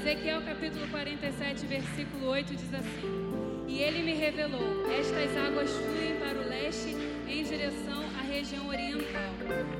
Ezequiel 0.00 0.40
capítulo 0.40 0.88
47, 0.88 1.66
versículo 1.66 2.28
8 2.28 2.56
diz 2.56 2.72
assim: 2.72 3.66
E 3.68 3.82
ele 3.82 4.02
me 4.02 4.14
revelou: 4.14 4.90
Estas 4.98 5.36
águas 5.36 5.70
fluem 5.72 6.16
para 6.18 6.38
o 6.38 6.48
leste 6.48 6.96
em 7.28 7.44
direção 7.44 8.02
à 8.18 8.22
região 8.22 8.66
oriental, 8.66 9.30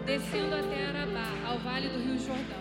descendo 0.05 0.57
até 0.57 0.85
Arabá, 0.89 1.27
ao 1.49 1.59
vale 1.61 1.89
do 1.89 1.99
Rio 2.01 2.19
Jordão. 2.19 2.61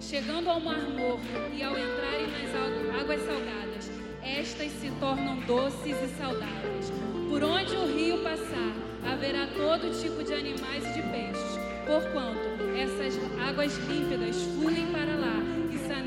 Chegando 0.00 0.48
ao 0.48 0.58
Mar 0.58 0.80
Morto 0.80 1.28
e 1.52 1.62
ao 1.62 1.72
entrarem 1.72 2.26
nas 2.26 2.98
águas 3.02 3.20
salgadas, 3.20 3.90
estas 4.22 4.72
se 4.72 4.90
tornam 4.98 5.40
doces 5.40 5.96
e 6.02 6.08
saudáveis. 6.16 6.90
Por 7.28 7.44
onde 7.44 7.76
o 7.76 7.86
rio 7.94 8.22
passar, 8.22 8.72
haverá 9.12 9.46
todo 9.48 9.92
tipo 10.00 10.24
de 10.24 10.32
animais 10.32 10.82
e 10.86 10.92
de 10.94 11.02
peixes, 11.02 11.58
porquanto 11.84 12.64
essas 12.74 13.20
águas 13.46 13.76
límpidas 13.88 14.42
fluem 14.56 14.86
para 14.90 15.14
lá 15.16 15.53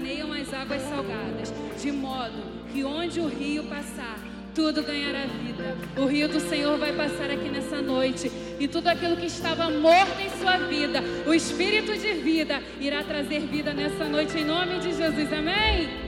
saneiam 0.07 0.31
as 0.31 0.53
águas 0.53 0.81
salgadas, 0.83 1.53
de 1.81 1.91
modo 1.91 2.41
que 2.71 2.81
onde 2.85 3.19
o 3.19 3.27
rio 3.27 3.63
passar, 3.63 4.17
tudo 4.55 4.81
ganhará 4.81 5.25
vida. 5.25 5.75
O 5.97 6.05
rio 6.05 6.29
do 6.29 6.39
Senhor 6.39 6.77
vai 6.77 6.93
passar 6.93 7.29
aqui 7.29 7.49
nessa 7.49 7.81
noite 7.81 8.31
e 8.57 8.67
tudo 8.69 8.87
aquilo 8.87 9.17
que 9.17 9.25
estava 9.25 9.69
morto 9.69 10.21
em 10.21 10.29
sua 10.39 10.57
vida, 10.59 11.03
o 11.27 11.33
espírito 11.33 11.93
de 11.97 12.13
vida 12.13 12.61
irá 12.79 13.03
trazer 13.03 13.41
vida 13.41 13.73
nessa 13.73 14.05
noite 14.05 14.37
em 14.37 14.45
nome 14.45 14.79
de 14.79 14.93
Jesus. 14.93 15.33
Amém. 15.33 16.06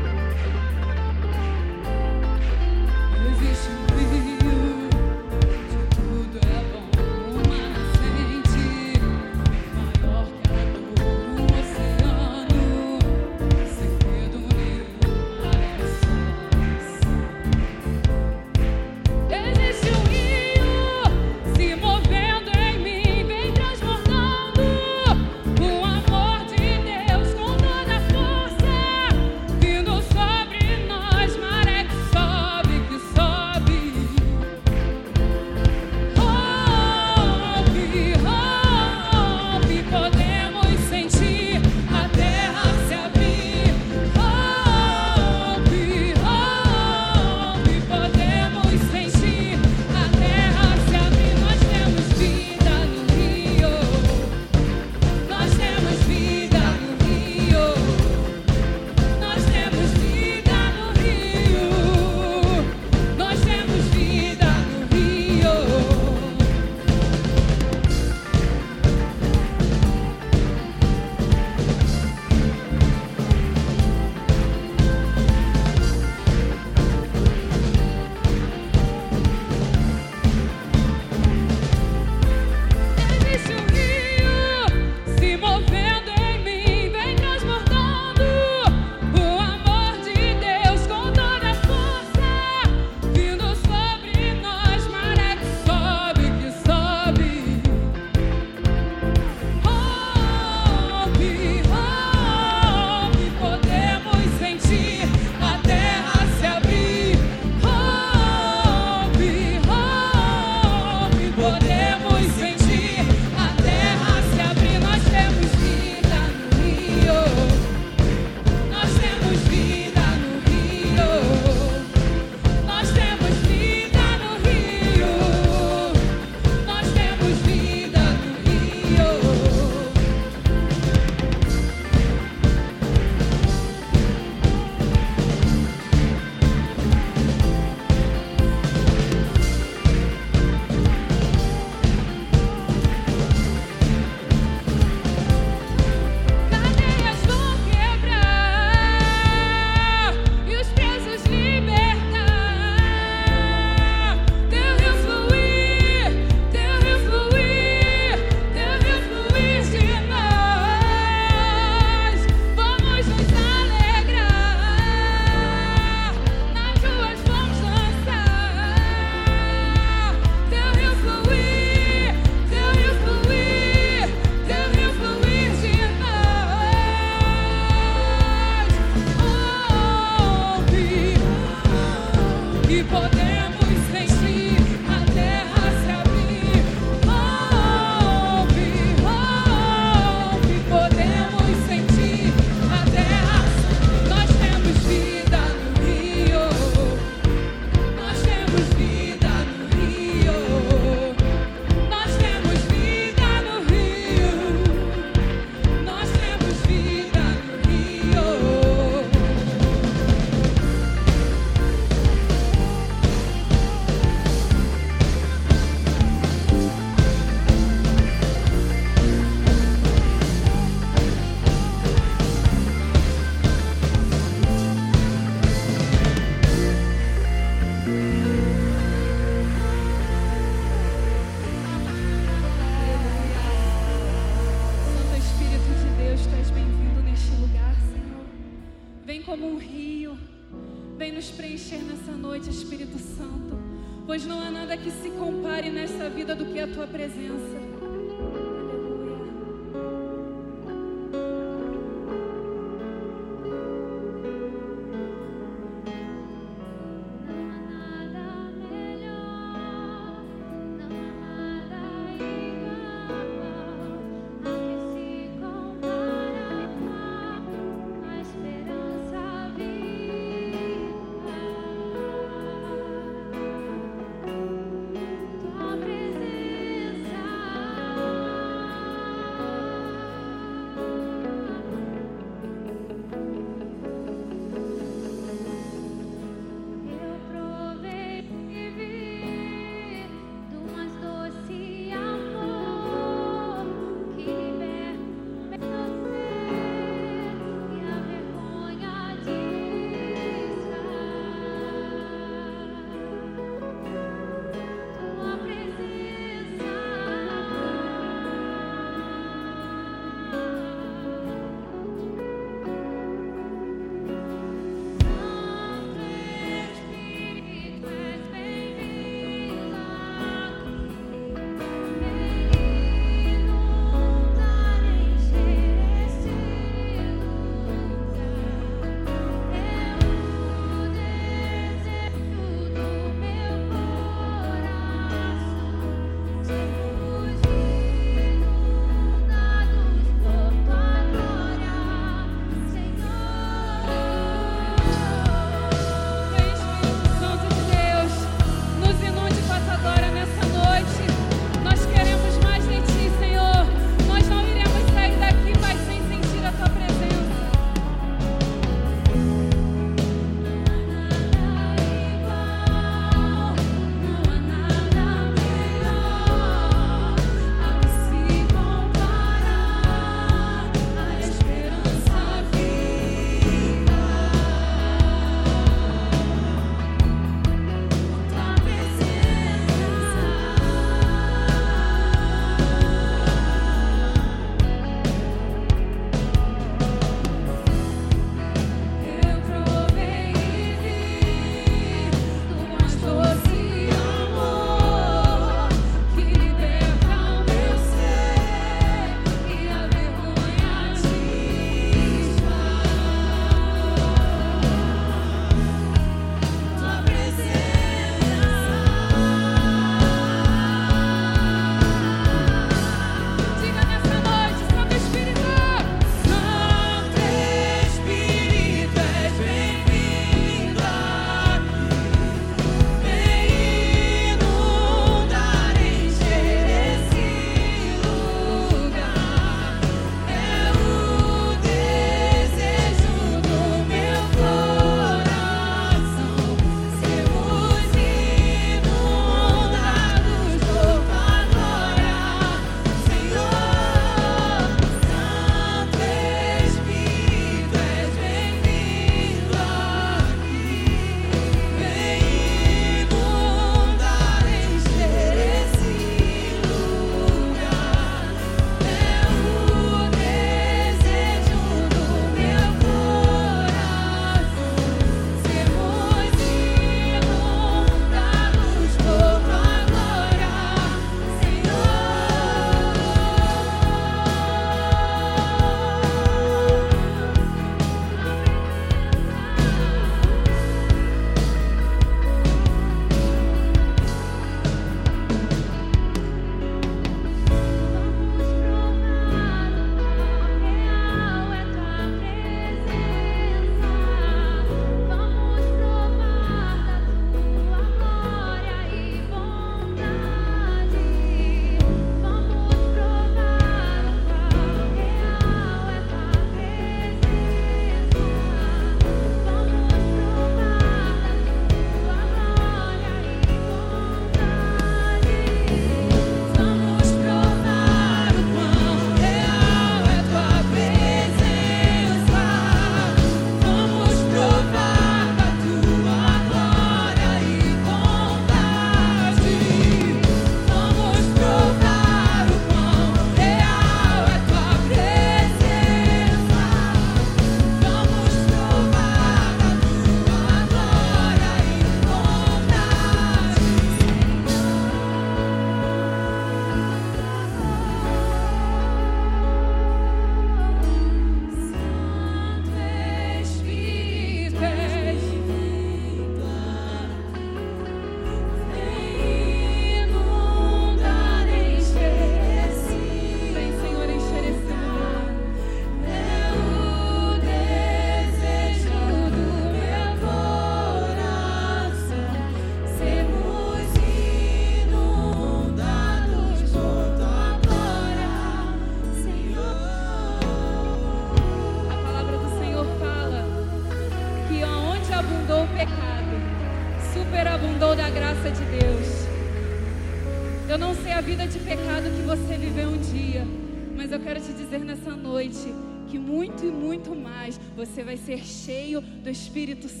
Espírito 599.31 599.87
Santo 599.87 600.00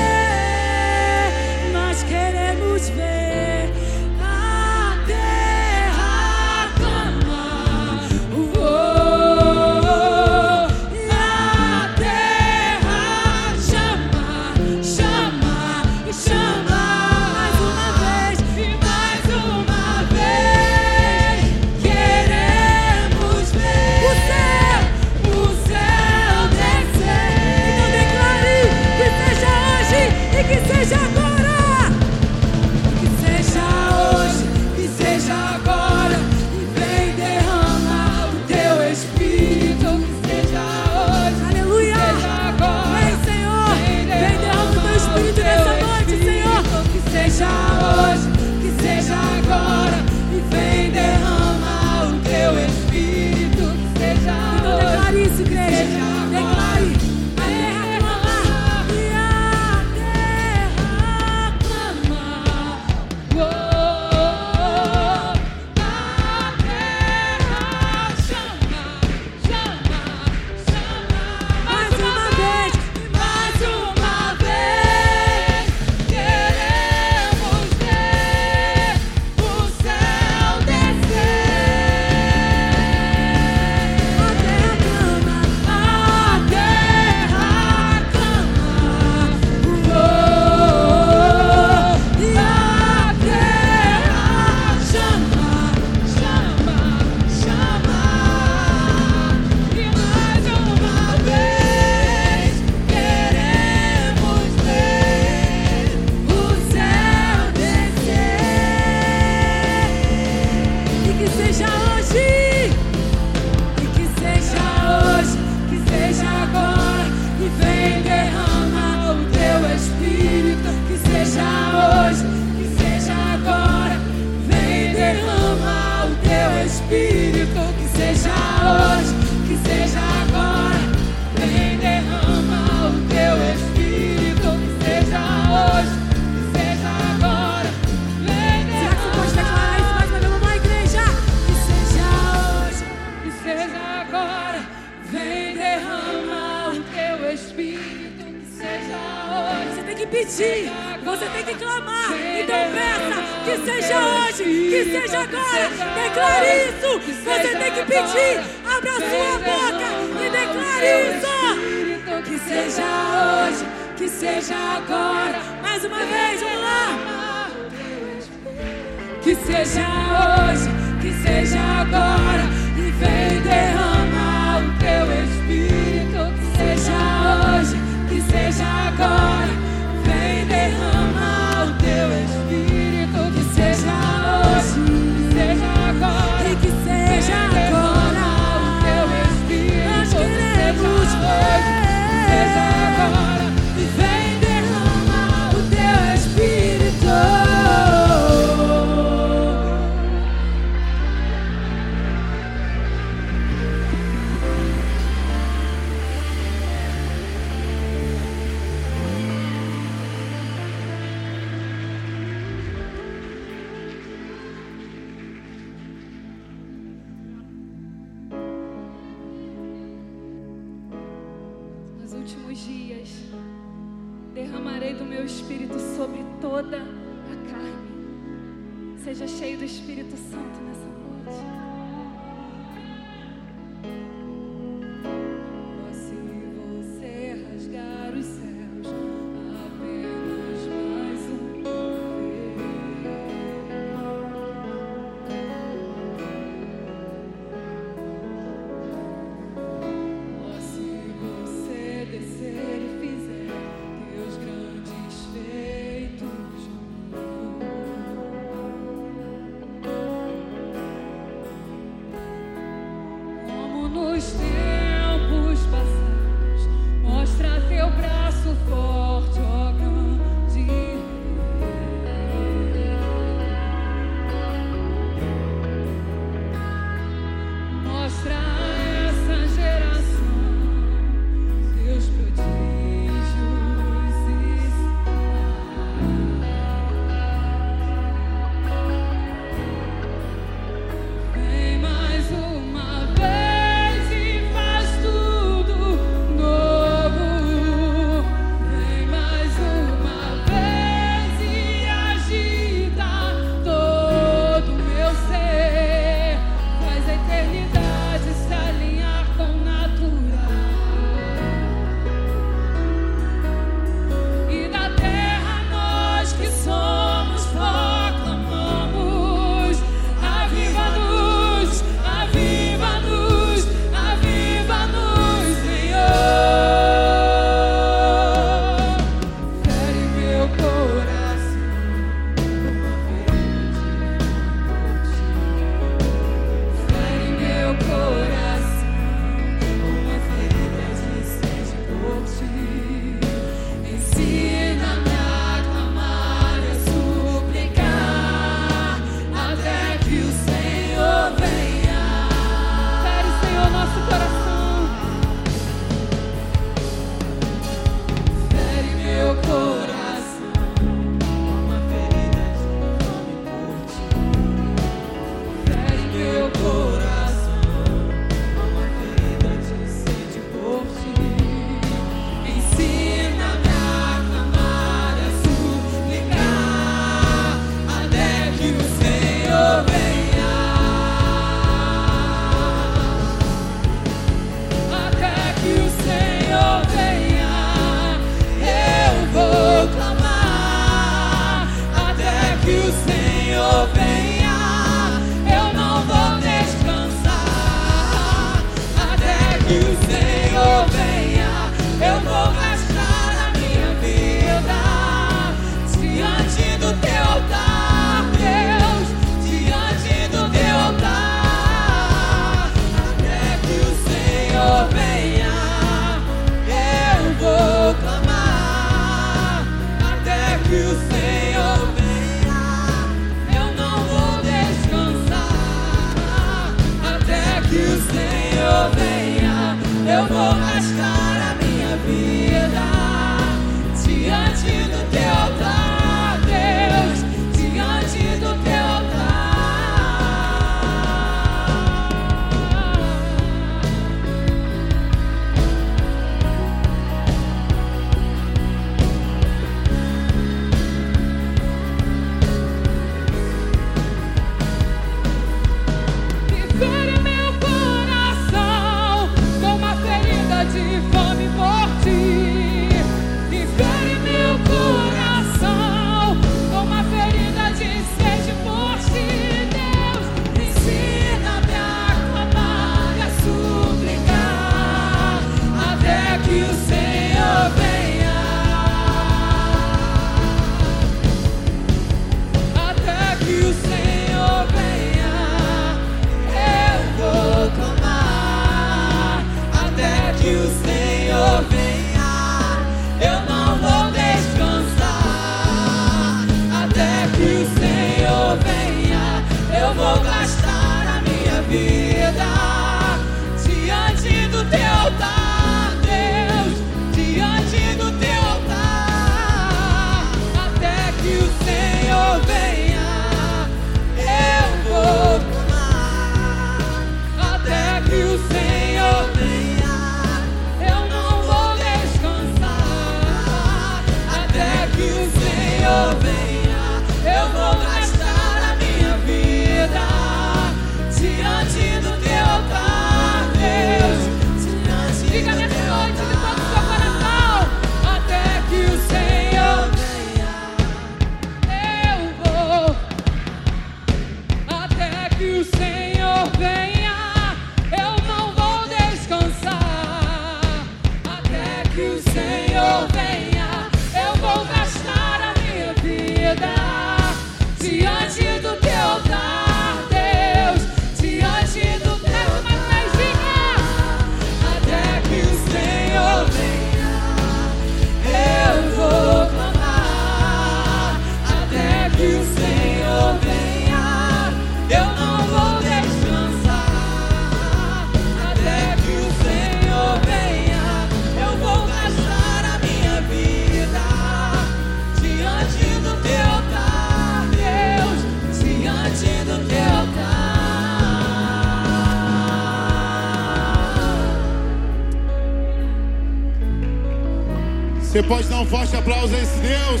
Você 598.18 598.26
pode 598.26 598.48
dar 598.48 598.62
um 598.62 598.66
forte 598.66 598.96
aplauso 598.96 599.32
a 599.32 599.38
esse 599.40 599.60
Deus? 599.60 600.00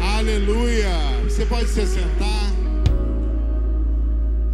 Aleluia! 0.00 0.90
Você 1.24 1.44
pode 1.44 1.70
se 1.70 1.84
sentar. 1.88 2.52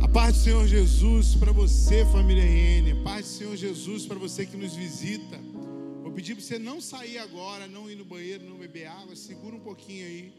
A 0.01 0.09
paz 0.09 0.39
do 0.39 0.43
Senhor 0.43 0.67
Jesus 0.67 1.35
para 1.35 1.53
você, 1.53 2.07
família 2.07 2.43
RN. 2.43 2.99
A 2.99 3.05
paz 3.05 3.27
do 3.27 3.33
Senhor 3.33 3.57
Jesus 3.57 4.07
para 4.07 4.19
você 4.19 4.47
que 4.47 4.57
nos 4.57 4.75
visita. 4.75 5.39
Vou 6.03 6.11
pedir 6.11 6.35
para 6.35 6.43
você 6.43 6.59
não 6.59 6.81
sair 6.81 7.19
agora, 7.19 7.69
não 7.69 7.91
ir 7.91 7.97
no 7.97 8.07
banheiro, 8.07 8.43
não 8.49 8.57
beber 8.57 8.87
água. 8.87 9.15
Segura 9.17 9.55
um 9.55 9.61
pouquinho 9.61 10.07
aí. 10.07 10.33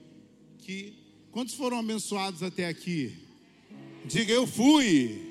Que 0.58 0.95
quantos 1.32 1.54
foram 1.54 1.78
abençoados 1.78 2.41
até 2.41 2.68
aqui? 2.68 3.16
Diga 4.06 4.34
eu 4.34 4.47
fui. 4.47 5.30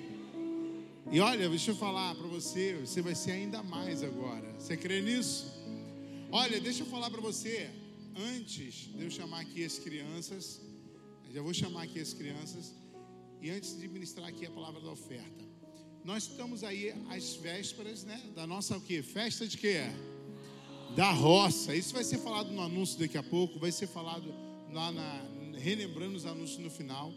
E 1.12 1.18
olha, 1.18 1.48
deixa 1.48 1.72
eu 1.72 1.74
falar 1.74 2.14
para 2.14 2.28
você, 2.28 2.74
você 2.74 3.02
vai 3.02 3.16
ser 3.16 3.32
ainda 3.32 3.64
mais 3.64 4.00
agora. 4.00 4.54
Você 4.58 4.76
crê 4.76 5.00
nisso? 5.00 5.52
Olha, 6.30 6.60
deixa 6.60 6.84
eu 6.84 6.86
falar 6.86 7.10
para 7.10 7.20
você, 7.20 7.68
antes 8.16 8.88
de 8.94 9.02
eu 9.02 9.10
chamar 9.10 9.40
aqui 9.40 9.64
as 9.64 9.76
crianças, 9.76 10.60
já 11.32 11.42
vou 11.42 11.52
chamar 11.52 11.82
aqui 11.82 11.98
as 11.98 12.12
crianças, 12.12 12.72
e 13.42 13.50
antes 13.50 13.76
de 13.76 13.88
ministrar 13.88 14.28
aqui 14.28 14.46
a 14.46 14.50
palavra 14.50 14.80
da 14.80 14.92
oferta. 14.92 15.44
Nós 16.04 16.28
estamos 16.28 16.62
aí 16.62 16.94
às 17.08 17.34
vésperas, 17.34 18.04
né, 18.04 18.22
da 18.34 18.46
nossa 18.46 18.76
o 18.76 18.80
quê? 18.80 19.02
Festa 19.02 19.48
de 19.48 19.58
quê? 19.58 19.80
Da 20.94 21.10
roça. 21.10 21.74
Isso 21.74 21.92
vai 21.92 22.04
ser 22.04 22.18
falado 22.18 22.52
no 22.52 22.62
anúncio 22.62 22.98
daqui 23.00 23.18
a 23.18 23.22
pouco, 23.22 23.58
vai 23.58 23.72
ser 23.72 23.88
falado 23.88 24.32
lá 24.72 24.92
na 24.92 25.40
relembrando 25.58 26.16
os 26.16 26.24
anúncios 26.24 26.58
no 26.58 26.70
final. 26.70 27.12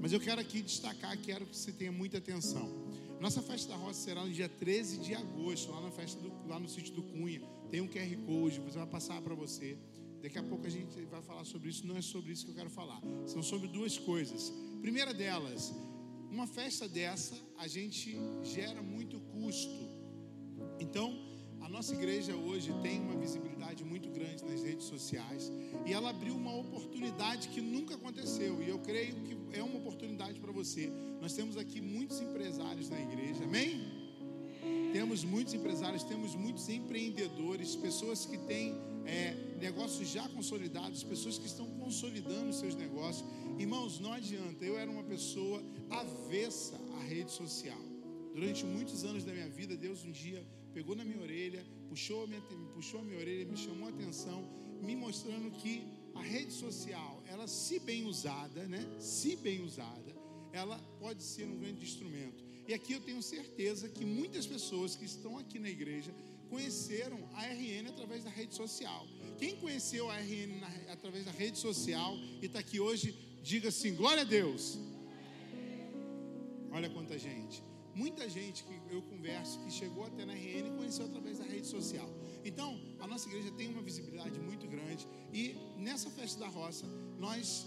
Mas 0.00 0.12
eu 0.12 0.18
quero 0.18 0.40
aqui 0.40 0.62
destacar, 0.62 1.16
quero 1.18 1.46
que 1.46 1.56
você 1.56 1.70
tenha 1.70 1.92
muita 1.92 2.18
atenção. 2.18 2.83
Nossa 3.20 3.42
festa 3.42 3.68
da 3.68 3.76
roça 3.76 4.00
será 4.00 4.24
no 4.24 4.32
dia 4.32 4.48
13 4.48 4.98
de 4.98 5.14
agosto, 5.14 5.70
lá 5.70 5.80
na 5.80 5.90
festa 5.90 6.20
do, 6.20 6.32
lá 6.46 6.58
no 6.58 6.68
sítio 6.68 6.94
do 6.94 7.02
Cunha. 7.02 7.40
Tem 7.70 7.80
um 7.80 7.88
QR 7.88 8.16
Code, 8.26 8.60
você 8.60 8.78
vai 8.78 8.86
passar 8.86 9.20
para 9.22 9.34
você. 9.34 9.78
Daqui 10.22 10.38
a 10.38 10.42
pouco 10.42 10.66
a 10.66 10.70
gente 10.70 11.00
vai 11.06 11.22
falar 11.22 11.44
sobre 11.44 11.68
isso. 11.68 11.86
Não 11.86 11.96
é 11.96 12.02
sobre 12.02 12.32
isso 12.32 12.44
que 12.44 12.50
eu 12.50 12.54
quero 12.54 12.70
falar. 12.70 13.00
São 13.26 13.42
sobre 13.42 13.68
duas 13.68 13.98
coisas. 13.98 14.52
Primeira 14.80 15.12
delas, 15.12 15.72
uma 16.30 16.46
festa 16.46 16.88
dessa 16.88 17.36
a 17.58 17.66
gente 17.68 18.16
gera 18.42 18.82
muito 18.82 19.20
custo. 19.20 19.88
Então, 20.80 21.23
nossa 21.74 21.92
igreja 21.92 22.36
hoje 22.36 22.72
tem 22.82 23.00
uma 23.00 23.16
visibilidade 23.16 23.82
muito 23.82 24.08
grande 24.08 24.44
nas 24.44 24.62
redes 24.62 24.86
sociais 24.86 25.50
e 25.84 25.92
ela 25.92 26.10
abriu 26.10 26.32
uma 26.36 26.54
oportunidade 26.54 27.48
que 27.48 27.60
nunca 27.60 27.96
aconteceu 27.96 28.62
e 28.62 28.68
eu 28.68 28.78
creio 28.78 29.16
que 29.24 29.36
é 29.52 29.60
uma 29.60 29.78
oportunidade 29.78 30.38
para 30.38 30.52
você. 30.52 30.88
Nós 31.20 31.34
temos 31.34 31.56
aqui 31.56 31.80
muitos 31.80 32.20
empresários 32.20 32.88
na 32.88 33.00
igreja, 33.00 33.42
amém? 33.42 33.72
Temos 34.92 35.24
muitos 35.24 35.52
empresários, 35.52 36.04
temos 36.04 36.36
muitos 36.36 36.68
empreendedores, 36.68 37.74
pessoas 37.74 38.24
que 38.24 38.38
têm 38.38 38.76
é, 39.04 39.34
negócios 39.60 40.08
já 40.08 40.28
consolidados, 40.28 41.02
pessoas 41.02 41.38
que 41.38 41.46
estão 41.46 41.66
consolidando 41.80 42.52
seus 42.52 42.76
negócios. 42.76 43.28
Irmãos, 43.58 43.98
não 43.98 44.12
adianta, 44.12 44.64
eu 44.64 44.78
era 44.78 44.88
uma 44.88 45.02
pessoa 45.02 45.60
avessa 45.90 46.76
à 47.00 47.02
rede 47.02 47.32
social. 47.32 47.82
Durante 48.32 48.64
muitos 48.64 49.04
anos 49.04 49.24
da 49.24 49.32
minha 49.32 49.48
vida, 49.48 49.76
Deus 49.76 50.04
um 50.04 50.12
dia 50.12 50.40
pegou 50.74 50.96
na 50.96 51.04
minha 51.04 51.20
orelha, 51.22 51.64
puxou 51.88 52.24
a 52.24 52.26
minha, 52.26 52.42
puxou 52.74 53.00
a 53.00 53.04
minha 53.04 53.18
orelha, 53.18 53.46
me 53.46 53.56
chamou 53.56 53.86
a 53.86 53.90
atenção, 53.90 54.44
me 54.82 54.96
mostrando 54.96 55.50
que 55.52 55.86
a 56.14 56.22
rede 56.22 56.52
social, 56.52 57.22
ela 57.28 57.46
se 57.46 57.78
bem 57.78 58.04
usada, 58.04 58.66
né? 58.66 58.84
Se 58.98 59.36
bem 59.36 59.62
usada, 59.62 60.14
ela 60.52 60.76
pode 60.98 61.22
ser 61.22 61.44
um 61.44 61.58
grande 61.58 61.84
instrumento. 61.84 62.44
E 62.66 62.74
aqui 62.74 62.92
eu 62.92 63.00
tenho 63.00 63.22
certeza 63.22 63.88
que 63.88 64.04
muitas 64.04 64.46
pessoas 64.46 64.96
que 64.96 65.04
estão 65.04 65.38
aqui 65.38 65.58
na 65.58 65.68
igreja 65.68 66.12
conheceram 66.48 67.18
a 67.34 67.46
RN 67.46 67.88
através 67.88 68.24
da 68.24 68.30
rede 68.30 68.54
social. 68.54 69.06
Quem 69.38 69.56
conheceu 69.56 70.10
a 70.10 70.18
RN 70.18 70.60
na, 70.60 70.68
através 70.92 71.24
da 71.24 71.32
rede 71.32 71.58
social 71.58 72.16
e 72.40 72.46
está 72.46 72.58
aqui 72.60 72.80
hoje, 72.80 73.14
diga 73.42 73.68
assim: 73.68 73.94
glória 73.94 74.22
a 74.22 74.24
Deus. 74.24 74.78
Olha 76.70 76.88
quanta 76.90 77.18
gente. 77.18 77.62
Muita 77.94 78.28
gente 78.28 78.64
que 78.64 78.74
eu 78.90 79.02
converso 79.02 79.60
que 79.60 79.70
chegou 79.70 80.04
até 80.04 80.24
na 80.24 80.34
RN 80.34 80.76
conheceu 80.76 81.06
através 81.06 81.38
da 81.38 81.44
rede 81.44 81.66
social. 81.66 82.08
Então, 82.44 82.78
a 82.98 83.06
nossa 83.06 83.28
igreja 83.28 83.52
tem 83.52 83.68
uma 83.68 83.82
visibilidade 83.82 84.38
muito 84.40 84.66
grande 84.66 85.06
e 85.32 85.54
nessa 85.78 86.10
festa 86.10 86.40
da 86.40 86.48
roça, 86.48 86.86
nós 87.18 87.66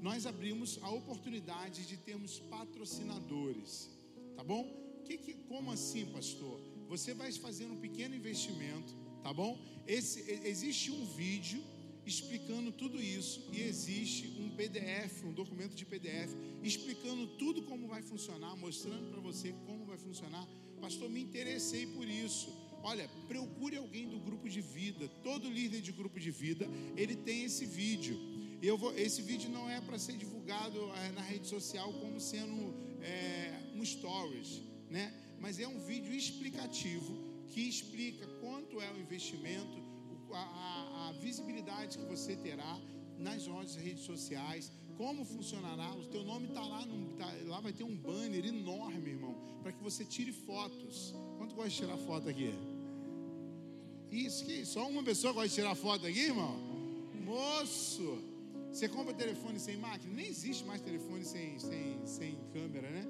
nós 0.00 0.26
abrimos 0.26 0.80
a 0.82 0.90
oportunidade 0.90 1.86
de 1.86 1.96
termos 1.96 2.40
patrocinadores, 2.40 3.88
tá 4.34 4.42
bom? 4.42 4.64
Que, 5.04 5.16
que, 5.16 5.34
como 5.34 5.70
assim, 5.70 6.06
pastor? 6.06 6.60
Você 6.88 7.14
vai 7.14 7.30
fazer 7.30 7.66
um 7.66 7.76
pequeno 7.76 8.14
investimento, 8.16 8.92
tá 9.22 9.32
bom? 9.32 9.56
Esse, 9.86 10.28
existe 10.44 10.90
um 10.90 11.04
vídeo 11.06 11.62
explicando 12.06 12.72
tudo 12.72 13.00
isso 13.00 13.48
e 13.52 13.62
existe 13.62 14.26
um 14.40 14.50
PDF, 14.50 15.24
um 15.24 15.32
documento 15.32 15.74
de 15.74 15.84
PDF 15.84 16.34
explicando 16.62 17.26
tudo 17.38 17.62
como 17.62 17.86
vai 17.86 18.02
funcionar, 18.02 18.56
mostrando 18.56 19.10
para 19.10 19.20
você 19.20 19.54
como 19.66 19.84
vai 19.84 19.98
funcionar. 19.98 20.46
Pastor, 20.80 21.08
me 21.08 21.20
interessei 21.20 21.86
por 21.86 22.06
isso. 22.06 22.50
Olha, 22.82 23.08
procure 23.28 23.76
alguém 23.76 24.08
do 24.08 24.18
grupo 24.18 24.48
de 24.48 24.60
vida. 24.60 25.08
Todo 25.22 25.48
líder 25.48 25.80
de 25.80 25.92
grupo 25.92 26.18
de 26.18 26.30
vida, 26.30 26.68
ele 26.96 27.14
tem 27.14 27.44
esse 27.44 27.64
vídeo. 27.64 28.18
Eu 28.60 28.76
vou, 28.76 28.96
esse 28.96 29.22
vídeo 29.22 29.50
não 29.50 29.68
é 29.70 29.80
para 29.80 29.98
ser 29.98 30.16
divulgado 30.16 30.78
é, 30.96 31.12
na 31.12 31.22
rede 31.22 31.46
social 31.46 31.92
como 31.94 32.20
sendo 32.20 32.74
é, 33.00 33.72
um 33.74 33.84
stories, 33.84 34.60
né? 34.90 35.12
Mas 35.40 35.58
é 35.58 35.66
um 35.66 35.80
vídeo 35.80 36.12
explicativo 36.12 37.16
que 37.48 37.60
explica 37.68 38.26
quanto 38.40 38.80
é 38.80 38.90
o 38.92 38.98
investimento, 38.98 39.81
a, 40.34 41.08
a, 41.08 41.12
visibilidade 41.12 41.98
que 41.98 42.04
você 42.04 42.36
terá 42.36 42.78
nas 43.18 43.46
nossas 43.46 43.76
redes 43.76 44.04
sociais, 44.04 44.72
como 44.96 45.24
funcionará. 45.24 45.94
O 45.94 46.04
teu 46.06 46.24
nome 46.24 46.48
está 46.48 46.64
lá, 46.64 46.86
tá, 47.16 47.32
lá 47.46 47.60
vai 47.60 47.72
ter 47.72 47.84
um 47.84 47.96
banner 47.96 48.44
enorme, 48.46 49.10
irmão, 49.10 49.34
para 49.62 49.72
que 49.72 49.82
você 49.82 50.04
tire 50.04 50.32
fotos. 50.32 51.14
Quanto 51.38 51.54
gosta 51.54 51.70
de 51.70 51.76
tirar 51.76 51.96
foto 51.98 52.28
aqui? 52.28 52.54
Isso 54.10 54.44
que 54.44 54.64
só 54.64 54.88
uma 54.88 55.02
pessoa 55.02 55.32
gosta 55.32 55.48
de 55.48 55.54
tirar 55.54 55.74
foto 55.74 56.06
aqui, 56.06 56.20
irmão? 56.20 56.56
Moço, 57.24 58.18
você 58.70 58.88
compra 58.88 59.14
telefone 59.14 59.58
sem 59.58 59.76
máquina? 59.76 60.12
Nem 60.12 60.26
existe 60.26 60.64
mais 60.64 60.80
telefone 60.80 61.24
sem, 61.24 61.58
sem, 61.58 62.06
sem 62.06 62.38
câmera, 62.52 62.90
né? 62.90 63.06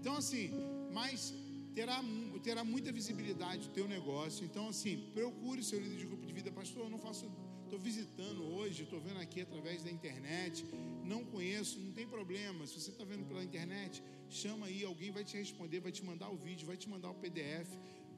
Então, 0.00 0.16
assim, 0.16 0.50
mas 0.92 1.34
terá, 1.76 2.02
terá 2.42 2.64
muita 2.64 2.90
visibilidade 2.90 3.68
o 3.68 3.72
teu 3.78 3.86
negócio. 3.86 4.42
Então, 4.48 4.68
assim, 4.68 4.94
procure 5.12 5.62
seu 5.62 5.78
líder 5.78 5.98
de 5.98 6.06
grupo 6.06 6.24
de 6.24 6.32
vida. 6.32 6.50
Pastor, 6.50 6.84
eu 6.84 6.90
não 6.90 6.98
faço, 6.98 7.30
estou 7.64 7.78
visitando 7.78 8.42
hoje, 8.54 8.84
estou 8.84 8.98
vendo 8.98 9.20
aqui 9.20 9.42
através 9.42 9.82
da 9.82 9.90
internet, 9.90 10.64
não 11.04 11.22
conheço, 11.22 11.78
não 11.78 11.92
tem 11.92 12.06
problema. 12.08 12.66
Se 12.66 12.80
você 12.80 12.90
está 12.90 13.04
vendo 13.04 13.26
pela 13.26 13.44
internet, 13.44 14.02
chama 14.30 14.64
aí, 14.66 14.82
alguém 14.84 15.10
vai 15.10 15.22
te 15.22 15.36
responder, 15.36 15.80
vai 15.80 15.92
te 15.92 16.02
mandar 16.02 16.30
o 16.30 16.38
vídeo, 16.46 16.66
vai 16.66 16.78
te 16.78 16.88
mandar 16.88 17.10
o 17.10 17.14
PDF. 17.14 17.68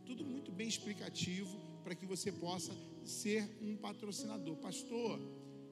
Tudo 0.06 0.24
muito 0.24 0.52
bem 0.52 0.68
explicativo 0.68 1.58
para 1.82 1.96
que 1.96 2.06
você 2.06 2.30
possa 2.30 2.72
ser 3.04 3.42
um 3.60 3.76
patrocinador. 3.76 4.56
Pastor, 4.58 5.18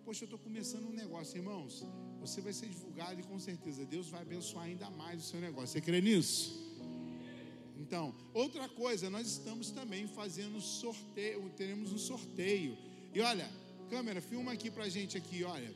poxa, 0.05 0.25
eu 0.25 0.27
estou 0.27 0.41
começando 0.41 0.87
um 0.89 0.97
negócio, 1.05 1.39
irmãos. 1.39 1.87
Você 2.19 2.41
vai 2.41 2.53
ser 2.53 2.69
divulgado 2.69 3.21
e 3.21 3.23
com 3.23 3.39
certeza 3.39 3.87
Deus 3.87 4.09
vai 4.11 4.23
abençoar 4.23 4.65
ainda 4.65 4.91
mais 4.91 5.23
o 5.23 5.25
seu 5.25 5.41
negócio. 5.41 5.69
Você 5.69 5.81
crê 5.81 6.01
nisso? 6.01 6.66
Então, 7.87 8.13
outra 8.35 8.69
coisa, 8.69 9.09
nós 9.09 9.29
estamos 9.29 9.71
também 9.71 10.09
fazendo 10.09 10.61
sorteio, 10.61 11.49
teremos 11.51 11.93
um 11.93 11.99
sorteio. 11.99 12.77
E 13.15 13.21
olha, 13.21 13.49
câmera, 13.89 14.21
filma 14.21 14.51
aqui 14.51 14.73
pra 14.73 14.89
gente 14.89 15.17
aqui, 15.17 15.45
olha. 15.45 15.73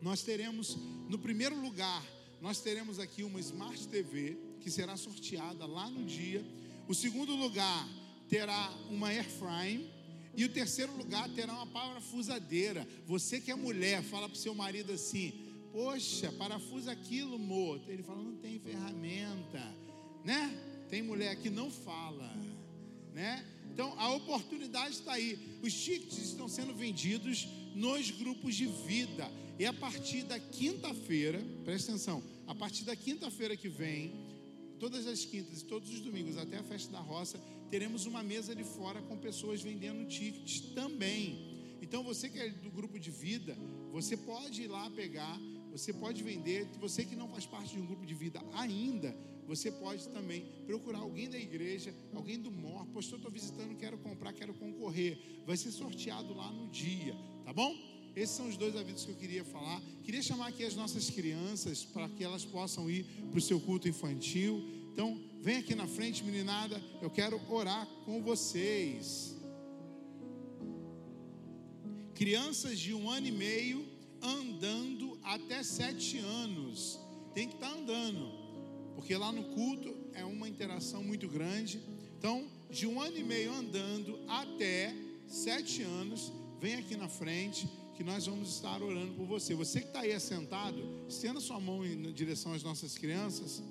Nós 0.00 0.24
teremos 0.24 0.76
no 1.08 1.16
primeiro 1.16 1.54
lugar, 1.60 2.04
nós 2.40 2.60
teremos 2.60 2.98
aqui 2.98 3.22
uma 3.22 3.38
Smart 3.38 3.86
TV 3.86 4.36
que 4.60 4.68
será 4.68 4.96
sorteada 4.96 5.64
lá 5.64 5.88
no 5.88 6.02
dia. 6.02 6.44
O 6.88 6.94
segundo 6.94 7.36
lugar 7.36 7.88
terá 8.28 8.76
uma 8.90 9.10
Air 9.10 9.30
Frame 9.30 9.88
e 10.36 10.44
o 10.44 10.48
terceiro 10.48 10.92
lugar 10.96 11.28
terá 11.28 11.52
uma 11.52 11.68
parafusadeira. 11.68 12.84
Você 13.06 13.40
que 13.40 13.52
é 13.52 13.54
mulher, 13.54 14.02
fala 14.02 14.28
para 14.28 14.34
o 14.34 14.40
seu 14.40 14.56
marido 14.56 14.90
assim: 14.90 15.32
Poxa, 15.70 16.32
parafusa 16.32 16.90
aquilo, 16.90 17.38
mo. 17.38 17.80
Ele 17.86 18.02
fala: 18.02 18.20
Não 18.20 18.34
tem 18.38 18.58
ferramenta, 18.58 19.62
né? 20.24 20.71
Tem 20.92 21.00
mulher 21.00 21.34
que 21.36 21.48
não 21.48 21.70
fala, 21.70 22.30
né? 23.14 23.42
Então 23.72 23.98
a 23.98 24.12
oportunidade 24.12 24.96
está 24.96 25.14
aí. 25.14 25.38
Os 25.62 25.72
tickets 25.72 26.18
estão 26.18 26.46
sendo 26.46 26.74
vendidos 26.74 27.48
nos 27.74 28.10
grupos 28.10 28.54
de 28.54 28.66
vida. 28.66 29.26
E 29.58 29.64
a 29.64 29.72
partir 29.72 30.24
da 30.24 30.38
quinta-feira, 30.38 31.42
presta 31.64 31.92
atenção, 31.92 32.22
a 32.46 32.54
partir 32.54 32.84
da 32.84 32.94
quinta-feira 32.94 33.56
que 33.56 33.70
vem, 33.70 34.12
todas 34.78 35.06
as 35.06 35.24
quintas 35.24 35.62
e 35.62 35.64
todos 35.64 35.88
os 35.88 36.00
domingos 36.00 36.36
até 36.36 36.58
a 36.58 36.62
festa 36.62 36.92
da 36.92 37.00
roça, 37.00 37.40
teremos 37.70 38.04
uma 38.04 38.22
mesa 38.22 38.54
de 38.54 38.62
fora 38.62 39.00
com 39.00 39.16
pessoas 39.16 39.62
vendendo 39.62 40.06
tickets 40.06 40.60
também. 40.74 41.78
Então 41.80 42.02
você 42.02 42.28
que 42.28 42.38
é 42.38 42.50
do 42.50 42.70
grupo 42.70 42.98
de 42.98 43.10
vida, 43.10 43.56
você 43.90 44.14
pode 44.14 44.60
ir 44.60 44.68
lá 44.68 44.90
pegar, 44.90 45.40
você 45.70 45.90
pode 45.90 46.22
vender. 46.22 46.66
Você 46.82 47.02
que 47.02 47.16
não 47.16 47.28
faz 47.28 47.46
parte 47.46 47.76
de 47.76 47.80
um 47.80 47.86
grupo 47.86 48.04
de 48.04 48.12
vida 48.12 48.44
ainda, 48.52 49.16
você 49.56 49.70
pode 49.70 50.08
também 50.08 50.46
procurar 50.66 51.00
alguém 51.00 51.28
da 51.28 51.38
igreja, 51.38 51.94
alguém 52.14 52.38
do 52.40 52.50
MOR. 52.50 52.86
Pastor, 52.86 53.18
estou 53.18 53.30
visitando, 53.30 53.76
quero 53.76 53.98
comprar, 53.98 54.32
quero 54.32 54.54
concorrer. 54.54 55.18
Vai 55.46 55.58
ser 55.58 55.70
sorteado 55.70 56.32
lá 56.32 56.50
no 56.50 56.68
dia, 56.68 57.14
tá 57.44 57.52
bom? 57.52 57.76
Esses 58.16 58.34
são 58.34 58.48
os 58.48 58.56
dois 58.56 58.74
avisos 58.74 59.04
que 59.04 59.10
eu 59.10 59.16
queria 59.16 59.44
falar. 59.44 59.80
Queria 60.02 60.22
chamar 60.22 60.48
aqui 60.48 60.64
as 60.64 60.74
nossas 60.74 61.10
crianças 61.10 61.84
para 61.84 62.08
que 62.08 62.24
elas 62.24 62.46
possam 62.46 62.90
ir 62.90 63.04
para 63.30 63.38
o 63.38 63.42
seu 63.42 63.60
culto 63.60 63.86
infantil. 63.86 64.64
Então, 64.90 65.20
vem 65.42 65.58
aqui 65.58 65.74
na 65.74 65.86
frente, 65.86 66.24
meninada. 66.24 66.82
Eu 67.02 67.10
quero 67.10 67.38
orar 67.50 67.86
com 68.06 68.22
vocês. 68.22 69.36
Crianças 72.14 72.78
de 72.78 72.94
um 72.94 73.10
ano 73.10 73.26
e 73.26 73.32
meio 73.32 73.86
andando 74.22 75.18
até 75.22 75.62
sete 75.62 76.16
anos. 76.18 76.98
Tem 77.34 77.48
que 77.48 77.54
estar 77.54 77.70
tá 77.70 77.76
andando, 77.76 78.41
porque 78.94 79.16
lá 79.16 79.32
no 79.32 79.44
culto 79.44 79.94
é 80.14 80.24
uma 80.24 80.48
interação 80.48 81.02
muito 81.02 81.28
grande. 81.28 81.80
Então, 82.18 82.46
de 82.70 82.86
um 82.86 83.00
ano 83.00 83.16
e 83.16 83.24
meio 83.24 83.52
andando 83.52 84.18
até 84.28 84.94
sete 85.26 85.82
anos, 85.82 86.32
vem 86.60 86.76
aqui 86.76 86.96
na 86.96 87.08
frente 87.08 87.68
que 87.96 88.04
nós 88.04 88.26
vamos 88.26 88.54
estar 88.54 88.82
orando 88.82 89.14
por 89.14 89.26
você. 89.26 89.54
Você 89.54 89.80
que 89.80 89.88
está 89.88 90.00
aí 90.00 90.12
assentado, 90.12 90.82
estenda 91.08 91.40
sua 91.40 91.60
mão 91.60 91.84
em 91.84 92.12
direção 92.12 92.52
às 92.52 92.62
nossas 92.62 92.96
crianças. 92.96 93.62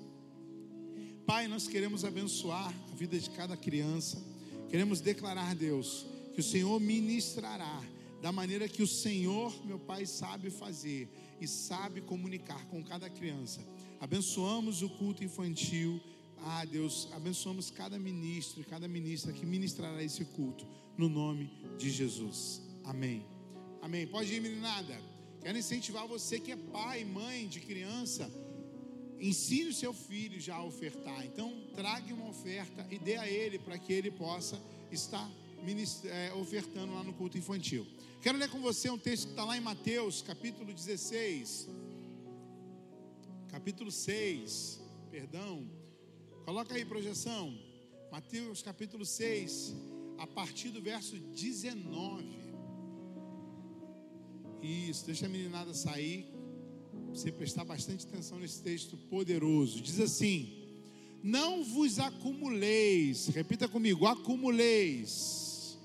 Pai, 1.26 1.48
nós 1.48 1.66
queremos 1.66 2.04
abençoar 2.04 2.74
a 2.90 2.94
vida 2.94 3.18
de 3.18 3.30
cada 3.30 3.56
criança. 3.56 4.22
Queremos 4.68 5.00
declarar, 5.00 5.54
Deus, 5.54 6.06
que 6.34 6.40
o 6.40 6.44
Senhor 6.44 6.80
ministrará 6.80 7.82
da 8.20 8.30
maneira 8.30 8.68
que 8.68 8.82
o 8.82 8.86
Senhor, 8.86 9.52
meu 9.66 9.78
Pai, 9.78 10.06
sabe 10.06 10.48
fazer 10.48 11.08
e 11.40 11.46
sabe 11.46 12.00
comunicar 12.00 12.64
com 12.66 12.82
cada 12.82 13.10
criança. 13.10 13.60
Abençoamos 14.02 14.82
o 14.82 14.88
culto 14.88 15.22
infantil. 15.22 16.00
Ah, 16.38 16.64
Deus, 16.64 17.08
abençoamos 17.12 17.70
cada 17.70 17.96
ministro 18.00 18.60
e 18.60 18.64
cada 18.64 18.88
ministra 18.88 19.32
que 19.32 19.46
ministrará 19.46 20.02
esse 20.02 20.24
culto, 20.24 20.66
no 20.98 21.08
nome 21.08 21.48
de 21.78 21.88
Jesus. 21.88 22.60
Amém. 22.82 23.24
Amém. 23.80 24.04
Pode 24.08 24.34
ir, 24.34 24.40
meninada. 24.40 25.00
Quero 25.40 25.56
incentivar 25.56 26.04
você 26.08 26.40
que 26.40 26.50
é 26.50 26.56
pai, 26.56 27.04
mãe 27.04 27.46
de 27.46 27.60
criança. 27.60 28.28
Ensine 29.20 29.70
o 29.70 29.72
seu 29.72 29.94
filho 29.94 30.40
já 30.40 30.56
a 30.56 30.64
ofertar. 30.64 31.24
Então, 31.24 31.54
traga 31.72 32.12
uma 32.12 32.28
oferta 32.28 32.84
e 32.90 32.98
dê 32.98 33.14
a 33.18 33.28
ele 33.28 33.60
para 33.60 33.78
que 33.78 33.92
ele 33.92 34.10
possa 34.10 34.60
estar 34.90 35.30
é, 36.06 36.32
ofertando 36.34 36.92
lá 36.92 37.04
no 37.04 37.12
culto 37.12 37.38
infantil. 37.38 37.86
Quero 38.20 38.36
ler 38.36 38.50
com 38.50 38.60
você 38.60 38.90
um 38.90 38.98
texto 38.98 39.26
que 39.26 39.30
está 39.30 39.44
lá 39.44 39.56
em 39.56 39.60
Mateus, 39.60 40.22
capítulo 40.22 40.72
16, 40.72 41.68
capítulo 43.52 43.90
6, 43.90 44.80
perdão. 45.10 45.68
Coloca 46.46 46.74
aí 46.74 46.86
projeção. 46.86 47.54
Mateus, 48.10 48.62
capítulo 48.62 49.04
6, 49.04 49.76
a 50.16 50.26
partir 50.26 50.70
do 50.70 50.80
verso 50.80 51.18
19. 51.18 52.24
Isso, 54.62 55.04
deixa 55.04 55.26
a 55.26 55.28
meninada 55.28 55.74
sair. 55.74 56.32
Você 57.10 57.30
prestar 57.30 57.64
bastante 57.64 58.06
atenção 58.06 58.38
nesse 58.38 58.62
texto 58.62 58.96
poderoso. 58.96 59.82
Diz 59.82 60.00
assim: 60.00 60.50
Não 61.22 61.62
vos 61.62 61.98
acumuleis, 61.98 63.26
repita 63.28 63.68
comigo, 63.68 64.06
acumuleis 64.06 65.78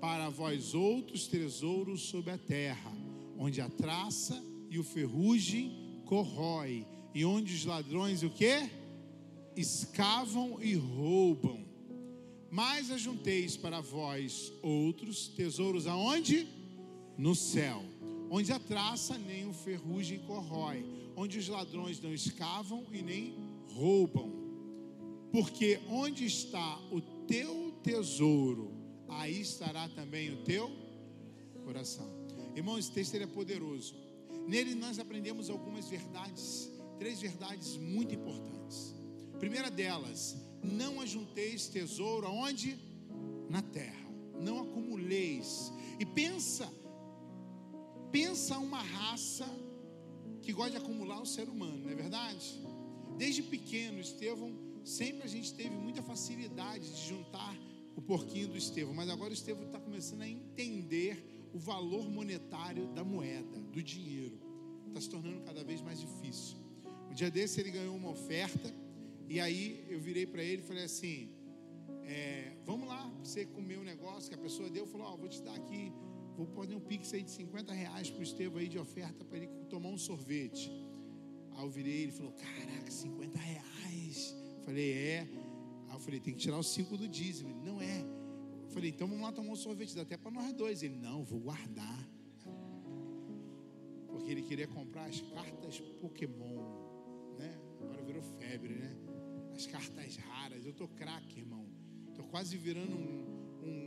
para 0.00 0.28
vós 0.28 0.72
outros 0.72 1.26
tesouros 1.26 2.02
sobre 2.02 2.30
a 2.30 2.38
terra, 2.38 2.92
onde 3.36 3.60
a 3.60 3.68
traça 3.68 4.40
e 4.70 4.78
o 4.78 4.84
ferrugem 4.84 5.85
corrói, 6.06 6.86
e 7.14 7.24
onde 7.24 7.54
os 7.54 7.64
ladrões 7.64 8.22
o 8.22 8.30
que? 8.30 8.70
Escavam 9.54 10.58
e 10.62 10.74
roubam. 10.74 11.64
Mas 12.50 12.90
ajunteis 12.90 13.56
para 13.56 13.80
vós 13.80 14.52
outros 14.62 15.28
tesouros 15.28 15.86
aonde? 15.86 16.56
no 17.16 17.34
céu, 17.34 17.82
onde 18.30 18.52
a 18.52 18.58
traça 18.58 19.16
nem 19.16 19.46
o 19.46 19.52
ferrugem 19.52 20.18
corrói, 20.20 20.84
onde 21.16 21.38
os 21.38 21.48
ladrões 21.48 22.00
não 22.00 22.12
escavam 22.12 22.84
e 22.92 23.02
nem 23.02 23.34
roubam. 23.72 24.30
Porque 25.32 25.80
onde 25.88 26.26
está 26.26 26.78
o 26.90 27.00
teu 27.26 27.72
tesouro, 27.82 28.70
aí 29.08 29.40
estará 29.40 29.88
também 29.88 30.32
o 30.32 30.42
teu 30.42 30.70
coração. 31.64 32.08
Irmão, 32.54 32.78
esse 32.78 32.92
texto 32.92 33.14
é 33.14 33.26
poderoso. 33.26 33.94
Nele 34.46 34.74
nós 34.74 34.98
aprendemos 34.98 35.50
algumas 35.50 35.88
verdades, 35.88 36.70
três 36.98 37.20
verdades 37.20 37.76
muito 37.76 38.14
importantes. 38.14 38.94
primeira 39.38 39.70
delas, 39.70 40.36
não 40.62 41.00
ajunteis 41.00 41.68
tesouro 41.68 42.26
aonde? 42.26 42.78
Na 43.48 43.62
terra. 43.62 44.06
Não 44.40 44.60
acumuleis. 44.60 45.72
E 45.98 46.04
pensa 46.04 46.70
pensa 48.10 48.58
uma 48.58 48.80
raça 48.80 49.46
que 50.40 50.50
gosta 50.50 50.70
de 50.70 50.76
acumular 50.78 51.20
o 51.20 51.26
ser 51.26 51.48
humano, 51.50 51.76
não 51.84 51.90
é 51.90 51.94
verdade? 51.94 52.58
Desde 53.18 53.42
pequeno, 53.42 54.00
Estevão, 54.00 54.56
sempre 54.84 55.24
a 55.24 55.26
gente 55.26 55.52
teve 55.52 55.76
muita 55.76 56.02
facilidade 56.02 56.88
de 56.94 57.08
juntar 57.08 57.54
o 57.94 58.00
porquinho 58.00 58.48
do 58.48 58.56
Estevão, 58.56 58.94
mas 58.94 59.10
agora 59.10 59.30
o 59.30 59.34
Estevão 59.34 59.64
está 59.64 59.78
começando 59.78 60.22
a 60.22 60.28
entender 60.28 61.35
o 61.56 61.58
valor 61.58 62.08
monetário 62.18 62.86
da 62.88 63.02
moeda, 63.02 63.58
do 63.74 63.82
dinheiro. 63.82 64.38
Está 64.88 65.00
se 65.00 65.10
tornando 65.10 65.40
cada 65.40 65.62
vez 65.64 65.80
mais 65.80 66.00
difícil. 66.00 66.56
Um 67.10 67.14
dia 67.14 67.30
desse 67.30 67.60
ele 67.60 67.70
ganhou 67.70 67.96
uma 67.96 68.10
oferta, 68.10 68.68
e 69.28 69.40
aí 69.40 69.62
eu 69.88 69.98
virei 69.98 70.26
para 70.26 70.42
ele 70.42 70.62
e 70.62 70.66
falei 70.66 70.84
assim: 70.84 71.30
é, 72.04 72.52
Vamos 72.64 72.86
lá, 72.86 73.02
você 73.22 73.46
comer 73.46 73.78
um 73.78 73.84
negócio 73.84 74.28
que 74.30 74.34
a 74.34 74.42
pessoa 74.46 74.68
deu, 74.68 74.86
falou: 74.86 75.12
oh, 75.12 75.16
vou 75.16 75.28
te 75.28 75.42
dar 75.42 75.54
aqui 75.54 75.92
vou 76.36 76.46
pôr 76.46 76.68
um 76.68 76.80
pix 76.80 77.14
aí 77.14 77.22
de 77.22 77.30
50 77.30 77.72
reais 77.72 78.10
para 78.10 78.20
o 78.20 78.22
Estevão 78.22 78.58
aí 78.58 78.68
de 78.68 78.78
oferta 78.78 79.24
para 79.24 79.38
ele 79.38 79.48
tomar 79.70 79.88
um 79.88 79.96
sorvete. 79.96 80.70
Aí 81.52 81.64
eu 81.64 81.70
virei, 81.70 82.02
ele 82.02 82.12
falou, 82.12 82.32
caraca, 82.32 82.90
50 82.90 83.38
reais. 83.38 84.36
Falei, 84.64 84.92
é. 84.92 85.20
Aí 85.88 85.94
eu 85.94 85.98
falei, 86.00 86.20
tem 86.20 86.34
que 86.34 86.40
tirar 86.40 86.58
os 86.58 86.68
5 86.74 86.96
do 86.98 87.08
dízimo. 87.08 87.48
Ele, 87.50 87.60
não 87.70 87.80
é. 87.80 88.04
Falei, 88.76 88.90
então 88.90 89.08
vamos 89.08 89.22
lá 89.22 89.32
tomar 89.32 89.52
um 89.52 89.56
sorvete, 89.56 89.96
dá 89.96 90.02
até 90.02 90.18
para 90.18 90.30
nós 90.30 90.52
dois. 90.52 90.82
Ele, 90.82 90.96
não, 90.96 91.24
vou 91.24 91.40
guardar. 91.40 92.06
Porque 94.06 94.30
ele 94.30 94.42
queria 94.42 94.68
comprar 94.68 95.06
as 95.06 95.18
cartas 95.18 95.80
Pokémon, 95.98 96.58
né? 97.38 97.58
Agora 97.80 98.02
virou 98.02 98.22
febre, 98.22 98.74
né? 98.74 98.94
As 99.54 99.66
cartas 99.66 100.16
raras. 100.16 100.66
Eu 100.66 100.74
tô 100.74 100.86
craque, 100.88 101.40
irmão. 101.40 101.66
Tô 102.14 102.22
quase 102.24 102.58
virando 102.58 102.94
um, 102.94 103.66
um, 103.66 103.86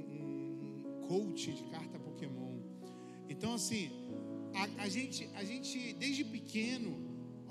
um 0.63 1.07
coach 1.07 1.53
de 1.53 1.65
carta 1.65 1.99
Pokémon. 1.99 2.57
Então, 3.29 3.53
assim, 3.53 3.91
a, 4.55 4.85
a, 4.85 4.89
gente, 4.89 5.29
a 5.35 5.43
gente, 5.43 5.93
desde 5.93 6.25
pequeno, 6.25 7.08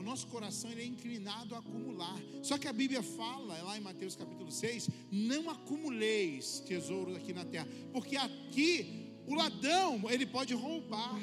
nosso 0.08 0.26
coração 0.28 0.70
ele 0.70 0.82
é 0.82 0.86
inclinado 0.86 1.54
a 1.54 1.58
acumular. 1.58 2.18
Só 2.42 2.56
que 2.56 2.66
a 2.66 2.72
Bíblia 2.72 3.02
fala, 3.02 3.62
lá 3.62 3.76
em 3.76 3.80
Mateus 3.80 4.16
capítulo 4.16 4.50
6, 4.50 4.88
não 5.10 5.50
acumuleis 5.50 6.60
tesouros 6.60 7.14
aqui 7.16 7.32
na 7.32 7.44
terra, 7.44 7.68
porque 7.92 8.16
aqui 8.16 9.08
o 9.26 9.34
ladrão, 9.34 10.08
ele 10.08 10.24
pode 10.24 10.54
roubar. 10.54 11.20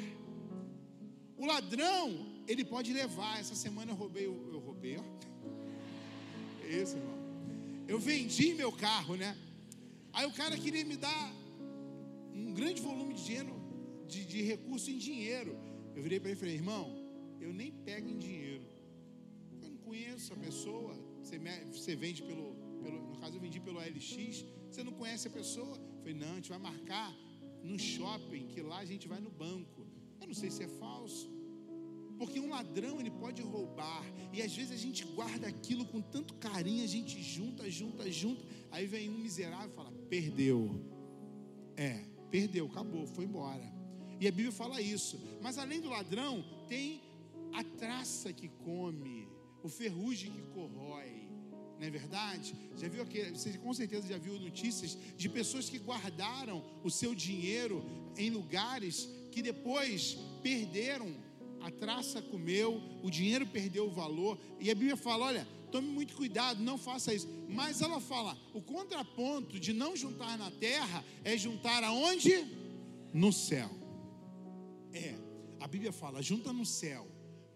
O 1.36 1.44
ladrão, 1.44 2.04
ele 2.46 2.64
pode 2.64 2.92
levar. 2.92 3.40
Essa 3.40 3.56
semana 3.56 3.90
eu 3.90 3.96
roubei, 3.96 4.26
eu 4.26 4.62
roubei, 4.64 4.96
ó. 4.96 5.04
É 6.64 6.82
isso, 6.82 6.96
irmão. 6.96 7.16
Eu 7.88 7.98
vendi 7.98 8.54
meu 8.54 8.70
carro, 8.70 9.16
né? 9.16 9.36
Aí 10.12 10.26
o 10.26 10.32
cara 10.32 10.56
queria 10.56 10.84
me 10.84 10.96
dar 10.96 11.32
um 12.32 12.52
grande 12.54 12.80
volume 12.80 13.14
de 13.14 13.24
dinheiro, 13.24 13.54
de, 14.06 14.24
de 14.24 14.42
recurso 14.42 14.88
em 14.90 14.98
dinheiro. 14.98 15.58
Eu 15.96 16.02
virei 16.02 16.20
para 16.20 16.30
ele 16.30 16.38
e 16.38 16.40
falei, 16.40 16.54
irmão, 16.54 16.84
eu 17.40 17.52
nem 17.52 17.72
pego 17.72 18.08
em 18.08 18.18
dinheiro. 18.18 18.65
Conheço 19.96 20.34
a 20.34 20.36
pessoa. 20.36 20.94
Você, 21.22 21.38
você 21.72 21.96
vende 21.96 22.22
pelo, 22.22 22.54
pelo. 22.82 22.98
No 23.12 23.16
caso, 23.16 23.36
eu 23.36 23.40
vendi 23.40 23.58
pelo 23.58 23.78
LX. 23.78 24.44
Você 24.70 24.82
não 24.84 24.92
conhece 24.92 25.26
a 25.26 25.30
pessoa? 25.30 25.74
Eu 25.74 25.98
falei, 26.00 26.12
não, 26.12 26.32
a 26.32 26.34
gente 26.34 26.50
vai 26.50 26.58
marcar 26.58 27.16
no 27.62 27.78
shopping, 27.78 28.46
que 28.48 28.60
lá 28.60 28.78
a 28.80 28.84
gente 28.84 29.08
vai 29.08 29.20
no 29.20 29.30
banco. 29.30 29.86
Eu 30.20 30.26
não 30.26 30.34
sei 30.34 30.50
se 30.50 30.62
é 30.64 30.68
falso. 30.68 31.30
Porque 32.18 32.38
um 32.38 32.50
ladrão 32.50 33.00
ele 33.00 33.10
pode 33.10 33.40
roubar 33.40 34.04
e 34.34 34.42
às 34.42 34.54
vezes 34.54 34.72
a 34.72 34.76
gente 34.76 35.02
guarda 35.18 35.46
aquilo 35.48 35.86
com 35.86 36.02
tanto 36.02 36.34
carinho, 36.34 36.84
a 36.84 36.86
gente 36.86 37.22
junta, 37.22 37.70
junta, 37.70 38.10
junta. 38.10 38.44
Aí 38.70 38.86
vem 38.86 39.08
um 39.08 39.18
miserável 39.18 39.70
e 39.70 39.74
fala: 39.74 39.92
perdeu. 40.10 40.78
É, 41.74 42.04
perdeu, 42.30 42.66
acabou, 42.66 43.06
foi 43.06 43.24
embora. 43.24 43.64
E 44.20 44.28
a 44.28 44.30
Bíblia 44.30 44.52
fala 44.52 44.78
isso. 44.78 45.18
Mas 45.40 45.56
além 45.56 45.80
do 45.80 45.88
ladrão, 45.88 46.44
tem 46.68 47.00
a 47.54 47.64
traça 47.64 48.30
que 48.32 48.48
come, 48.48 49.25
o 49.66 49.68
ferrugem 49.68 50.30
que 50.30 50.42
corrói. 50.54 51.26
Não 51.78 51.86
é 51.86 51.90
verdade? 51.90 52.54
Já 52.76 52.88
viu 52.88 53.02
aqui, 53.02 53.20
você 53.30 53.58
com 53.58 53.74
certeza 53.74 54.08
já 54.08 54.16
viu 54.16 54.38
notícias 54.40 54.96
de 55.16 55.28
pessoas 55.28 55.68
que 55.68 55.78
guardaram 55.78 56.64
o 56.82 56.90
seu 56.90 57.14
dinheiro 57.14 57.84
em 58.16 58.30
lugares 58.30 59.08
que 59.32 59.42
depois 59.42 60.16
perderam, 60.42 61.14
a 61.60 61.70
traça 61.70 62.22
comeu, 62.22 62.80
o 63.02 63.10
dinheiro 63.10 63.46
perdeu 63.46 63.86
o 63.88 63.90
valor. 63.90 64.38
E 64.60 64.70
a 64.70 64.74
Bíblia 64.74 64.96
fala: 64.96 65.26
olha, 65.26 65.46
tome 65.70 65.88
muito 65.88 66.14
cuidado, 66.14 66.62
não 66.62 66.78
faça 66.78 67.12
isso. 67.12 67.28
Mas 67.48 67.82
ela 67.82 68.00
fala: 68.00 68.38
o 68.54 68.62
contraponto 68.62 69.58
de 69.58 69.72
não 69.72 69.96
juntar 69.96 70.38
na 70.38 70.50
terra 70.50 71.04
é 71.24 71.36
juntar 71.36 71.82
aonde? 71.82 72.46
No 73.12 73.32
céu. 73.32 73.70
É, 74.92 75.16
a 75.60 75.66
Bíblia 75.66 75.92
fala: 75.92 76.22
junta 76.22 76.52
no 76.52 76.64
céu, 76.64 77.06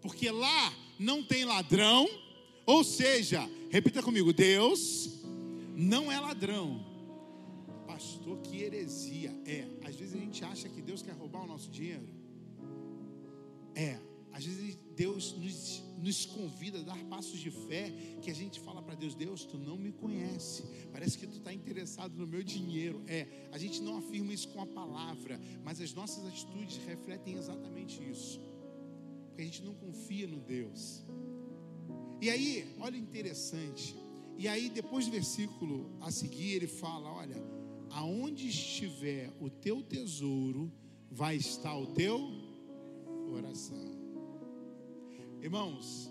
porque 0.01 0.29
lá 0.29 0.73
não 0.99 1.23
tem 1.23 1.45
ladrão, 1.45 2.07
ou 2.65 2.83
seja, 2.83 3.47
repita 3.69 4.01
comigo: 4.01 4.33
Deus 4.33 5.21
não 5.75 6.11
é 6.11 6.19
ladrão. 6.19 6.85
Pastor, 7.87 8.39
que 8.39 8.61
heresia. 8.61 9.35
É, 9.45 9.67
às 9.83 9.95
vezes 9.95 10.15
a 10.15 10.17
gente 10.17 10.43
acha 10.43 10.69
que 10.69 10.81
Deus 10.81 11.01
quer 11.01 11.11
roubar 11.11 11.43
o 11.43 11.47
nosso 11.47 11.69
dinheiro. 11.69 12.07
É, 13.75 13.99
às 14.31 14.45
vezes 14.45 14.77
Deus 14.95 15.33
nos, 15.33 15.83
nos 15.97 16.25
convida 16.25 16.79
a 16.79 16.83
dar 16.83 16.97
passos 17.05 17.39
de 17.39 17.51
fé 17.51 17.91
que 18.21 18.31
a 18.31 18.33
gente 18.33 18.59
fala 18.59 18.81
para 18.81 18.95
Deus: 18.95 19.13
Deus, 19.13 19.43
tu 19.43 19.57
não 19.57 19.77
me 19.77 19.91
conhece, 19.91 20.63
parece 20.91 21.17
que 21.17 21.27
tu 21.27 21.37
está 21.37 21.53
interessado 21.53 22.15
no 22.15 22.25
meu 22.25 22.43
dinheiro. 22.43 23.01
É, 23.07 23.27
a 23.51 23.57
gente 23.57 23.81
não 23.81 23.97
afirma 23.97 24.33
isso 24.33 24.47
com 24.49 24.61
a 24.61 24.65
palavra, 24.65 25.39
mas 25.63 25.81
as 25.81 25.93
nossas 25.93 26.25
atitudes 26.25 26.77
refletem 26.85 27.35
exatamente 27.35 28.01
isso, 28.09 28.39
porque 29.31 29.41
a 29.41 29.45
gente 29.45 29.63
não 29.63 29.73
confia 29.73 30.27
no 30.27 30.39
Deus. 30.39 31.03
E 32.21 32.29
aí, 32.29 32.75
olha 32.79 32.97
interessante, 32.97 33.95
e 34.37 34.47
aí 34.47 34.69
depois 34.69 35.05
do 35.05 35.11
versículo 35.11 35.89
a 36.01 36.11
seguir, 36.11 36.55
ele 36.55 36.67
fala: 36.67 37.09
Olha, 37.09 37.37
aonde 37.89 38.47
estiver 38.47 39.31
o 39.39 39.49
teu 39.49 39.81
tesouro, 39.81 40.71
vai 41.09 41.37
estar 41.37 41.75
o 41.77 41.87
teu 41.87 42.19
coração. 43.29 43.99
Irmãos, 45.41 46.09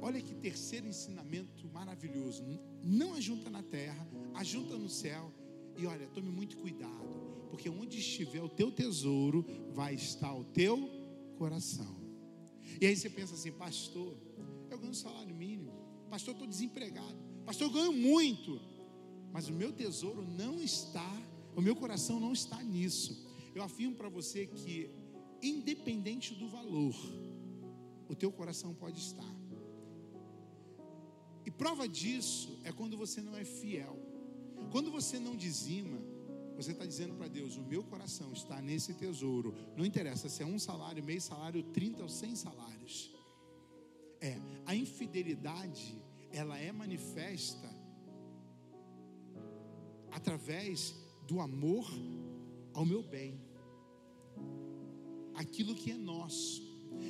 olha 0.00 0.20
que 0.20 0.34
terceiro 0.34 0.86
ensinamento 0.86 1.68
maravilhoso. 1.68 2.42
Não 2.82 3.14
ajunta 3.14 3.50
na 3.50 3.62
terra, 3.62 4.08
ajunta 4.34 4.76
no 4.76 4.88
céu. 4.88 5.32
E 5.76 5.86
olha, 5.86 6.08
tome 6.08 6.30
muito 6.30 6.56
cuidado, 6.56 7.46
porque 7.50 7.70
onde 7.70 7.98
estiver 7.98 8.42
o 8.42 8.48
teu 8.48 8.72
tesouro, 8.72 9.46
vai 9.70 9.94
estar 9.94 10.34
o 10.34 10.42
teu 10.42 10.90
coração. 11.36 11.97
E 12.80 12.86
aí 12.86 12.96
você 12.96 13.10
pensa 13.10 13.34
assim, 13.34 13.52
pastor, 13.52 14.16
eu 14.70 14.78
ganho 14.78 14.94
salário 14.94 15.34
mínimo, 15.34 15.72
pastor, 16.10 16.32
eu 16.32 16.34
estou 16.34 16.48
desempregado, 16.48 17.16
pastor, 17.44 17.68
eu 17.68 17.72
ganho 17.72 17.92
muito, 17.92 18.60
mas 19.32 19.48
o 19.48 19.52
meu 19.52 19.72
tesouro 19.72 20.22
não 20.22 20.60
está, 20.60 21.10
o 21.56 21.60
meu 21.60 21.74
coração 21.74 22.20
não 22.20 22.32
está 22.32 22.62
nisso. 22.62 23.26
Eu 23.54 23.62
afirmo 23.62 23.96
para 23.96 24.08
você 24.08 24.46
que, 24.46 24.90
independente 25.42 26.34
do 26.34 26.48
valor, 26.48 26.94
o 28.08 28.14
teu 28.14 28.30
coração 28.30 28.74
pode 28.74 28.98
estar. 29.00 29.34
E 31.44 31.50
prova 31.50 31.88
disso 31.88 32.60
é 32.64 32.70
quando 32.70 32.96
você 32.96 33.20
não 33.20 33.36
é 33.36 33.44
fiel. 33.44 33.96
Quando 34.70 34.90
você 34.90 35.18
não 35.18 35.34
dizima, 35.34 35.98
você 36.58 36.72
está 36.72 36.84
dizendo 36.84 37.14
para 37.14 37.28
Deus: 37.28 37.56
o 37.56 37.62
meu 37.62 37.84
coração 37.84 38.32
está 38.32 38.60
nesse 38.60 38.92
tesouro. 38.94 39.54
Não 39.76 39.86
interessa 39.86 40.28
se 40.28 40.42
é 40.42 40.46
um 40.46 40.58
salário, 40.58 41.02
meio 41.04 41.20
salário, 41.20 41.62
30 41.62 42.02
ou 42.02 42.08
100 42.08 42.34
salários. 42.34 43.14
É, 44.20 44.36
a 44.66 44.74
infidelidade, 44.74 45.96
ela 46.32 46.58
é 46.58 46.72
manifesta 46.72 47.70
através 50.10 50.96
do 51.28 51.40
amor 51.40 51.88
ao 52.74 52.84
meu 52.84 53.04
bem, 53.04 53.40
aquilo 55.34 55.76
que 55.76 55.92
é 55.92 55.96
nosso. 55.96 56.60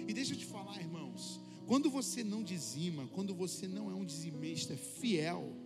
E 0.07 0.12
deixa 0.12 0.34
eu 0.34 0.38
te 0.38 0.44
falar, 0.44 0.78
irmãos, 0.78 1.40
quando 1.66 1.88
você 1.88 2.22
não 2.22 2.42
dizima, 2.42 3.07
quando 3.09 3.34
você 3.34 3.66
não 3.66 3.90
é 3.90 3.94
um 3.94 4.05
dizimista 4.05 4.76
fiel, 4.76 5.57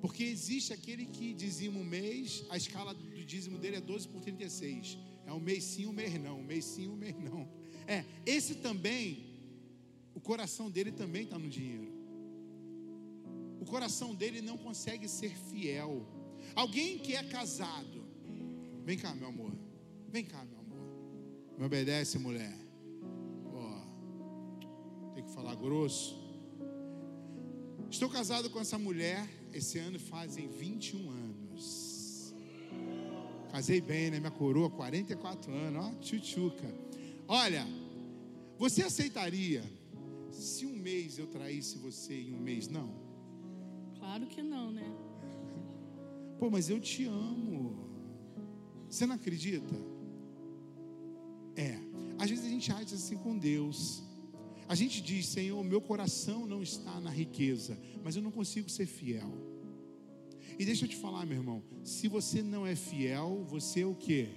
porque 0.00 0.24
existe 0.24 0.72
aquele 0.72 1.06
que 1.06 1.34
dizima 1.34 1.78
um 1.78 1.84
mês, 1.84 2.44
a 2.50 2.56
escala 2.56 2.94
do 2.94 3.24
dízimo 3.24 3.58
dele 3.58 3.76
é 3.76 3.80
12 3.80 4.08
por 4.08 4.20
36. 4.20 4.98
É 5.26 5.32
um 5.32 5.40
mês 5.40 5.64
sim, 5.64 5.86
um 5.86 5.92
mês 5.92 6.20
não, 6.20 6.40
um 6.40 6.44
mês 6.44 6.64
sim, 6.64 6.88
um 6.88 6.96
mês 6.96 7.14
não. 7.18 7.48
É, 7.86 8.04
esse 8.24 8.56
também, 8.56 9.24
o 10.14 10.20
coração 10.20 10.70
dele 10.70 10.92
também 10.92 11.24
está 11.24 11.38
no 11.38 11.48
dinheiro. 11.48 11.94
O 13.60 13.64
coração 13.64 14.14
dele 14.14 14.40
não 14.40 14.56
consegue 14.56 15.08
ser 15.08 15.36
fiel. 15.36 16.06
Alguém 16.54 16.98
que 16.98 17.14
é 17.14 17.22
casado, 17.24 18.06
vem 18.84 18.96
cá, 18.96 19.14
meu 19.14 19.28
amor, 19.28 19.52
vem 20.08 20.24
cá, 20.24 20.44
meu 20.44 20.60
amor, 20.60 21.58
me 21.58 21.64
obedece, 21.64 22.18
mulher 22.18 22.66
que 25.26 25.32
falar 25.32 25.56
grosso. 25.56 26.16
Estou 27.90 28.08
casado 28.08 28.48
com 28.50 28.60
essa 28.60 28.78
mulher, 28.78 29.28
esse 29.56 29.78
ano 29.78 29.98
fazem 29.98 30.48
21 30.48 31.10
anos. 31.10 32.34
Casei 33.50 33.80
bem, 33.80 34.10
né? 34.10 34.20
Minha 34.20 34.30
coroa, 34.30 34.68
44 34.68 35.52
anos, 35.52 35.84
ó, 35.84 35.94
tchutchuca. 36.00 36.72
Olha, 37.26 37.66
você 38.58 38.82
aceitaria 38.82 39.64
se 40.30 40.66
um 40.66 40.76
mês 40.76 41.18
eu 41.18 41.26
traísse 41.26 41.78
você 41.78 42.14
e 42.14 42.34
um 42.34 42.38
mês 42.38 42.68
não? 42.68 42.94
Claro 43.98 44.26
que 44.26 44.42
não, 44.42 44.70
né? 44.70 44.86
Pô, 46.38 46.50
mas 46.50 46.68
eu 46.68 46.78
te 46.78 47.06
amo. 47.06 47.88
Você 48.88 49.06
não 49.06 49.14
acredita? 49.14 49.74
É. 51.56 51.78
Às 52.18 52.28
vezes 52.28 52.44
a 52.44 52.48
gente 52.48 52.70
age 52.70 52.94
assim 52.94 53.16
com 53.16 53.38
Deus. 53.38 54.02
A 54.68 54.74
gente 54.74 55.00
diz, 55.00 55.26
Senhor, 55.26 55.62
meu 55.62 55.80
coração 55.80 56.46
não 56.46 56.62
está 56.62 57.00
na 57.00 57.10
riqueza, 57.10 57.78
mas 58.02 58.16
eu 58.16 58.22
não 58.22 58.30
consigo 58.30 58.68
ser 58.68 58.86
fiel. 58.86 59.30
E 60.58 60.64
deixa 60.64 60.84
eu 60.84 60.88
te 60.88 60.96
falar, 60.96 61.24
meu 61.26 61.38
irmão, 61.38 61.62
se 61.84 62.08
você 62.08 62.42
não 62.42 62.66
é 62.66 62.74
fiel, 62.74 63.44
você 63.48 63.82
é 63.82 63.86
o 63.86 63.94
que? 63.94 64.28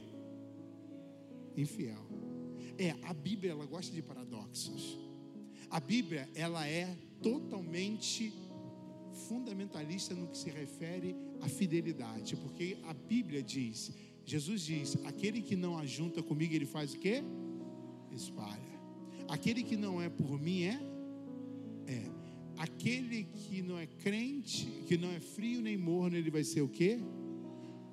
Infiel. 1.55 2.05
É, 2.77 2.95
a 3.03 3.13
Bíblia 3.13 3.51
ela 3.51 3.65
gosta 3.65 3.93
de 3.93 4.01
paradoxos. 4.01 4.97
A 5.69 5.79
Bíblia 5.79 6.29
ela 6.35 6.67
é 6.67 6.95
totalmente 7.21 8.33
fundamentalista 9.27 10.13
no 10.13 10.27
que 10.27 10.37
se 10.37 10.49
refere 10.49 11.15
à 11.41 11.49
fidelidade, 11.49 12.35
porque 12.37 12.77
a 12.83 12.93
Bíblia 12.93 13.43
diz, 13.43 13.91
Jesus 14.25 14.61
diz, 14.61 14.97
aquele 15.05 15.41
que 15.41 15.55
não 15.55 15.77
ajunta 15.77 16.21
comigo, 16.21 16.53
ele 16.53 16.65
faz 16.65 16.93
o 16.93 16.99
quê? 16.99 17.23
Espalha. 18.11 18.78
Aquele 19.29 19.63
que 19.63 19.77
não 19.77 20.01
é 20.01 20.09
por 20.09 20.39
mim 20.39 20.63
é? 20.63 20.79
É. 21.87 22.03
Aquele 22.57 23.23
que 23.23 23.61
não 23.61 23.77
é 23.77 23.85
crente, 23.85 24.65
que 24.87 24.97
não 24.97 25.09
é 25.09 25.19
frio 25.19 25.61
nem 25.61 25.77
morno, 25.77 26.17
ele 26.17 26.29
vai 26.29 26.43
ser 26.43 26.61
o 26.61 26.67
quê? 26.67 26.99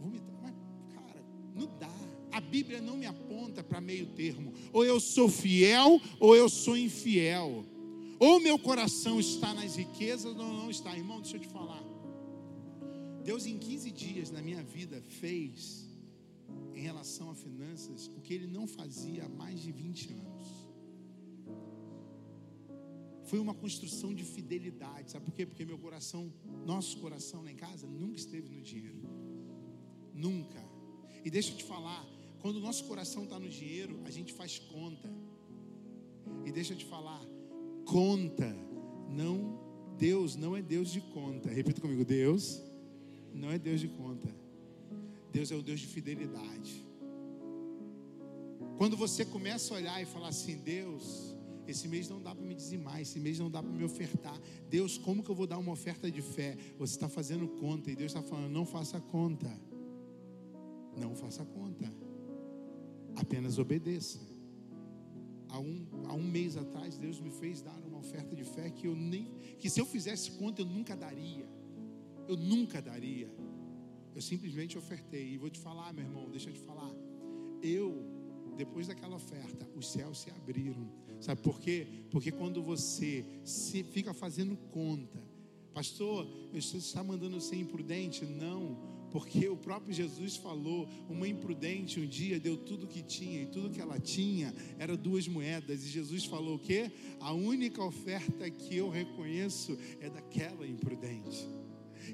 Vomitar. 0.00 0.34
Mas, 0.42 0.54
cara, 0.94 1.24
não 1.54 1.66
dá. 1.78 1.94
A 2.32 2.40
Bíblia 2.40 2.80
não 2.80 2.96
me 2.96 3.06
aponta 3.06 3.62
para 3.62 3.80
meio 3.80 4.06
termo. 4.06 4.52
Ou 4.72 4.84
eu 4.84 4.98
sou 4.98 5.28
fiel, 5.28 6.00
ou 6.18 6.34
eu 6.34 6.48
sou 6.48 6.76
infiel. 6.76 7.64
Ou 8.18 8.40
meu 8.40 8.58
coração 8.58 9.20
está 9.20 9.54
nas 9.54 9.76
riquezas, 9.76 10.36
ou 10.36 10.52
não 10.52 10.70
está. 10.70 10.96
Irmão, 10.96 11.20
deixa 11.20 11.36
eu 11.36 11.40
te 11.40 11.48
falar. 11.48 11.82
Deus, 13.22 13.46
em 13.46 13.58
15 13.58 13.90
dias 13.90 14.30
na 14.30 14.40
minha 14.42 14.62
vida, 14.62 15.02
fez 15.02 15.86
em 16.74 16.80
relação 16.80 17.30
a 17.30 17.34
finanças 17.34 18.08
o 18.16 18.20
que 18.20 18.34
ele 18.34 18.46
não 18.46 18.66
fazia 18.66 19.24
há 19.24 19.28
mais 19.28 19.60
de 19.60 19.72
20 19.72 20.12
anos. 20.12 20.65
Foi 23.26 23.38
uma 23.38 23.54
construção 23.54 24.14
de 24.14 24.24
fidelidade. 24.24 25.10
Sabe 25.10 25.24
por 25.24 25.34
quê? 25.34 25.44
Porque 25.44 25.64
meu 25.64 25.78
coração, 25.78 26.32
nosso 26.64 26.98
coração 26.98 27.42
lá 27.42 27.50
em 27.50 27.56
casa, 27.56 27.86
nunca 27.86 28.16
esteve 28.16 28.48
no 28.48 28.62
dinheiro. 28.62 29.08
Nunca. 30.14 30.64
E 31.24 31.30
deixa 31.30 31.52
eu 31.52 31.56
te 31.56 31.64
falar, 31.64 32.06
quando 32.40 32.56
o 32.56 32.60
nosso 32.60 32.84
coração 32.84 33.24
está 33.24 33.38
no 33.38 33.48
dinheiro, 33.48 34.00
a 34.04 34.10
gente 34.10 34.32
faz 34.32 34.58
conta. 34.58 35.12
E 36.44 36.52
deixa 36.52 36.72
eu 36.72 36.78
te 36.78 36.84
falar, 36.84 37.20
conta, 37.84 38.56
não, 39.10 39.58
Deus 39.98 40.36
não 40.36 40.56
é 40.56 40.62
Deus 40.62 40.90
de 40.90 41.00
conta. 41.00 41.50
Repita 41.50 41.80
comigo, 41.80 42.04
Deus 42.04 42.62
não 43.34 43.50
é 43.50 43.58
Deus 43.58 43.80
de 43.80 43.88
conta. 43.88 44.28
Deus 45.32 45.50
é 45.50 45.56
o 45.56 45.62
Deus 45.62 45.80
de 45.80 45.86
fidelidade. 45.88 46.86
Quando 48.78 48.96
você 48.96 49.24
começa 49.24 49.74
a 49.74 49.76
olhar 49.78 50.02
e 50.02 50.06
falar 50.06 50.28
assim, 50.28 50.56
Deus, 50.58 51.35
esse 51.66 51.88
mês 51.88 52.08
não 52.08 52.20
dá 52.20 52.34
para 52.34 52.44
me 52.44 52.54
dizimar, 52.54 53.00
esse 53.00 53.18
mês 53.18 53.38
não 53.38 53.50
dá 53.50 53.62
para 53.62 53.72
me 53.72 53.84
ofertar. 53.84 54.38
Deus, 54.68 54.96
como 54.98 55.22
que 55.22 55.30
eu 55.30 55.34
vou 55.34 55.46
dar 55.46 55.58
uma 55.58 55.72
oferta 55.72 56.10
de 56.10 56.22
fé? 56.22 56.56
Você 56.78 56.94
está 56.94 57.08
fazendo 57.08 57.48
conta 57.48 57.90
e 57.90 57.96
Deus 57.96 58.12
está 58.12 58.22
falando, 58.22 58.52
não 58.52 58.64
faça 58.64 59.00
conta. 59.00 59.50
Não 60.96 61.14
faça 61.14 61.44
conta. 61.44 61.92
Apenas 63.16 63.58
obedeça. 63.58 64.18
Há 65.48 65.58
um, 65.58 65.86
há 66.06 66.14
um 66.14 66.22
mês 66.22 66.56
atrás, 66.56 66.98
Deus 66.98 67.20
me 67.20 67.30
fez 67.30 67.62
dar 67.62 67.78
uma 67.86 67.98
oferta 67.98 68.34
de 68.34 68.44
fé 68.44 68.70
que 68.70 68.86
eu 68.86 68.94
nem, 68.94 69.26
que 69.58 69.70
se 69.70 69.80
eu 69.80 69.86
fizesse 69.86 70.32
conta, 70.32 70.62
eu 70.62 70.66
nunca 70.66 70.96
daria. 70.96 71.48
Eu 72.28 72.36
nunca 72.36 72.82
daria. 72.82 73.30
Eu 74.14 74.20
simplesmente 74.20 74.76
ofertei. 74.76 75.34
E 75.34 75.38
vou 75.38 75.50
te 75.50 75.58
falar, 75.58 75.92
meu 75.92 76.04
irmão, 76.04 76.28
deixa 76.30 76.50
eu 76.50 76.54
te 76.54 76.60
falar. 76.60 76.92
Eu, 77.62 78.04
depois 78.56 78.86
daquela 78.86 79.16
oferta, 79.16 79.68
os 79.74 79.88
céus 79.88 80.20
se 80.20 80.30
abriram. 80.30 80.90
Sabe 81.20 81.40
por 81.40 81.60
quê? 81.60 81.86
Porque 82.10 82.30
quando 82.30 82.62
você 82.62 83.24
se 83.44 83.82
fica 83.82 84.12
fazendo 84.12 84.56
conta, 84.70 85.22
pastor, 85.74 86.26
eu 86.52 86.58
está 86.58 87.02
mandando 87.02 87.40
ser 87.40 87.56
imprudente? 87.56 88.24
Não 88.24 88.96
porque 89.16 89.48
o 89.48 89.56
próprio 89.56 89.94
Jesus 89.94 90.36
falou: 90.36 90.86
uma 91.08 91.26
imprudente 91.26 91.98
um 91.98 92.06
dia 92.06 92.38
deu 92.38 92.56
tudo 92.56 92.86
que 92.86 93.02
tinha, 93.02 93.42
e 93.42 93.46
tudo 93.46 93.70
que 93.70 93.80
ela 93.80 93.98
tinha 93.98 94.54
era 94.78 94.94
duas 94.94 95.26
moedas. 95.26 95.84
E 95.84 95.88
Jesus 95.88 96.26
falou 96.26 96.56
o 96.56 96.58
quê? 96.58 96.90
A 97.20 97.32
única 97.32 97.82
oferta 97.82 98.50
que 98.50 98.76
eu 98.76 98.90
reconheço 98.90 99.78
é 100.00 100.10
daquela 100.10 100.66
imprudente. 100.66 101.48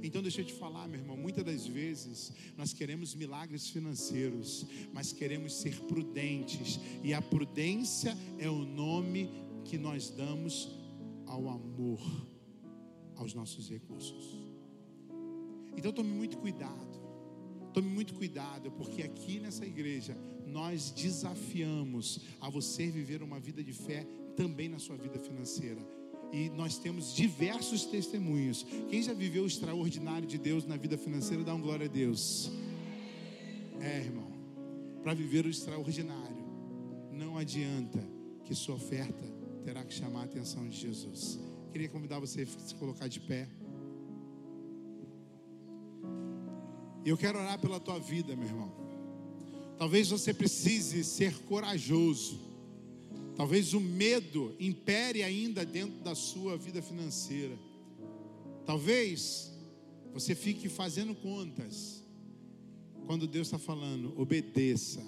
Então 0.03 0.22
deixa 0.22 0.40
eu 0.40 0.45
te 0.45 0.53
falar, 0.53 0.86
meu 0.88 1.01
irmão, 1.01 1.16
muitas 1.16 1.45
das 1.45 1.66
vezes 1.66 2.32
nós 2.57 2.72
queremos 2.72 3.14
milagres 3.14 3.68
financeiros, 3.68 4.66
mas 4.93 5.12
queremos 5.12 5.55
ser 5.55 5.78
prudentes, 5.82 6.78
e 7.03 7.12
a 7.12 7.20
prudência 7.20 8.16
é 8.38 8.49
o 8.49 8.64
nome 8.64 9.30
que 9.64 9.76
nós 9.78 10.11
damos 10.11 10.68
ao 11.26 11.49
amor 11.49 12.01
aos 13.16 13.34
nossos 13.34 13.68
recursos. 13.68 14.36
Então 15.76 15.93
tome 15.93 16.11
muito 16.11 16.36
cuidado. 16.38 17.01
Tome 17.72 17.88
muito 17.88 18.14
cuidado, 18.14 18.70
porque 18.72 19.03
aqui 19.03 19.40
nessa 19.40 19.64
igreja 19.64 20.14
nós 20.47 20.90
desafiamos 20.90 22.20
a 22.40 22.51
você 22.51 22.90
viver 22.90 23.22
uma 23.22 23.40
vida 23.40 23.64
de 23.64 23.72
fé 23.72 24.07
também 24.36 24.68
na 24.68 24.78
sua 24.78 24.97
vida 24.97 25.18
financeira. 25.18 25.80
E 26.32 26.48
nós 26.48 26.78
temos 26.78 27.14
diversos 27.14 27.84
testemunhos. 27.84 28.64
Quem 28.88 29.02
já 29.02 29.12
viveu 29.12 29.44
o 29.44 29.46
extraordinário 29.46 30.26
de 30.26 30.38
Deus 30.38 30.64
na 30.64 30.78
vida 30.78 30.96
financeira, 30.96 31.44
dá 31.44 31.54
um 31.54 31.60
glória 31.60 31.84
a 31.84 31.88
Deus. 31.88 32.50
É, 33.78 33.98
irmão. 33.98 34.32
Para 35.02 35.12
viver 35.12 35.44
o 35.44 35.50
extraordinário, 35.50 36.42
não 37.10 37.36
adianta 37.36 38.02
que 38.44 38.54
sua 38.54 38.76
oferta 38.76 39.24
terá 39.64 39.84
que 39.84 39.92
chamar 39.92 40.20
a 40.20 40.24
atenção 40.24 40.66
de 40.68 40.76
Jesus. 40.76 41.38
Queria 41.70 41.88
convidar 41.88 42.18
você 42.18 42.42
a 42.42 42.46
se 42.46 42.74
colocar 42.74 43.08
de 43.08 43.20
pé. 43.20 43.48
Eu 47.04 47.16
quero 47.16 47.38
orar 47.38 47.58
pela 47.58 47.80
tua 47.80 47.98
vida, 47.98 48.34
meu 48.36 48.46
irmão. 48.46 48.72
Talvez 49.76 50.08
você 50.08 50.32
precise 50.32 51.02
ser 51.02 51.36
corajoso. 51.40 52.51
Talvez 53.36 53.72
o 53.72 53.80
medo 53.80 54.54
impere 54.60 55.22
ainda 55.22 55.64
dentro 55.64 56.00
da 56.00 56.14
sua 56.14 56.56
vida 56.56 56.82
financeira. 56.82 57.58
Talvez 58.66 59.52
você 60.12 60.34
fique 60.34 60.68
fazendo 60.68 61.14
contas. 61.14 62.02
Quando 63.06 63.26
Deus 63.26 63.46
está 63.48 63.58
falando, 63.58 64.18
obedeça. 64.20 65.02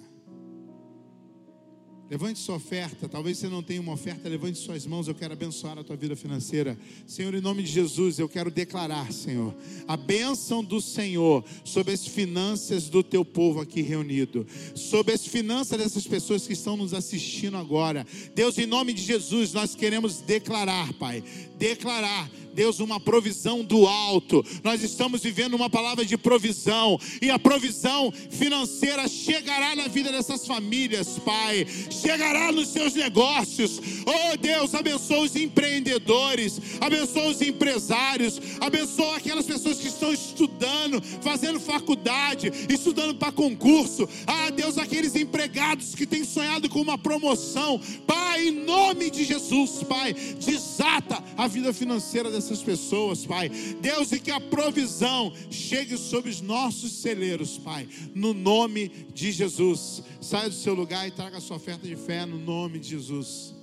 Levante 2.09 2.37
sua 2.37 2.55
oferta. 2.55 3.09
Talvez 3.09 3.39
você 3.39 3.49
não 3.49 3.63
tenha 3.63 3.81
uma 3.81 3.93
oferta, 3.93 4.29
levante 4.29 4.59
suas 4.59 4.85
mãos. 4.85 5.07
Eu 5.07 5.15
quero 5.15 5.33
abençoar 5.33 5.79
a 5.79 5.83
tua 5.83 5.95
vida 5.95 6.15
financeira. 6.15 6.77
Senhor, 7.07 7.33
em 7.33 7.41
nome 7.41 7.63
de 7.63 7.71
Jesus, 7.71 8.19
eu 8.19 8.29
quero 8.29 8.51
declarar, 8.51 9.11
Senhor, 9.11 9.55
a 9.87 9.97
bênção 9.97 10.63
do 10.63 10.79
Senhor 10.79 11.43
sobre 11.63 11.93
as 11.93 12.05
finanças 12.05 12.89
do 12.89 13.01
teu 13.01 13.25
povo 13.25 13.59
aqui 13.59 13.81
reunido, 13.81 14.45
sobre 14.75 15.13
as 15.13 15.25
finanças 15.25 15.79
dessas 15.79 16.05
pessoas 16.05 16.45
que 16.45 16.53
estão 16.53 16.77
nos 16.77 16.93
assistindo 16.93 17.57
agora. 17.57 18.05
Deus, 18.35 18.57
em 18.59 18.67
nome 18.67 18.93
de 18.93 19.01
Jesus, 19.01 19.51
nós 19.51 19.73
queremos 19.73 20.21
declarar, 20.21 20.93
Pai, 20.93 21.23
declarar 21.57 22.29
Deus, 22.55 22.79
uma 22.79 22.99
provisão 22.99 23.63
do 23.63 23.85
alto. 23.85 24.43
Nós 24.63 24.81
estamos 24.81 25.21
vivendo 25.21 25.55
uma 25.55 25.69
palavra 25.69 26.05
de 26.05 26.17
provisão, 26.17 26.97
e 27.21 27.29
a 27.29 27.37
provisão 27.37 28.11
financeira 28.31 29.07
chegará 29.07 29.75
na 29.75 29.87
vida 29.87 30.11
dessas 30.11 30.47
famílias, 30.47 31.19
Pai, 31.19 31.67
chegará 31.91 32.51
nos 32.51 32.69
seus 32.69 32.93
negócios. 32.93 33.81
Oh 34.05 34.37
Deus, 34.37 34.73
abençoa 34.73 35.19
os 35.19 35.35
empreendedores, 35.35 36.59
abençoa 36.79 37.27
os 37.27 37.41
empresários, 37.41 38.39
abençoa 38.61 39.17
aquelas 39.17 39.45
pessoas 39.45 39.77
que 39.77 39.87
estão 39.87 40.13
estudando, 40.13 41.01
fazendo 41.21 41.59
faculdade, 41.59 42.51
estudando 42.69 43.15
para 43.15 43.33
concurso. 43.33 44.07
Ah, 44.25 44.49
Deus, 44.49 44.77
aqueles 44.77 45.15
empregados 45.15 45.93
que 45.93 46.05
têm 46.05 46.23
sonhado 46.23 46.69
com 46.69 46.79
uma 46.79 46.97
promoção, 46.97 47.81
Pai, 48.07 48.47
em 48.47 48.51
nome 48.51 49.09
de 49.09 49.25
Jesus, 49.25 49.83
Pai, 49.83 50.13
desata 50.13 51.21
a 51.35 51.47
vida 51.47 51.73
financeira 51.73 52.31
dessas 52.31 52.44
essas 52.45 52.61
pessoas, 52.61 53.25
Pai. 53.25 53.49
Deus, 53.81 54.11
e 54.11 54.19
que 54.19 54.31
a 54.31 54.39
provisão 54.39 55.33
chegue 55.49 55.97
sobre 55.97 56.29
os 56.29 56.41
nossos 56.41 56.91
celeiros, 56.91 57.57
Pai, 57.57 57.87
no 58.13 58.33
nome 58.33 58.89
de 59.13 59.31
Jesus. 59.31 60.03
Saia 60.21 60.49
do 60.49 60.55
seu 60.55 60.73
lugar 60.73 61.07
e 61.07 61.11
traga 61.11 61.37
a 61.37 61.41
sua 61.41 61.57
oferta 61.57 61.87
de 61.87 61.95
fé 61.95 62.25
no 62.25 62.37
nome 62.37 62.79
de 62.79 62.89
Jesus. 62.89 63.54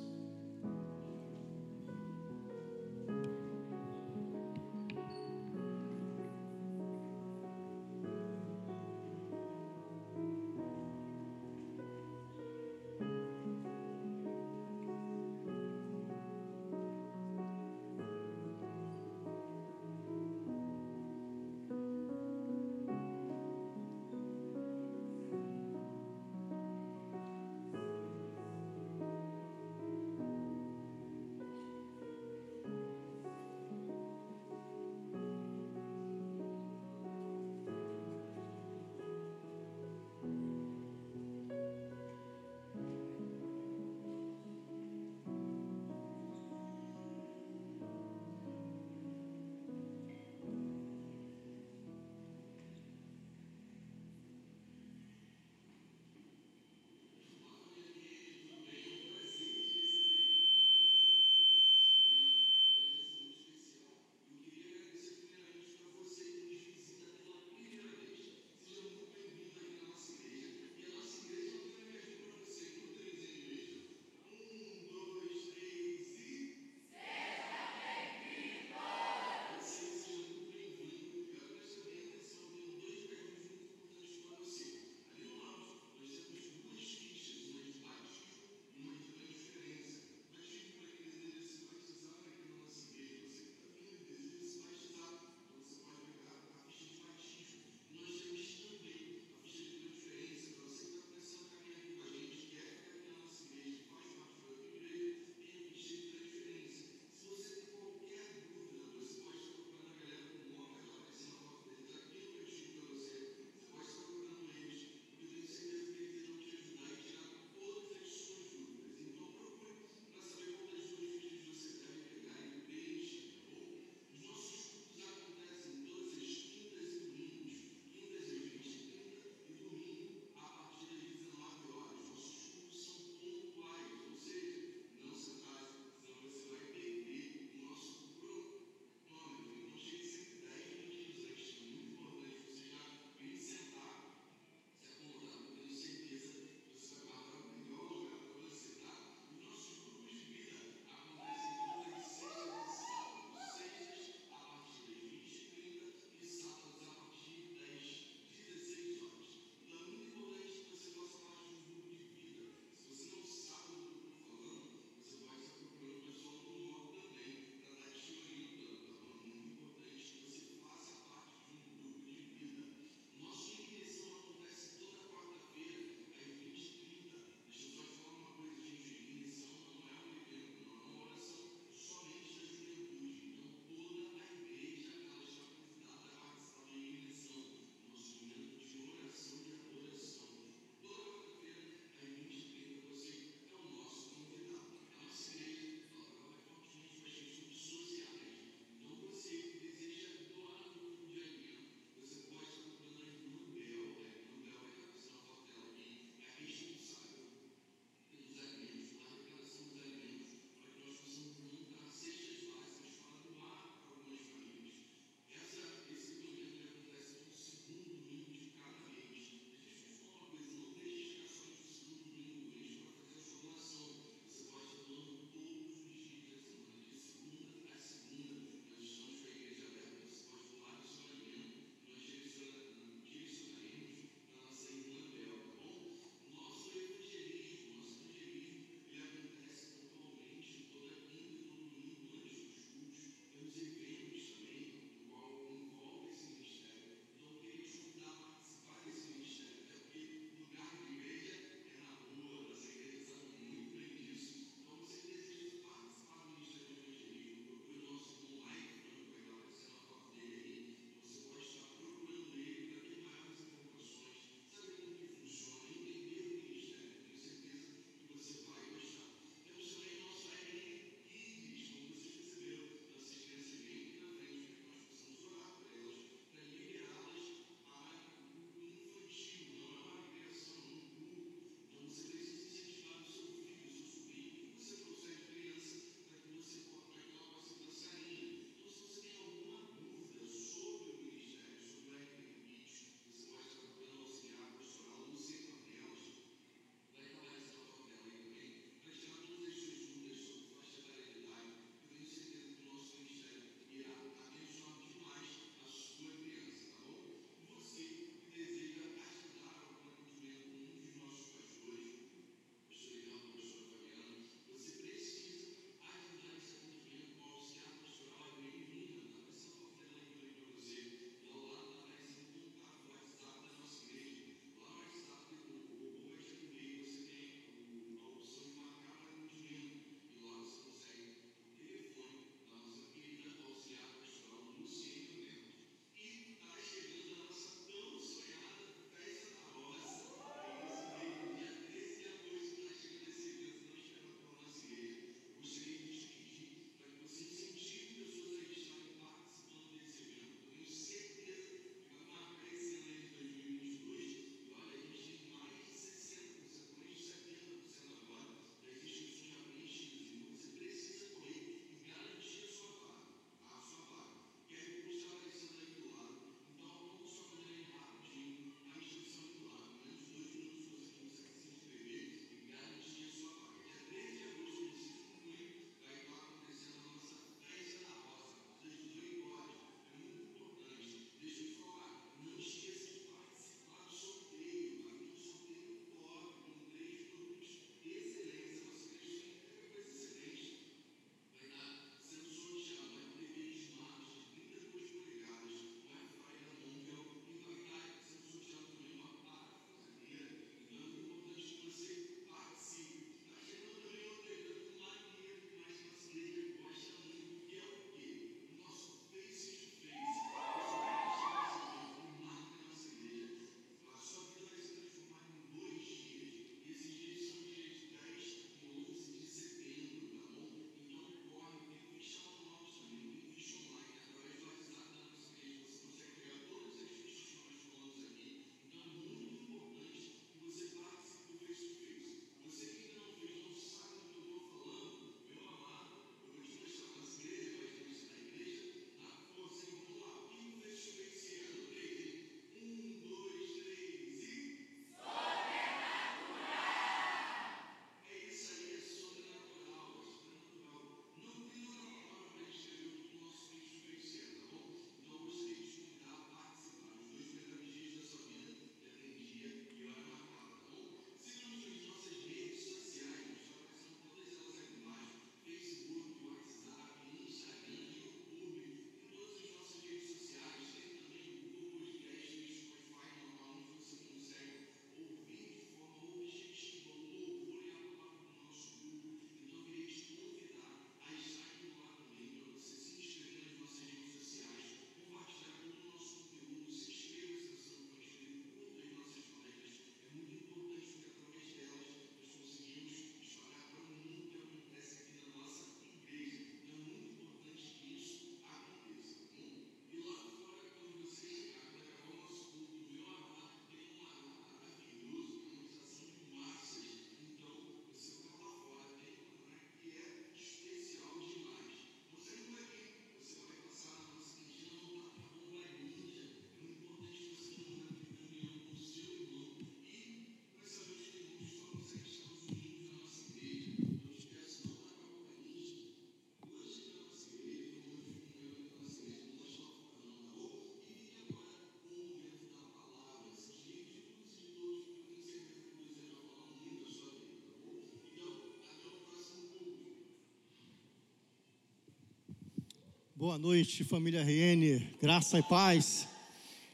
Boa 543.23 543.39
noite, 543.39 543.85
família 543.85 544.21
RN, 544.21 544.85
graça 545.01 545.39
e 545.39 545.45
paz. 545.45 546.09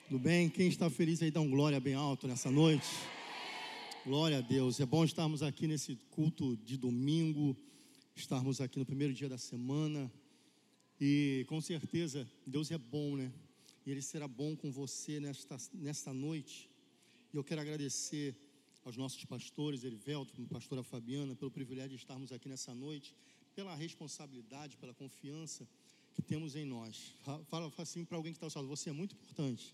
Tudo 0.09 0.19
bem? 0.19 0.49
Quem 0.49 0.67
está 0.67 0.89
feliz 0.89 1.21
aí 1.21 1.31
dá 1.31 1.43
um 1.43 1.51
glória 1.51 1.79
bem 1.79 1.93
alto 1.93 2.27
nessa 2.27 2.51
noite. 2.51 2.87
Glória 4.03 4.39
a 4.39 4.41
Deus. 4.41 4.81
É 4.81 4.87
bom 4.87 5.05
estarmos 5.05 5.43
aqui 5.43 5.67
nesse 5.67 5.97
culto 6.09 6.57
de 6.57 6.79
domingo, 6.79 7.55
estarmos 8.17 8.63
aqui 8.63 8.79
no 8.79 8.87
primeiro 8.87 9.13
dia 9.13 9.29
da 9.29 9.37
semana. 9.37 10.11
E 10.99 11.45
com 11.51 11.61
certeza 11.61 12.27
Deus 12.47 12.71
é 12.71 12.79
bom, 12.79 13.15
né? 13.15 13.31
E 13.85 13.91
Ele 13.91 14.01
será 14.01 14.27
bom 14.27 14.57
com 14.57 14.73
você 14.73 15.21
nesta, 15.21 15.59
nesta 15.75 16.15
noite. 16.15 16.71
E 17.31 17.37
eu 17.37 17.45
quero 17.45 17.61
agradecer 17.61 18.35
aos 18.87 18.97
nossos 18.97 19.23
pastores, 19.27 19.85
Erivelto, 19.85 20.33
pastora 20.47 20.83
Fabiana, 20.83 21.37
pelo 21.37 21.51
privilégio 21.51 21.91
de 21.91 21.97
estarmos 21.97 22.33
aqui 22.33 22.49
nessa 22.49 22.73
noite, 22.73 23.15
pela 23.55 23.75
responsabilidade, 23.75 24.79
pela 24.79 24.95
confiança 24.95 25.69
que 26.19 26.23
temos 26.23 26.57
em 26.57 26.65
nós. 26.65 27.15
Fala, 27.23 27.45
fala 27.45 27.73
assim 27.79 28.05
para 28.05 28.17
alguém 28.17 28.33
que 28.33 28.39
está 28.39 28.47
ao 28.47 28.51
seu 28.51 28.61
lado, 28.61 28.69
você 28.69 28.91
é 28.91 28.93
muito 28.93 29.15
importante. 29.15 29.73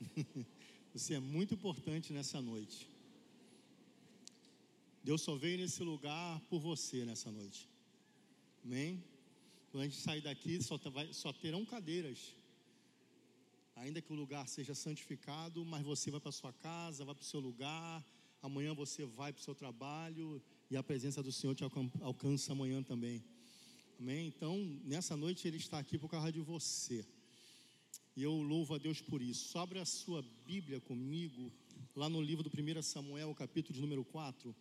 você 0.92 1.14
é 1.14 1.18
muito 1.18 1.54
importante 1.54 2.12
nessa 2.12 2.38
noite. 2.42 2.86
Deus 5.02 5.22
só 5.22 5.34
veio 5.36 5.56
nesse 5.56 5.82
lugar 5.82 6.38
por 6.50 6.60
você 6.60 7.02
nessa 7.06 7.32
noite. 7.32 7.66
Amém? 8.62 9.02
Quando 9.70 9.84
a 9.84 9.86
gente 9.86 9.96
sair 9.96 10.20
daqui, 10.20 10.62
só, 10.62 10.76
vai, 10.76 11.10
só 11.14 11.32
terão 11.32 11.64
cadeiras. 11.64 12.36
Ainda 13.74 14.02
que 14.02 14.12
o 14.12 14.16
lugar 14.16 14.46
seja 14.46 14.74
santificado, 14.74 15.64
mas 15.64 15.82
você 15.82 16.10
vai 16.10 16.20
para 16.20 16.30
sua 16.30 16.52
casa, 16.52 17.06
vai 17.06 17.14
para 17.14 17.22
o 17.22 17.24
seu 17.24 17.40
lugar. 17.40 18.04
Amanhã 18.42 18.74
você 18.74 19.06
vai 19.06 19.32
para 19.32 19.40
o 19.40 19.42
seu 19.42 19.54
trabalho 19.54 20.42
e 20.70 20.76
a 20.76 20.82
presença 20.82 21.22
do 21.22 21.32
Senhor 21.32 21.54
te 21.54 21.64
alcança 22.02 22.52
amanhã 22.52 22.82
também. 22.82 23.24
Amém? 23.98 24.26
Então, 24.26 24.58
nessa 24.84 25.16
noite 25.16 25.46
Ele 25.46 25.56
está 25.56 25.78
aqui 25.78 25.96
por 25.96 26.08
causa 26.08 26.32
de 26.32 26.40
você. 26.40 27.06
E 28.16 28.22
eu 28.22 28.34
louvo 28.42 28.74
a 28.74 28.78
Deus 28.78 29.00
por 29.00 29.22
isso. 29.22 29.58
Abre 29.58 29.78
a 29.78 29.84
sua 29.84 30.22
Bíblia 30.46 30.80
comigo, 30.80 31.50
lá 31.96 32.08
no 32.08 32.20
livro 32.20 32.42
do 32.42 32.50
1 32.50 32.82
Samuel, 32.82 33.34
capítulo 33.34 33.74
de 33.74 33.80
número 33.80 34.04
4. 34.04 34.54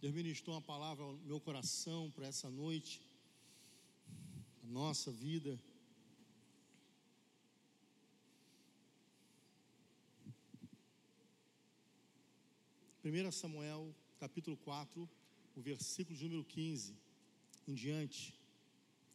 Deus 0.00 0.14
ministrou 0.14 0.54
uma 0.54 0.62
palavra 0.62 1.04
no 1.04 1.18
meu 1.24 1.40
coração 1.40 2.10
para 2.10 2.26
essa 2.26 2.48
noite, 2.48 3.02
a 4.62 4.66
nossa 4.66 5.10
vida. 5.10 5.58
Primeira 13.02 13.30
Samuel, 13.30 13.94
capítulo 14.18 14.56
4, 14.58 15.08
o 15.56 15.60
versículo 15.62 16.16
de 16.16 16.24
número 16.24 16.44
15 16.44 16.94
em 17.66 17.74
diante, 17.74 18.38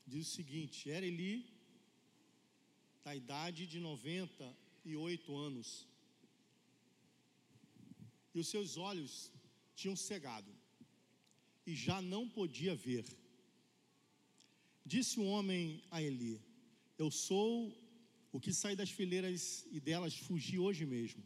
diz 0.07 0.27
o 0.27 0.31
seguinte: 0.31 0.89
Era 0.89 1.05
Eli 1.05 1.45
da 3.03 3.15
idade 3.15 3.67
de 3.67 3.79
98 3.79 5.37
anos, 5.37 5.87
e 8.33 8.39
os 8.39 8.47
seus 8.47 8.75
olhos 8.75 9.31
tinham 9.75 9.95
cegado, 9.95 10.51
e 11.65 11.75
já 11.75 12.01
não 12.01 12.27
podia 12.27 12.75
ver. 12.75 13.05
Disse 14.83 15.19
o 15.19 15.25
homem 15.25 15.83
a 15.91 16.01
Eli: 16.01 16.41
Eu 16.97 17.11
sou 17.11 17.71
o 18.31 18.39
que 18.39 18.51
sai 18.51 18.75
das 18.75 18.89
fileiras 18.89 19.67
e 19.71 19.79
delas 19.79 20.17
fugi 20.17 20.57
hoje 20.57 20.87
mesmo. 20.87 21.23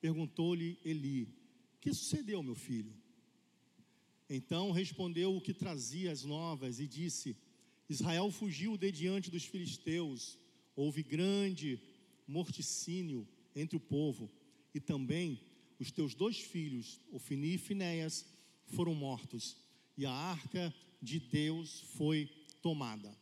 Perguntou-lhe 0.00 0.78
Eli: 0.84 1.28
Que 1.80 1.92
sucedeu, 1.92 2.44
meu 2.44 2.54
filho? 2.54 2.94
Então 4.28 4.72
respondeu 4.72 5.36
o 5.36 5.40
que 5.40 5.54
trazia 5.54 6.10
as 6.10 6.24
novas 6.24 6.80
e 6.80 6.86
disse: 6.86 7.36
Israel 7.88 8.30
fugiu 8.30 8.76
de 8.76 8.90
diante 8.90 9.30
dos 9.30 9.44
filisteus, 9.44 10.38
houve 10.74 11.02
grande 11.02 11.80
morticínio 12.26 13.26
entre 13.54 13.76
o 13.76 13.80
povo, 13.80 14.30
e 14.74 14.80
também 14.80 15.40
os 15.78 15.90
teus 15.90 16.14
dois 16.14 16.40
filhos, 16.40 17.00
Ofini 17.12 17.54
e 17.54 17.58
Finéias, 17.58 18.26
foram 18.66 18.94
mortos, 18.94 19.56
e 19.96 20.04
a 20.04 20.10
arca 20.10 20.74
de 21.00 21.20
Deus 21.20 21.80
foi 21.96 22.28
tomada. 22.60 23.16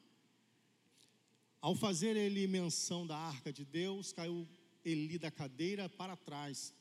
Ao 1.61 1.75
fazer 1.75 2.17
ele 2.17 2.47
menção 2.47 3.07
da 3.07 3.17
arca 3.17 3.53
de 3.53 3.65
Deus, 3.65 4.13
caiu 4.13 4.47
Eli 4.85 5.19
da 5.19 5.31
cadeira 5.31 5.89
para 5.89 6.15
trás, 6.15 6.75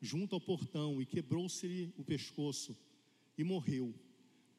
junto 0.00 0.34
ao 0.34 0.40
portão, 0.40 1.02
e 1.02 1.06
quebrou-se-lhe 1.06 1.92
o 1.96 2.04
pescoço 2.04 2.76
e 3.40 3.44
morreu, 3.44 3.94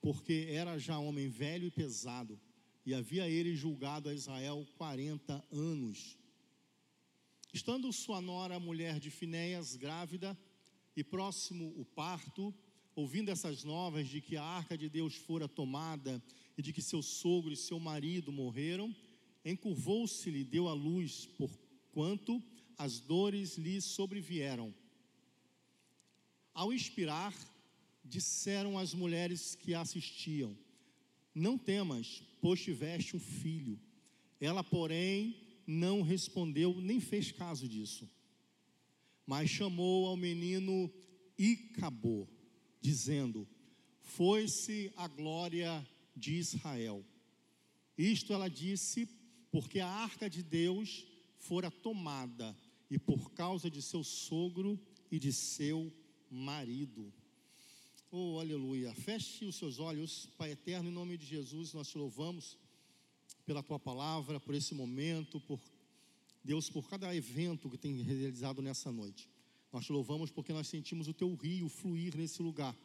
porque 0.02 0.48
era 0.50 0.80
já 0.80 0.98
homem 0.98 1.30
velho 1.30 1.68
e 1.68 1.72
pesado, 1.72 2.40
e 2.84 2.96
havia 2.96 3.30
ele 3.30 3.56
julgado 3.56 4.10
a 4.10 4.14
Israel 4.14 4.68
quarenta 4.76 5.46
anos. 5.52 6.18
Estando 7.54 7.94
sua 7.94 8.20
nora, 8.20 8.60
mulher 8.60 9.00
de 9.00 9.12
Finéias, 9.12 9.76
grávida, 9.76 10.36
e 10.96 11.04
próximo 11.04 11.72
o 11.78 11.86
parto, 11.86 12.52
ouvindo 12.96 13.30
essas 13.30 13.64
novas 13.64 14.10
de 14.10 14.20
que 14.20 14.36
a 14.36 14.44
arca 14.44 14.76
de 14.76 14.90
Deus 14.90 15.14
fora 15.14 15.48
tomada 15.48 16.20
e 16.58 16.62
de 16.64 16.74
que 16.74 16.82
seu 16.82 17.04
sogro 17.04 17.54
e 17.54 17.56
seu 17.56 17.80
marido 17.80 18.32
morreram, 18.32 18.96
encurvou-se-lhe, 19.46 20.44
deu 20.44 20.68
à 20.68 20.74
luz, 20.74 21.28
porquanto 21.38 22.42
as 22.80 23.00
dores 23.00 23.60
lhe 23.60 23.80
sobrevieram. 23.80 24.74
Ao 26.52 26.74
expirar, 26.74 27.32
disseram 28.04 28.78
as 28.78 28.94
mulheres 28.94 29.56
que 29.56 29.74
assistiam: 29.74 30.58
Não 31.34 31.58
temas, 31.58 32.24
pois 32.42 32.62
tiveste 32.62 33.16
um 33.16 33.20
filho. 33.20 33.80
Ela, 34.40 34.64
porém, 34.64 35.36
não 35.68 36.02
respondeu 36.02 36.80
nem 36.82 37.00
fez 37.00 37.32
caso 37.32 37.68
disso. 37.68 38.10
Mas 39.26 39.50
chamou 39.50 40.08
ao 40.08 40.18
menino 40.18 40.92
Icabô, 41.38 42.28
dizendo: 42.80 43.48
Foi-se 44.02 44.92
a 44.96 45.08
glória 45.08 45.88
de 46.16 46.34
Israel. 46.34 47.06
Isto 47.98 48.34
ela 48.34 48.50
disse, 48.50 49.08
porque 49.52 49.80
a 49.80 49.88
arca 49.88 50.30
de 50.30 50.42
Deus 50.42 51.06
fora 51.38 51.70
tomada, 51.70 52.56
e 52.90 53.00
por 53.00 53.32
causa 53.32 53.70
de 53.70 53.82
seu 53.82 54.04
sogro 54.04 54.80
e 55.10 55.18
de 55.18 55.32
seu 55.32 55.94
marido. 56.30 57.14
Oh, 58.14 58.40
aleluia. 58.40 58.94
Feche 58.94 59.46
os 59.46 59.56
seus 59.56 59.80
olhos, 59.80 60.28
Pai 60.38 60.52
eterno, 60.52 60.90
em 60.90 60.92
nome 60.92 61.18
de 61.18 61.26
Jesus, 61.26 61.72
nós 61.72 61.88
te 61.88 61.98
louvamos 61.98 62.58
pela 63.46 63.64
tua 63.64 63.80
palavra, 63.80 64.38
por 64.38 64.54
esse 64.54 64.74
momento, 64.74 65.40
por 65.40 65.62
Deus, 66.44 66.70
por 66.70 66.90
cada 66.90 67.16
evento 67.16 67.70
que 67.70 67.78
tem 67.78 68.02
realizado 68.02 68.62
nessa 68.62 68.92
noite. 68.92 69.30
Nós 69.72 69.86
te 69.86 69.94
louvamos 69.94 70.30
porque 70.30 70.52
nós 70.52 70.68
sentimos 70.68 71.08
o 71.08 71.14
teu 71.14 71.34
rio 71.36 71.70
fluir 71.70 72.14
nesse 72.18 72.42
lugar. 72.42 72.76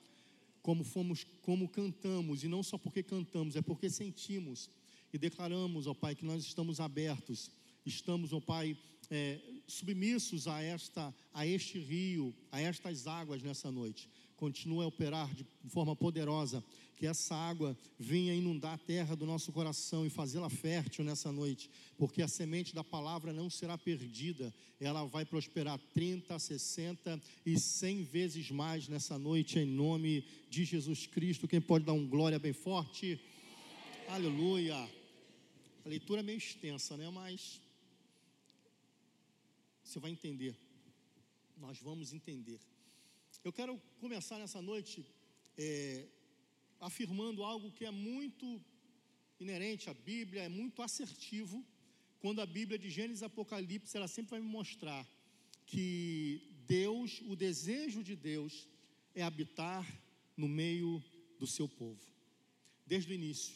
Como 0.63 0.85
fomos, 0.85 1.25
como 1.43 1.69
cantamos, 1.69 2.45
e 2.45 2.49
não 2.49 2.63
só 2.63 2.79
porque 2.79 3.03
cantamos, 3.03 3.57
é 3.57 3.61
porque 3.61 3.91
sentimos 3.91 4.71
e 5.13 5.19
declaramos, 5.19 5.89
ó 5.89 5.95
Pai, 5.95 6.15
que 6.15 6.25
nós 6.25 6.45
estamos 6.45 6.79
abertos, 6.79 7.51
estamos, 7.85 8.33
ó 8.33 8.39
Pai, 8.39 8.79
é, 9.11 9.41
submissos 9.67 10.47
a 10.47 10.63
esta, 10.63 11.13
a 11.35 11.45
este 11.45 11.81
rio, 11.81 12.33
a 12.53 12.61
estas 12.61 13.09
águas 13.09 13.43
nessa 13.43 13.73
noite 13.73 14.09
continue 14.37 14.85
a 14.85 14.87
operar 14.87 15.33
de 15.35 15.47
forma 15.69 15.97
poderosa, 15.97 16.63
que 16.97 17.07
essa 17.07 17.35
água 17.35 17.77
venha 17.99 18.35
inundar 18.35 18.75
a 18.75 18.79
terra 18.79 19.15
do 19.15 19.27
nosso 19.27 19.53
coração 19.53 20.07
e 20.07 20.11
fazê-la 20.11 20.49
fértil 20.49 21.05
nessa 21.05 21.31
noite, 21.31 21.71
porque 21.99 22.23
a 22.23 22.29
semente 22.29 22.75
da 22.75 22.83
palavra 22.83 23.33
não 23.33 23.51
será 23.51 23.77
perdida, 23.77 24.53
ela 24.81 25.05
vai 25.05 25.25
prosperar 25.25 25.79
30, 25.93 26.39
60 26.39 27.21
e 27.45 27.59
100 27.59 28.03
vezes 28.05 28.51
mais 28.51 28.89
nessa 28.89 29.19
noite, 29.19 29.59
em 29.59 29.67
nome 29.67 30.25
de 30.49 30.65
Jesus 30.65 31.07
Cristo. 31.07 31.49
Quem 31.49 31.61
pode 31.61 31.85
dar 31.85 31.93
um 31.93 32.07
glória 32.07 32.39
bem 32.39 32.53
forte? 32.53 33.21
Aleluia. 34.09 34.77
A 35.85 35.89
leitura 35.89 36.21
é 36.21 36.23
meio 36.23 36.39
extensa, 36.39 36.97
né? 36.97 37.11
Mas 37.11 37.61
você 39.85 40.01
vai 40.01 40.11
entender. 40.11 40.57
Nós 41.59 41.79
vamos 41.81 42.13
entender. 42.13 42.61
Eu 43.47 43.53
quero 43.53 43.81
começar 44.01 44.41
nessa 44.41 44.61
noite 44.61 45.07
é, 45.57 46.05
afirmando 46.81 47.45
algo 47.45 47.71
que 47.71 47.85
é 47.85 47.93
muito 47.93 48.61
inerente 49.39 49.89
à 49.89 49.95
Bíblia, 49.95 50.43
é 50.43 50.49
muito 50.49 50.83
assertivo. 50.83 51.65
Quando 52.19 52.41
a 52.41 52.47
Bíblia 52.57 52.77
de 52.77 52.91
Gênesis 52.91 53.23
e 53.23 53.25
Apocalipse, 53.25 53.97
ela 53.97 54.09
sempre 54.09 54.33
vai 54.33 54.41
me 54.41 54.49
mostrar 54.49 55.07
que 55.65 56.43
Deus, 56.67 57.23
o 57.25 57.37
desejo 57.37 58.03
de 58.03 58.17
Deus 58.17 58.67
é 59.15 59.23
habitar 59.23 59.87
no 60.37 60.49
meio 60.49 61.01
do 61.39 61.47
seu 61.47 61.69
povo, 61.69 62.05
desde 62.85 63.13
o 63.13 63.15
início. 63.15 63.55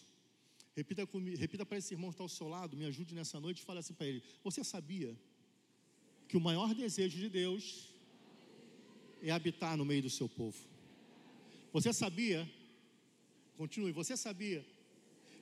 Repita, 0.76 1.04
comigo, 1.04 1.36
repita 1.36 1.66
para 1.66 1.78
esse 1.78 1.94
irmão 1.94 2.10
que 2.10 2.14
está 2.14 2.22
ao 2.22 2.28
seu 2.28 2.46
lado, 2.46 2.76
me 2.76 2.84
ajude 2.84 3.12
nessa 3.12 3.40
noite 3.40 3.58
e 3.58 3.64
fale 3.64 3.80
assim 3.80 3.94
para 3.94 4.06
ele: 4.06 4.22
Você 4.44 4.62
sabia 4.62 5.18
que 6.28 6.36
o 6.36 6.40
maior 6.40 6.72
desejo 6.76 7.18
de 7.18 7.28
Deus 7.28 7.89
é 9.22 9.30
habitar 9.30 9.76
no 9.76 9.84
meio 9.84 10.02
do 10.02 10.10
seu 10.10 10.28
povo. 10.28 10.58
Você 11.72 11.92
sabia? 11.92 12.48
Continue. 13.56 13.92
Você 13.92 14.16
sabia 14.16 14.64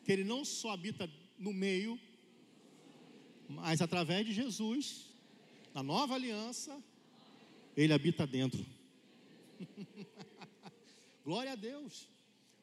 que 0.05 0.13
ele 0.13 0.25
não 0.25 0.45
só 0.45 0.71
habita 0.71 1.09
no 1.39 1.53
meio, 1.53 1.99
mas 3.49 3.81
através 3.81 4.27
de 4.27 4.33
Jesus, 4.33 5.07
na 5.75 5.83
nova 5.83 6.15
aliança, 6.15 6.83
ele 7.77 7.93
habita 7.93 8.27
dentro. 8.27 8.65
Glória 11.25 11.53
a 11.53 11.57
Deus. 11.57 12.09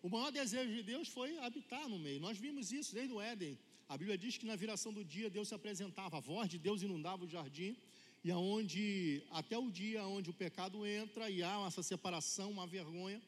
O 0.01 0.09
maior 0.09 0.31
desejo 0.31 0.71
de 0.73 0.83
Deus 0.83 1.07
foi 1.07 1.37
habitar 1.39 1.87
no 1.89 1.97
meio. 1.97 2.19
Nós 2.19 2.37
vimos 2.37 2.71
isso 2.71 2.93
desde 2.93 3.13
o 3.13 3.21
Éden. 3.21 3.57
A 3.87 3.97
Bíblia 3.97 4.17
diz 4.17 4.37
que 4.37 4.45
na 4.45 4.55
viração 4.55 4.91
do 4.91 5.03
dia 5.03 5.29
Deus 5.29 5.47
se 5.47 5.55
apresentava, 5.55 6.17
a 6.17 6.19
voz 6.19 6.49
de 6.49 6.57
Deus 6.57 6.81
inundava 6.81 7.23
o 7.23 7.27
jardim, 7.27 7.75
e 8.25 8.29
aonde 8.37 8.83
até 9.39 9.57
o 9.65 9.69
dia 9.79 10.01
onde 10.15 10.29
o 10.31 10.39
pecado 10.43 10.77
entra 11.01 11.29
e 11.35 11.37
há 11.47 11.55
essa 11.67 11.83
separação, 11.91 12.47
uma 12.57 12.67
vergonha. 12.77 13.21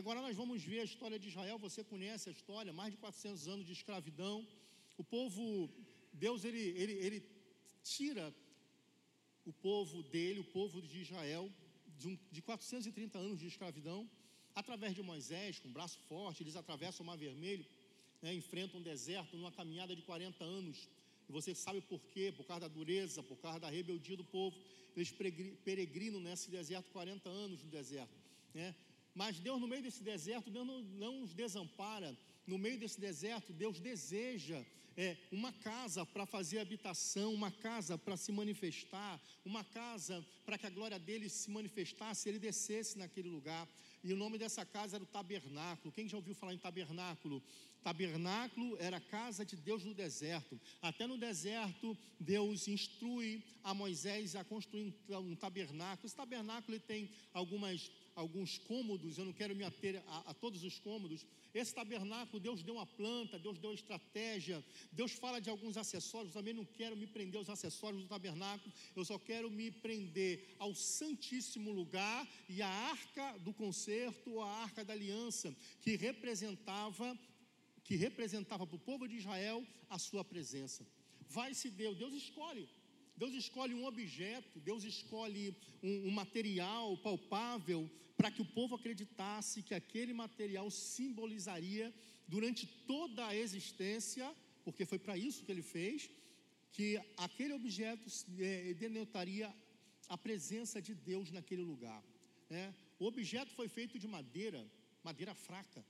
Agora 0.00 0.20
nós 0.26 0.36
vamos 0.40 0.60
ver 0.70 0.80
a 0.80 0.88
história 0.90 1.18
de 1.22 1.28
Israel. 1.32 1.56
Você 1.66 1.80
conhece 1.92 2.28
a 2.28 2.32
história? 2.32 2.72
Mais 2.80 2.90
de 2.92 2.98
400 3.04 3.46
anos 3.54 3.64
de 3.68 3.74
escravidão. 3.78 4.36
O 5.02 5.04
povo, 5.04 5.44
Deus 6.12 6.44
ele, 6.44 6.64
ele, 6.82 6.94
ele 7.06 7.20
tira 7.92 8.26
o 9.50 9.52
povo 9.68 10.02
dele, 10.14 10.40
o 10.40 10.50
povo 10.58 10.82
de 10.82 10.96
Israel, 11.06 11.44
de, 11.98 12.08
um, 12.08 12.18
de 12.32 12.42
430 12.42 13.16
anos 13.26 13.38
de 13.38 13.46
escravidão 13.46 14.00
Através 14.54 14.94
de 14.94 15.02
Moisés, 15.02 15.58
com 15.58 15.68
um 15.68 15.72
braço 15.72 15.98
forte, 16.08 16.42
eles 16.42 16.54
atravessam 16.54 17.02
o 17.02 17.06
Mar 17.06 17.18
Vermelho, 17.18 17.66
né, 18.22 18.32
enfrentam 18.32 18.78
um 18.78 18.82
deserto 18.82 19.36
numa 19.36 19.50
caminhada 19.50 19.96
de 19.96 20.02
40 20.02 20.44
anos. 20.44 20.88
E 21.28 21.32
você 21.32 21.54
sabe 21.54 21.80
por 21.80 22.00
quê? 22.12 22.32
Por 22.36 22.44
causa 22.46 22.62
da 22.62 22.68
dureza, 22.68 23.22
por 23.22 23.36
causa 23.36 23.60
da 23.60 23.70
rebeldia 23.70 24.16
do 24.16 24.24
povo. 24.24 24.56
Eles 24.96 25.12
peregrinam 25.64 26.20
nesse 26.20 26.50
deserto 26.50 26.90
40 26.90 27.28
anos 27.28 27.62
no 27.62 27.70
deserto. 27.70 28.14
Né? 28.52 28.74
Mas 29.14 29.38
Deus, 29.38 29.60
no 29.60 29.68
meio 29.68 29.82
desse 29.82 30.02
deserto, 30.02 30.50
Deus 30.50 30.66
não, 30.66 30.82
não 30.82 31.22
os 31.22 31.34
desampara. 31.34 32.16
No 32.46 32.58
meio 32.58 32.78
desse 32.78 33.00
deserto, 33.00 33.52
Deus 33.52 33.80
deseja 33.80 34.62
é, 34.96 35.16
uma 35.32 35.52
casa 35.52 36.04
para 36.04 36.26
fazer 36.26 36.58
habitação, 36.58 37.32
uma 37.32 37.50
casa 37.50 37.96
para 37.98 38.16
se 38.16 38.30
manifestar, 38.30 39.20
uma 39.44 39.64
casa 39.64 40.24
para 40.44 40.58
que 40.58 40.66
a 40.66 40.70
glória 40.70 40.98
dele 40.98 41.28
se 41.28 41.50
manifestasse, 41.50 42.28
ele 42.28 42.38
descesse 42.38 42.98
naquele 42.98 43.28
lugar. 43.28 43.68
E 44.04 44.12
o 44.12 44.16
nome 44.16 44.36
dessa 44.36 44.66
casa 44.66 44.96
era 44.98 45.02
o 45.02 45.06
tabernáculo. 45.06 45.90
Quem 45.90 46.06
já 46.06 46.18
ouviu 46.18 46.34
falar 46.34 46.52
em 46.52 46.58
tabernáculo? 46.58 47.42
Tabernáculo 47.82 48.76
era 48.78 48.98
a 48.98 49.00
casa 49.00 49.46
de 49.46 49.56
Deus 49.56 49.82
no 49.82 49.94
deserto. 49.94 50.60
Até 50.82 51.06
no 51.06 51.16
deserto, 51.16 51.96
Deus 52.20 52.68
instrui 52.68 53.42
a 53.62 53.72
Moisés 53.72 54.36
a 54.36 54.44
construir 54.44 54.94
um 55.08 55.34
tabernáculo. 55.34 56.06
Esse 56.06 56.14
tabernáculo 56.14 56.78
tem 56.80 57.10
algumas, 57.32 57.90
alguns 58.14 58.58
cômodos, 58.58 59.18
eu 59.18 59.24
não 59.24 59.32
quero 59.32 59.54
me 59.54 59.64
ater 59.64 60.02
a, 60.06 60.30
a 60.30 60.34
todos 60.34 60.62
os 60.64 60.78
cômodos, 60.78 61.26
esse 61.52 61.74
tabernáculo, 61.74 62.40
Deus 62.40 62.62
deu 62.62 62.74
uma 62.74 62.86
planta, 62.86 63.38
Deus 63.38 63.58
deu 63.58 63.70
uma 63.70 63.74
estratégia, 63.74 64.64
Deus 64.92 65.12
fala 65.12 65.40
de 65.40 65.50
alguns 65.50 65.76
acessórios, 65.76 66.32
também 66.32 66.54
não 66.54 66.64
quero 66.64 66.96
me 66.96 67.06
prender 67.06 67.38
aos 67.38 67.50
acessórios 67.50 68.02
do 68.02 68.08
tabernáculo, 68.08 68.72
eu 68.96 69.04
só 69.04 69.18
quero 69.18 69.50
me 69.50 69.70
prender 69.70 70.56
ao 70.58 70.74
Santíssimo 70.74 71.72
Lugar 71.72 72.28
e 72.48 72.62
à 72.62 72.68
arca 72.68 73.38
do 73.38 73.52
concerto, 73.52 74.40
a 74.40 74.48
arca 74.62 74.84
da 74.84 74.92
aliança, 74.92 75.54
que 75.80 75.96
representava 75.96 77.18
que 77.84 77.96
representava 77.96 78.66
para 78.66 78.76
o 78.76 78.78
povo 78.78 79.06
de 79.06 79.16
Israel 79.16 79.62
a 79.90 79.98
sua 79.98 80.24
presença. 80.24 80.86
Vai-se 81.28 81.70
Deus, 81.70 81.98
Deus 81.98 82.14
escolhe. 82.14 82.66
Deus 83.16 83.32
escolhe 83.34 83.74
um 83.74 83.86
objeto, 83.86 84.58
Deus 84.58 84.82
escolhe 84.84 85.56
um, 85.82 86.08
um 86.08 86.10
material 86.10 86.96
palpável 86.98 87.88
para 88.16 88.30
que 88.30 88.42
o 88.42 88.50
povo 88.58 88.74
acreditasse 88.76 89.62
que 89.62 89.74
aquele 89.74 90.12
material 90.12 90.70
simbolizaria 90.70 91.92
durante 92.26 92.66
toda 92.66 93.26
a 93.26 93.36
existência, 93.36 94.34
porque 94.64 94.84
foi 94.84 94.98
para 94.98 95.16
isso 95.16 95.44
que 95.44 95.52
ele 95.52 95.62
fez, 95.62 96.10
que 96.72 97.00
aquele 97.16 97.52
objeto 97.52 98.04
é, 98.38 98.74
denotaria 98.74 99.54
a 100.08 100.16
presença 100.16 100.80
de 100.80 100.94
Deus 100.94 101.30
naquele 101.30 101.62
lugar. 101.62 102.02
É. 102.50 102.72
O 102.98 103.06
objeto 103.06 103.52
foi 103.52 103.68
feito 103.68 103.98
de 103.98 104.06
madeira, 104.06 104.64
madeira 105.02 105.34
fraca, 105.34 105.84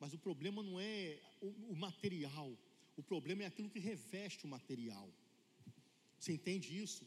mas 0.00 0.12
o 0.12 0.18
problema 0.18 0.62
não 0.62 0.78
é 0.78 1.18
o 1.40 1.74
material, 1.74 2.50
o 2.96 3.02
problema 3.02 3.42
é 3.42 3.46
aquilo 3.46 3.70
que 3.70 3.78
reveste 3.78 4.44
o 4.44 4.48
material. 4.48 5.08
Você 6.18 6.32
entende 6.32 6.76
isso? 6.76 7.06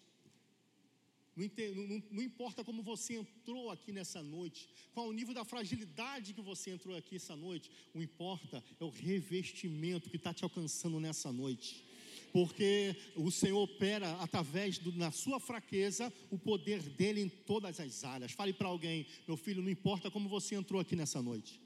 Não, 1.35 1.45
não, 1.75 2.03
não, 2.11 2.23
importa 2.23 2.63
como 2.63 2.83
você 2.83 3.15
entrou 3.15 3.69
aqui 3.69 3.91
nessa 3.91 4.21
noite, 4.21 4.67
qual 4.93 5.07
o 5.07 5.13
nível 5.13 5.33
da 5.33 5.45
fragilidade 5.45 6.33
que 6.33 6.41
você 6.41 6.71
entrou 6.71 6.95
aqui 6.95 7.15
essa 7.15 7.35
noite, 7.37 7.71
o 7.93 8.01
importa 8.01 8.61
é 8.79 8.83
o 8.83 8.89
revestimento 8.89 10.09
que 10.09 10.17
está 10.17 10.33
te 10.33 10.43
alcançando 10.43 10.99
nessa 10.99 11.31
noite. 11.31 11.85
Porque 12.33 12.95
o 13.15 13.31
Senhor 13.31 13.61
opera 13.61 14.11
através 14.21 14.77
do, 14.77 14.91
na 14.93 15.11
sua 15.11 15.39
fraqueza 15.39 16.11
o 16.29 16.37
poder 16.37 16.81
dele 16.81 17.21
em 17.21 17.29
todas 17.29 17.79
as 17.79 18.03
áreas. 18.03 18.31
Fale 18.33 18.53
para 18.53 18.67
alguém, 18.67 19.05
meu 19.27 19.37
filho, 19.37 19.61
não 19.61 19.69
importa 19.69 20.11
como 20.11 20.27
você 20.27 20.55
entrou 20.55 20.81
aqui 20.81 20.95
nessa 20.95 21.21
noite, 21.21 21.61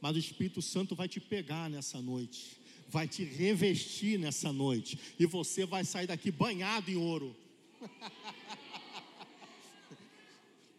mas 0.00 0.14
o 0.14 0.18
Espírito 0.18 0.62
Santo 0.62 0.94
vai 0.94 1.08
te 1.08 1.20
pegar 1.20 1.68
nessa 1.70 2.00
noite, 2.00 2.60
vai 2.88 3.08
te 3.08 3.24
revestir 3.24 4.18
nessa 4.18 4.52
noite, 4.52 4.98
e 5.18 5.26
você 5.26 5.64
vai 5.64 5.84
sair 5.84 6.06
daqui 6.06 6.30
banhado 6.30 6.90
em 6.90 6.96
ouro. 6.96 7.36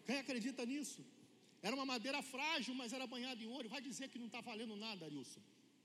Quem 0.05 0.17
acredita 0.17 0.65
nisso? 0.65 1.03
Era 1.61 1.75
uma 1.75 1.85
madeira 1.85 2.21
frágil, 2.21 2.75
mas 2.75 2.93
era 2.93 3.07
banhada 3.07 3.41
em 3.43 3.47
ouro. 3.47 3.67
Vai 3.67 3.81
dizer 3.81 4.07
que 4.09 4.19
não 4.19 4.27
está 4.27 4.41
valendo 4.41 4.75
nada, 4.75 5.05
Arilson. 5.05 5.41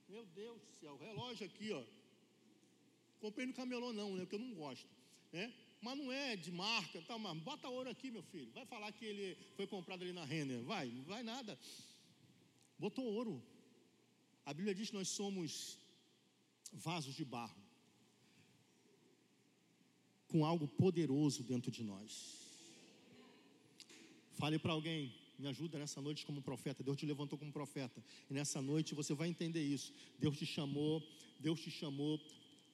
Meu 0.09 0.25
Deus 0.27 0.61
do 0.61 0.69
céu, 0.81 0.97
relógio 0.99 1.47
aqui, 1.47 1.73
ó. 1.73 1.83
Comprei 3.21 3.47
no 3.47 3.55
camelô 3.55 3.93
não, 3.93 4.15
né? 4.17 4.23
Porque 4.23 4.35
eu 4.35 4.41
não 4.41 4.55
gosto, 4.55 4.89
né? 5.33 5.53
Mas 5.81 5.97
não 5.97 6.13
é 6.13 6.37
de 6.37 6.53
marca, 6.53 7.01
tá, 7.03 7.17
mas 7.19 7.39
bota 7.39 7.69
ouro 7.69 7.89
aqui, 7.89 8.11
meu 8.11 8.23
filho. 8.23 8.51
Vai 8.53 8.67
falar 8.67 8.93
que 8.93 9.05
ele 9.05 9.37
foi 9.57 9.67
comprado 9.67 10.03
ali 10.03 10.13
na 10.13 10.25
Renner. 10.25 10.63
Vai, 10.63 10.89
não 10.89 11.05
vai 11.05 11.23
nada. 11.23 11.59
Botou 12.79 13.05
ouro. 13.05 13.43
A 14.45 14.53
Bíblia 14.53 14.75
diz 14.75 14.91
que 14.91 14.97
nós 14.97 15.09
somos 15.09 15.79
vasos 16.73 17.15
de 17.15 17.25
barro 17.25 17.61
com 20.29 20.45
algo 20.45 20.67
poderoso 20.69 21.43
dentro 21.43 21.71
de 21.71 21.83
nós. 21.83 22.40
Fale 24.41 24.59
para 24.59 24.73
alguém, 24.73 25.13
me 25.39 25.47
ajuda 25.49 25.79
nessa 25.79 26.01
noite 26.01 26.25
como 26.25 26.41
profeta. 26.41 26.83
Deus 26.83 26.97
te 26.97 27.05
levantou 27.05 27.39
como 27.39 27.53
profeta. 27.53 28.03
E 28.31 28.33
nessa 28.33 28.63
noite 28.63 28.95
você 28.95 29.13
vai 29.13 29.29
entender 29.29 29.63
isso. 29.63 29.93
Deus 30.19 30.39
te 30.39 30.47
chamou, 30.47 31.07
Deus 31.39 31.61
te 31.61 31.71
chamou 31.71 32.19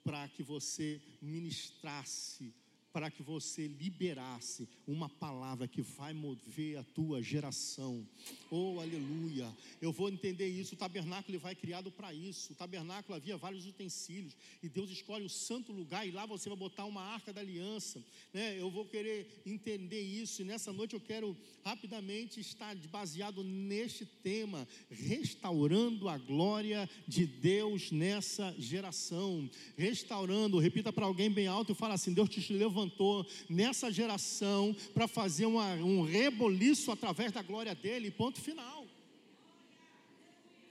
para 0.04 0.28
que 0.28 0.44
você 0.44 1.02
ministrasse 1.20 2.54
para 2.96 3.10
que 3.10 3.22
você 3.22 3.66
liberasse 3.66 4.66
uma 4.86 5.06
palavra 5.06 5.68
que 5.68 5.82
vai 5.82 6.14
mover 6.14 6.78
a 6.78 6.82
tua 6.82 7.22
geração. 7.22 8.08
Oh, 8.50 8.80
aleluia! 8.80 9.54
Eu 9.82 9.92
vou 9.92 10.08
entender 10.08 10.48
isso. 10.48 10.74
O 10.74 10.78
tabernáculo 10.78 11.38
vai 11.38 11.54
criado 11.54 11.90
para 11.90 12.14
isso. 12.14 12.54
O 12.54 12.56
tabernáculo 12.56 13.14
havia 13.14 13.36
vários 13.36 13.66
utensílios 13.66 14.34
e 14.62 14.68
Deus 14.70 14.88
escolhe 14.88 15.26
o 15.26 15.28
santo 15.28 15.72
lugar 15.72 16.08
e 16.08 16.10
lá 16.10 16.24
você 16.24 16.48
vai 16.48 16.56
botar 16.56 16.86
uma 16.86 17.02
arca 17.02 17.34
da 17.34 17.42
aliança. 17.42 18.02
Né? 18.32 18.58
Eu 18.58 18.70
vou 18.70 18.86
querer 18.86 19.42
entender 19.44 20.00
isso 20.00 20.40
e 20.40 20.46
nessa 20.46 20.72
noite 20.72 20.94
eu 20.94 21.00
quero 21.00 21.36
rapidamente 21.62 22.40
estar 22.40 22.74
baseado 22.90 23.44
neste 23.44 24.06
tema, 24.06 24.66
restaurando 24.88 26.08
a 26.08 26.16
glória 26.16 26.88
de 27.06 27.26
Deus 27.26 27.90
nessa 27.90 28.54
geração. 28.58 29.50
Restaurando, 29.76 30.58
repita 30.58 30.90
para 30.90 31.04
alguém 31.04 31.30
bem 31.30 31.46
alto 31.46 31.72
e 31.72 31.74
fala 31.74 31.92
assim: 31.92 32.14
Deus 32.14 32.30
te 32.30 32.52
levantou 32.54 32.85
levantou 32.86 33.26
nessa 33.48 33.90
geração 33.90 34.74
para 34.94 35.08
fazer 35.08 35.46
uma, 35.46 35.74
um 35.74 36.02
reboliço 36.02 36.90
através 36.92 37.32
da 37.32 37.42
glória 37.42 37.74
dele. 37.74 38.10
Ponto 38.10 38.40
final. 38.40 38.86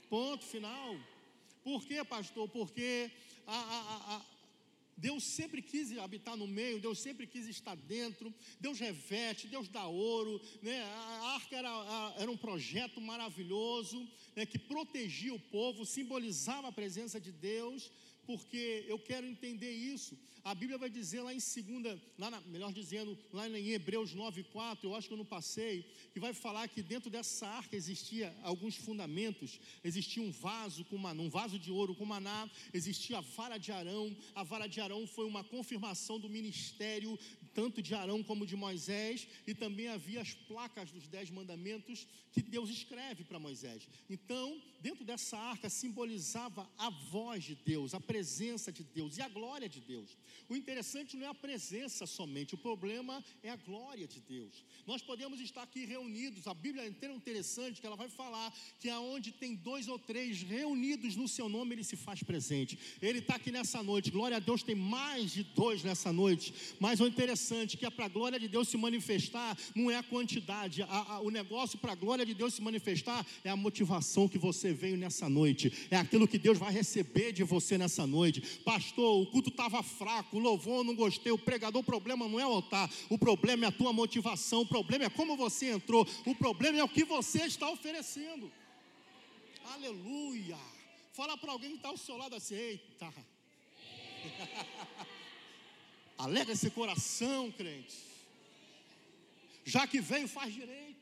Ponto 0.09 0.45
final. 0.45 0.95
Por 1.63 1.85
quê, 1.85 2.03
pastor? 2.03 2.47
Porque 2.49 3.11
a, 3.45 3.55
a, 3.55 4.15
a, 4.15 4.25
Deus 4.97 5.23
sempre 5.23 5.61
quis 5.61 5.97
habitar 5.97 6.37
no 6.37 6.47
meio, 6.47 6.79
Deus 6.79 6.99
sempre 6.99 7.27
quis 7.27 7.47
estar 7.47 7.75
dentro, 7.75 8.33
Deus 8.59 8.79
reveste, 8.79 9.47
Deus 9.47 9.67
dá 9.67 9.85
ouro, 9.85 10.39
né? 10.61 10.81
a 10.83 11.33
arca 11.33 11.57
era, 11.57 12.13
era 12.17 12.31
um 12.31 12.37
projeto 12.37 13.01
maravilhoso, 13.01 14.07
né? 14.35 14.45
que 14.45 14.57
protegia 14.57 15.33
o 15.33 15.39
povo, 15.39 15.85
simbolizava 15.85 16.69
a 16.69 16.71
presença 16.71 17.19
de 17.19 17.31
Deus, 17.31 17.91
porque 18.25 18.85
eu 18.87 18.99
quero 18.99 19.25
entender 19.25 19.71
isso. 19.71 20.17
A 20.45 20.53
Bíblia 20.53 20.77
vai 20.77 20.91
dizer 20.91 21.21
lá 21.21 21.33
em 21.33 21.39
segunda, 21.39 21.99
lá 22.19 22.29
na, 22.29 22.39
melhor 22.41 22.71
dizendo, 22.71 23.17
lá 23.33 23.49
em 23.49 23.69
Hebreus 23.71 24.13
9:4, 24.13 24.83
eu 24.83 24.93
acho 24.93 25.07
que 25.07 25.13
eu 25.15 25.17
não 25.17 25.25
passei, 25.25 25.83
que 26.13 26.19
vai 26.19 26.33
falar 26.35 26.67
que 26.67 26.83
dentro 26.83 27.09
dessa 27.09 27.47
arca 27.47 27.75
existia 27.75 28.31
alguns 28.43 28.75
fundamentos, 28.75 29.59
existia 29.83 30.21
um 30.21 30.31
vaso 30.31 30.85
com 30.85 30.99
maná, 30.99 31.19
um 31.19 31.31
vaso 31.31 31.57
de 31.57 31.71
ouro 31.71 31.95
com 31.95 32.05
maná, 32.05 32.47
existia 32.71 33.17
a 33.17 33.21
vara 33.21 33.57
de 33.57 33.71
Arão. 33.71 34.15
A 34.35 34.43
vara 34.43 34.67
de 34.67 34.79
Arão 34.79 35.07
foi 35.07 35.25
uma 35.25 35.43
confirmação 35.43 36.19
do 36.19 36.29
ministério 36.29 37.17
tanto 37.55 37.81
de 37.81 37.95
Arão 37.95 38.21
como 38.21 38.45
de 38.45 38.55
Moisés, 38.55 39.27
e 39.47 39.55
também 39.55 39.87
havia 39.87 40.21
as 40.21 40.33
placas 40.33 40.91
dos 40.91 41.07
dez 41.07 41.31
mandamentos 41.31 42.05
que 42.33 42.41
Deus 42.41 42.69
escreve 42.69 43.23
para 43.23 43.39
Moisés. 43.39 43.87
Então, 44.09 44.61
dentro 44.85 45.03
dessa 45.03 45.35
arca 45.35 45.67
simbolizava 45.67 46.69
a 46.77 46.91
voz 46.91 47.43
de 47.43 47.55
Deus, 47.55 47.95
a 47.95 47.99
presença 47.99 48.71
de 48.71 48.83
Deus 48.83 49.17
e 49.17 49.21
a 49.23 49.27
glória 49.27 49.67
de 49.67 49.81
Deus. 49.81 50.15
O 50.47 50.55
interessante 50.55 51.17
não 51.17 51.25
é 51.25 51.29
a 51.29 51.33
presença 51.33 52.05
somente, 52.05 52.53
o 52.53 52.57
problema 52.59 53.23
é 53.41 53.49
a 53.49 53.55
glória 53.55 54.07
de 54.07 54.19
Deus. 54.19 54.63
Nós 54.85 55.01
podemos 55.01 55.39
estar 55.39 55.63
aqui 55.63 55.85
reunidos, 55.85 56.45
a 56.45 56.53
Bíblia 56.53 56.83
é 56.83 56.87
inteira 56.87 57.15
interessante 57.15 57.81
que 57.81 57.87
ela 57.87 57.95
vai 57.95 58.09
falar 58.09 58.53
que 58.79 58.87
aonde 58.87 59.31
tem 59.31 59.55
dois 59.55 59.87
ou 59.87 59.97
três 59.97 60.43
reunidos 60.43 61.15
no 61.15 61.27
seu 61.27 61.49
nome, 61.49 61.73
ele 61.73 61.83
se 61.83 61.95
faz 61.95 62.21
presente. 62.21 62.77
Ele 63.01 63.17
está 63.17 63.37
aqui 63.37 63.51
nessa 63.51 63.81
noite, 63.81 64.11
glória 64.11 64.37
a 64.37 64.39
Deus, 64.39 64.61
tem 64.61 64.75
mais 64.75 65.31
de 65.31 65.41
dois 65.41 65.83
nessa 65.83 66.13
noite, 66.13 66.53
mas 66.79 66.99
o 66.99 67.07
interessante 67.07 67.75
é 67.75 67.79
que 67.79 67.85
é 67.87 67.89
para 67.89 68.05
a 68.05 68.09
glória 68.17 68.39
de 68.39 68.47
Deus 68.47 68.67
se 68.67 68.77
manifestar, 68.77 69.57
não 69.73 69.89
é 69.89 69.95
a 69.95 70.03
quantidade, 70.03 70.83
a, 70.83 70.85
a, 71.13 71.21
o 71.21 71.31
negócio 71.31 71.79
para 71.79 71.93
a 71.93 71.95
glória 71.95 72.23
de 72.23 72.35
Deus 72.35 72.53
se 72.53 72.61
manifestar 72.61 73.25
é 73.43 73.49
a 73.49 73.55
motivação 73.55 74.29
que 74.29 74.37
você 74.37 74.74
veio 74.75 74.97
nessa 74.97 75.27
noite, 75.27 75.87
é 75.89 75.97
aquilo 75.97 76.27
que 76.27 76.37
Deus 76.37 76.57
vai 76.57 76.71
receber 76.71 77.31
de 77.31 77.43
você 77.43 77.77
nessa 77.77 78.05
noite. 78.05 78.41
Pastor, 78.63 79.21
o 79.21 79.25
culto 79.25 79.49
estava 79.49 79.81
fraco, 79.81 80.37
o 80.37 80.39
louvor 80.39 80.83
não 80.83 80.93
gostei, 80.93 81.31
o 81.31 81.37
pregador, 81.37 81.81
o 81.81 81.85
problema 81.85 82.27
não 82.27 82.39
é 82.39 82.45
o 82.45 82.51
altar, 82.51 82.89
o 83.09 83.17
problema 83.17 83.65
é 83.65 83.67
a 83.69 83.71
tua 83.71 83.91
motivação, 83.91 84.61
o 84.61 84.67
problema 84.67 85.05
é 85.05 85.09
como 85.09 85.35
você 85.35 85.71
entrou, 85.71 86.07
o 86.25 86.35
problema 86.35 86.77
é 86.77 86.83
o 86.83 86.89
que 86.89 87.03
você 87.03 87.45
está 87.45 87.69
oferecendo. 87.69 88.51
Aleluia. 89.73 90.57
Fala 91.13 91.37
para 91.37 91.51
alguém 91.51 91.71
que 91.71 91.77
está 91.77 91.89
ao 91.89 91.97
seu 91.97 92.17
lado 92.17 92.35
assim, 92.35 92.55
eita. 92.55 93.13
Alega 96.17 96.51
esse 96.51 96.69
coração, 96.69 97.51
crente. 97.51 97.95
Já 99.63 99.87
que 99.87 99.99
veio, 99.99 100.27
faz 100.27 100.53
direito. 100.53 100.94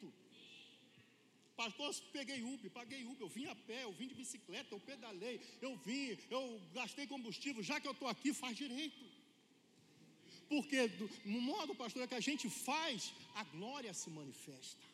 Pastor, 1.64 1.95
peguei 2.11 2.40
Uber, 2.44 2.69
paguei 2.72 3.02
Uber, 3.06 3.22
eu 3.22 3.30
vim 3.35 3.45
a 3.45 3.56
pé, 3.56 3.84
eu 3.84 3.94
vim 3.99 4.07
de 4.11 4.15
bicicleta, 4.22 4.76
eu 4.76 4.80
pedalei, 4.80 5.35
eu 5.61 5.73
vim, 5.85 6.18
eu 6.30 6.44
gastei 6.73 7.06
combustível, 7.07 7.64
já 7.64 7.80
que 7.80 7.88
eu 7.88 7.94
estou 7.94 8.10
aqui, 8.14 8.34
faz 8.34 8.57
direito. 8.57 9.03
Porque 10.49 10.80
do, 10.90 11.10
no 11.34 11.40
modo, 11.40 11.73
pastor, 11.73 12.03
é 12.03 12.07
que 12.07 12.19
a 12.22 12.26
gente 12.30 12.49
faz, 12.49 13.14
a 13.34 13.44
glória 13.45 13.94
se 13.94 14.10
manifesta. 14.10 14.85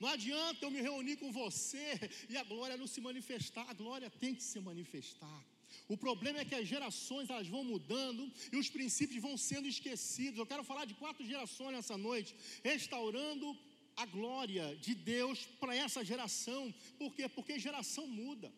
Não 0.00 0.08
adianta 0.08 0.64
eu 0.64 0.70
me 0.70 0.80
reunir 0.80 1.16
com 1.16 1.30
você 1.30 1.86
e 2.28 2.36
a 2.36 2.42
glória 2.42 2.76
não 2.76 2.88
se 2.94 3.00
manifestar, 3.00 3.64
a 3.70 3.78
glória 3.82 4.10
tem 4.10 4.34
que 4.34 4.42
se 4.42 4.58
manifestar. 4.58 5.40
O 5.88 5.96
problema 5.96 6.40
é 6.40 6.44
que 6.44 6.54
as 6.54 6.66
gerações 6.66 7.30
elas 7.30 7.46
vão 7.46 7.62
mudando 7.62 8.30
e 8.52 8.56
os 8.56 8.68
princípios 8.68 9.22
vão 9.22 9.36
sendo 9.36 9.68
esquecidos. 9.68 10.38
Eu 10.38 10.46
quero 10.46 10.64
falar 10.64 10.86
de 10.86 10.94
quatro 10.94 11.24
gerações 11.24 11.72
nessa 11.76 11.96
noite, 11.96 12.34
restaurando 12.64 13.56
a 13.96 14.04
glória 14.06 14.76
de 14.76 14.94
Deus 14.94 15.46
para 15.60 15.74
essa 15.74 16.04
geração. 16.04 16.72
Por 16.98 17.14
quê? 17.14 17.28
Porque 17.28 17.58
geração 17.58 18.06
muda. 18.06 18.52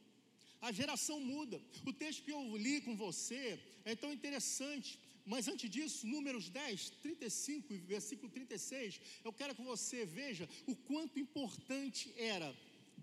A 0.60 0.72
geração 0.72 1.20
muda. 1.20 1.60
O 1.86 1.92
texto 1.92 2.24
que 2.24 2.32
eu 2.32 2.56
li 2.56 2.80
com 2.80 2.96
você 2.96 3.60
é 3.84 3.94
tão 3.94 4.12
interessante. 4.12 4.98
Mas 5.24 5.46
antes 5.46 5.70
disso, 5.70 6.06
Números 6.06 6.48
10, 6.48 6.90
35 7.02 7.74
e 7.74 7.78
versículo 7.78 8.30
36, 8.32 9.00
eu 9.22 9.32
quero 9.32 9.54
que 9.54 9.62
você 9.62 10.04
veja 10.04 10.48
o 10.66 10.74
quanto 10.74 11.20
importante 11.20 12.12
era 12.16 12.54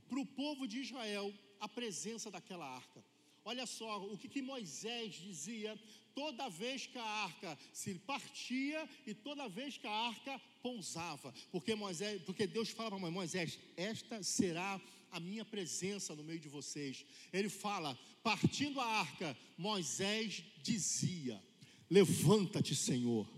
para 0.09 0.19
o 0.19 0.25
povo 0.25 0.67
de 0.67 0.79
Israel 0.79 1.33
a 1.59 1.69
presença 1.69 2.29
daquela 2.29 2.67
arca. 2.67 3.03
Olha 3.47 3.67
só 3.67 4.03
o 4.03 4.17
que, 4.17 4.27
que 4.27 4.41
Moisés 4.41 5.13
dizia 5.13 5.79
toda 6.15 6.49
vez 6.49 6.87
que 6.87 6.97
a 6.97 7.03
arca 7.03 7.55
se 7.71 7.93
partia 7.93 8.89
e 9.05 9.13
toda 9.13 9.47
vez 9.47 9.77
que 9.77 9.85
a 9.85 9.91
arca 9.91 10.41
pousava, 10.63 11.31
porque 11.51 11.75
Moisés, 11.75 12.19
porque 12.23 12.47
Deus 12.47 12.69
fala 12.69 12.89
para 12.89 13.11
Moisés, 13.11 13.59
esta 13.77 14.23
será 14.23 14.81
a 15.11 15.19
minha 15.19 15.45
presença 15.45 16.15
no 16.15 16.23
meio 16.23 16.39
de 16.39 16.49
vocês. 16.49 17.05
Ele 17.31 17.47
fala, 17.47 17.95
partindo 18.23 18.81
a 18.81 18.85
arca, 18.85 19.37
Moisés 19.55 20.43
dizia: 20.63 21.39
Levanta-te, 21.87 22.75
Senhor, 22.75 23.29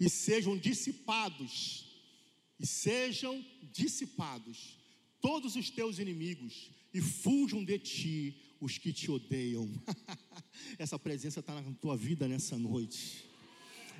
e 0.00 0.10
sejam 0.10 0.58
dissipados, 0.58 1.86
e 2.58 2.66
sejam 2.66 3.44
dissipados 3.72 4.76
todos 5.20 5.54
os 5.54 5.70
teus 5.70 6.00
inimigos, 6.00 6.72
e 6.92 7.00
fujam 7.00 7.64
de 7.64 7.78
ti 7.78 8.47
os 8.60 8.78
que 8.78 8.92
te 8.92 9.10
odeiam. 9.10 9.68
Essa 10.78 10.98
presença 10.98 11.40
está 11.40 11.54
na 11.54 11.72
tua 11.74 11.96
vida 11.96 12.26
nessa 12.26 12.56
noite. 12.56 13.28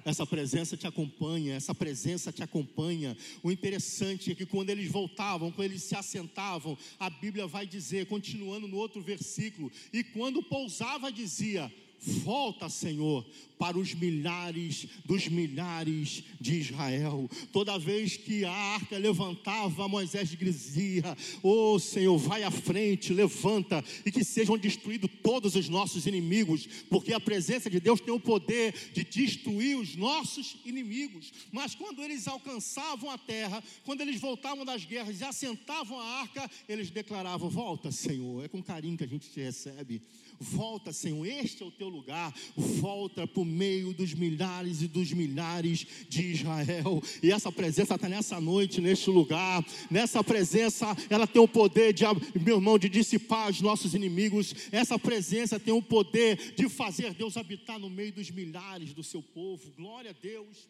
Essa 0.05 0.27
presença 0.27 0.77
te 0.77 0.87
acompanha, 0.87 1.55
essa 1.55 1.75
presença 1.75 2.33
te 2.33 2.43
acompanha. 2.43 3.17
O 3.43 3.51
interessante 3.51 4.31
é 4.31 4.35
que 4.35 4.47
quando 4.47 4.71
eles 4.71 4.91
voltavam, 4.91 5.51
quando 5.51 5.71
eles 5.71 5.83
se 5.83 5.95
assentavam, 5.95 6.79
a 6.99 7.11
Bíblia 7.11 7.47
vai 7.47 7.67
dizer, 7.67 8.07
continuando 8.07 8.67
no 8.69 8.77
outro 8.77 9.03
versículo, 9.03 9.71
e 9.93 10.03
quando 10.03 10.43
pousava, 10.43 11.13
dizia: 11.13 11.73
Volta, 12.01 12.69
Senhor, 12.69 13.27
para 13.59 13.79
os 13.79 13.95
milhares 13.95 14.87
dos 15.05 15.29
milhares 15.29 16.23
de 16.41 16.57
Israel. 16.57 17.29
Toda 17.53 17.79
vez 17.79 18.17
que 18.17 18.45
a 18.45 18.53
arca 18.53 18.97
levantava, 18.97 19.89
Moisés 19.89 20.31
dizia: 20.31 21.17
Ô 21.43 21.75
oh, 21.75 21.79
Senhor, 21.79 22.17
vai 22.17 22.43
à 22.43 22.51
frente, 22.51 23.13
levanta, 23.13 23.85
e 24.05 24.13
que 24.13 24.25
sejam 24.25 24.57
destruídos 24.57 25.11
todos 25.23 25.55
os 25.55 25.69
nossos 25.69 26.07
inimigos, 26.07 26.67
porque 26.89 27.13
a 27.13 27.21
presença 27.21 27.69
de 27.69 27.81
Deus 27.81 28.01
tem 28.01 28.15
o 28.15 28.21
poder 28.21 28.75
de 28.93 29.05
destruir 29.05 29.77
os 29.77 29.97
nossos 29.97 30.57
inimigos. 30.65 31.33
Mas 31.53 31.75
quando 31.75 32.03
eles 32.03 32.29
alcançavam 32.29 33.11
a 33.11 33.19
terra, 33.19 33.63
quando 33.85 34.01
eles 34.01 34.21
voltavam 34.21 34.65
das 34.65 34.85
guerras 34.85 35.21
e 35.21 35.25
assentavam 35.25 35.99
a 36.01 36.05
arca, 36.21 36.51
eles 36.69 36.91
declaravam: 36.91 37.49
Volta, 37.49 37.91
Senhor. 37.91 38.45
É 38.45 38.49
com 38.49 38.63
carinho 38.63 38.97
que 38.97 39.05
a 39.05 39.09
gente 39.09 39.31
te 39.31 39.41
recebe. 39.41 40.03
Volta, 40.41 40.93
Senhor, 40.93 41.27
este 41.27 41.63
é 41.63 41.67
o 41.67 41.71
teu 41.71 41.89
lugar. 41.89 42.33
Volta 42.57 43.27
para 43.27 43.41
o 43.41 43.45
meio 43.49 43.93
dos 43.93 44.15
milhares 44.15 44.83
e 44.83 44.89
dos 44.89 45.13
milhares 45.13 45.87
de 46.09 46.23
Israel. 46.23 47.03
E 47.23 47.33
essa 47.33 47.51
presença 47.51 47.95
está 47.95 48.09
nessa 48.09 48.41
noite, 48.41 48.81
neste 48.81 49.11
lugar. 49.11 49.65
Nessa 49.91 50.23
presença, 50.23 50.87
ela 51.09 51.27
tem 51.27 51.41
o 51.41 51.49
poder 51.49 51.93
de, 51.93 52.05
meu 52.41 52.57
irmão, 52.57 52.79
de 52.79 52.89
dissipar 52.89 53.51
os 53.51 53.61
nossos 53.61 53.95
inimigos. 53.95 54.55
Essa 54.71 54.99
presença 54.99 55.59
tem 55.59 55.73
o 55.73 55.83
poder 55.83 56.55
de 56.55 56.69
fazer 56.69 57.15
Deus 57.15 57.37
habitar 57.37 57.79
no 57.79 57.91
meio 57.91 58.13
dos 58.13 58.31
milhares 58.31 58.93
do 58.93 59.03
seu 59.03 59.23
povo. 59.23 59.73
Glória 59.73 60.11
a 60.11 60.15
Deus. 60.15 60.69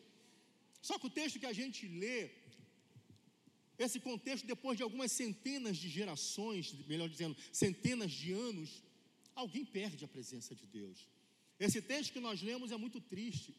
Só 0.81 0.99
que 0.99 1.07
o 1.07 1.11
texto 1.11 1.39
que 1.39 1.47
a 1.47 1.53
gente 1.53 1.87
lê, 1.87 2.31
esse 3.79 4.01
contexto, 4.01 4.47
depois 4.47 4.77
de 4.77 4.83
algumas 4.83 5.13
centenas 5.13 5.77
de 5.77 5.89
gerações, 5.89 6.75
melhor 6.87 7.09
dizendo, 7.09 7.37
centenas 7.53 8.11
de 8.13 8.33
anos, 8.33 8.83
alguém 9.35 9.65
perde 9.65 10.05
a 10.05 10.09
presença 10.09 10.55
de 10.55 10.67
Deus. 10.67 11.07
Esse 11.59 11.81
texto 11.83 12.13
que 12.13 12.21
nós 12.21 12.41
lemos 12.41 12.71
é 12.71 12.77
muito 12.77 13.01
triste, 13.01 13.55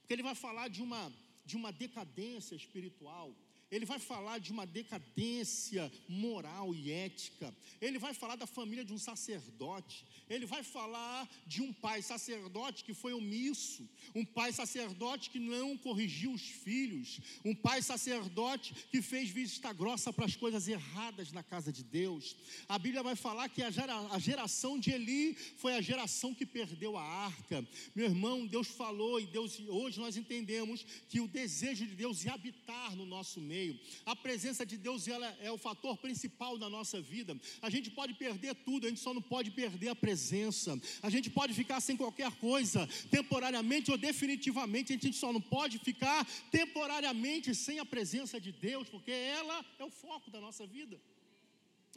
porque 0.00 0.14
ele 0.14 0.22
vai 0.22 0.34
falar 0.34 0.68
de 0.68 0.82
uma, 0.82 1.12
de 1.44 1.56
uma 1.56 1.72
decadência 1.72 2.54
espiritual, 2.54 3.34
ele 3.70 3.86
vai 3.86 3.98
falar 3.98 4.38
de 4.38 4.50
uma 4.50 4.66
decadência 4.66 5.90
moral 6.08 6.74
e 6.74 6.90
ética, 6.90 7.54
ele 7.80 7.98
vai 7.98 8.12
falar 8.12 8.34
da 8.34 8.46
família 8.46 8.84
de 8.84 8.92
um 8.92 8.98
sacerdote, 8.98 10.04
ele 10.28 10.44
vai 10.44 10.62
falar 10.62 11.28
de 11.46 11.62
um 11.62 11.72
pai 11.72 12.02
sacerdote 12.02 12.84
que 12.84 12.92
foi 12.92 13.12
omisso, 13.12 13.88
um 14.14 14.24
pai 14.24 14.52
sacerdote 14.52 15.30
que 15.30 15.38
não 15.38 15.76
corrigiu 15.76 16.32
os 16.32 16.42
filhos, 16.42 17.20
um 17.44 17.54
pai 17.54 17.80
sacerdote 17.80 18.74
que 18.90 19.00
fez 19.00 19.30
vista 19.30 19.72
grossa 19.72 20.12
para 20.12 20.24
as 20.24 20.34
coisas 20.34 20.66
erradas 20.66 21.30
na 21.30 21.42
casa 21.42 21.72
de 21.72 21.84
Deus. 21.84 22.36
A 22.68 22.78
Bíblia 22.78 23.02
vai 23.02 23.14
falar 23.14 23.48
que 23.48 23.62
a, 23.62 23.68
a 24.10 24.18
geração 24.18 24.78
de 24.78 24.90
Eli 24.90 25.34
foi 25.56 25.74
a 25.74 25.80
geração 25.80 26.34
que 26.34 26.44
perdeu 26.44 26.96
a 26.96 27.02
arca. 27.02 27.66
Meu 27.94 28.06
irmão, 28.06 28.46
Deus 28.46 28.68
falou 28.68 29.20
e 29.20 29.26
Deus 29.26 29.60
hoje 29.68 30.00
nós 30.00 30.16
entendemos 30.16 30.84
que 31.08 31.20
o 31.20 31.28
desejo 31.28 31.86
de 31.86 31.94
Deus 31.94 32.26
é 32.26 32.30
habitar 32.30 32.96
no 32.96 33.06
nosso 33.06 33.40
meio 33.40 33.59
meio. 33.60 33.78
A 34.12 34.14
presença 34.26 34.62
de 34.70 34.76
Deus 34.86 35.06
ela 35.14 35.28
é 35.48 35.50
o 35.56 35.62
fator 35.68 35.94
principal 36.06 36.52
da 36.62 36.68
nossa 36.76 36.98
vida. 37.14 37.32
A 37.66 37.70
gente 37.74 37.88
pode 37.98 38.14
perder 38.24 38.54
tudo, 38.68 38.86
a 38.86 38.90
gente 38.90 39.04
só 39.06 39.12
não 39.18 39.24
pode 39.34 39.50
perder 39.60 39.88
a 39.90 40.00
presença. 40.06 40.70
A 41.08 41.10
gente 41.14 41.28
pode 41.38 41.52
ficar 41.60 41.78
sem 41.88 41.96
qualquer 42.02 42.32
coisa, 42.48 42.80
temporariamente 43.18 43.90
ou 43.94 43.98
definitivamente. 44.08 44.92
A 44.92 44.96
gente 44.96 45.12
só 45.24 45.30
não 45.36 45.44
pode 45.56 45.76
ficar 45.90 46.20
temporariamente 46.58 47.54
sem 47.66 47.78
a 47.84 47.86
presença 47.94 48.36
de 48.46 48.52
Deus, 48.68 48.88
porque 48.94 49.14
ela 49.40 49.56
é 49.78 49.84
o 49.84 49.96
foco 50.04 50.28
da 50.34 50.40
nossa 50.46 50.66
vida. 50.66 50.96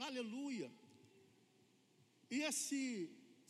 Aleluia. 0.09 0.69
E 2.35 2.37
esse 2.49 2.81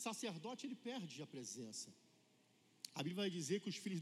sacerdote 0.08 0.66
ele 0.68 0.76
perde 0.90 1.22
a 1.26 1.28
presença. 1.36 1.90
A 2.96 3.02
Bíblia 3.06 3.24
vai 3.24 3.32
dizer 3.40 3.58
que 3.62 3.70
os 3.74 3.78
filhos 3.84 4.02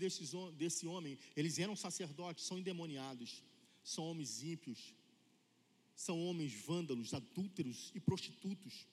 desse 0.62 0.86
homem, 0.94 1.14
eles 1.40 1.58
eram 1.66 1.76
sacerdotes, 1.76 2.48
são 2.50 2.58
endemoniados, 2.62 3.30
são 3.84 4.06
homens 4.06 4.44
ímpios, 4.44 4.94
são 5.95 6.24
homens 6.26 6.53
vândalos, 6.53 7.14
adúlteros 7.14 7.91
e 7.94 7.99
prostitutos. 7.99 8.88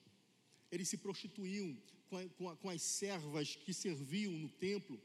Eles 0.71 0.89
se 0.89 0.97
prostituíam 0.97 1.75
com, 2.09 2.17
a, 2.17 2.29
com, 2.29 2.49
a, 2.49 2.55
com 2.55 2.69
as 2.69 2.81
servas 2.81 3.55
que 3.55 3.73
serviam 3.73 4.31
no 4.33 4.49
templo. 4.49 4.99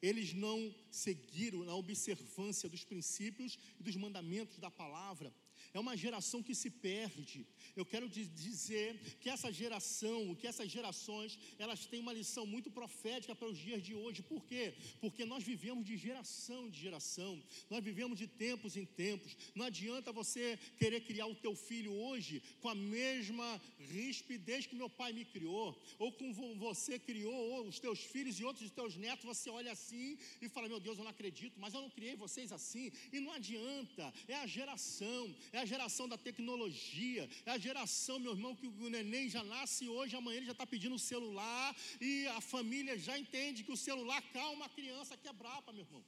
Eles 0.00 0.32
não 0.32 0.74
seguiram 0.90 1.68
a 1.68 1.74
observância 1.74 2.68
dos 2.68 2.84
princípios 2.84 3.58
e 3.78 3.82
dos 3.82 3.96
mandamentos 3.96 4.58
da 4.58 4.70
palavra. 4.70 5.32
É 5.74 5.78
uma 5.78 5.96
geração 5.96 6.42
que 6.42 6.54
se 6.54 6.70
perde. 6.70 7.46
Eu 7.76 7.84
quero 7.84 8.08
dizer 8.08 9.18
que 9.20 9.28
essa 9.28 9.52
geração, 9.52 10.34
que 10.34 10.46
essas 10.46 10.70
gerações, 10.70 11.38
elas 11.58 11.86
têm 11.86 12.00
uma 12.00 12.12
lição 12.12 12.46
muito 12.46 12.70
profética 12.70 13.34
para 13.34 13.48
os 13.48 13.58
dias 13.58 13.82
de 13.82 13.94
hoje. 13.94 14.22
Por 14.22 14.44
quê? 14.44 14.74
Porque 15.00 15.24
nós 15.24 15.44
vivemos 15.44 15.84
de 15.84 15.96
geração 15.96 16.68
de 16.70 16.80
geração. 16.80 17.42
Nós 17.70 17.82
vivemos 17.82 18.18
de 18.18 18.26
tempos 18.26 18.76
em 18.76 18.84
tempos. 18.84 19.36
Não 19.54 19.66
adianta 19.66 20.12
você 20.12 20.58
querer 20.78 21.00
criar 21.02 21.26
o 21.26 21.34
teu 21.34 21.54
filho 21.54 21.92
hoje 21.92 22.42
com 22.60 22.68
a 22.68 22.74
mesma 22.74 23.60
rispidez 23.78 24.66
que 24.66 24.74
meu 24.74 24.90
pai 24.90 25.12
me 25.12 25.24
criou, 25.24 25.80
ou 25.98 26.12
com 26.12 26.32
você 26.56 26.98
criou 26.98 27.34
ou 27.34 27.68
os 27.68 27.78
teus 27.78 28.00
filhos 28.00 28.38
e 28.38 28.44
outros 28.44 28.70
teus 28.70 28.96
netos, 28.96 29.24
você 29.24 29.50
olha 29.50 29.72
assim 29.72 30.18
e 30.40 30.48
fala: 30.48 30.68
"Meu 30.68 30.80
Deus, 30.80 30.98
eu 30.98 31.04
não 31.04 31.10
acredito, 31.10 31.58
mas 31.58 31.74
eu 31.74 31.80
não 31.80 31.90
criei 31.90 32.16
vocês 32.16 32.52
assim". 32.52 32.90
E 33.12 33.20
não 33.20 33.32
adianta. 33.32 34.12
É 34.26 34.34
a 34.34 34.46
geração, 34.46 35.34
é 35.52 35.57
a 35.58 35.66
geração 35.72 36.08
da 36.08 36.18
tecnologia, 36.18 37.28
é 37.46 37.50
a 37.52 37.58
geração, 37.58 38.18
meu 38.18 38.32
irmão, 38.32 38.54
que 38.54 38.66
o 38.66 38.90
neném 38.90 39.28
já 39.28 39.42
nasce 39.44 39.88
hoje, 39.88 40.16
amanhã 40.16 40.38
ele 40.38 40.46
já 40.46 40.52
está 40.52 40.66
pedindo 40.66 40.94
o 40.94 40.98
celular, 40.98 41.74
e 42.00 42.26
a 42.28 42.40
família 42.40 42.98
já 42.98 43.18
entende 43.18 43.64
que 43.64 43.72
o 43.72 43.76
celular 43.76 44.20
calma 44.32 44.66
a 44.66 44.68
criança 44.68 45.16
que 45.16 45.28
é 45.28 45.32
brapa, 45.32 45.72
meu 45.72 45.84
irmão. 45.84 46.04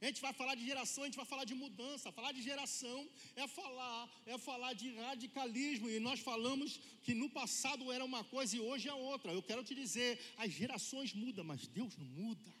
A 0.00 0.06
gente 0.06 0.20
vai 0.20 0.32
falar 0.32 0.54
de 0.54 0.64
geração, 0.64 1.02
a 1.02 1.06
gente 1.06 1.16
vai 1.16 1.26
falar 1.26 1.44
de 1.44 1.54
mudança. 1.54 2.12
Falar 2.12 2.30
de 2.30 2.40
geração 2.40 3.08
é 3.34 3.48
falar, 3.48 4.08
é 4.26 4.38
falar 4.38 4.72
de 4.72 4.94
radicalismo. 4.94 5.90
E 5.90 5.98
nós 5.98 6.20
falamos 6.20 6.80
que 7.02 7.14
no 7.14 7.28
passado 7.28 7.90
era 7.90 8.04
uma 8.04 8.22
coisa 8.22 8.56
e 8.56 8.60
hoje 8.60 8.88
é 8.88 8.94
outra. 8.94 9.32
Eu 9.32 9.42
quero 9.42 9.64
te 9.64 9.74
dizer, 9.74 10.20
as 10.36 10.52
gerações 10.52 11.12
mudam, 11.12 11.44
mas 11.44 11.66
Deus 11.66 11.96
não 11.96 12.06
muda. 12.06 12.57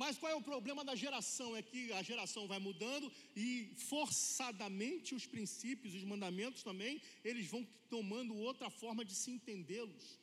Mas 0.00 0.16
qual 0.16 0.32
é 0.32 0.34
o 0.34 0.48
problema 0.50 0.82
da 0.82 0.94
geração? 0.94 1.48
É 1.54 1.60
que 1.70 1.92
a 1.92 2.02
geração 2.02 2.46
vai 2.52 2.58
mudando 2.58 3.12
e 3.36 3.48
forçadamente 3.90 5.14
os 5.14 5.26
princípios, 5.26 5.94
os 5.94 6.04
mandamentos 6.12 6.62
também, 6.62 7.02
eles 7.22 7.46
vão 7.54 7.62
tomando 7.90 8.34
outra 8.34 8.70
forma 8.70 9.04
de 9.04 9.14
se 9.14 9.30
entendê-los. 9.30 10.18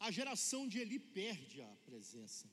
A 0.00 0.10
geração 0.10 0.66
de 0.66 0.78
Eli 0.78 0.98
perde 0.98 1.60
a 1.60 1.72
presença. 1.84 2.46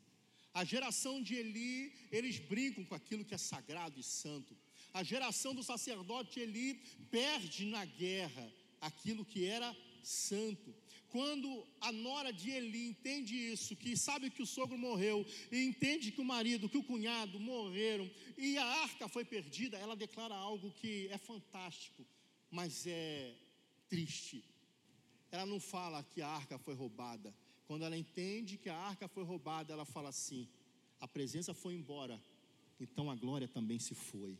A 0.53 0.65
geração 0.65 1.23
de 1.23 1.33
Eli, 1.33 1.93
eles 2.11 2.39
brincam 2.39 2.83
com 2.83 2.93
aquilo 2.93 3.23
que 3.23 3.33
é 3.33 3.37
sagrado 3.37 3.97
e 3.97 4.03
santo. 4.03 4.53
A 4.93 5.01
geração 5.01 5.55
do 5.55 5.63
sacerdote 5.63 6.41
Eli 6.41 6.73
perde 7.09 7.65
na 7.67 7.85
guerra 7.85 8.45
aquilo 8.81 9.23
que 9.23 9.45
era 9.45 9.73
santo. 10.03 10.75
Quando 11.13 11.63
a 11.79 11.91
nora 11.91 12.33
de 12.33 12.49
Eli 12.49 12.87
entende 12.87 13.35
isso, 13.35 13.75
que 13.75 13.95
sabe 13.95 14.31
que 14.31 14.41
o 14.41 14.47
sogro 14.47 14.75
morreu, 14.75 15.23
e 15.51 15.63
entende 15.63 16.11
que 16.11 16.19
o 16.19 16.25
marido, 16.25 16.67
que 16.67 16.79
o 16.79 16.83
cunhado 16.83 17.39
morreram, 17.39 18.09
e 18.35 18.57
a 18.57 18.65
arca 18.65 19.07
foi 19.07 19.23
perdida, 19.23 19.77
ela 19.77 19.95
declara 19.95 20.33
algo 20.33 20.71
que 20.71 21.07
é 21.09 21.19
fantástico, 21.19 22.03
mas 22.49 22.87
é 22.87 23.31
triste. 23.87 24.43
Ela 25.29 25.45
não 25.45 25.59
fala 25.59 26.01
que 26.01 26.19
a 26.19 26.27
arca 26.27 26.57
foi 26.57 26.73
roubada. 26.73 27.31
Quando 27.67 27.85
ela 27.85 27.95
entende 27.95 28.57
que 28.57 28.69
a 28.69 28.75
arca 28.75 29.07
foi 29.07 29.23
roubada, 29.23 29.71
ela 29.71 29.85
fala 29.85 30.09
assim: 30.09 30.49
a 30.99 31.07
presença 31.07 31.53
foi 31.53 31.75
embora, 31.75 32.19
então 32.79 33.11
a 33.11 33.15
glória 33.15 33.47
também 33.47 33.77
se 33.77 33.93
foi. 33.93 34.35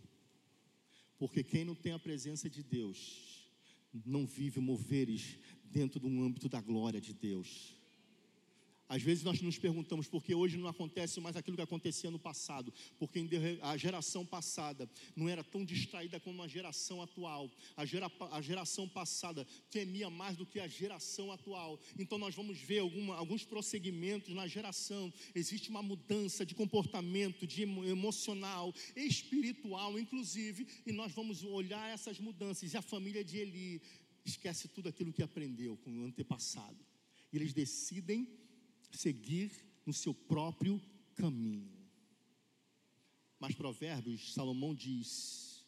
Porque 1.20 1.44
quem 1.44 1.64
não 1.64 1.76
tem 1.76 1.94
a 1.94 2.00
presença 2.00 2.50
de 2.50 2.64
Deus, 2.64 3.48
não 4.04 4.26
vive 4.26 4.60
moveres 4.60 5.38
dentro 5.74 6.00
de 6.00 6.06
um 6.06 6.24
âmbito 6.24 6.48
da 6.48 6.62
glória 6.62 7.02
de 7.02 7.14
Deus. 7.14 7.76
Às 8.94 9.02
vezes 9.02 9.24
nós 9.24 9.42
nos 9.42 9.58
perguntamos 9.58 10.08
por 10.08 10.24
que 10.24 10.36
hoje 10.36 10.56
não 10.56 10.68
acontece 10.68 11.20
mais 11.20 11.36
aquilo 11.36 11.58
que 11.58 11.64
acontecia 11.64 12.12
no 12.12 12.20
passado, 12.20 12.72
porque 13.00 13.28
a 13.62 13.76
geração 13.76 14.24
passada 14.24 14.88
não 15.16 15.28
era 15.28 15.44
tão 15.44 15.66
distraída 15.66 16.20
como 16.20 16.44
a 16.44 16.48
geração 16.48 17.02
atual. 17.02 17.50
A, 17.76 17.86
gera, 17.86 18.12
a 18.32 18.40
geração 18.40 18.88
passada 18.88 19.48
temia 19.72 20.12
mais 20.12 20.38
do 20.38 20.46
que 20.46 20.60
a 20.60 20.68
geração 20.68 21.32
atual. 21.32 21.80
Então 21.98 22.20
nós 22.20 22.36
vamos 22.36 22.60
ver 22.60 22.80
alguma, 22.80 23.16
alguns 23.16 23.44
prosseguimentos 23.44 24.36
na 24.36 24.46
geração. 24.46 25.12
Existe 25.34 25.72
uma 25.72 25.82
mudança 25.82 26.46
de 26.46 26.54
comportamento, 26.54 27.48
de 27.48 27.64
emocional, 27.64 28.72
espiritual, 28.96 29.98
inclusive, 29.98 30.68
e 30.86 30.92
nós 30.92 31.12
vamos 31.14 31.44
olhar 31.44 31.90
essas 31.90 32.20
mudanças. 32.20 32.72
E 32.72 32.78
a 32.78 32.82
família 32.82 33.24
de 33.24 33.40
Eli 33.40 33.82
esquece 34.26 34.68
tudo 34.68 34.90
aquilo 34.90 35.14
que 35.14 35.24
aprendeu 35.24 35.78
com 35.78 35.92
o 36.00 36.06
antepassado. 36.06 36.86
E 37.32 37.38
eles 37.38 37.54
decidem 37.54 38.28
seguir 38.92 39.52
no 39.86 39.94
seu 39.94 40.14
próprio 40.14 40.82
caminho. 41.16 41.72
Mas 43.40 43.56
Provérbios, 43.56 44.34
Salomão 44.34 44.74
diz: 44.74 45.66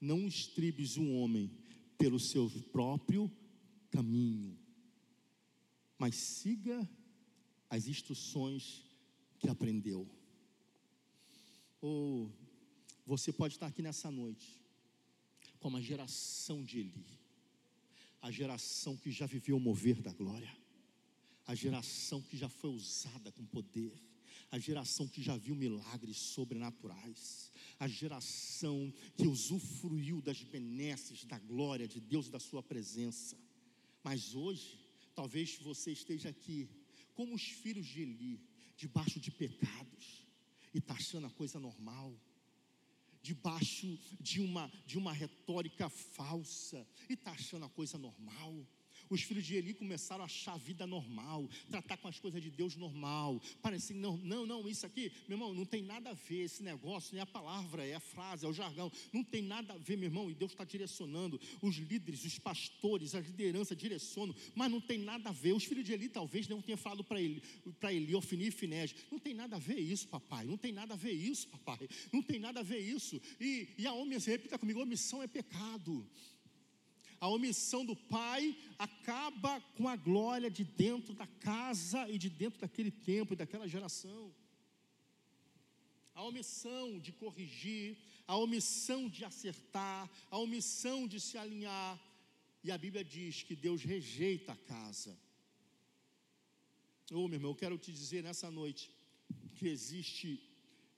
Não 0.00 0.26
estribes 0.26 0.96
um 0.96 1.16
homem 1.16 1.50
pelo 1.98 2.20
seu 2.20 2.48
próprio 2.72 3.30
caminho, 3.90 4.58
mas 5.98 6.14
siga 6.14 6.88
as 7.68 7.88
instruções 7.88 8.84
que 9.38 9.48
aprendeu. 9.48 10.08
Ou 11.80 12.30
você 13.04 13.32
pode 13.32 13.54
estar 13.54 13.66
aqui 13.66 13.82
nessa 13.82 14.10
noite, 14.10 14.62
como 15.58 15.76
a 15.76 15.80
geração 15.80 16.62
de 16.62 16.80
Eli, 16.80 17.25
a 18.20 18.30
geração 18.30 18.96
que 18.96 19.10
já 19.10 19.26
viveu 19.26 19.56
o 19.56 19.60
mover 19.60 20.00
da 20.00 20.12
glória. 20.12 20.54
A 21.46 21.54
geração 21.54 22.20
que 22.20 22.36
já 22.36 22.48
foi 22.48 22.70
usada 22.70 23.30
com 23.30 23.44
poder, 23.46 23.92
a 24.50 24.58
geração 24.58 25.06
que 25.06 25.22
já 25.22 25.36
viu 25.36 25.54
milagres 25.54 26.16
sobrenaturais, 26.16 27.52
a 27.78 27.86
geração 27.86 28.92
que 29.16 29.26
usufruiu 29.26 30.20
das 30.20 30.42
benesses, 30.42 31.24
da 31.24 31.38
glória 31.38 31.86
de 31.86 32.00
Deus 32.00 32.26
e 32.26 32.30
da 32.30 32.40
Sua 32.40 32.62
presença. 32.62 33.36
Mas 34.02 34.34
hoje, 34.34 34.78
talvez 35.14 35.56
você 35.58 35.92
esteja 35.92 36.28
aqui, 36.28 36.68
como 37.14 37.34
os 37.34 37.42
filhos 37.42 37.86
de 37.86 38.02
Eli, 38.02 38.40
debaixo 38.76 39.18
de 39.20 39.30
pecados, 39.30 40.26
e 40.74 40.78
está 40.78 40.94
achando 40.94 41.26
a 41.26 41.30
coisa 41.30 41.58
normal 41.58 42.14
debaixo 43.26 43.98
de 44.20 44.40
uma, 44.40 44.70
de 44.86 44.96
uma 44.96 45.12
retórica 45.12 45.88
falsa 45.88 46.86
e 47.08 47.14
está 47.14 47.32
achando 47.32 47.64
a 47.64 47.68
coisa 47.68 47.98
normal. 47.98 48.64
Os 49.08 49.22
filhos 49.22 49.44
de 49.46 49.56
Eli 49.56 49.74
começaram 49.74 50.22
a 50.22 50.26
achar 50.26 50.54
a 50.54 50.58
vida 50.58 50.86
normal, 50.86 51.48
tratar 51.70 51.96
com 51.96 52.08
as 52.08 52.18
coisas 52.18 52.42
de 52.42 52.50
Deus 52.50 52.76
normal. 52.76 53.40
Parece 53.62 53.94
não, 53.94 54.16
não, 54.18 54.46
não, 54.46 54.68
isso 54.68 54.86
aqui, 54.86 55.12
meu 55.28 55.36
irmão, 55.36 55.54
não 55.54 55.64
tem 55.64 55.82
nada 55.82 56.10
a 56.10 56.14
ver 56.14 56.44
esse 56.44 56.62
negócio, 56.62 57.14
nem 57.14 57.22
a 57.22 57.26
palavra, 57.26 57.86
é 57.86 57.94
a 57.94 58.00
frase, 58.00 58.44
é 58.44 58.48
o 58.48 58.52
jargão. 58.52 58.90
Não 59.12 59.22
tem 59.22 59.42
nada 59.42 59.74
a 59.74 59.76
ver, 59.76 59.96
meu 59.96 60.08
irmão, 60.08 60.30
e 60.30 60.34
Deus 60.34 60.52
está 60.52 60.64
direcionando. 60.64 61.40
Os 61.62 61.76
líderes, 61.76 62.24
os 62.24 62.38
pastores, 62.38 63.14
a 63.14 63.20
liderança 63.20 63.74
direcionam, 63.76 64.34
mas 64.54 64.70
não 64.70 64.80
tem 64.80 64.98
nada 64.98 65.28
a 65.28 65.32
ver. 65.32 65.52
Os 65.52 65.64
filhos 65.64 65.84
de 65.84 65.92
Eli 65.92 66.08
talvez 66.08 66.48
não 66.48 66.60
tenham 66.60 66.78
falado 66.78 67.04
para 67.04 67.20
ele, 67.20 67.42
para 67.80 67.92
Eli, 67.92 68.14
Ofni 68.14 68.48
e 68.48 68.50
Finés. 68.50 68.94
Não 69.10 69.18
tem 69.18 69.34
nada 69.34 69.56
a 69.56 69.58
ver 69.58 69.78
isso, 69.78 70.08
papai. 70.08 70.44
Não 70.44 70.56
tem 70.56 70.72
nada 70.72 70.94
a 70.94 70.96
ver 70.96 71.12
isso, 71.12 71.48
papai. 71.48 71.88
Não 72.12 72.22
tem 72.22 72.38
nada 72.38 72.60
a 72.60 72.62
ver 72.62 72.78
isso. 72.78 73.20
E, 73.40 73.68
e 73.78 73.86
a 73.86 73.92
omissão, 73.92 74.32
repita 74.32 74.58
comigo, 74.58 74.80
omissão 74.80 75.22
é 75.22 75.26
pecado. 75.26 76.06
A 77.20 77.28
omissão 77.28 77.84
do 77.84 77.96
pai 77.96 78.56
acaba 78.78 79.60
com 79.76 79.88
a 79.88 79.96
glória 79.96 80.50
de 80.50 80.64
dentro 80.64 81.14
da 81.14 81.26
casa 81.26 82.08
e 82.10 82.18
de 82.18 82.28
dentro 82.28 82.60
daquele 82.60 82.90
tempo 82.90 83.32
e 83.32 83.36
daquela 83.36 83.66
geração. 83.66 84.34
A 86.14 86.22
omissão 86.22 86.98
de 86.98 87.12
corrigir, 87.12 87.96
a 88.26 88.36
omissão 88.36 89.08
de 89.08 89.24
acertar, 89.24 90.10
a 90.30 90.38
omissão 90.38 91.06
de 91.06 91.20
se 91.20 91.38
alinhar. 91.38 92.00
E 92.62 92.70
a 92.70 92.78
Bíblia 92.78 93.04
diz 93.04 93.42
que 93.42 93.54
Deus 93.54 93.82
rejeita 93.82 94.52
a 94.52 94.56
casa. 94.56 95.16
Ô 97.12 97.20
oh, 97.20 97.28
meu 97.28 97.36
irmão, 97.36 97.52
eu 97.52 97.56
quero 97.56 97.78
te 97.78 97.92
dizer 97.92 98.22
nessa 98.22 98.50
noite 98.50 98.90
que 99.54 99.68
existe 99.68 100.42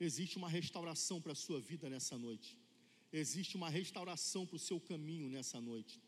existe 0.00 0.36
uma 0.36 0.48
restauração 0.48 1.20
para 1.20 1.32
a 1.32 1.34
sua 1.34 1.60
vida 1.60 1.90
nessa 1.90 2.16
noite. 2.16 2.56
Existe 3.12 3.56
uma 3.56 3.68
restauração 3.68 4.46
para 4.46 4.54
o 4.56 4.58
seu 4.60 4.78
caminho 4.80 5.28
nessa 5.28 5.60
noite 5.60 6.00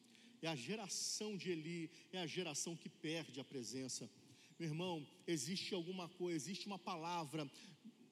é 0.43 0.49
a 0.49 0.57
geração 0.57 1.37
de 1.37 1.51
Eli, 1.51 1.91
é 2.13 2.21
a 2.21 2.27
geração 2.27 2.77
que 2.77 2.89
perde 2.89 3.41
a 3.41 3.45
presença. 3.45 4.11
Meu 4.59 4.69
irmão, 4.69 5.07
existe 5.27 5.75
alguma 5.75 6.09
coisa, 6.09 6.37
existe 6.37 6.67
uma 6.67 6.79
palavra 6.79 7.51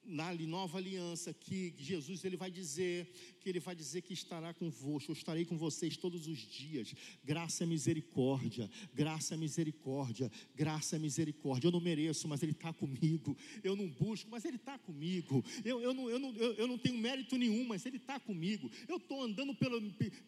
na 0.09 0.33
nova 0.35 0.79
aliança 0.79 1.35
que 1.35 1.75
Jesus 1.77 2.25
ele 2.25 2.37
vai 2.37 2.51
dizer 2.51 3.13
que 3.41 3.49
ele 3.49 3.61
vai 3.61 3.75
dizer 3.75 4.03
que 4.03 4.15
estará 4.15 4.53
convosco, 4.55 5.11
eu 5.11 5.15
estarei 5.15 5.45
com 5.45 5.57
vocês 5.57 5.97
todos 5.97 6.27
os 6.27 6.39
dias. 6.39 6.95
Graça 7.23 7.65
e 7.65 7.67
misericórdia, 7.67 8.71
graça 8.95 9.35
e 9.35 9.39
misericórdia, 9.39 10.31
graça 10.55 10.97
e 10.97 10.99
misericórdia. 10.99 11.69
Eu 11.69 11.73
não 11.73 11.81
mereço, 11.81 12.27
mas 12.27 12.43
ele 12.43 12.53
está 12.53 12.73
comigo. 12.73 13.37
Eu 13.63 13.77
não 13.77 13.89
busco, 13.89 14.31
mas 14.31 14.45
ele 14.45 14.57
está 14.57 14.79
comigo. 14.79 15.45
Eu, 15.65 15.81
eu, 15.81 15.93
não, 15.93 16.09
eu, 16.09 16.19
não, 16.19 16.35
eu, 16.37 16.55
eu 16.55 16.67
não 16.67 16.79
tenho 16.79 16.99
mérito 16.99 17.37
nenhum, 17.37 17.65
mas 17.65 17.85
ele 17.85 17.99
está 17.99 18.19
comigo. 18.19 18.71
Eu 18.89 18.97
estou 18.97 19.23
andando 19.23 19.55
pelo, 19.55 19.81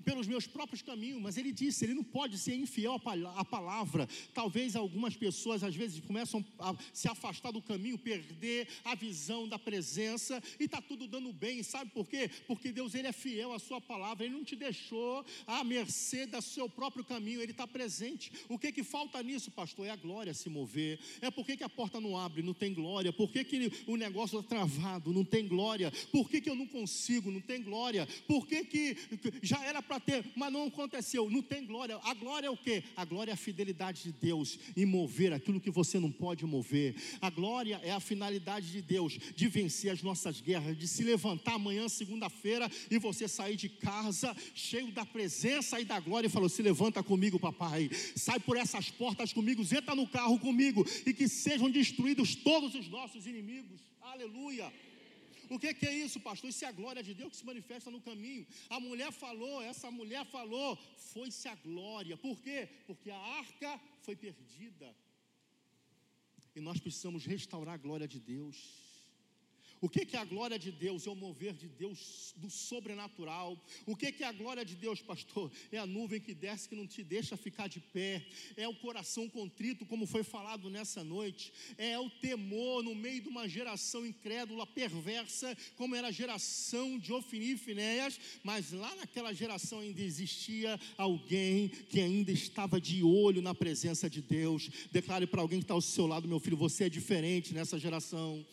pelos 0.05 0.27
meus 0.27 0.47
próprios 0.47 0.82
caminhos, 0.82 1.20
mas 1.20 1.36
ele 1.36 1.52
disse, 1.52 1.85
ele 1.85 1.94
não 1.94 2.05
pode 2.05 2.39
ser 2.39 2.55
infiel 2.55 3.01
à 3.35 3.44
palavra. 3.44 4.07
Talvez 4.35 4.77
algumas 4.77 5.16
pessoas 5.16 5.62
às 5.62 5.74
vezes 5.74 6.01
começam 6.01 6.44
a 6.59 6.77
se 6.93 7.09
afastar 7.09 7.51
do 7.51 7.62
caminho, 7.62 7.98
perder 7.98 8.69
a 8.85 8.94
visão 8.94 9.48
da 9.48 9.59
presença 9.59 9.69
e 9.76 10.64
está 10.64 10.80
tudo 10.80 11.06
dando 11.06 11.32
bem. 11.32 11.62
Sabe 11.62 11.90
por 11.90 12.09
quê? 12.09 12.30
Porque 12.47 12.72
Deus 12.72 12.94
ele 12.94 13.09
é 13.09 13.12
fiel 13.12 13.52
à 13.52 13.59
sua 13.59 13.80
palavra, 13.80 14.24
ele 14.24 14.34
não 14.34 14.44
te 14.44 14.56
deixou 14.56 15.24
à 15.47 15.62
mercê 15.64 16.26
do 16.26 16.40
seu 16.40 16.68
próprio 16.68 17.05
caminho, 17.05 17.40
ele 17.40 17.52
está 17.52 17.66
presente. 17.66 18.32
O 18.48 18.59
que 18.59 18.72
que 18.72 18.82
falta 18.82 19.22
nisso, 19.22 19.51
pastor? 19.51 19.86
É 19.86 19.90
a 19.90 19.97
glória 19.97 20.34
se 20.34 20.48
mover. 20.48 20.98
É 21.20 21.30
por 21.30 21.44
que, 21.44 21.56
que 21.56 21.64
a 21.64 21.68
porta 21.68 22.01
não 22.01 22.16
abre? 22.16 22.42
Não 22.42 22.55
tem 22.55 22.72
glória. 22.72 23.12
Por 23.12 23.30
que, 23.30 23.44
que 23.44 23.72
o 23.86 23.97
negócio 23.97 24.40
está 24.40 24.56
travado? 24.56 25.12
Não 25.12 25.24
tem 25.24 25.47
glória. 25.47 25.92
Por 26.10 26.28
que, 26.28 26.40
que 26.40 26.51
eu 26.51 26.55
não 26.55 26.66
consigo? 26.66 27.30
Não 27.30 27.40
tem 27.40 27.62
glória. 27.62 28.06
Por 28.26 28.47
que, 28.47 28.64
que 28.64 28.97
já 29.42 29.64
era 29.64 29.82
para 29.82 30.01
ter, 30.01 30.24
mas 30.36 30.52
não 30.52 30.66
aconteceu? 30.66 31.30
Não 31.30 31.42
tem 31.42 31.64
glória. 31.64 31.98
A 32.02 32.14
glória 32.14 32.47
é 32.47 32.51
o 32.51 32.56
que? 32.56 32.82
A 32.97 33.05
glória 33.05 33.30
é 33.30 33.34
a 33.34 33.36
fidelidade 33.36 34.02
de 34.02 34.12
Deus 34.12 34.59
em 34.76 34.86
mover 34.86 35.32
aquilo 35.32 35.60
que 35.60 35.70
você 35.70 35.98
não 35.98 36.10
pode 36.10 36.44
mover. 36.44 36.94
A 37.20 37.30
glória 37.30 37.80
é 37.82 37.90
a 37.90 38.01
finalidade 38.01 38.70
de 38.70 38.82
Deus 38.82 39.18
de 39.34 39.48
vencer 39.61 39.93
as 39.93 40.03
nossas 40.03 40.41
guerras, 40.41 40.77
de 40.77 40.89
se 40.89 41.03
levantar 41.03 41.55
amanhã, 41.55 41.89
segunda-feira, 41.89 42.70
e 42.91 42.99
você 42.99 43.28
sair 43.28 43.57
de 43.57 43.69
casa 43.69 44.35
cheio 44.55 44.91
da 44.91 45.05
presença 45.05 45.78
e 45.81 45.85
da 45.85 46.01
glória 46.01 46.27
e 46.27 46.31
falou: 46.31 46.49
Se 46.49 46.62
levanta 46.62 47.03
comigo, 47.03 47.39
papai, 47.39 47.91
sai 48.16 48.41
por 48.41 48.57
essas 48.57 48.91
portas 48.91 49.32
comigo, 49.32 49.62
entra 49.62 49.95
no 49.95 50.07
carro 50.07 50.39
comigo 50.39 50.85
e 51.07 51.12
que 51.12 51.28
sejam 51.28 51.70
destruídos 51.70 52.35
todos 52.35 52.74
os 52.74 52.89
nossos 52.89 53.27
inimigos. 53.27 53.81
Aleluia. 54.01 54.73
O 55.51 55.59
que, 55.59 55.74
que, 55.74 55.87
é 55.87 55.93
isso, 55.93 56.20
pastor? 56.20 56.49
Isso 56.49 56.65
é 56.65 56.69
a 56.69 56.73
glória 56.73 57.03
de 57.03 57.12
Deus 57.12 57.31
que 57.32 57.37
se 57.37 57.45
manifesta 57.45 57.91
no 57.91 58.01
caminho. 58.01 58.47
A 58.69 58.78
mulher 58.78 59.11
falou, 59.11 59.61
essa 59.61 59.91
mulher 59.91 60.24
falou, 60.27 60.78
foi-se 61.12 61.49
a 61.49 61.57
glória. 61.57 62.16
Por 62.16 62.41
quê? 62.41 62.69
Porque 62.87 63.11
a 63.11 63.19
arca 63.19 63.81
foi 64.03 64.15
perdida. 64.15 64.95
E 66.55 66.61
nós 66.61 66.78
precisamos 66.78 67.24
restaurar 67.24 67.74
a 67.74 67.78
glória 67.78 68.07
de 68.07 68.20
Deus. 68.20 68.89
O 69.81 69.89
que, 69.89 70.15
é 70.15 70.19
a 70.19 70.24
glória 70.24 70.59
de 70.59 70.70
Deus? 70.70 71.07
É 71.07 71.11
o 71.11 71.15
mover 71.15 71.55
de 71.55 71.66
Deus 71.66 72.35
do 72.36 72.51
sobrenatural. 72.51 73.59
O 73.86 73.97
que, 73.97 74.23
é 74.23 74.27
a 74.27 74.32
glória 74.32 74.62
de 74.62 74.77
Deus, 74.77 75.01
pastor? 75.01 75.51
É 75.73 75.78
a 75.78 75.86
nuvem 75.86 76.20
que 76.20 76.35
desce 76.35 76.69
que 76.69 76.77
não 76.77 76.86
te 76.86 77.02
deixa 77.02 77.35
ficar 77.35 77.66
de 77.66 77.81
pé. 77.81 78.27
É 78.59 78.69
o 78.69 78.74
coração 78.74 79.27
contrito, 79.27 79.86
como 79.86 80.07
foi 80.07 80.23
falado 80.23 80.69
nessa 80.69 81.02
noite. 81.02 81.51
É 81.78 81.98
o 81.98 82.11
temor 82.11 82.82
no 82.82 82.94
meio 82.94 83.23
de 83.23 83.28
uma 83.28 83.48
geração 83.48 84.05
incrédula, 84.05 84.66
perversa, 84.66 85.57
como 85.77 85.94
era 85.94 86.09
a 86.09 86.12
geração 86.12 86.98
de 86.98 87.11
Ofini 87.12 87.52
e 87.52 87.57
Finéias. 87.57 88.20
Mas 88.44 88.73
lá 88.73 88.94
naquela 88.97 89.32
geração 89.32 89.81
ainda 89.81 90.02
existia 90.02 90.78
alguém 90.98 91.69
que 91.69 92.01
ainda 92.01 92.31
estava 92.31 92.78
de 92.78 93.02
olho 93.02 93.40
na 93.40 93.55
presença 93.55 94.11
de 94.11 94.20
Deus. 94.20 94.69
Declare 94.93 95.27
para 95.27 95.40
alguém 95.40 95.61
que 95.61 95.65
está 95.65 95.74
ao 95.74 95.81
seu 95.81 96.07
lado, 96.07 96.28
meu 96.28 96.39
filho, 96.39 96.57
você 96.57 96.85
é 96.85 96.89
diferente 96.90 97.55
nessa 97.55 97.78
geração. 97.78 98.44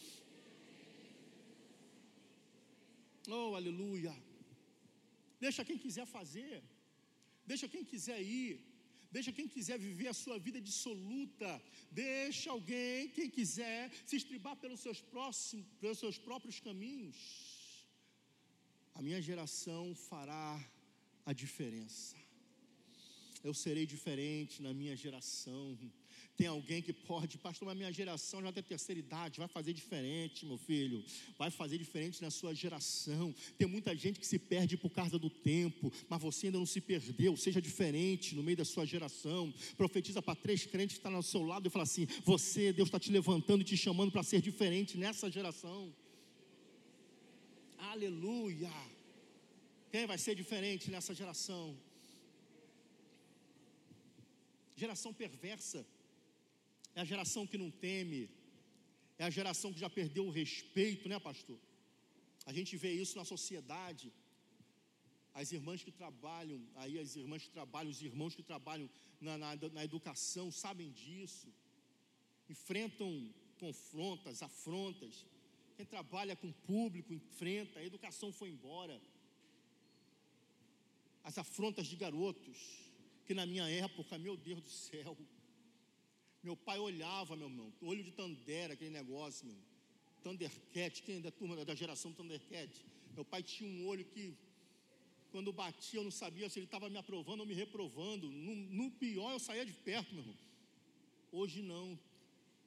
Oh, 3.28 3.56
aleluia. 3.56 4.16
Deixa 5.40 5.66
quem 5.66 5.78
quiser 5.78 6.06
fazer. 6.06 6.64
Deixa 7.46 7.68
quem 7.68 7.84
quiser 7.84 8.22
ir. 8.22 8.54
Deixa 9.12 9.32
quem 9.32 9.48
quiser 9.48 9.78
viver 9.80 10.08
a 10.10 10.14
sua 10.14 10.38
vida 10.38 10.60
dissoluta. 10.70 11.50
Deixa 11.92 12.52
alguém, 12.52 13.10
quem 13.10 13.30
quiser, 13.30 13.92
se 14.06 14.16
estribar 14.18 14.56
pelos 14.56 14.80
seus, 14.80 15.02
próximos, 15.02 15.66
pelos 15.82 16.00
seus 16.00 16.18
próprios 16.18 16.60
caminhos. 16.60 17.18
A 18.96 19.02
minha 19.02 19.22
geração 19.22 19.96
fará 19.96 20.48
a 21.26 21.34
diferença. 21.34 22.16
Eu 23.44 23.54
serei 23.54 23.86
diferente 23.86 24.62
na 24.62 24.74
minha 24.74 24.96
geração. 24.96 25.78
Tem 26.38 26.46
alguém 26.46 26.84
que 26.84 26.94
pode, 26.94 27.36
pastor, 27.40 27.66
mas 27.66 27.76
minha 27.76 27.92
geração 27.92 28.44
já 28.44 28.52
tem 28.52 28.62
terceira 28.62 29.00
idade, 29.00 29.40
vai 29.40 29.48
fazer 29.48 29.74
diferente, 29.74 30.46
meu 30.46 30.60
filho, 30.60 31.04
vai 31.36 31.50
fazer 31.50 31.80
diferente 31.80 32.22
na 32.22 32.30
sua 32.30 32.54
geração. 32.54 33.34
Tem 33.58 33.68
muita 33.68 33.96
gente 33.96 34.20
que 34.20 34.28
se 34.28 34.38
perde 34.38 34.78
por 34.78 34.92
causa 34.92 35.18
do 35.18 35.32
tempo, 35.32 35.92
mas 36.08 36.22
você 36.22 36.46
ainda 36.46 36.60
não 36.60 36.66
se 36.68 36.80
perdeu, 36.80 37.36
seja 37.36 37.60
diferente 37.60 38.36
no 38.36 38.44
meio 38.44 38.56
da 38.56 38.66
sua 38.66 38.86
geração. 38.86 39.52
Profetiza 39.76 40.22
para 40.22 40.36
três 40.36 40.64
crentes 40.64 40.98
que 40.98 41.00
estão 41.00 41.12
tá 41.12 41.18
ao 41.18 41.24
seu 41.24 41.42
lado 41.42 41.66
e 41.66 41.72
fala 41.72 41.84
assim: 41.84 42.06
Você, 42.24 42.72
Deus 42.72 42.88
está 42.88 43.00
te 43.00 43.12
levantando 43.12 43.62
e 43.62 43.66
te 43.66 43.76
chamando 43.76 44.12
para 44.12 44.22
ser 44.22 44.40
diferente 44.40 44.96
nessa 44.96 45.32
geração. 45.32 45.92
Aleluia. 47.80 48.72
Quem 49.92 50.06
vai 50.06 50.20
ser 50.20 50.36
diferente 50.36 50.92
nessa 50.92 51.16
geração? 51.16 51.76
Geração 54.76 55.12
perversa 55.12 55.84
é 56.98 57.02
a 57.02 57.06
geração 57.06 57.46
que 57.46 57.60
não 57.60 57.70
teme, 57.70 58.28
é 59.20 59.24
a 59.24 59.30
geração 59.30 59.72
que 59.72 59.80
já 59.80 59.90
perdeu 59.98 60.24
o 60.26 60.32
respeito, 60.32 61.08
né, 61.08 61.20
pastor? 61.20 61.60
A 62.44 62.52
gente 62.52 62.76
vê 62.76 62.92
isso 62.92 63.16
na 63.20 63.24
sociedade. 63.24 64.12
As 65.32 65.52
irmãs 65.52 65.84
que 65.84 65.92
trabalham, 65.92 66.60
aí 66.76 66.98
as 66.98 67.16
irmãs 67.16 67.44
que 67.44 67.52
trabalham, 67.52 67.92
os 67.92 68.02
irmãos 68.02 68.34
que 68.34 68.42
trabalham 68.42 68.90
na, 69.22 69.38
na, 69.38 69.56
na 69.78 69.84
educação 69.86 70.52
sabem 70.52 70.90
disso, 70.92 71.48
enfrentam 72.50 73.12
confrontas, 73.60 74.42
afrontas. 74.42 75.24
Quem 75.76 75.86
trabalha 75.86 76.36
com 76.36 76.52
público 76.52 77.14
enfrenta, 77.14 77.78
a 77.78 77.86
educação 77.86 78.32
foi 78.34 78.50
embora. 78.50 79.00
As 81.24 81.38
afrontas 81.38 81.86
de 81.86 81.96
garotos, 81.96 82.58
que 83.28 83.36
na 83.36 83.46
minha 83.46 83.70
época, 83.70 84.18
meu 84.18 84.36
Deus 84.36 84.62
do 84.64 84.72
céu, 84.72 85.16
meu 86.48 86.56
pai 86.56 86.80
olhava, 86.80 87.36
meu 87.36 87.50
irmão, 87.50 87.70
olho 87.82 88.04
de 88.08 88.12
Tandera, 88.20 88.72
aquele 88.74 88.90
negócio, 89.02 89.46
meu. 89.46 89.58
Thundercat, 90.24 91.04
quem 91.04 91.18
é 91.18 91.20
da 91.20 91.32
turma 91.40 91.54
da 91.66 91.76
geração 91.76 92.14
Thundercat? 92.14 92.72
Meu 93.16 93.26
pai 93.26 93.44
tinha 93.44 93.70
um 93.70 93.86
olho 93.86 94.06
que, 94.14 94.34
quando 95.32 95.52
batia, 95.52 96.00
eu 96.00 96.06
não 96.06 96.12
sabia 96.24 96.50
se 96.50 96.60
ele 96.60 96.66
estava 96.66 96.90
me 96.90 96.98
aprovando 96.98 97.42
ou 97.42 97.46
me 97.46 97.54
reprovando. 97.54 98.30
No, 98.30 98.56
no, 98.80 98.92
pior, 98.92 99.32
eu 99.34 99.40
saía 99.40 99.66
de 99.66 99.74
perto, 99.74 100.14
meu 100.14 100.24
irmão. 100.24 100.38
Hoje 101.34 101.62
não. 101.62 102.00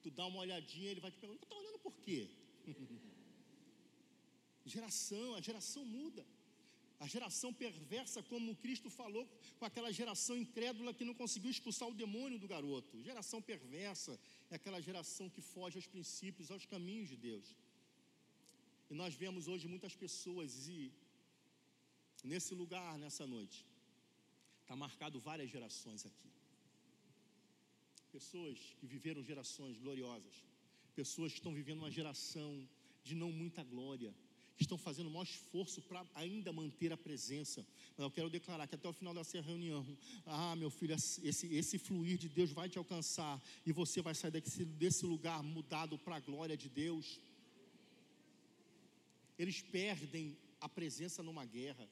Tu 0.03 0.11
dá 0.11 0.27
uma 0.27 0.41
olhadinha, 0.41 0.91
ele 0.91 1.01
vai 1.01 1.11
te 1.11 1.17
perguntar: 1.17 1.45
está 1.45 1.57
olhando 1.57 1.79
por 1.79 1.95
quê? 2.05 2.29
geração, 4.67 5.37
a 5.37 5.41
geração 5.41 5.87
muda. 5.87 6.23
A 7.05 7.07
geração 7.07 7.51
perversa, 7.53 8.23
como 8.23 8.55
Cristo 8.63 8.89
falou 8.91 9.27
com 9.59 9.65
aquela 9.65 9.91
geração 9.91 10.37
incrédula 10.37 10.93
que 10.93 11.09
não 11.09 11.15
conseguiu 11.15 11.51
expulsar 11.51 11.89
o 11.89 11.95
demônio 11.95 12.39
do 12.39 12.47
garoto. 12.47 13.03
Geração 13.03 13.41
perversa 13.41 14.21
é 14.51 14.57
aquela 14.57 14.81
geração 14.89 15.27
que 15.31 15.41
foge 15.41 15.79
aos 15.79 15.87
princípios, 15.87 16.51
aos 16.51 16.67
caminhos 16.67 17.09
de 17.09 17.17
Deus. 17.17 17.57
E 18.91 18.95
nós 18.95 19.15
vemos 19.15 19.49
hoje 19.49 19.67
muitas 19.67 19.97
pessoas 19.97 20.69
e 20.69 20.93
nesse 22.23 22.55
lugar, 22.55 22.99
nessa 22.99 23.27
noite, 23.27 23.65
está 24.61 24.77
marcado 24.77 25.19
várias 25.19 25.49
gerações 25.49 26.05
aqui. 26.05 26.31
Pessoas 28.13 28.59
que 28.79 28.87
viveram 28.87 29.25
gerações 29.25 29.79
gloriosas, 29.79 30.45
pessoas 30.95 31.33
que 31.33 31.39
estão 31.39 31.55
vivendo 31.55 31.79
uma 31.79 31.91
geração 31.91 32.69
de 33.03 33.15
não 33.15 33.33
muita 33.33 33.65
glória 33.65 34.15
estão 34.65 34.79
fazendo 34.79 35.07
o 35.09 35.11
maior 35.11 35.25
esforço 35.25 35.81
para 35.83 36.05
ainda 36.15 36.53
manter 36.53 36.93
a 36.93 36.97
presença. 36.97 37.67
Mas 37.97 38.05
eu 38.05 38.11
quero 38.11 38.31
declarar 38.31 38.67
que 38.67 38.75
até 38.75 38.89
o 38.89 38.93
final 38.93 39.15
dessa 39.15 39.41
reunião, 39.41 39.87
ah, 40.27 40.55
meu 40.57 40.71
filho, 40.71 40.95
esse, 40.95 41.47
esse 41.55 41.79
fluir 41.79 42.19
de 42.19 42.29
Deus 42.29 42.51
vai 42.53 42.69
te 42.69 42.79
alcançar 42.79 43.41
e 43.65 43.73
você 43.73 44.03
vai 44.03 44.15
sair 44.15 44.31
desse, 44.31 44.65
desse 44.65 45.07
lugar 45.07 45.43
mudado 45.43 45.99
para 45.99 46.17
a 46.17 46.21
glória 46.21 46.57
de 46.57 46.69
Deus. 46.69 47.21
Eles 49.39 49.63
perdem 49.63 50.37
a 50.61 50.69
presença 50.69 51.23
numa 51.23 51.45
guerra. 51.45 51.89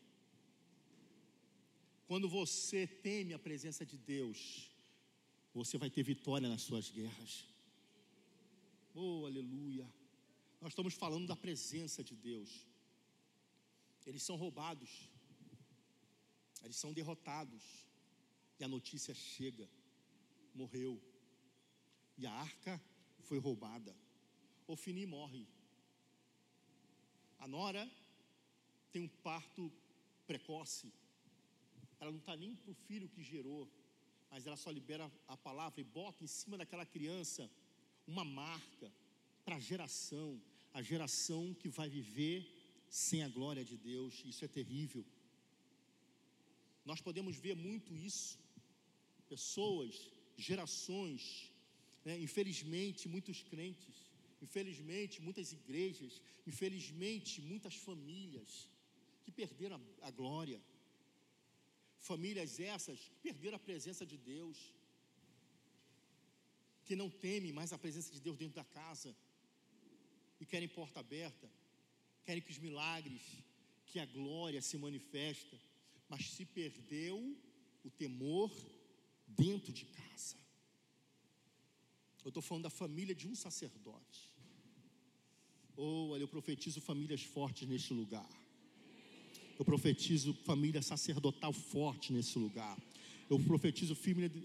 Quando 2.07 2.29
você 2.29 2.87
teme 2.87 3.35
a 3.35 3.39
presença 3.39 3.85
de 3.85 3.97
Deus, 3.97 4.71
você 5.55 5.79
vai 5.79 5.91
ter 5.91 6.03
vitória 6.03 6.49
nas 6.49 6.63
suas 6.63 6.91
guerras. 6.91 7.47
Oh, 8.95 9.25
aleluia. 9.27 9.87
Nós 10.61 10.73
estamos 10.73 10.95
falando 10.95 11.27
da 11.27 11.37
presença 11.37 12.03
de 12.03 12.17
Deus. 12.17 12.67
Eles 14.05 14.23
são 14.23 14.37
roubados, 14.37 15.09
eles 16.63 16.77
são 16.77 16.93
derrotados, 16.93 17.63
e 18.59 18.65
a 18.65 18.69
notícia 18.69 19.15
chega: 19.15 19.69
morreu, 20.55 21.01
e 22.17 22.27
a 22.27 22.33
arca 22.33 22.83
foi 23.21 23.39
roubada. 23.39 23.95
Ofini 24.67 25.07
morre. 25.07 25.47
A 27.39 27.47
nora 27.47 27.89
tem 28.91 29.03
um 29.03 29.09
parto 29.09 29.73
precoce. 30.27 30.93
Ela 32.01 32.11
não 32.11 32.19
está 32.19 32.37
nem 32.37 32.55
para 32.55 32.73
o 32.73 32.75
filho 32.75 33.09
que 33.09 33.23
gerou, 33.23 33.71
mas 34.31 34.47
ela 34.47 34.57
só 34.57 34.71
libera 34.71 35.11
a 35.27 35.37
palavra 35.37 35.81
e 35.81 35.85
bota 35.85 36.25
em 36.25 36.27
cima 36.27 36.59
daquela 36.59 36.85
criança 36.85 37.49
uma 38.07 38.25
marca 38.25 38.93
para 39.49 39.57
a 39.57 39.67
geração, 39.73 40.29
a 40.79 40.83
geração 40.89 41.43
que 41.61 41.69
vai 41.77 41.89
viver 41.99 42.39
sem 43.03 43.21
a 43.27 43.29
glória 43.37 43.65
de 43.71 43.77
Deus. 43.79 44.23
Isso 44.31 44.45
é 44.45 44.49
terrível. 44.57 45.03
Nós 46.91 47.01
podemos 47.07 47.35
ver 47.45 47.55
muito 47.57 47.91
isso. 48.09 48.39
Pessoas, 49.27 49.95
gerações, 50.37 51.23
né? 52.05 52.15
infelizmente, 52.27 53.09
muitos 53.15 53.39
crentes, 53.53 53.95
infelizmente, 54.47 55.23
muitas 55.29 55.51
igrejas, 55.59 56.21
infelizmente, 56.47 57.41
muitas 57.41 57.75
famílias 57.87 58.69
que 59.23 59.33
perderam 59.33 59.77
a, 60.03 60.09
a 60.09 60.11
glória. 60.11 60.61
Famílias 62.11 62.61
essas 62.61 62.99
que 63.09 63.19
perderam 63.29 63.57
a 63.57 63.67
presença 63.71 64.05
de 64.05 64.19
Deus, 64.19 64.59
que 66.85 66.95
não 66.95 67.09
temem 67.09 67.55
mais 67.61 67.73
a 67.73 67.79
presença 67.79 68.13
de 68.13 68.21
Deus 68.21 68.37
dentro 68.37 68.57
da 68.57 68.69
casa 68.83 69.17
e 70.41 70.47
querem 70.47 70.69
porta 70.69 71.01
aberta, 71.01 71.51
querem 72.25 72.43
que 72.43 72.51
os 72.51 72.59
milagres, 72.59 73.23
que 73.87 73.99
a 73.99 74.07
glória 74.07 74.61
se 74.61 74.77
manifesta, 74.77 75.59
mas 76.09 76.31
se 76.31 76.45
perdeu 76.45 77.37
o 77.85 77.91
temor 77.91 78.51
dentro 79.27 79.73
de 79.73 79.85
casa. 79.85 80.37
Eu 82.25 82.29
estou 82.29 82.43
falando 82.43 82.65
da 82.65 82.71
família 82.71 83.15
de 83.15 83.27
um 83.27 83.35
sacerdote. 83.35 84.35
Oh, 85.77 86.09
olha, 86.11 86.23
eu 86.23 86.29
profetizo 86.29 86.81
famílias 86.81 87.23
fortes 87.23 87.67
neste 87.69 87.95
lugar. 87.95 88.29
Eu 89.59 89.65
profetizo 89.65 90.35
família 90.45 90.83
sacerdotal 90.83 91.53
forte 91.53 92.13
nesse 92.13 92.39
lugar. 92.39 92.77
Eu 93.29 93.39
profetizo 93.39 93.97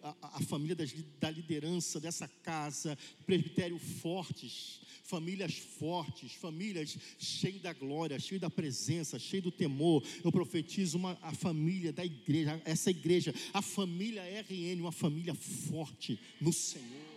a, 0.01 0.15
a 0.21 0.41
família 0.41 0.75
da 1.19 1.29
liderança 1.29 1.99
dessa 1.99 2.27
casa, 2.27 2.97
presbitério 3.25 3.79
fortes, 3.79 4.81
famílias 5.03 5.57
fortes, 5.57 6.33
famílias 6.33 6.97
cheias 7.17 7.61
da 7.61 7.71
glória, 7.71 8.19
cheias 8.19 8.41
da 8.41 8.49
presença, 8.49 9.17
cheias 9.17 9.43
do 9.43 9.51
temor. 9.51 10.03
Eu 10.23 10.31
profetizo 10.31 10.97
uma, 10.97 11.17
a 11.21 11.33
família 11.33 11.93
da 11.93 12.05
igreja, 12.05 12.61
essa 12.65 12.89
igreja, 12.89 13.33
a 13.53 13.61
família 13.61 14.21
RN, 14.23 14.81
uma 14.81 14.91
família 14.91 15.33
forte 15.33 16.19
no 16.41 16.51
Senhor. 16.51 17.13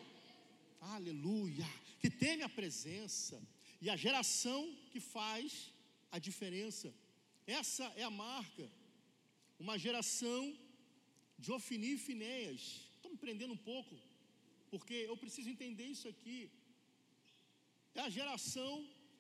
Aleluia! 0.80 1.66
Que 2.00 2.08
teme 2.08 2.42
a 2.42 2.48
presença 2.48 3.40
e 3.80 3.90
a 3.90 3.96
geração 3.96 4.72
que 4.92 5.00
faz 5.00 5.72
a 6.12 6.18
diferença. 6.18 6.94
Essa 7.46 7.84
é 7.96 8.02
a 8.02 8.10
marca. 8.10 8.70
Uma 9.58 9.78
geração 9.78 10.54
de 11.38 11.50
Ofini 11.52 11.92
e 11.94 11.98
Finéias. 11.98 12.62
Estou 12.96 13.10
me 13.10 13.18
prendendo 13.24 13.54
um 13.54 13.62
pouco, 13.72 13.94
porque 14.70 14.94
eu 14.94 15.16
preciso 15.16 15.48
entender 15.48 15.86
isso 15.94 16.08
aqui. 16.08 16.50
É 17.94 18.00
a 18.00 18.10
geração 18.18 18.72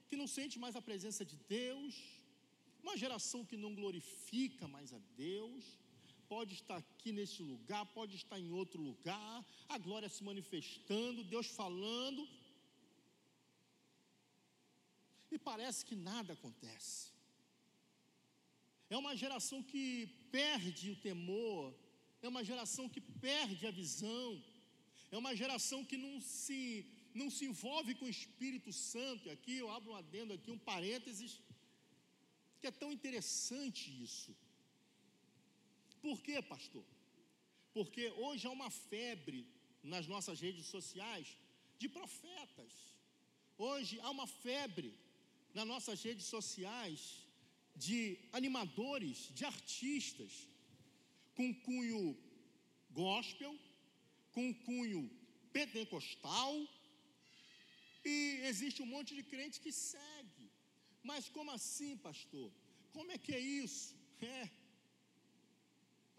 que 0.08 0.16
não 0.16 0.26
sente 0.26 0.58
mais 0.58 0.76
a 0.76 0.82
presença 0.82 1.24
de 1.24 1.36
Deus, 1.48 1.94
uma 2.82 2.96
geração 2.96 3.44
que 3.44 3.56
não 3.56 3.74
glorifica 3.74 4.68
mais 4.68 4.92
a 4.92 5.00
Deus, 5.16 5.64
pode 6.28 6.54
estar 6.54 6.76
aqui 6.76 7.10
nesse 7.12 7.42
lugar, 7.42 7.84
pode 7.86 8.14
estar 8.16 8.38
em 8.38 8.50
outro 8.50 8.80
lugar, 8.80 9.44
a 9.68 9.78
glória 9.78 10.08
se 10.08 10.22
manifestando, 10.22 11.24
Deus 11.24 11.46
falando, 11.46 12.28
e 15.30 15.38
parece 15.38 15.84
que 15.84 15.96
nada 15.96 16.32
acontece. 16.34 17.12
É 18.88 18.96
uma 18.96 19.16
geração 19.16 19.62
que 19.62 20.06
perde 20.30 20.90
o 20.92 20.96
temor, 20.96 21.74
é 22.22 22.28
uma 22.28 22.44
geração 22.50 22.88
que 22.88 23.00
perde 23.00 23.66
a 23.66 23.70
visão, 23.70 24.42
é 25.10 25.16
uma 25.18 25.34
geração 25.34 25.84
que 25.84 25.96
não 25.96 26.20
se, 26.20 26.86
não 27.14 27.30
se 27.30 27.44
envolve 27.44 27.94
com 27.94 28.06
o 28.06 28.14
Espírito 28.18 28.72
Santo. 28.72 29.30
Aqui 29.30 29.56
eu 29.58 29.70
abro 29.70 29.92
um 29.92 29.96
adendo 29.96 30.32
aqui, 30.32 30.50
um 30.50 30.58
parênteses, 30.58 31.40
que 32.60 32.66
é 32.66 32.70
tão 32.70 32.92
interessante 32.92 33.84
isso. 34.02 34.34
Por 36.00 36.20
quê, 36.22 36.40
pastor? 36.42 36.84
Porque 37.72 38.10
hoje 38.24 38.46
há 38.46 38.50
uma 38.50 38.70
febre 38.70 39.46
nas 39.82 40.06
nossas 40.06 40.40
redes 40.40 40.66
sociais 40.66 41.36
de 41.78 41.88
profetas. 41.88 42.72
Hoje 43.58 44.00
há 44.00 44.10
uma 44.10 44.26
febre 44.26 44.94
nas 45.54 45.66
nossas 45.66 46.02
redes 46.02 46.26
sociais 46.26 47.26
de 47.74 48.18
animadores, 48.32 49.30
de 49.34 49.44
artistas, 49.44 50.48
com 51.36 51.48
cunho 51.66 52.02
gospel, 53.02 53.52
com 54.34 54.46
cunho 54.66 55.02
pentecostal, 55.56 56.52
e 58.12 58.16
existe 58.50 58.80
um 58.82 58.90
monte 58.94 59.12
de 59.18 59.22
crente 59.32 59.60
que 59.64 59.72
segue. 59.72 60.46
Mas 61.02 61.28
como 61.36 61.50
assim, 61.58 61.92
pastor? 62.08 62.48
Como 62.96 63.10
é 63.12 63.18
que 63.24 63.32
é 63.38 63.40
isso? 63.64 63.94
É. 64.38 64.44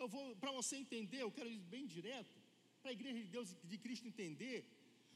Eu 0.02 0.08
vou, 0.08 0.26
para 0.42 0.52
você 0.60 0.76
entender, 0.84 1.22
eu 1.22 1.32
quero 1.38 1.50
ir 1.56 1.62
bem 1.76 1.86
direto, 1.96 2.36
para 2.82 2.92
a 2.92 2.98
igreja 2.98 3.20
de 3.24 3.30
Deus 3.36 3.50
de 3.72 3.78
Cristo 3.84 4.08
entender. 4.12 4.60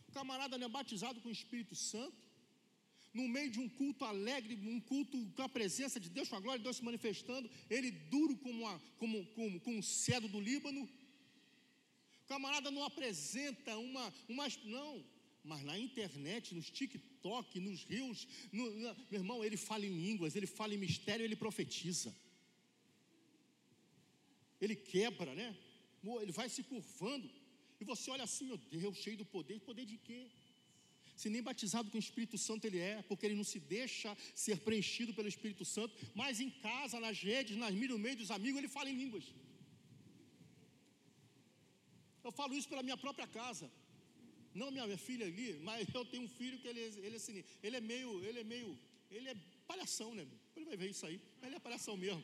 O 0.08 0.12
camarada 0.20 0.58
não 0.58 0.68
é 0.68 0.78
batizado 0.80 1.22
com 1.22 1.30
o 1.30 1.38
Espírito 1.40 1.76
Santo, 1.76 2.22
no 3.14 3.28
meio 3.28 3.50
de 3.50 3.60
um 3.60 3.68
culto 3.68 4.06
alegre, 4.06 4.56
um 4.56 4.80
culto 4.80 5.18
com 5.36 5.44
a 5.44 5.50
presença 5.50 6.00
de 6.00 6.10
Deus, 6.10 6.30
com 6.30 6.36
a 6.36 6.40
glória 6.40 6.60
de 6.60 6.64
Deus 6.64 6.78
se 6.78 6.84
manifestando, 6.84 7.50
ele 7.70 7.92
duro 7.92 8.38
como, 8.38 8.64
uma, 8.64 8.80
como, 8.98 9.26
como, 9.28 9.60
como 9.60 9.78
um 9.78 9.82
cedro 9.82 10.30
do 10.30 10.40
Líbano. 10.40 10.84
O 12.24 12.28
camarada 12.28 12.72
não 12.72 12.84
apresenta 12.84 13.78
uma, 13.78 14.14
uma. 14.30 14.48
Não, 14.64 15.04
mas 15.44 15.64
na 15.64 15.78
internet, 15.78 16.56
nos 16.56 16.70
TikTok, 16.70 17.60
nos 17.60 17.84
rios, 17.84 18.28
no, 18.52 18.72
meu 18.72 18.96
irmão, 19.12 19.44
ele 19.44 19.58
fala 19.58 19.86
em 19.86 19.94
línguas, 19.94 20.36
ele 20.36 20.48
fala 20.48 20.74
em 20.74 20.78
mistério, 20.78 21.26
ele 21.26 21.36
profetiza. 21.36 22.16
Ele 24.62 24.76
quebra, 24.76 25.34
né? 25.34 25.58
Ele 26.22 26.32
vai 26.32 26.48
se 26.48 26.64
curvando. 26.64 27.30
E 27.80 27.84
você 27.84 28.10
olha 28.12 28.24
assim, 28.24 28.46
meu 28.46 28.58
Deus, 28.58 28.98
cheio 28.98 29.18
do 29.18 29.26
poder. 29.26 29.60
Poder 29.60 29.86
de 29.86 29.98
quê? 29.98 30.30
Se 31.22 31.30
nem 31.34 31.44
batizado 31.48 31.88
com 31.92 31.98
o 32.00 32.06
Espírito 32.06 32.38
Santo 32.46 32.66
ele 32.68 32.80
é, 32.80 32.94
porque 33.08 33.26
ele 33.28 33.40
não 33.40 33.48
se 33.52 33.60
deixa 33.60 34.10
ser 34.44 34.58
preenchido 34.68 35.12
pelo 35.18 35.28
Espírito 35.34 35.64
Santo, 35.64 35.94
mas 36.20 36.40
em 36.46 36.50
casa, 36.68 37.00
nas 37.06 37.18
redes, 37.30 37.56
nas 37.64 37.76
no 37.92 38.00
meio 38.06 38.18
dos 38.22 38.32
amigos, 38.38 38.58
ele 38.60 38.72
fala 38.78 38.90
em 38.90 38.98
línguas. 39.02 39.26
Eu 42.28 42.32
falo 42.40 42.56
isso 42.60 42.68
pela 42.72 42.82
minha 42.88 42.98
própria 43.04 43.28
casa. 43.28 43.68
Não 44.60 44.72
minha, 44.72 44.88
minha 44.92 44.98
filha 45.10 45.28
ali, 45.32 45.50
mas 45.70 45.88
eu 45.94 46.04
tenho 46.12 46.24
um 46.24 46.32
filho 46.40 46.58
que 46.62 46.68
ele, 46.72 46.82
ele, 47.08 47.18
assim, 47.18 47.44
ele 47.66 47.78
é 47.82 47.84
meio, 47.94 48.12
ele 48.28 48.40
é 48.40 48.44
meio, 48.44 48.72
ele 49.12 49.30
é 49.30 49.36
palhação, 49.68 50.10
né? 50.16 50.26
Ele 50.56 50.66
vai 50.66 50.78
ver 50.82 50.90
isso 50.90 51.06
aí, 51.06 51.22
ele 51.44 51.56
é 51.56 51.60
palhação 51.60 51.96
mesmo. 52.06 52.24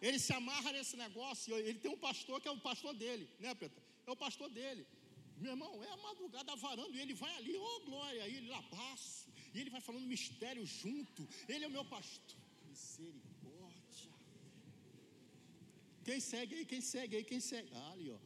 Ele 0.00 0.18
se 0.18 0.32
amarra 0.32 0.72
nesse 0.72 0.96
negócio, 0.96 1.54
ele 1.68 1.78
tem 1.84 1.90
um 1.90 2.02
pastor 2.08 2.40
que 2.40 2.48
é 2.48 2.50
o 2.50 2.64
pastor 2.70 2.94
dele, 2.94 3.28
né, 3.38 3.54
Preta? 3.54 3.82
É 4.06 4.10
o 4.10 4.16
pastor 4.16 4.48
dele. 4.48 4.86
Meu 5.40 5.52
irmão, 5.54 5.72
é 5.82 5.90
a 5.90 5.96
madrugada 6.08 6.54
varando 6.56 6.94
e 6.96 7.00
ele 7.00 7.14
vai 7.14 7.34
ali, 7.36 7.56
ô 7.56 7.64
oh, 7.64 7.80
glória, 7.88 8.22
aí 8.24 8.34
ele 8.38 8.48
labaço, 8.48 9.28
e 9.54 9.60
ele 9.60 9.70
vai 9.70 9.80
falando 9.80 10.06
mistério 10.06 10.64
junto. 10.66 11.26
Ele 11.48 11.64
é 11.64 11.68
o 11.68 11.76
meu 11.76 11.84
pastor. 11.84 12.38
Misericórdia. 12.68 14.12
Quem 16.04 16.20
segue 16.20 16.54
aí, 16.56 16.64
quem 16.72 16.80
segue 16.80 17.16
aí, 17.16 17.24
quem 17.24 17.40
segue? 17.40 17.70
Ah, 17.72 17.92
ali, 17.92 18.10
ó. 18.10 18.18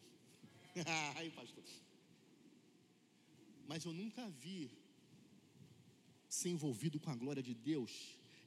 aí, 1.19 1.31
pastor. 1.31 1.65
Mas 3.69 3.85
eu 3.85 3.93
nunca 3.93 4.29
vi 4.45 4.71
ser 6.29 6.51
envolvido 6.51 6.99
com 6.99 7.11
a 7.11 7.17
glória 7.23 7.43
de 7.43 7.55
Deus 7.55 7.93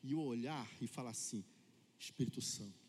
e 0.04 0.12
eu 0.12 0.20
olhar 0.20 0.68
e 0.82 0.88
falar 0.88 1.12
assim: 1.12 1.44
Espírito 1.98 2.42
Santo. 2.42 2.86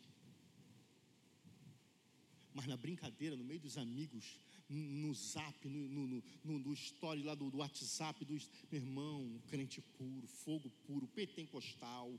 Mas 2.53 2.67
na 2.67 2.75
brincadeira, 2.75 3.35
no 3.37 3.43
meio 3.43 3.59
dos 3.59 3.77
amigos, 3.77 4.25
no 4.69 5.13
zap, 5.15 5.67
no, 5.67 5.87
no, 5.89 6.23
no, 6.43 6.59
no 6.59 6.73
story 6.73 7.23
lá 7.23 7.33
do, 7.33 7.49
do 7.49 7.57
WhatsApp, 7.57 8.23
do, 8.23 8.33
meu 8.71 8.81
irmão, 8.81 9.41
crente 9.47 9.81
puro, 9.81 10.27
fogo 10.27 10.69
puro, 10.85 11.07
pentecostal, 11.07 12.13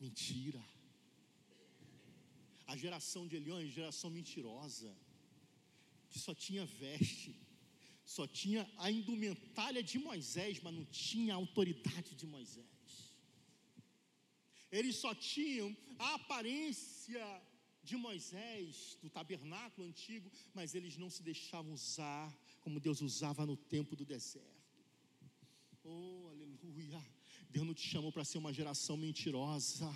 mentira. 0.00 0.64
A 2.66 2.76
geração 2.76 3.26
de 3.26 3.36
Elião 3.36 3.58
é 3.58 3.66
geração 3.66 4.08
mentirosa, 4.10 4.96
que 6.08 6.18
só 6.18 6.34
tinha 6.34 6.64
veste, 6.64 7.36
só 8.04 8.26
tinha 8.26 8.68
a 8.78 8.90
indumentária 8.90 9.82
de 9.82 9.98
Moisés, 9.98 10.60
mas 10.62 10.72
não 10.72 10.84
tinha 10.86 11.34
a 11.34 11.36
autoridade 11.36 12.14
de 12.14 12.26
Moisés. 12.26 12.66
Eles 14.72 14.96
só 14.96 15.14
tinham 15.14 15.76
a 15.98 16.14
aparência 16.14 17.24
de 17.82 17.96
Moisés, 17.96 18.98
do 19.02 19.08
tabernáculo 19.08 19.86
antigo, 19.86 20.30
mas 20.54 20.74
eles 20.74 20.96
não 20.96 21.10
se 21.10 21.22
deixavam 21.22 21.72
usar 21.72 22.36
como 22.60 22.80
Deus 22.80 23.00
usava 23.00 23.46
no 23.46 23.56
tempo 23.56 23.96
do 23.96 24.04
deserto. 24.04 24.60
Oh, 25.82 26.28
aleluia! 26.28 27.04
Deus 27.48 27.66
não 27.66 27.74
te 27.74 27.86
chamou 27.86 28.12
para 28.12 28.24
ser 28.24 28.38
uma 28.38 28.52
geração 28.52 28.96
mentirosa. 28.96 29.90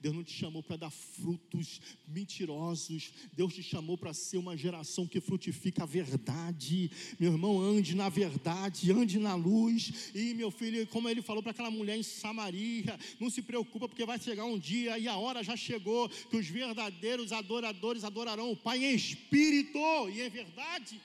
Deus 0.00 0.14
não 0.14 0.24
te 0.24 0.32
chamou 0.32 0.62
para 0.62 0.76
dar 0.76 0.90
frutos 0.90 1.80
mentirosos. 2.06 3.12
Deus 3.32 3.54
te 3.54 3.62
chamou 3.62 3.96
para 3.96 4.12
ser 4.12 4.38
uma 4.38 4.56
geração 4.56 5.06
que 5.06 5.20
frutifica 5.20 5.82
a 5.82 5.86
verdade. 5.86 6.90
Meu 7.18 7.32
irmão, 7.32 7.60
ande 7.60 7.94
na 7.94 8.08
verdade, 8.08 8.92
ande 8.92 9.18
na 9.18 9.34
luz. 9.34 10.10
E 10.14 10.34
meu 10.34 10.50
filho, 10.50 10.86
como 10.88 11.08
ele 11.08 11.22
falou 11.22 11.42
para 11.42 11.52
aquela 11.52 11.70
mulher 11.70 11.96
em 11.96 12.02
Samaria, 12.02 12.98
não 13.20 13.30
se 13.30 13.42
preocupa, 13.42 13.88
porque 13.88 14.04
vai 14.04 14.18
chegar 14.18 14.44
um 14.44 14.58
dia 14.58 14.98
e 14.98 15.08
a 15.08 15.16
hora 15.16 15.42
já 15.42 15.56
chegou 15.56 16.08
que 16.08 16.36
os 16.36 16.46
verdadeiros 16.46 17.32
adoradores 17.32 18.04
adorarão 18.04 18.50
o 18.50 18.56
Pai 18.56 18.84
em 18.84 18.94
espírito 18.94 19.78
e 20.08 20.20
em 20.20 20.30
verdade. 20.30 21.00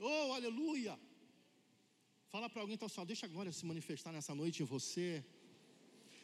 Oh, 0.00 0.32
aleluia! 0.32 0.98
Fala 2.30 2.48
para 2.48 2.60
alguém, 2.60 2.74
então, 2.74 2.88
só 2.88 3.04
deixa 3.04 3.26
a 3.26 3.28
glória 3.28 3.50
se 3.50 3.64
manifestar 3.64 4.12
nessa 4.12 4.34
noite 4.34 4.62
em 4.62 4.66
você. 4.66 5.24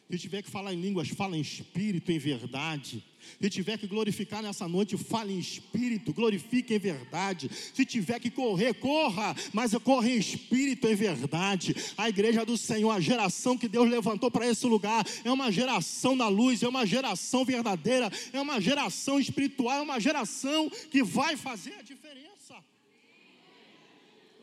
Se 0.09 0.19
tiver 0.19 0.43
que 0.43 0.51
falar 0.51 0.71
em 0.71 0.79
línguas, 0.79 1.09
fala 1.09 1.35
em 1.35 1.41
espírito, 1.41 2.11
em 2.11 2.19
verdade. 2.19 3.03
Se 3.41 3.49
tiver 3.49 3.75
que 3.75 3.87
glorificar 3.87 4.43
nessa 4.43 4.67
noite, 4.67 4.95
fale 4.95 5.33
em 5.33 5.39
espírito, 5.39 6.13
glorifique 6.13 6.75
em 6.75 6.79
verdade. 6.79 7.49
Se 7.73 7.83
tiver 7.83 8.19
que 8.19 8.29
correr, 8.29 8.75
corra, 8.75 9.35
mas 9.51 9.73
corra 9.83 10.07
em 10.07 10.17
espírito, 10.17 10.87
em 10.87 10.93
verdade. 10.93 11.75
A 11.97 12.07
igreja 12.07 12.45
do 12.45 12.55
Senhor, 12.55 12.91
a 12.91 12.99
geração 12.99 13.57
que 13.57 13.67
Deus 13.67 13.89
levantou 13.89 14.29
para 14.29 14.47
esse 14.47 14.67
lugar, 14.67 15.03
é 15.23 15.31
uma 15.31 15.51
geração 15.51 16.15
da 16.15 16.27
luz, 16.27 16.61
é 16.61 16.67
uma 16.67 16.85
geração 16.85 17.43
verdadeira, 17.43 18.11
é 18.31 18.39
uma 18.39 18.61
geração 18.61 19.19
espiritual, 19.19 19.79
é 19.79 19.81
uma 19.81 19.99
geração 19.99 20.69
que 20.69 21.03
vai 21.03 21.35
fazer 21.35 21.73
a 21.79 21.81
diferença. 21.81 22.63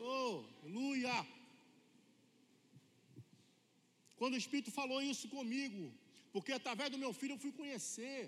Oh, 0.01 0.41
aleluia! 0.61 1.25
Quando 4.23 4.35
o 4.35 4.41
Espírito 4.43 4.71
falou 4.71 4.99
isso 5.11 5.27
comigo, 5.27 5.81
porque 6.33 6.53
através 6.57 6.89
do 6.89 6.97
meu 7.01 7.11
filho 7.19 7.33
eu 7.33 7.41
fui 7.45 7.51
conhecer. 7.51 8.19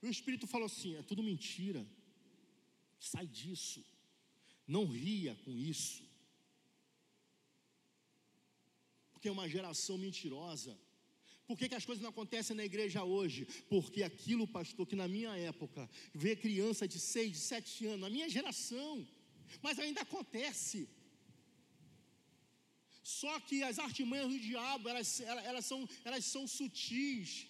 E 0.00 0.06
o 0.06 0.12
Espírito 0.16 0.46
falou 0.52 0.66
assim: 0.66 0.90
é 0.94 1.02
tudo 1.10 1.24
mentira. 1.28 1.80
Sai 3.00 3.26
disso. 3.26 3.80
Não 4.74 4.84
ria 4.86 5.34
com 5.44 5.54
isso. 5.72 6.04
Porque 9.12 9.28
é 9.30 9.32
uma 9.32 9.48
geração 9.48 9.98
mentirosa. 9.98 10.78
Por 11.48 11.58
que, 11.58 11.68
que, 11.68 11.74
as 11.80 11.88
coisas 11.88 12.00
não 12.00 12.10
acontecem 12.10 12.54
na 12.54 12.64
igreja 12.70 13.02
hoje? 13.02 13.44
Porque 13.68 14.04
aquilo, 14.04 14.46
pastor, 14.46 14.86
que 14.86 14.94
na 15.02 15.08
minha 15.16 15.34
época, 15.36 15.90
vê 16.14 16.36
criança 16.36 16.86
de 16.86 17.00
6, 17.00 17.32
de 17.32 17.38
7 17.38 17.86
anos, 17.86 18.04
na 18.06 18.10
minha 18.16 18.28
geração, 18.28 18.94
mas 19.60 19.80
ainda 19.80 20.02
acontece. 20.02 20.88
Só 23.08 23.40
que 23.40 23.62
as 23.62 23.78
artimanhas 23.78 24.28
do 24.28 24.38
diabo, 24.38 24.86
elas, 24.86 25.20
elas, 25.20 25.64
são, 25.64 25.88
elas 26.04 26.24
são 26.26 26.46
sutis. 26.46 27.46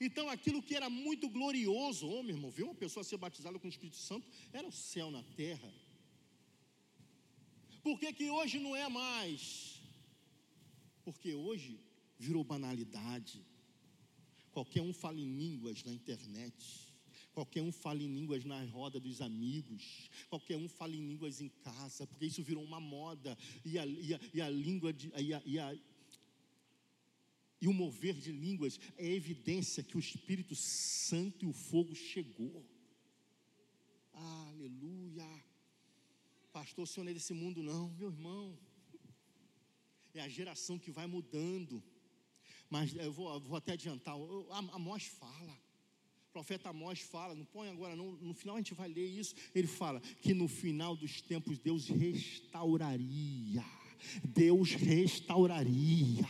Então, 0.00 0.30
aquilo 0.30 0.62
que 0.62 0.74
era 0.74 0.88
muito 0.88 1.28
glorioso, 1.28 2.08
oh, 2.08 2.22
meu 2.22 2.34
irmão, 2.34 2.50
ver 2.50 2.62
uma 2.62 2.74
pessoa 2.74 3.04
ser 3.04 3.18
batizada 3.18 3.58
com 3.58 3.66
o 3.66 3.74
Espírito 3.74 3.98
Santo, 3.98 4.26
era 4.50 4.66
o 4.66 4.72
céu 4.72 5.10
na 5.10 5.22
terra. 5.22 5.70
Por 7.82 8.00
que, 8.00 8.14
que 8.14 8.30
hoje 8.30 8.58
não 8.58 8.74
é 8.74 8.88
mais? 8.88 9.78
Porque 11.04 11.34
hoje 11.34 11.78
virou 12.18 12.42
banalidade. 12.42 13.44
Qualquer 14.52 14.80
um 14.80 14.94
fala 14.94 15.20
em 15.20 15.36
línguas 15.36 15.84
na 15.84 15.92
internet. 15.92 16.93
Qualquer 17.34 17.62
um 17.62 17.72
fala 17.72 18.00
em 18.00 18.06
línguas 18.06 18.44
na 18.44 18.64
roda 18.66 19.00
dos 19.00 19.20
amigos. 19.20 20.08
Qualquer 20.28 20.56
um 20.56 20.68
fala 20.68 20.94
em 20.94 21.04
línguas 21.04 21.40
em 21.40 21.48
casa, 21.48 22.06
porque 22.06 22.26
isso 22.26 22.44
virou 22.44 22.62
uma 22.62 22.78
moda. 22.78 23.36
E 23.64 23.76
a, 23.76 23.84
e 23.84 24.14
a, 24.14 24.20
e 24.32 24.40
a 24.40 24.48
língua 24.48 24.92
de, 24.92 25.12
e, 25.16 25.34
a, 25.34 25.42
e, 25.44 25.58
a, 25.58 25.76
e 27.60 27.66
o 27.66 27.72
mover 27.72 28.14
de 28.14 28.30
línguas 28.30 28.78
é 28.96 29.08
evidência 29.08 29.82
que 29.82 29.96
o 29.96 30.00
Espírito 30.00 30.54
Santo 30.54 31.44
e 31.44 31.48
o 31.48 31.52
fogo 31.52 31.92
chegou. 31.92 32.64
Aleluia. 34.12 35.28
Pastor, 36.52 36.84
o 36.84 36.86
senhor 36.86 37.02
não 37.02 37.10
é 37.10 37.14
desse 37.14 37.34
mundo, 37.34 37.64
não, 37.64 37.90
meu 37.98 38.10
irmão. 38.10 38.56
É 40.14 40.20
a 40.20 40.28
geração 40.28 40.78
que 40.78 40.92
vai 40.92 41.08
mudando. 41.08 41.82
Mas 42.70 42.94
eu 42.94 43.12
vou, 43.12 43.40
vou 43.40 43.56
até 43.56 43.72
adiantar. 43.72 44.14
Amós 44.72 45.06
fala 45.06 45.64
profeta 46.34 46.70
Amós 46.70 46.98
fala, 46.98 47.32
não 47.32 47.44
põe 47.44 47.68
agora, 47.68 47.94
não, 47.94 48.10
no 48.20 48.34
final 48.34 48.56
a 48.56 48.58
gente 48.58 48.74
vai 48.74 48.88
ler 48.88 49.06
isso. 49.06 49.36
Ele 49.54 49.68
fala 49.68 50.00
que 50.20 50.34
no 50.34 50.48
final 50.48 50.96
dos 50.96 51.20
tempos 51.20 51.58
Deus 51.58 51.86
restauraria. 51.86 53.64
Deus 54.22 54.72
restauraria, 54.72 56.28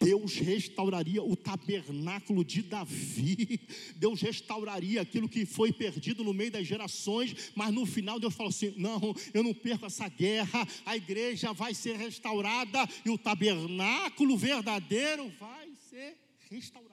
Deus 0.00 0.34
restauraria 0.34 1.22
o 1.22 1.36
tabernáculo 1.36 2.44
de 2.44 2.62
Davi, 2.62 3.60
Deus 3.94 4.20
restauraria 4.20 5.00
aquilo 5.00 5.28
que 5.28 5.46
foi 5.46 5.72
perdido 5.72 6.24
no 6.24 6.34
meio 6.34 6.50
das 6.50 6.66
gerações, 6.66 7.52
mas 7.54 7.72
no 7.72 7.86
final 7.86 8.18
Deus 8.18 8.34
falou 8.34 8.50
assim: 8.50 8.74
não, 8.76 9.14
eu 9.32 9.44
não 9.44 9.54
perco 9.54 9.86
essa 9.86 10.08
guerra, 10.08 10.66
a 10.84 10.96
igreja 10.96 11.52
vai 11.52 11.74
ser 11.74 11.96
restaurada 11.96 12.88
e 13.04 13.10
o 13.10 13.16
tabernáculo 13.16 14.36
verdadeiro 14.36 15.30
vai 15.38 15.70
ser 15.88 16.18
restaurado 16.50 16.91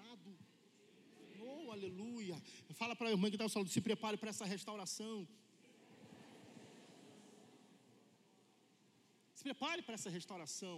aleluia. 1.80 2.38
Fala 2.82 2.96
para 2.96 3.08
a 3.10 3.12
irmã 3.16 3.30
que 3.30 3.38
está 3.38 3.48
falando, 3.56 3.76
se 3.78 3.82
prepare 3.90 4.18
para 4.22 4.32
essa 4.34 4.46
restauração. 4.56 5.16
Se 9.38 9.44
prepare 9.50 9.82
para 9.82 9.96
essa 10.00 10.12
restauração. 10.18 10.78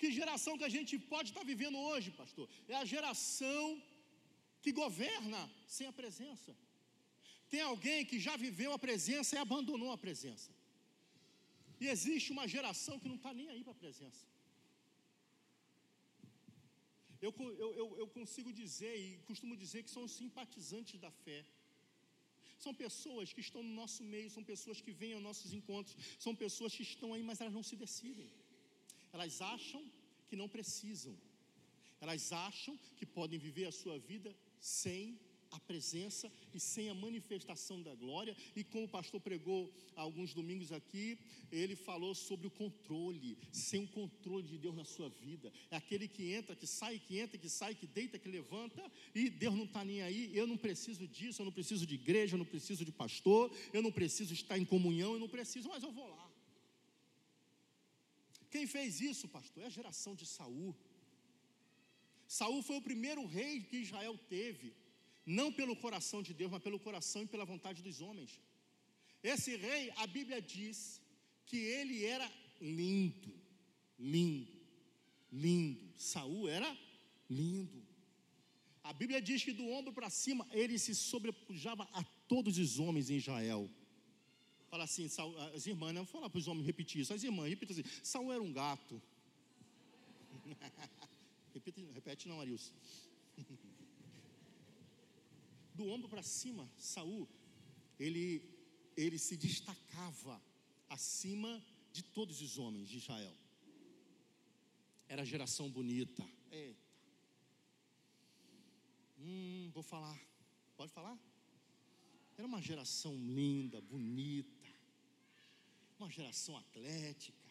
Que 0.00 0.10
geração 0.20 0.58
que 0.58 0.68
a 0.70 0.74
gente 0.76 0.94
pode 1.12 1.30
estar 1.30 1.44
vivendo 1.52 1.78
hoje, 1.90 2.10
pastor? 2.22 2.46
É 2.68 2.76
a 2.82 2.84
geração 2.94 3.66
que 4.62 4.72
governa 4.82 5.40
sem 5.76 5.86
a 5.86 5.94
presença. 6.00 6.52
Tem 7.52 7.60
alguém 7.60 8.04
que 8.10 8.18
já 8.26 8.36
viveu 8.36 8.70
a 8.72 8.78
presença 8.86 9.36
e 9.36 9.38
abandonou 9.46 9.92
a 9.92 9.98
presença. 10.06 10.50
E 11.80 11.86
existe 11.94 12.32
uma 12.36 12.46
geração 12.54 12.98
que 12.98 13.08
não 13.12 13.18
está 13.20 13.32
nem 13.40 13.48
aí 13.52 13.62
para 13.62 13.74
a 13.76 13.82
presença. 13.84 14.33
Eu, 17.26 17.32
eu, 17.80 17.88
eu, 18.02 18.06
consigo 18.18 18.50
dizer 18.62 18.94
e 19.02 19.18
costumo 19.28 19.56
dizer 19.64 19.82
que 19.84 19.92
são 19.96 20.04
simpatizantes 20.20 20.98
da 21.04 21.10
fé. 21.24 21.40
São 22.64 22.72
pessoas 22.84 23.32
que 23.34 23.42
estão 23.46 23.62
no 23.68 23.74
nosso 23.80 24.02
meio, 24.12 24.30
são 24.36 24.44
pessoas 24.52 24.80
que 24.84 24.92
vêm 25.00 25.14
aos 25.14 25.26
nossos 25.28 25.52
encontros, 25.58 25.96
são 26.24 26.34
pessoas 26.44 26.74
que 26.76 26.84
estão 26.90 27.08
aí, 27.14 27.22
mas 27.30 27.40
elas 27.40 27.56
não 27.58 27.64
se 27.70 27.76
decidem. 27.84 28.30
Elas 29.14 29.34
acham 29.54 29.82
que 30.28 30.36
não 30.40 30.48
precisam. 30.56 31.14
Elas 32.04 32.24
acham 32.48 32.74
que 32.96 33.06
podem 33.18 33.38
viver 33.38 33.66
a 33.66 33.76
sua 33.82 33.98
vida 33.98 34.30
sem 34.60 35.18
a 35.54 35.60
presença 35.60 36.30
e 36.52 36.60
sem 36.60 36.88
a 36.88 36.94
manifestação 36.94 37.80
da 37.80 37.94
glória. 37.94 38.36
E 38.54 38.64
como 38.64 38.84
o 38.84 38.88
pastor 38.88 39.20
pregou 39.20 39.72
alguns 39.94 40.34
domingos 40.34 40.72
aqui, 40.72 41.18
ele 41.50 41.76
falou 41.76 42.14
sobre 42.14 42.46
o 42.46 42.50
controle, 42.50 43.38
sem 43.52 43.84
o 43.84 43.88
controle 43.88 44.46
de 44.46 44.58
Deus 44.58 44.74
na 44.74 44.84
sua 44.84 45.08
vida. 45.08 45.52
É 45.70 45.76
aquele 45.76 46.08
que 46.08 46.32
entra, 46.32 46.56
que 46.56 46.66
sai, 46.66 46.98
que 46.98 47.18
entra, 47.18 47.38
que 47.38 47.48
sai, 47.48 47.74
que 47.74 47.86
deita, 47.86 48.18
que 48.18 48.28
levanta, 48.28 48.82
e 49.14 49.30
Deus 49.30 49.54
não 49.54 49.64
está 49.64 49.84
nem 49.84 50.02
aí. 50.02 50.36
Eu 50.36 50.46
não 50.46 50.56
preciso 50.56 51.06
disso, 51.06 51.40
eu 51.40 51.44
não 51.44 51.52
preciso 51.52 51.86
de 51.86 51.94
igreja, 51.94 52.34
eu 52.34 52.38
não 52.38 52.46
preciso 52.46 52.84
de 52.84 52.92
pastor, 52.92 53.50
eu 53.72 53.82
não 53.82 53.92
preciso 53.92 54.34
estar 54.34 54.58
em 54.58 54.64
comunhão, 54.64 55.14
eu 55.14 55.20
não 55.20 55.28
preciso, 55.28 55.68
mas 55.68 55.82
eu 55.82 55.92
vou 55.92 56.08
lá. 56.08 56.30
Quem 58.50 58.66
fez 58.66 59.00
isso, 59.00 59.26
pastor? 59.28 59.62
É 59.64 59.66
a 59.66 59.70
geração 59.70 60.14
de 60.14 60.26
Saul. 60.26 60.76
Saul 62.26 62.62
foi 62.62 62.76
o 62.76 62.82
primeiro 62.82 63.24
rei 63.26 63.62
que 63.62 63.78
Israel 63.78 64.16
teve 64.28 64.72
não 65.26 65.52
pelo 65.52 65.76
coração 65.76 66.22
de 66.22 66.34
Deus, 66.34 66.50
mas 66.50 66.62
pelo 66.62 66.78
coração 66.78 67.22
e 67.22 67.26
pela 67.26 67.44
vontade 67.44 67.82
dos 67.82 68.00
homens. 68.00 68.40
Esse 69.22 69.56
rei, 69.56 69.90
a 69.96 70.06
Bíblia 70.06 70.40
diz 70.40 71.00
que 71.46 71.56
ele 71.56 72.04
era 72.04 72.30
lindo, 72.60 73.32
lindo, 73.98 74.52
lindo. 75.32 75.92
Saul 75.96 76.48
era 76.48 76.76
lindo. 77.28 77.82
A 78.82 78.92
Bíblia 78.92 79.20
diz 79.22 79.42
que 79.42 79.52
do 79.52 79.66
ombro 79.66 79.92
para 79.94 80.10
cima 80.10 80.46
ele 80.52 80.78
se 80.78 80.94
sobrepujava 80.94 81.88
a 81.92 82.04
todos 82.28 82.58
os 82.58 82.78
homens 82.78 83.08
em 83.08 83.16
Israel. 83.16 83.70
Fala 84.68 84.84
assim, 84.84 85.08
Saul, 85.08 85.36
as 85.54 85.66
irmãs, 85.66 85.94
não 85.94 86.04
vou 86.04 86.12
falar 86.12 86.28
para 86.28 86.38
os 86.38 86.46
homens 86.46 86.66
repetir 86.66 87.00
isso, 87.00 87.14
as 87.14 87.22
irmãs 87.22 87.48
repetem 87.48 87.78
assim: 87.78 87.90
Saul 88.02 88.30
era 88.30 88.42
um 88.42 88.52
gato. 88.52 89.00
repete, 91.54 91.88
repete 91.94 92.28
não, 92.28 92.40
Arilson. 92.40 92.74
do 95.74 95.88
ombro 95.88 96.08
para 96.08 96.22
cima, 96.22 96.70
Saul, 96.78 97.28
ele, 97.98 98.48
ele 98.96 99.18
se 99.18 99.36
destacava 99.36 100.40
acima 100.88 101.62
de 101.92 102.02
todos 102.02 102.40
os 102.40 102.58
homens 102.58 102.88
de 102.88 102.98
Israel. 102.98 103.36
Era 105.08 105.24
geração 105.24 105.68
bonita. 105.70 106.24
Eita. 106.50 106.84
Hum, 109.18 109.70
vou 109.74 109.82
falar. 109.82 110.18
Pode 110.76 110.92
falar? 110.92 111.18
Era 112.36 112.46
uma 112.46 112.62
geração 112.62 113.14
linda, 113.14 113.80
bonita. 113.80 114.68
Uma 115.98 116.10
geração 116.10 116.56
atlética. 116.56 117.44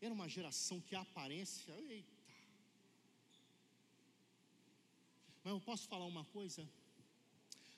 Era 0.00 0.14
uma 0.14 0.28
geração 0.28 0.80
que 0.80 0.94
a 0.94 1.00
aparência, 1.00 1.72
eita. 1.72 2.19
Mas 5.42 5.52
eu 5.54 5.60
posso 5.60 5.88
falar 5.88 6.06
uma 6.06 6.24
coisa? 6.24 6.68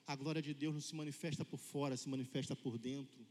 A 0.06 0.16
glória 0.16 0.42
de 0.42 0.52
Deus 0.52 0.74
não 0.74 0.80
se 0.80 0.94
manifesta 0.94 1.44
por 1.44 1.58
fora, 1.58 1.96
se 1.96 2.08
manifesta 2.08 2.56
por 2.56 2.76
dentro. 2.76 3.24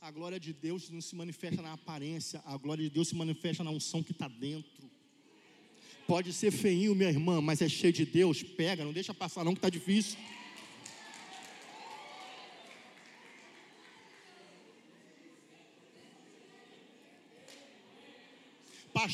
A 0.00 0.10
glória 0.10 0.38
de 0.38 0.52
Deus 0.52 0.88
não 0.90 1.00
se 1.00 1.14
manifesta 1.14 1.60
na 1.60 1.72
aparência, 1.72 2.40
a 2.44 2.56
glória 2.56 2.84
de 2.84 2.90
Deus 2.90 3.08
se 3.08 3.14
manifesta 3.14 3.64
na 3.64 3.70
unção 3.70 4.02
que 4.02 4.12
está 4.12 4.28
dentro. 4.28 4.88
Pode 6.06 6.32
ser 6.32 6.50
feinho, 6.50 6.94
minha 6.94 7.10
irmã, 7.10 7.40
mas 7.40 7.60
é 7.60 7.68
cheio 7.68 7.92
de 7.92 8.06
Deus. 8.06 8.42
Pega, 8.42 8.84
não 8.84 8.92
deixa 8.92 9.12
passar, 9.12 9.44
não, 9.44 9.52
que 9.52 9.58
está 9.58 9.68
difícil. 9.68 10.18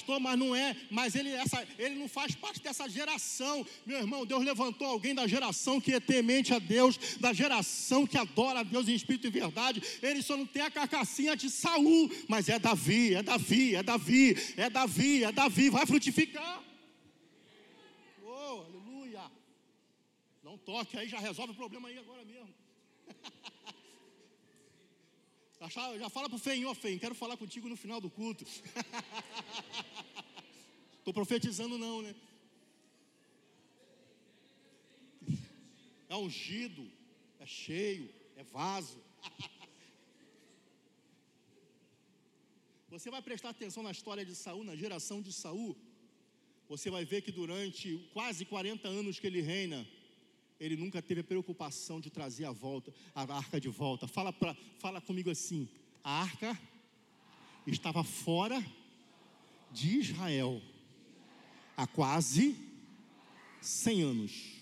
Pastor, 0.04 0.20
mas 0.20 0.38
não 0.38 0.54
é, 0.54 0.76
mas 0.90 1.14
ele, 1.14 1.30
essa, 1.30 1.66
ele 1.78 1.94
não 1.94 2.08
faz 2.08 2.34
parte 2.34 2.60
dessa 2.60 2.88
geração. 2.88 3.66
Meu 3.86 3.98
irmão, 3.98 4.26
Deus 4.26 4.44
levantou 4.44 4.86
alguém 4.86 5.14
da 5.14 5.26
geração 5.26 5.80
que 5.80 5.94
é 5.94 6.00
temente 6.00 6.52
a 6.52 6.58
Deus, 6.58 6.98
da 7.18 7.32
geração 7.32 8.06
que 8.06 8.18
adora 8.18 8.60
a 8.60 8.62
Deus 8.62 8.86
em 8.86 8.94
espírito 8.94 9.26
e 9.26 9.30
verdade. 9.30 9.82
Ele 10.02 10.22
só 10.22 10.36
não 10.36 10.46
tem 10.46 10.62
a 10.62 10.70
carcassinha 10.70 11.34
de 11.34 11.48
Saul, 11.48 12.10
mas 12.28 12.48
é 12.48 12.58
Davi, 12.58 13.14
é 13.14 13.22
Davi, 13.22 13.74
é 13.74 13.82
Davi, 13.82 14.36
é 14.56 14.70
Davi, 14.70 15.24
é 15.24 15.32
Davi, 15.32 15.70
vai 15.70 15.86
frutificar. 15.86 16.62
Oh, 18.22 18.64
aleluia. 18.66 19.22
Não 20.42 20.58
toque 20.58 20.98
aí, 20.98 21.08
já 21.08 21.18
resolve 21.18 21.52
o 21.52 21.56
problema 21.56 21.88
aí 21.88 21.98
agora 21.98 22.24
mesmo. 22.24 22.54
Já 25.70 26.10
fala 26.10 26.28
para 26.28 26.36
o 26.36 26.38
Feinho, 26.38 26.68
ó 26.68 26.74
Feinho, 26.74 27.00
quero 27.00 27.14
falar 27.14 27.36
contigo 27.36 27.68
no 27.68 27.76
final 27.76 28.00
do 28.00 28.10
culto. 28.10 28.44
Estou 30.98 31.14
profetizando 31.14 31.78
não, 31.78 32.02
né? 32.02 32.14
É 36.08 36.16
ungido, 36.16 36.90
é 37.40 37.46
cheio, 37.46 38.08
é 38.36 38.44
vaso. 38.44 38.98
Você 42.90 43.10
vai 43.10 43.22
prestar 43.22 43.50
atenção 43.50 43.82
na 43.82 43.90
história 43.90 44.24
de 44.24 44.34
Saul, 44.34 44.64
na 44.64 44.76
geração 44.76 45.20
de 45.20 45.32
Saul. 45.32 45.76
Você 46.68 46.90
vai 46.90 47.04
ver 47.04 47.22
que 47.22 47.32
durante 47.32 47.98
quase 48.12 48.44
40 48.44 48.86
anos 48.86 49.18
que 49.18 49.26
ele 49.26 49.40
reina, 49.40 49.84
ele 50.58 50.76
nunca 50.76 51.02
teve 51.02 51.20
a 51.20 51.24
preocupação 51.24 52.00
de 52.00 52.10
trazer 52.10 52.44
a 52.44 52.52
volta, 52.52 52.92
a 53.14 53.22
arca 53.34 53.60
de 53.60 53.68
volta. 53.68 54.06
Fala, 54.06 54.32
pra, 54.32 54.54
fala 54.78 55.00
comigo 55.00 55.30
assim: 55.30 55.68
a 56.02 56.22
arca 56.22 56.58
estava 57.66 58.04
fora 58.04 58.64
de 59.72 59.98
Israel 59.98 60.62
há 61.76 61.86
quase 61.86 62.56
100 63.60 64.02
anos. 64.02 64.54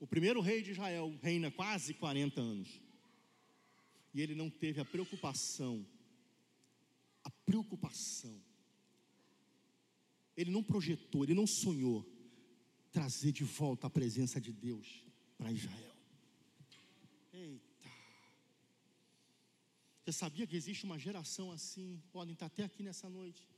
O 0.00 0.06
primeiro 0.06 0.40
rei 0.40 0.62
de 0.62 0.72
Israel 0.72 1.16
reina 1.22 1.50
quase 1.50 1.94
40 1.94 2.40
anos. 2.40 2.80
E 4.12 4.20
ele 4.20 4.34
não 4.34 4.50
teve 4.50 4.80
a 4.80 4.84
preocupação, 4.84 5.86
a 7.22 7.30
preocupação. 7.30 8.42
Ele 10.36 10.50
não 10.50 10.62
projetou, 10.62 11.22
ele 11.22 11.34
não 11.34 11.46
sonhou 11.46 12.11
trazer 12.92 13.32
de 13.32 13.42
volta 13.42 13.86
a 13.86 13.90
presença 13.90 14.40
de 14.40 14.52
Deus 14.52 15.04
para 15.38 15.50
Israel. 15.50 15.96
Eita. 17.32 17.90
Você 20.04 20.12
sabia 20.12 20.46
que 20.46 20.54
existe 20.54 20.84
uma 20.84 20.98
geração 20.98 21.50
assim? 21.50 22.02
Podem 22.12 22.34
estar 22.34 22.46
até 22.46 22.64
aqui 22.64 22.82
nessa 22.82 23.08
noite. 23.08 23.48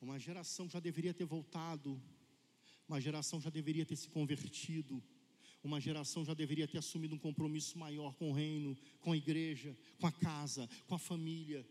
Uma 0.00 0.18
geração 0.18 0.68
já 0.68 0.78
deveria 0.78 1.14
ter 1.14 1.24
voltado, 1.24 2.00
uma 2.86 3.00
geração 3.00 3.40
já 3.40 3.48
deveria 3.48 3.86
ter 3.86 3.96
se 3.96 4.08
convertido, 4.08 5.02
uma 5.64 5.80
geração 5.80 6.24
já 6.24 6.34
deveria 6.34 6.68
ter 6.68 6.78
assumido 6.78 7.14
um 7.14 7.18
compromisso 7.18 7.78
maior 7.78 8.14
com 8.14 8.30
o 8.30 8.32
reino, 8.32 8.76
com 9.00 9.12
a 9.12 9.16
igreja, 9.16 9.76
com 9.98 10.06
a 10.06 10.12
casa, 10.12 10.68
com 10.86 10.94
a 10.94 10.98
família. 10.98 11.66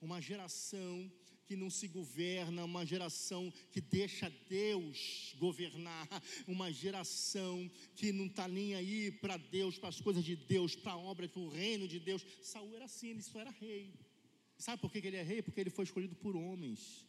Uma 0.00 0.20
geração 0.20 1.10
que 1.52 1.56
não 1.56 1.68
se 1.68 1.86
governa, 1.86 2.64
uma 2.64 2.86
geração 2.86 3.52
que 3.70 3.78
deixa 3.78 4.30
Deus 4.48 5.34
governar, 5.36 6.08
uma 6.48 6.72
geração 6.72 7.70
que 7.94 8.10
não 8.10 8.24
está 8.24 8.48
nem 8.48 8.74
aí 8.74 9.12
para 9.12 9.36
Deus, 9.36 9.76
para 9.76 9.90
as 9.90 10.00
coisas 10.00 10.24
de 10.24 10.34
Deus, 10.34 10.74
para 10.74 10.92
a 10.92 10.96
obra, 10.96 11.28
para 11.28 11.42
o 11.42 11.50
reino 11.50 11.86
de 11.86 12.00
Deus. 12.00 12.24
Saul 12.40 12.74
era 12.74 12.86
assim, 12.86 13.08
ele 13.08 13.22
só 13.22 13.38
era 13.38 13.50
rei. 13.50 13.92
Sabe 14.56 14.80
por 14.80 14.90
que 14.90 15.06
ele 15.06 15.18
é 15.18 15.22
rei? 15.22 15.42
Porque 15.42 15.60
ele 15.60 15.68
foi 15.68 15.84
escolhido 15.84 16.14
por 16.14 16.34
homens, 16.34 17.06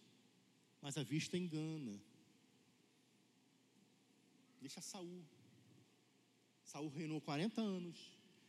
mas 0.82 0.98
a 0.98 1.04
vista 1.04 1.38
engana. 1.38 1.98
Deixa 4.60 4.82
Saul. 4.82 5.24
Saul 6.66 6.90
reinou 6.90 7.22
40 7.22 7.62
anos 7.62 7.98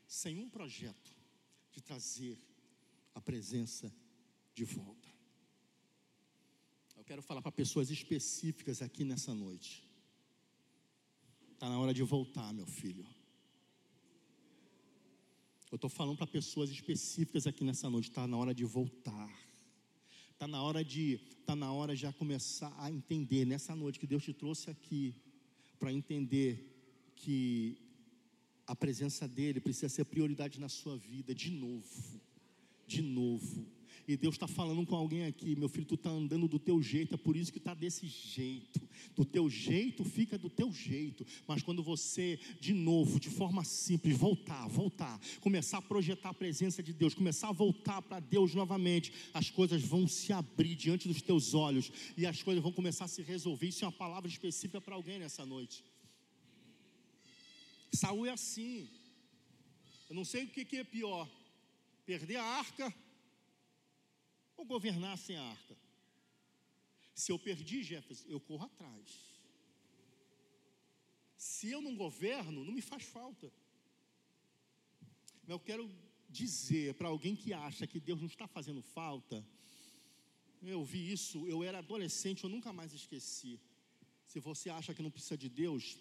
sem 0.09 0.41
um 0.41 0.51
projeto 0.51 1.15
de 1.71 1.81
trazer 1.81 2.37
a 3.15 3.21
presença 3.21 3.95
de 4.57 4.65
volta. 4.65 5.04
Eu 7.05 7.09
quero 7.09 7.23
falar 7.23 7.43
para 7.43 7.53
pessoas 7.53 7.91
específicas 7.91 8.81
aqui 8.81 9.05
nessa 9.05 9.35
noite. 9.35 9.87
Está 11.53 11.69
na 11.69 11.79
hora 11.79 11.93
de 11.93 12.03
voltar, 12.03 12.51
meu 12.55 12.67
filho. 12.67 13.05
Eu 15.71 15.77
estou 15.77 15.91
falando 15.91 16.17
para 16.17 16.27
pessoas 16.27 16.71
específicas 16.71 17.47
aqui 17.47 17.63
nessa 17.63 17.91
noite. 17.91 18.09
Está 18.09 18.27
na 18.27 18.39
hora 18.39 18.55
de 18.55 18.65
voltar. 18.65 19.31
Está 20.33 20.49
na 20.49 20.63
hora 20.63 20.83
de, 20.83 21.19
tá 21.45 21.55
na 21.55 21.71
hora 21.71 21.95
já 21.95 22.11
começar 22.11 22.75
a 22.79 22.91
entender 22.91 23.45
nessa 23.45 23.77
noite 23.77 24.01
que 24.01 24.07
Deus 24.07 24.25
te 24.25 24.33
trouxe 24.33 24.71
aqui 24.71 25.15
para 25.79 25.93
entender 25.93 27.13
que 27.17 27.77
a 28.67 28.75
presença 28.75 29.29
dele 29.29 29.61
precisa 29.61 29.91
ser 29.91 30.07
prioridade 30.07 30.59
na 30.59 30.71
sua 30.71 30.97
vida 30.97 31.35
de 31.35 31.51
novo, 31.51 32.19
de 32.87 33.03
novo. 33.03 33.74
E 34.07 34.17
Deus 34.17 34.35
está 34.35 34.47
falando 34.47 34.85
com 34.85 34.95
alguém 34.95 35.25
aqui, 35.25 35.57
meu 35.57 35.69
filho, 35.69 35.87
tu 35.87 35.95
está 35.95 36.11
andando 36.11 36.47
do 36.47 36.59
teu 36.59 36.83
jeito, 36.83 37.15
é 37.15 37.17
por 37.17 37.37
isso 37.37 37.51
que 37.51 37.59
está 37.59 37.73
desse 37.73 38.07
jeito. 38.07 38.81
Do 39.17 39.25
teu 39.25 39.49
jeito 39.49 40.05
fica 40.05 40.37
do 40.37 40.51
teu 40.51 40.71
jeito. 40.73 41.27
Mas 41.47 41.63
quando 41.63 41.83
você, 41.83 42.39
de 42.61 42.75
novo, 42.75 43.19
de 43.19 43.31
forma 43.31 43.65
simples, 43.65 44.17
voltar, 44.17 44.69
voltar, 44.69 45.19
começar 45.41 45.79
a 45.79 45.83
projetar 45.83 46.31
a 46.31 46.35
presença 46.35 46.83
de 46.83 46.93
Deus, 46.93 47.15
começar 47.15 47.49
a 47.49 47.53
voltar 47.53 48.03
para 48.03 48.21
Deus 48.21 48.55
novamente, 48.55 49.13
as 49.33 49.51
coisas 49.51 49.83
vão 49.83 50.07
se 50.07 50.33
abrir 50.33 50.75
diante 50.75 51.09
dos 51.09 51.23
teus 51.23 51.55
olhos 51.55 51.91
e 52.17 52.27
as 52.27 52.43
coisas 52.43 52.63
vão 52.63 52.73
começar 52.73 53.07
a 53.07 53.09
se 53.09 53.23
resolver. 53.23 53.69
Isso 53.69 53.85
é 53.85 53.89
uma 53.89 53.93
palavra 53.93 54.29
específica 54.29 54.81
para 54.81 54.95
alguém 54.95 55.19
nessa 55.19 55.47
noite. 55.47 55.83
Saúl 57.93 58.27
é 58.27 58.31
assim. 58.31 58.89
Eu 60.11 60.17
não 60.17 60.25
sei 60.25 60.45
o 60.45 60.49
que, 60.49 60.77
é 60.77 60.85
pior: 60.85 61.29
perder 62.05 62.37
a 62.37 62.45
arca 62.45 62.95
ou 64.57 64.65
governar 64.65 65.17
sem 65.19 65.37
a 65.37 65.43
arca? 65.43 65.77
Se 67.15 67.31
eu 67.31 67.39
perdi, 67.39 67.83
Jefferson, 67.83 68.27
eu 68.29 68.41
corro 68.41 68.65
atrás. 68.65 69.35
Se 71.37 71.71
eu 71.71 71.81
não 71.81 71.95
governo, 71.95 72.65
não 72.65 72.73
me 72.73 72.83
faz 72.83 73.05
falta. 73.05 73.53
Mas 75.43 75.51
eu 75.51 75.61
quero 75.61 75.91
dizer 76.29 76.95
para 76.95 77.09
alguém 77.09 77.37
que 77.37 77.53
acha 77.53 77.87
que 77.87 78.01
Deus 78.01 78.21
não 78.21 78.27
está 78.27 78.47
fazendo 78.47 78.83
falta, 78.83 79.47
eu 80.63 80.83
vi 80.83 81.13
isso, 81.13 81.47
eu 81.47 81.63
era 81.63 81.79
adolescente, 81.79 82.45
eu 82.45 82.51
nunca 82.51 82.73
mais 82.73 82.93
esqueci. 82.93 83.61
Se 84.27 84.41
você 84.41 84.71
acha 84.71 84.95
que 84.95 85.03
não 85.03 85.11
precisa 85.11 85.37
de 85.37 85.49
Deus, 85.49 85.99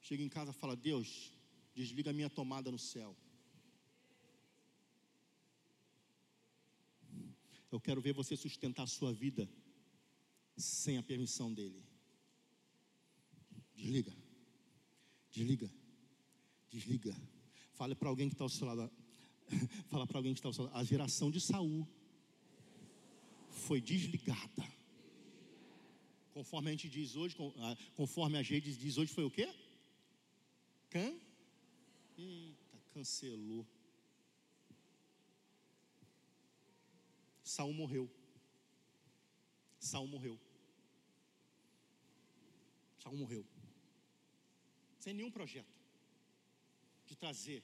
chega 0.00 0.22
em 0.22 0.28
casa 0.28 0.50
e 0.50 0.54
fala: 0.54 0.76
Deus, 0.76 1.32
desliga 1.74 2.10
a 2.10 2.12
minha 2.12 2.28
tomada 2.28 2.70
no 2.70 2.78
céu. 2.78 3.16
Eu 7.70 7.80
quero 7.80 8.00
ver 8.00 8.12
você 8.12 8.36
sustentar 8.36 8.82
a 8.82 8.86
sua 8.86 9.12
vida 9.12 9.48
sem 10.56 10.98
a 10.98 11.02
permissão 11.02 11.52
dele. 11.52 11.82
Desliga. 13.74 14.12
Desliga. 15.30 15.70
Desliga. 16.70 17.16
Fale 17.72 17.94
para 17.94 18.08
alguém 18.08 18.28
que 18.28 18.34
está 18.34 18.44
ao 18.44 18.48
seu 18.48 18.66
lado. 18.66 18.90
Fala 19.88 20.06
para 20.06 20.18
alguém 20.18 20.34
que 20.34 20.40
está 20.40 20.48
ao 20.48 20.52
seu 20.52 20.64
lado. 20.64 20.76
A 20.76 20.84
geração 20.84 21.30
de 21.30 21.40
Saul 21.40 21.86
foi 23.50 23.80
desligada. 23.80 24.64
Conforme 26.32 26.68
a 26.68 26.72
gente 26.72 26.88
diz 26.88 27.16
hoje, 27.16 27.36
conforme 27.94 28.38
a 28.38 28.42
gente 28.42 28.72
diz 28.72 28.98
hoje, 28.98 29.12
foi 29.12 29.24
o 29.24 29.30
quê? 29.30 29.52
Can? 30.90 31.18
Eita, 32.16 32.78
cancelou. 32.92 33.66
Saul 37.50 37.72
morreu. 37.72 38.08
Saul 39.80 40.06
morreu. 40.06 40.38
Saul 43.02 43.16
morreu. 43.16 43.44
Sem 45.00 45.14
nenhum 45.14 45.32
projeto 45.32 45.76
de 47.08 47.16
trazer, 47.16 47.60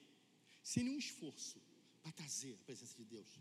sem 0.61 0.83
nenhum 0.83 0.99
esforço 0.99 1.57
para 2.01 2.11
trazer 2.11 2.53
a 2.55 2.65
presença 2.65 2.97
de 2.97 3.05
Deus. 3.05 3.39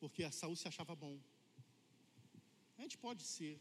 Porque 0.00 0.24
a 0.24 0.32
Saul 0.32 0.56
se 0.56 0.66
achava 0.66 0.96
bom. 0.96 1.16
A 2.78 2.82
gente 2.82 2.98
pode 2.98 3.22
ser, 3.22 3.60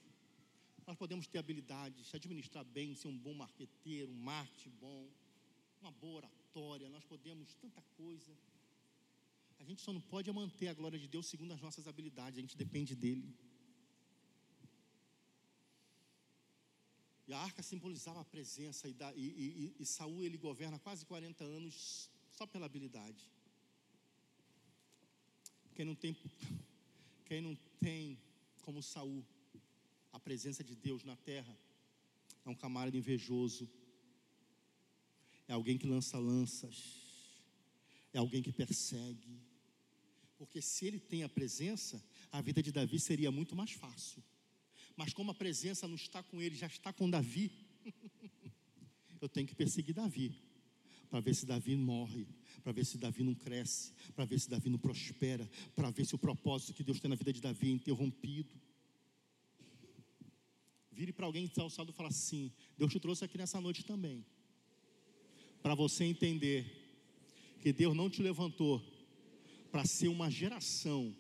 nós 0.88 0.98
podemos 0.98 1.28
ter 1.28 1.38
habilidades, 1.38 2.16
administrar 2.16 2.64
bem, 2.64 2.96
ser 2.96 3.10
um 3.10 3.18
bom 3.26 3.36
marqueteiro, 3.36 4.12
um 4.12 4.24
marketing 4.34 4.74
bom, 4.86 5.08
uma 5.82 5.92
boa 5.92 6.16
oratória, 6.16 6.90
nós 6.90 7.06
podemos 7.06 7.54
tanta 7.54 7.84
coisa. 7.96 8.36
A 9.62 9.64
gente 9.64 9.82
só 9.84 9.94
não 9.94 10.02
pode 10.02 10.32
manter 10.32 10.68
a 10.70 10.74
glória 10.74 10.98
de 10.98 11.08
Deus 11.08 11.28
segundo 11.28 11.54
as 11.54 11.62
nossas 11.62 11.88
habilidades, 11.88 12.40
a 12.40 12.42
gente 12.42 12.58
depende 12.58 12.96
dele. 12.96 13.32
E 17.28 17.34
a 17.34 17.38
arca 17.38 17.62
simbolizava 17.62 18.22
a 18.22 18.26
presença, 18.26 18.90
e, 18.90 18.94
da, 18.94 19.14
e, 19.16 19.22
e, 19.22 19.76
e 19.80 19.86
Saul 19.86 20.24
ele 20.24 20.36
governa 20.36 20.80
quase 20.80 21.06
40 21.06 21.44
anos 21.44 22.10
só 22.32 22.48
pela 22.48 22.66
habilidade. 22.66 23.24
Quem 25.76 25.86
não 25.86 25.94
tem, 25.94 26.18
quem 27.26 27.40
não 27.40 27.56
tem 27.80 28.20
como 28.64 28.82
Saul 28.82 29.24
a 30.12 30.20
presença 30.20 30.64
de 30.64 30.76
Deus 30.76 31.04
na 31.04 31.16
terra 31.16 31.56
é 32.44 32.50
um 32.50 32.56
camarada 32.56 32.98
invejoso, 32.98 33.70
é 35.48 35.54
alguém 35.54 35.78
que 35.78 35.86
lança 35.86 36.18
lanças, 36.18 36.98
é 38.12 38.18
alguém 38.18 38.42
que 38.42 38.52
persegue. 38.52 39.51
Porque 40.42 40.60
se 40.60 40.88
ele 40.88 41.00
tem 41.00 41.22
a 41.22 41.30
presença, 41.30 42.04
a 42.32 42.42
vida 42.42 42.64
de 42.64 42.72
Davi 42.72 43.00
seria 43.00 43.30
muito 43.30 43.56
mais 43.56 43.74
fácil. 43.74 44.24
Mas 44.96 45.14
como 45.14 45.30
a 45.30 45.36
presença 45.36 45.88
não 45.88 45.94
está 45.94 46.24
com 46.24 46.42
ele, 46.42 46.56
já 46.56 46.66
está 46.66 46.92
com 46.92 47.08
Davi, 47.08 47.52
eu 49.22 49.30
tenho 49.30 49.46
que 49.46 49.54
perseguir 49.54 49.94
Davi, 49.94 50.36
para 51.12 51.20
ver 51.20 51.36
se 51.36 51.46
Davi 51.46 51.76
morre, 51.76 52.28
para 52.64 52.72
ver 52.72 52.84
se 52.88 52.98
Davi 52.98 53.22
não 53.22 53.36
cresce, 53.36 53.94
para 54.16 54.26
ver 54.26 54.40
se 54.40 54.50
Davi 54.50 54.68
não 54.68 54.80
prospera, 54.80 55.48
para 55.76 55.92
ver 55.92 56.08
se 56.08 56.16
o 56.16 56.18
propósito 56.18 56.74
que 56.74 56.84
Deus 56.84 57.00
tem 57.00 57.08
na 57.08 57.16
vida 57.16 57.32
de 57.32 57.40
Davi 57.40 57.68
é 57.68 57.74
interrompido. 57.74 58.60
Vire 60.92 61.14
para 61.14 61.28
alguém 61.28 61.46
que 61.46 61.52
está 61.52 61.62
alçado 61.62 61.92
e 61.92 61.94
fala 61.94 62.10
assim: 62.10 62.52
Deus 62.76 62.92
te 62.92 63.00
trouxe 63.00 63.24
aqui 63.24 63.38
nessa 63.38 63.62
noite 63.62 63.86
também, 63.86 64.26
para 65.62 65.76
você 65.76 66.04
entender 66.04 66.66
que 67.62 67.72
Deus 67.72 67.96
não 67.96 68.10
te 68.10 68.24
levantou 68.24 68.82
para 69.72 69.86
ser 69.86 70.10
uma 70.10 70.30
geração 70.30 71.16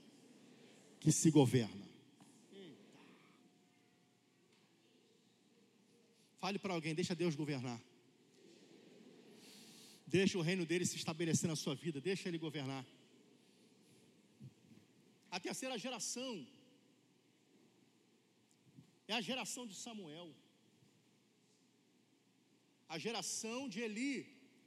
que 1.00 1.12
se 1.12 1.32
governa. 1.32 1.90
Fale 6.38 6.60
para 6.60 6.74
alguém, 6.74 6.94
deixa 6.94 7.16
Deus 7.16 7.36
governar. 7.36 7.80
Deixa 10.06 10.38
o 10.38 10.42
reino 10.42 10.66
dele 10.66 10.86
se 10.86 10.98
estabelecer 10.98 11.48
na 11.48 11.56
sua 11.56 11.76
vida, 11.76 12.02
deixa 12.02 12.28
ele 12.28 12.38
governar. 12.38 12.86
A 15.30 15.40
terceira 15.40 15.78
geração 15.78 16.46
é 19.08 19.14
a 19.14 19.22
geração 19.22 19.66
de 19.66 19.76
Samuel. 19.76 20.30
A 22.90 22.98
geração 22.98 23.70
de 23.70 23.80
Eli 23.80 24.16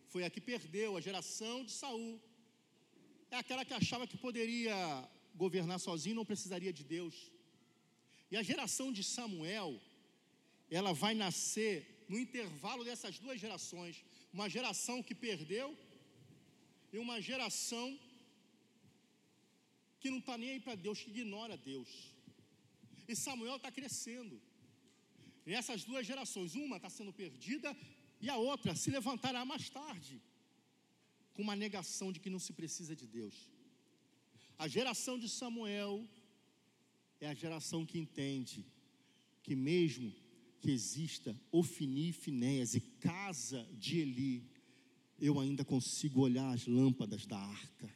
foi 0.09 0.24
a 0.24 0.31
que 0.31 0.40
perdeu, 0.40 0.97
a 0.97 1.01
geração 1.01 1.65
de 1.65 1.73
Saul 1.73 2.19
é 3.35 3.39
aquela 3.39 3.65
que 3.65 3.74
achava 3.74 4.06
que 4.06 4.16
poderia 4.16 4.77
governar 5.35 5.78
sozinho, 5.78 6.16
não 6.16 6.24
precisaria 6.24 6.73
de 6.73 6.85
Deus. 6.85 7.15
E 8.31 8.36
a 8.36 8.43
geração 8.43 8.93
de 8.93 9.02
Samuel 9.02 9.81
ela 10.70 10.93
vai 10.93 11.15
nascer 11.15 12.06
no 12.09 12.19
intervalo 12.19 12.85
dessas 12.85 13.19
duas 13.19 13.40
gerações, 13.40 14.05
uma 14.32 14.48
geração 14.48 15.02
que 15.02 15.15
perdeu 15.15 15.77
e 16.93 16.98
uma 16.98 17.20
geração 17.20 17.98
que 20.01 20.11
não 20.11 20.19
está 20.19 20.36
nem 20.36 20.51
aí 20.51 20.61
para 20.61 20.74
Deus, 20.74 21.02
que 21.02 21.11
ignora 21.11 21.56
Deus. 21.56 21.89
E 23.09 23.16
Samuel 23.16 23.56
está 23.56 23.70
crescendo. 23.70 24.40
E 25.47 25.55
essas 25.55 25.85
duas 25.85 26.06
gerações, 26.06 26.55
uma 26.55 26.77
está 26.77 26.90
sendo 26.90 27.12
perdida 27.12 27.77
e 28.20 28.28
a 28.31 28.36
outra 28.36 28.74
se 28.74 28.90
levantará 28.90 29.44
mais 29.44 29.69
tarde, 29.69 30.20
com 31.35 31.43
uma 31.43 31.56
negação 31.56 32.12
de 32.12 32.20
que 32.20 32.31
não 32.31 32.39
se 32.39 32.52
precisa 32.52 32.94
de 32.97 33.06
Deus. 33.06 33.51
A 34.56 34.69
geração 34.69 35.19
de 35.19 35.28
Samuel 35.28 36.09
é 37.20 37.28
a 37.28 37.35
geração 37.35 37.85
que 37.85 37.98
entende 37.98 38.65
que 39.43 39.55
mesmo 39.55 40.12
que 40.61 40.70
exista 40.70 41.39
Ofini, 41.52 42.12
Finéias 42.12 42.74
e 42.74 42.81
casa 42.81 43.69
de 43.73 43.98
Eli, 43.98 44.51
eu 45.20 45.39
ainda 45.39 45.65
consigo 45.65 46.20
olhar 46.20 46.51
as 46.52 46.66
lâmpadas 46.66 47.27
da 47.27 47.39
arca. 47.39 47.93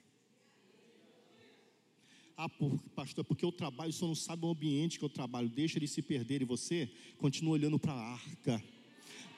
Ah, 2.36 2.48
por, 2.48 2.78
pastor, 2.94 3.24
porque 3.24 3.44
eu 3.44 3.51
trabalho, 3.51 3.90
o 3.90 3.93
senhor 3.93 4.09
não 4.09 4.15
sabe 4.15 4.44
o 4.44 4.51
ambiente 4.51 4.98
que 4.98 5.05
eu 5.05 5.09
trabalho, 5.09 5.48
deixa 5.48 5.78
ele 5.78 5.89
se 5.89 6.02
perder 6.02 6.43
e 6.43 6.44
você 6.44 6.89
continua 7.16 7.55
olhando 7.55 7.78
para 7.78 7.93
a 7.93 8.12
arca. 8.12 8.62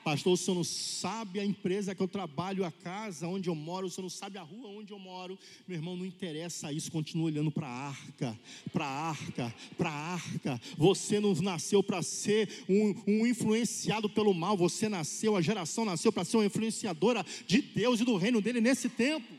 Pastor, 0.03 0.33
o 0.33 0.37
senhor 0.37 0.55
não 0.55 0.63
sabe 0.63 1.39
a 1.39 1.45
empresa 1.45 1.93
que 1.93 2.01
eu 2.01 2.07
trabalho, 2.07 2.65
a 2.65 2.71
casa 2.71 3.27
onde 3.27 3.49
eu 3.49 3.55
moro, 3.55 3.85
o 3.85 3.89
senhor 3.89 4.03
não 4.03 4.09
sabe 4.09 4.39
a 4.39 4.41
rua 4.41 4.69
onde 4.69 4.91
eu 4.91 4.97
moro. 4.97 5.37
Meu 5.67 5.77
irmão, 5.77 5.95
não 5.95 6.05
interessa 6.05 6.73
isso, 6.73 6.91
continua 6.91 7.25
olhando 7.25 7.51
para 7.51 7.67
a 7.67 7.87
arca, 7.89 8.39
para 8.73 8.85
a 8.85 9.09
arca, 9.09 9.55
para 9.77 9.91
a 9.91 10.13
arca. 10.13 10.61
Você 10.75 11.19
não 11.19 11.33
nasceu 11.35 11.83
para 11.83 12.01
ser 12.01 12.65
um, 12.67 12.95
um, 13.07 13.27
influenciado 13.27 14.09
pelo 14.09 14.33
mal, 14.33 14.57
você 14.57 14.89
nasceu, 14.89 15.35
a 15.35 15.41
geração 15.41 15.85
nasceu 15.85 16.11
para 16.11 16.25
ser 16.25 16.37
uma 16.37 16.45
influenciadora 16.45 17.23
de 17.45 17.61
Deus 17.61 17.99
e 17.99 18.03
do 18.03 18.17
reino 18.17 18.41
dele 18.41 18.59
nesse 18.59 18.89
tempo. 18.89 19.31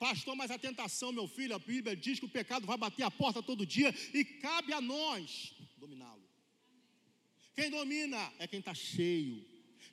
Pastor, 0.00 0.34
mas 0.34 0.50
a 0.50 0.58
tentação, 0.58 1.12
meu 1.12 1.28
filho, 1.28 1.54
a 1.54 1.58
Bíblia 1.58 1.94
diz 1.94 2.18
que 2.18 2.24
o 2.24 2.28
pecado 2.28 2.66
vai 2.66 2.76
bater 2.76 3.04
a 3.04 3.10
porta 3.10 3.40
todo 3.42 3.66
dia 3.66 3.94
e 4.12 4.24
cabe 4.24 4.72
a 4.72 4.80
nós 4.80 5.52
dominá-lo. 5.78 6.29
Quem 7.54 7.70
domina 7.70 8.32
é 8.38 8.46
quem 8.46 8.60
está 8.60 8.74
cheio. 8.74 9.44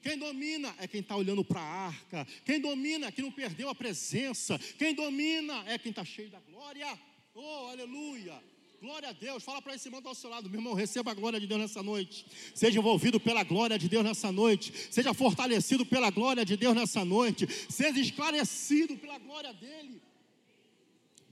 Quem 0.01 0.17
domina 0.17 0.73
é 0.77 0.87
quem 0.87 1.01
está 1.01 1.15
olhando 1.15 1.43
para 1.43 1.59
a 1.59 1.87
arca. 1.87 2.27
Quem 2.45 2.61
domina 2.61 3.07
é 3.07 3.11
quem 3.11 3.23
não 3.23 3.31
perdeu 3.31 3.69
a 3.69 3.75
presença. 3.75 4.57
Quem 4.77 4.93
domina 4.93 5.63
é 5.67 5.77
quem 5.77 5.89
está 5.89 6.05
cheio 6.05 6.29
da 6.29 6.39
glória. 6.39 6.87
Oh, 7.33 7.67
aleluia. 7.67 8.41
Glória 8.79 9.09
a 9.09 9.11
Deus. 9.11 9.43
Fala 9.43 9.61
para 9.61 9.73
esse 9.75 9.87
irmão 9.87 9.99
está 9.99 10.09
ao 10.09 10.15
seu 10.15 10.29
lado. 10.29 10.49
Meu 10.49 10.59
irmão, 10.59 10.73
receba 10.73 11.11
a 11.11 11.13
glória 11.13 11.39
de 11.39 11.47
Deus 11.47 11.59
nessa 11.59 11.81
noite. 11.81 12.25
Seja 12.53 12.79
envolvido 12.79 13.19
pela 13.19 13.43
glória 13.43 13.77
de 13.77 13.89
Deus 13.89 14.03
nessa 14.03 14.31
noite. 14.31 14.71
Seja 14.91 15.13
fortalecido 15.13 15.85
pela 15.85 16.09
glória 16.11 16.45
de 16.45 16.55
Deus 16.55 16.75
nessa 16.75 17.03
noite. 17.03 17.47
Seja 17.69 17.99
esclarecido 17.99 18.95
pela 18.97 19.17
glória 19.17 19.51
dele. 19.53 20.01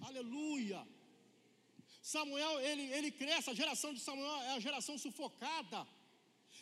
Aleluia. 0.01 0.81
Samuel, 2.01 2.59
ele, 2.61 2.91
ele 2.93 3.11
cresce. 3.11 3.51
A 3.51 3.53
geração 3.53 3.93
de 3.93 3.99
Samuel 3.99 4.41
é 4.41 4.55
a 4.55 4.59
geração 4.59 4.97
sufocada 4.97 5.85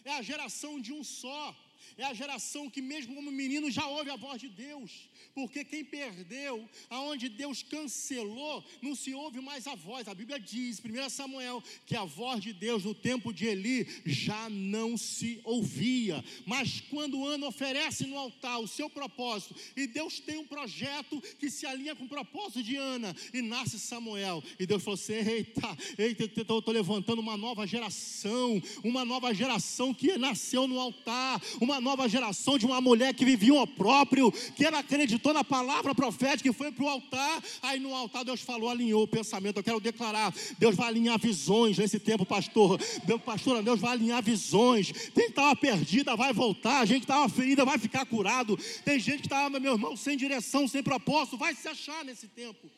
é 0.06 0.14
a 0.18 0.22
geração 0.22 0.80
de 0.80 0.92
um 0.94 1.04
só, 1.04 1.56
é 1.98 2.04
a 2.06 2.14
geração 2.14 2.70
que, 2.70 2.82
mesmo 2.82 3.16
como 3.16 3.32
menino, 3.32 3.70
já 3.72 3.86
ouve 3.88 4.10
a 4.10 4.16
voz 4.16 4.40
de 4.42 4.50
Deus, 4.50 5.10
porque 5.34 5.64
quem 5.64 5.84
perdeu, 5.84 6.68
aonde 6.90 7.30
Deus 7.30 7.64
cancelou, 7.64 8.64
não 8.82 8.96
se 8.96 9.14
ouve 9.14 9.40
mais 9.42 9.68
a 9.68 9.76
voz. 9.76 10.08
A 10.08 10.14
Bíblia 10.14 10.40
diz, 10.40 10.80
1 10.80 11.10
Samuel, 11.10 11.64
que 11.86 11.96
a 11.96 12.04
voz 12.04 12.42
de 12.42 12.54
Deus 12.54 12.84
no 12.84 12.94
tempo 12.94 13.34
de 13.34 13.46
Eli 13.46 13.88
já 14.06 14.50
não 14.50 14.98
se 14.98 15.42
ouvia. 15.44 16.24
Mas 16.46 16.82
quando 16.90 17.26
Ana 17.26 17.48
oferece 17.48 18.06
no 18.06 18.18
altar 18.18 18.60
o 18.60 18.68
seu 18.68 18.90
propósito, 18.90 19.56
e 19.76 19.88
Deus 19.88 20.20
tem 20.20 20.38
um 20.38 20.46
projeto 20.46 21.22
que 21.40 21.50
se 21.50 21.66
alinha 21.66 21.96
com 21.96 22.06
o 22.06 22.10
propósito 22.10 22.64
de 22.64 22.76
Ana, 22.76 23.16
e 23.34 23.42
nasce 23.42 23.80
Samuel, 23.80 24.44
e 24.60 24.66
Deus 24.66 24.84
falou 24.84 24.96
assim: 24.96 25.14
eita, 25.14 25.78
eita, 25.98 26.24
eu 26.24 26.60
estou 26.60 26.74
levantando 26.74 27.20
uma 27.20 27.38
nova 27.38 27.66
geração, 27.66 28.62
uma 28.84 29.04
nova 29.04 29.34
geração 29.34 29.94
que 29.94 30.18
nasceu 30.18 30.68
no 30.68 30.80
altar, 30.80 31.42
uma 31.60 31.80
nova 31.82 32.08
geração 32.08 32.58
de 32.58 32.66
uma 32.66 32.82
mulher 32.82 33.14
que 33.14 33.26
vivia 33.26 33.54
o 33.54 33.68
próprio, 33.68 34.32
que 34.32 34.66
ela 34.66 34.80
acreditou 34.80 35.13
acreditou 35.14 35.34
na 35.34 35.44
palavra 35.44 35.94
profética 35.94 36.50
e 36.50 36.54
foi 36.54 36.72
para 36.72 36.84
o 36.84 36.90
altar. 36.90 37.44
Aí 37.62 37.80
no 37.80 37.94
altar 37.94 38.26
Deus 38.26 38.42
falou, 38.42 38.70
alinhou 38.70 39.04
o 39.04 39.08
pensamento. 39.08 39.58
Eu 39.58 39.64
quero 39.64 39.80
declarar: 39.80 40.34
Deus 40.58 40.76
vai 40.76 40.88
alinhar 40.88 41.20
visões 41.20 41.78
nesse 41.78 42.00
tempo, 42.00 42.26
pastor. 42.26 42.80
Pastor, 43.26 43.62
Deus 43.62 43.80
vai 43.80 43.92
alinhar 43.92 44.24
visões. 44.24 44.92
Quem 45.10 45.28
estava 45.28 45.56
perdida 45.56 46.16
vai 46.16 46.34
voltar. 46.34 46.80
A 46.80 46.86
gente 46.86 47.02
que 47.02 47.12
estava 47.12 47.30
ferida 47.30 47.64
vai 47.64 47.78
ficar 47.78 48.06
curado. 48.06 48.58
Tem 48.84 49.00
gente 49.00 49.22
que 49.22 49.28
estava, 49.28 49.60
meu 49.60 49.74
irmão, 49.74 49.96
sem 49.96 50.18
direção, 50.18 50.68
sem 50.68 50.82
propósito, 50.82 51.38
vai 51.38 51.54
se 51.54 51.68
achar 51.68 52.04
nesse 52.04 52.28
tempo. 52.28 52.70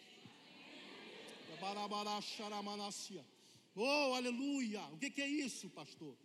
Oh, 3.76 4.14
aleluia! 4.14 4.82
O 4.94 4.98
que, 4.98 5.10
que 5.10 5.22
é 5.22 5.28
isso, 5.28 5.70
pastor? 5.70 6.16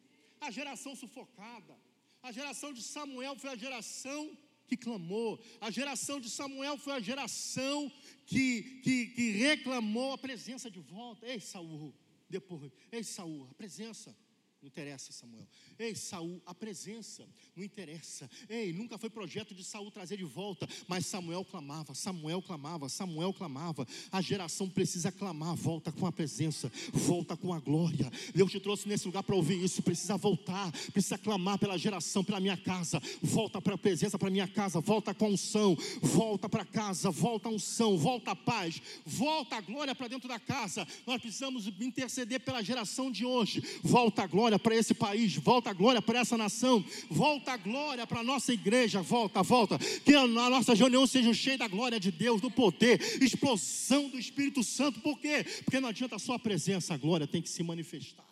A 0.40 0.50
geração 0.50 0.94
sufocada. 0.94 1.76
A 2.22 2.30
geração 2.32 2.72
de 2.72 2.82
Samuel 2.82 3.34
foi 3.36 3.50
a 3.50 3.56
geração 3.56 4.30
que 4.70 4.76
clamou. 4.76 5.40
A 5.60 5.68
geração 5.70 6.20
de 6.20 6.30
Samuel 6.30 6.78
foi 6.78 6.92
a 6.92 7.00
geração 7.00 7.90
que, 8.24 8.80
que, 8.84 9.06
que 9.08 9.30
reclamou 9.32 10.12
a 10.12 10.18
presença 10.18 10.70
de 10.70 10.78
volta. 10.78 11.26
Ei, 11.26 11.40
Saul, 11.40 11.92
depois, 12.28 12.70
ei, 12.92 13.02
Saul, 13.02 13.48
a 13.50 13.54
presença. 13.54 14.16
Não 14.62 14.68
interessa, 14.68 15.10
Samuel. 15.10 15.48
Ei, 15.78 15.94
Saul, 15.94 16.42
a 16.44 16.54
presença 16.54 17.26
não 17.56 17.64
interessa. 17.64 18.28
Ei, 18.46 18.74
nunca 18.74 18.98
foi 18.98 19.08
projeto 19.08 19.54
de 19.54 19.64
Saul 19.64 19.90
trazer 19.90 20.18
de 20.18 20.24
volta, 20.24 20.68
mas 20.86 21.06
Samuel 21.06 21.46
clamava, 21.46 21.94
Samuel 21.94 22.42
clamava, 22.42 22.86
Samuel 22.90 23.32
clamava. 23.32 23.88
A 24.12 24.20
geração 24.20 24.68
precisa 24.68 25.10
clamar, 25.10 25.56
volta 25.56 25.90
com 25.90 26.06
a 26.06 26.12
presença, 26.12 26.70
volta 26.92 27.38
com 27.38 27.54
a 27.54 27.58
glória. 27.58 28.10
Deus 28.34 28.50
te 28.50 28.60
trouxe 28.60 28.86
nesse 28.86 29.06
lugar 29.06 29.22
para 29.22 29.34
ouvir 29.34 29.64
isso. 29.64 29.82
Precisa 29.82 30.18
voltar, 30.18 30.70
precisa 30.92 31.16
clamar 31.16 31.58
pela 31.58 31.78
geração, 31.78 32.22
pela 32.22 32.38
minha 32.38 32.56
casa. 32.58 33.00
Volta 33.22 33.62
para 33.62 33.76
a 33.76 33.78
presença, 33.78 34.18
para 34.18 34.28
minha 34.28 34.48
casa. 34.48 34.78
Volta 34.78 35.14
com 35.14 35.24
a 35.24 35.28
unção, 35.30 35.74
volta 36.02 36.50
para 36.50 36.66
casa, 36.66 37.10
volta 37.10 37.48
a 37.48 37.52
unção, 37.52 37.96
volta 37.96 38.32
a 38.32 38.36
paz, 38.36 38.82
volta 39.06 39.56
a 39.56 39.60
glória 39.62 39.94
para 39.94 40.08
dentro 40.08 40.28
da 40.28 40.38
casa. 40.38 40.86
Nós 41.06 41.18
precisamos 41.18 41.66
interceder 41.66 42.40
pela 42.40 42.62
geração 42.62 43.10
de 43.10 43.24
hoje. 43.24 43.62
Volta 43.82 44.24
a 44.24 44.26
glória 44.26 44.49
glória 44.50 44.58
para 44.58 44.74
esse 44.74 44.94
país, 44.94 45.36
volta 45.36 45.70
a 45.70 45.72
glória 45.72 46.02
para 46.02 46.18
essa 46.18 46.36
nação, 46.36 46.84
volta 47.08 47.52
a 47.52 47.56
glória 47.56 48.04
para 48.06 48.20
a 48.20 48.24
nossa 48.24 48.52
igreja, 48.52 49.00
volta, 49.00 49.42
volta. 49.42 49.78
Que 50.04 50.14
a 50.14 50.26
nossa 50.26 50.74
reunião 50.74 51.06
seja 51.06 51.32
cheia 51.32 51.58
da 51.58 51.68
glória 51.68 52.00
de 52.00 52.10
Deus, 52.10 52.40
do 52.40 52.50
poder, 52.50 53.00
explosão 53.22 54.08
do 54.08 54.18
Espírito 54.18 54.64
Santo. 54.64 55.00
Por 55.00 55.18
quê? 55.20 55.44
Porque 55.64 55.78
não 55.78 55.88
adianta 55.88 56.18
só 56.18 56.34
a 56.34 56.38
presença, 56.38 56.94
a 56.94 56.96
glória 56.96 57.26
tem 57.26 57.40
que 57.40 57.48
se 57.48 57.62
manifestar. 57.62 58.24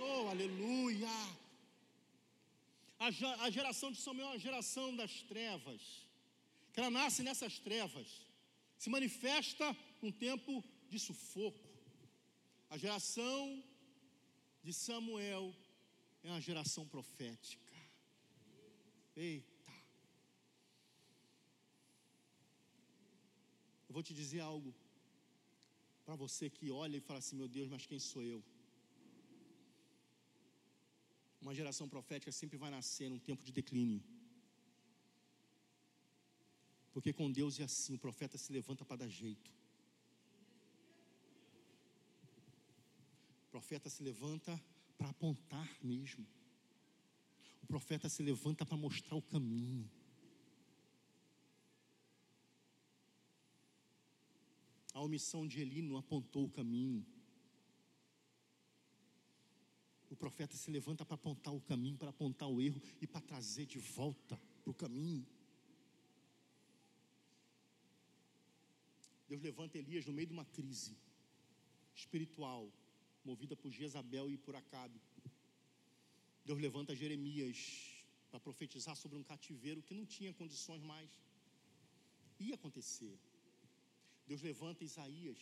Oh, 0.00 0.28
aleluia! 0.28 1.08
A 3.00 3.50
geração 3.50 3.90
de 3.90 3.98
Samuel 3.98 4.28
é 4.28 4.30
uma 4.32 4.38
geração 4.38 4.94
das 4.94 5.22
trevas, 5.22 5.80
que 6.72 6.80
ela 6.80 6.90
nasce 6.90 7.22
nessas 7.22 7.58
trevas, 7.58 8.06
se 8.76 8.88
manifesta 8.88 9.76
num 10.00 10.12
tempo 10.12 10.62
de 10.88 10.98
sufoco. 10.98 11.58
A 12.70 12.76
geração 12.78 13.62
de 14.62 14.72
Samuel 14.72 15.54
é 16.22 16.30
uma 16.30 16.40
geração 16.40 16.86
profética. 16.86 17.74
Eita. 19.16 19.72
Eu 23.88 23.94
vou 23.94 24.02
te 24.02 24.12
dizer 24.14 24.40
algo 24.40 24.74
para 26.04 26.14
você 26.14 26.48
que 26.50 26.70
olha 26.70 26.96
e 26.96 27.00
fala 27.00 27.18
assim: 27.18 27.36
meu 27.36 27.48
Deus, 27.48 27.68
mas 27.68 27.86
quem 27.86 27.98
sou 27.98 28.22
eu? 28.22 28.42
Uma 31.40 31.54
geração 31.54 31.88
profética 31.88 32.32
sempre 32.32 32.58
vai 32.58 32.70
nascer 32.70 33.08
num 33.08 33.18
tempo 33.18 33.42
de 33.44 33.52
declínio. 33.52 34.02
Porque 36.92 37.12
com 37.12 37.30
Deus 37.30 37.58
é 37.60 37.64
assim: 37.64 37.94
o 37.94 37.98
profeta 37.98 38.36
se 38.36 38.52
levanta 38.52 38.84
para 38.84 38.98
dar 38.98 39.08
jeito. 39.08 39.57
Profeta 43.58 43.90
se 43.90 44.04
levanta 44.04 44.64
para 44.96 45.08
apontar 45.08 45.68
mesmo. 45.82 46.24
O 47.60 47.66
profeta 47.66 48.08
se 48.08 48.22
levanta 48.22 48.64
para 48.64 48.76
mostrar 48.76 49.16
o 49.16 49.22
caminho. 49.22 49.90
A 54.94 55.00
omissão 55.00 55.44
de 55.44 55.60
Eli 55.60 55.82
não 55.82 55.96
apontou 55.96 56.44
o 56.44 56.48
caminho. 56.48 57.04
O 60.08 60.14
profeta 60.14 60.56
se 60.56 60.70
levanta 60.70 61.04
para 61.04 61.16
apontar 61.16 61.52
o 61.52 61.60
caminho, 61.60 61.98
para 61.98 62.10
apontar 62.10 62.48
o 62.48 62.62
erro 62.62 62.80
e 63.00 63.08
para 63.08 63.20
trazer 63.20 63.66
de 63.66 63.80
volta 63.80 64.40
para 64.62 64.70
o 64.70 64.74
caminho. 64.74 65.26
Deus 69.28 69.42
levanta 69.42 69.78
Elias 69.78 70.06
no 70.06 70.12
meio 70.12 70.28
de 70.28 70.32
uma 70.32 70.44
crise 70.44 70.96
espiritual, 71.92 72.72
movida 73.28 73.54
por 73.54 73.70
Jezabel 73.70 74.30
e 74.30 74.38
por 74.38 74.56
Acabe. 74.56 75.00
Deus 76.46 76.58
levanta 76.58 76.96
Jeremias 76.96 77.58
para 78.30 78.40
profetizar 78.40 78.96
sobre 78.96 79.18
um 79.18 79.22
cativeiro 79.22 79.82
que 79.82 79.94
não 79.94 80.06
tinha 80.06 80.32
condições 80.32 80.82
mais. 80.82 81.10
Ia 82.40 82.54
acontecer. 82.54 83.18
Deus 84.26 84.40
levanta 84.40 84.82
Isaías 84.84 85.38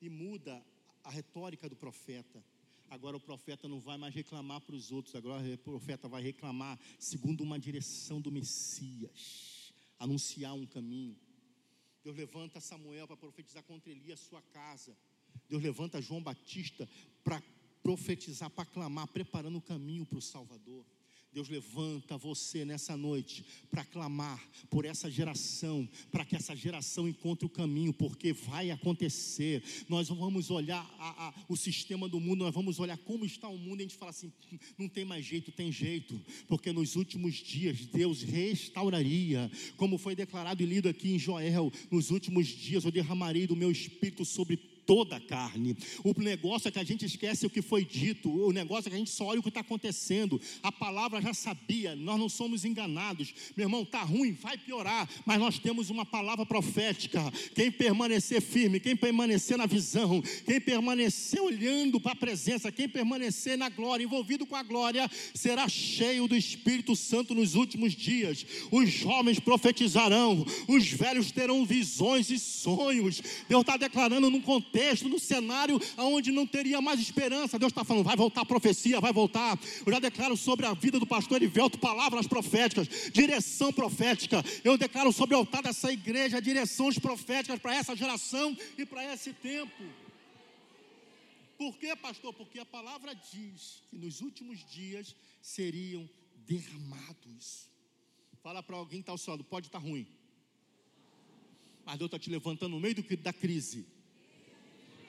e 0.00 0.08
muda 0.08 0.54
a 1.04 1.10
retórica 1.10 1.68
do 1.68 1.76
profeta. 1.76 2.44
Agora 2.88 3.16
o 3.16 3.20
profeta 3.20 3.68
não 3.68 3.80
vai 3.80 3.96
mais 3.96 4.12
reclamar 4.12 4.60
para 4.60 4.74
os 4.74 4.90
outros, 4.90 5.14
agora 5.14 5.40
o 5.54 5.58
profeta 5.58 6.08
vai 6.08 6.22
reclamar 6.22 6.76
segundo 6.98 7.42
uma 7.42 7.58
direção 7.58 8.20
do 8.20 8.32
Messias, 8.32 9.72
anunciar 9.96 10.54
um 10.54 10.66
caminho. 10.66 11.16
Deus 12.02 12.16
levanta 12.16 12.60
Samuel 12.60 13.06
para 13.06 13.16
profetizar 13.16 13.62
contra 13.62 13.92
Eli 13.92 14.10
a 14.10 14.16
sua 14.16 14.42
casa. 14.42 14.96
Deus 15.48 15.62
levanta 15.62 16.00
João 16.00 16.22
Batista 16.22 16.88
para 17.24 17.42
profetizar, 17.82 18.50
para 18.50 18.64
clamar, 18.64 19.06
preparando 19.08 19.58
o 19.58 19.62
caminho 19.62 20.06
para 20.06 20.18
o 20.18 20.22
Salvador. 20.22 20.84
Deus 21.32 21.48
levanta 21.48 22.18
você 22.18 22.64
nessa 22.64 22.96
noite 22.96 23.44
para 23.70 23.84
clamar 23.84 24.44
por 24.68 24.84
essa 24.84 25.08
geração, 25.08 25.88
para 26.10 26.24
que 26.24 26.34
essa 26.34 26.56
geração 26.56 27.08
encontre 27.08 27.46
o 27.46 27.48
caminho, 27.48 27.92
porque 27.92 28.32
vai 28.32 28.72
acontecer. 28.72 29.62
Nós 29.88 30.08
vamos 30.08 30.50
olhar 30.50 30.84
a, 30.98 31.28
a, 31.28 31.34
o 31.48 31.56
sistema 31.56 32.08
do 32.08 32.18
mundo, 32.18 32.44
nós 32.44 32.54
vamos 32.54 32.80
olhar 32.80 32.98
como 32.98 33.24
está 33.24 33.46
o 33.48 33.56
mundo 33.56 33.78
e 33.78 33.82
a 33.82 33.86
gente 33.86 33.96
fala 33.96 34.10
assim: 34.10 34.32
não 34.76 34.88
tem 34.88 35.04
mais 35.04 35.24
jeito, 35.24 35.52
tem 35.52 35.70
jeito, 35.70 36.20
porque 36.48 36.72
nos 36.72 36.96
últimos 36.96 37.36
dias 37.36 37.86
Deus 37.86 38.22
restauraria, 38.22 39.48
como 39.76 39.98
foi 39.98 40.16
declarado 40.16 40.64
e 40.64 40.66
lido 40.66 40.88
aqui 40.88 41.12
em 41.12 41.18
Joel: 41.18 41.72
nos 41.92 42.10
últimos 42.10 42.48
dias 42.48 42.84
eu 42.84 42.90
derramarei 42.90 43.46
do 43.46 43.54
meu 43.54 43.70
espírito 43.70 44.24
sobre 44.24 44.56
toda 44.86 45.16
a 45.16 45.20
carne. 45.20 45.76
O 46.02 46.18
negócio 46.20 46.68
é 46.68 46.70
que 46.70 46.78
a 46.78 46.84
gente 46.84 47.04
esquece 47.04 47.46
o 47.46 47.50
que 47.50 47.62
foi 47.62 47.84
dito, 47.84 48.30
o 48.30 48.52
negócio 48.52 48.88
é 48.88 48.90
que 48.90 48.96
a 48.96 48.98
gente 48.98 49.10
só 49.10 49.26
olha 49.26 49.40
o 49.40 49.42
que 49.42 49.48
está 49.48 49.60
acontecendo. 49.60 50.40
A 50.62 50.72
palavra 50.72 51.20
já 51.20 51.32
sabia, 51.34 51.94
nós 51.94 52.18
não 52.18 52.28
somos 52.28 52.64
enganados. 52.64 53.32
Meu 53.56 53.66
irmão, 53.66 53.82
está 53.82 54.02
ruim, 54.02 54.32
vai 54.32 54.58
piorar, 54.58 55.08
mas 55.24 55.38
nós 55.38 55.58
temos 55.58 55.90
uma 55.90 56.04
palavra 56.04 56.44
profética. 56.44 57.20
Quem 57.54 57.70
permanecer 57.70 58.40
firme, 58.40 58.80
quem 58.80 58.96
permanecer 58.96 59.56
na 59.56 59.66
visão, 59.66 60.22
quem 60.44 60.60
permanecer 60.60 61.40
olhando 61.40 62.00
para 62.00 62.12
a 62.12 62.16
presença, 62.16 62.72
quem 62.72 62.88
permanecer 62.88 63.56
na 63.56 63.68
glória, 63.68 64.04
envolvido 64.04 64.46
com 64.46 64.56
a 64.56 64.62
glória, 64.62 65.10
será 65.34 65.68
cheio 65.68 66.26
do 66.26 66.36
Espírito 66.36 66.96
Santo 66.96 67.34
nos 67.34 67.54
últimos 67.54 67.94
dias. 67.94 68.44
Os 68.70 68.90
jovens 68.90 69.38
profetizarão, 69.38 70.44
os 70.66 70.88
velhos 70.88 71.30
terão 71.30 71.64
visões 71.64 72.30
e 72.30 72.38
sonhos. 72.38 73.22
Deus 73.48 73.60
está 73.60 73.76
declarando 73.76 74.30
num 74.30 74.40
contexto 74.40 74.69
contexto, 74.70 75.08
no 75.08 75.18
cenário 75.18 75.80
onde 75.98 76.30
não 76.30 76.46
teria 76.46 76.80
mais 76.80 77.00
esperança. 77.00 77.58
Deus 77.58 77.72
está 77.72 77.84
falando, 77.84 78.04
vai 78.04 78.16
voltar 78.16 78.42
a 78.42 78.46
profecia, 78.46 79.00
vai 79.00 79.12
voltar. 79.12 79.58
Eu 79.84 79.92
já 79.92 79.98
declaro 79.98 80.36
sobre 80.36 80.64
a 80.64 80.72
vida 80.72 80.98
do 80.98 81.06
pastor 81.06 81.42
Erivelto 81.42 81.78
palavras 81.78 82.26
proféticas, 82.26 82.88
direção 83.12 83.72
profética. 83.72 84.42
Eu 84.62 84.78
declaro 84.78 85.12
sobre 85.12 85.34
o 85.34 85.38
altar 85.38 85.62
dessa 85.62 85.92
igreja 85.92 86.40
direções 86.40 86.98
proféticas 86.98 87.58
para 87.58 87.74
essa 87.74 87.96
geração 87.96 88.56
e 88.78 88.86
para 88.86 89.12
esse 89.12 89.32
tempo. 89.32 89.82
Por 91.58 91.76
quê, 91.76 91.94
pastor? 91.94 92.32
Porque 92.32 92.58
a 92.58 92.64
palavra 92.64 93.14
diz 93.14 93.82
que 93.90 93.98
nos 93.98 94.22
últimos 94.22 94.64
dias 94.70 95.14
seriam 95.42 96.08
derramados. 96.46 97.68
Fala 98.42 98.62
para 98.62 98.76
alguém 98.76 99.00
que 99.00 99.02
está 99.02 99.12
ao 99.12 99.18
seu 99.18 99.32
lado, 99.32 99.44
pode 99.44 99.66
estar 99.66 99.80
tá 99.80 99.86
ruim. 99.86 100.06
Mas 101.84 101.98
Deus 101.98 102.08
está 102.08 102.18
te 102.18 102.30
levantando 102.30 102.70
no 102.70 102.80
meio 102.80 102.94
do, 102.94 103.16
da 103.18 103.32
crise 103.32 103.86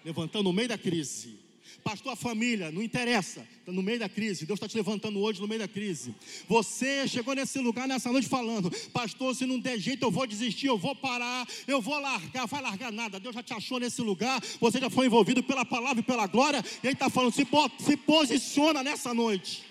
levantando 0.03 0.43
no 0.43 0.53
meio 0.53 0.67
da 0.67 0.77
crise. 0.77 1.39
Pastor, 1.83 2.13
a 2.13 2.15
família, 2.15 2.71
não 2.71 2.81
interessa, 2.81 3.47
está 3.59 3.71
no 3.71 3.81
meio 3.81 3.97
da 3.97 4.07
crise. 4.07 4.45
Deus 4.45 4.57
está 4.57 4.67
te 4.67 4.75
levantando 4.75 5.19
hoje 5.19 5.41
no 5.41 5.47
meio 5.47 5.59
da 5.59 5.67
crise. 5.67 6.13
Você 6.47 7.07
chegou 7.07 7.33
nesse 7.33 7.59
lugar 7.59 7.87
nessa 7.87 8.11
noite 8.11 8.27
falando, 8.27 8.69
Pastor, 8.89 9.35
se 9.35 9.45
não 9.45 9.59
der 9.59 9.79
jeito, 9.79 10.03
eu 10.03 10.11
vou 10.11 10.27
desistir, 10.27 10.67
eu 10.67 10.77
vou 10.77 10.95
parar, 10.95 11.47
eu 11.67 11.81
vou 11.81 11.99
largar. 11.99 12.45
Vai 12.45 12.61
largar 12.61 12.91
nada. 12.91 13.19
Deus 13.19 13.33
já 13.33 13.41
te 13.41 13.53
achou 13.53 13.79
nesse 13.79 14.01
lugar. 14.01 14.39
Você 14.59 14.79
já 14.79 14.89
foi 14.89 15.07
envolvido 15.07 15.41
pela 15.41 15.65
palavra 15.65 16.01
e 16.01 16.03
pela 16.03 16.27
glória. 16.27 16.63
E 16.83 16.87
Ele 16.87 16.93
está 16.93 17.09
falando, 17.09 17.33
se, 17.33 17.47
se 17.79 17.97
posiciona 17.97 18.83
nessa 18.83 19.13
noite. 19.13 19.63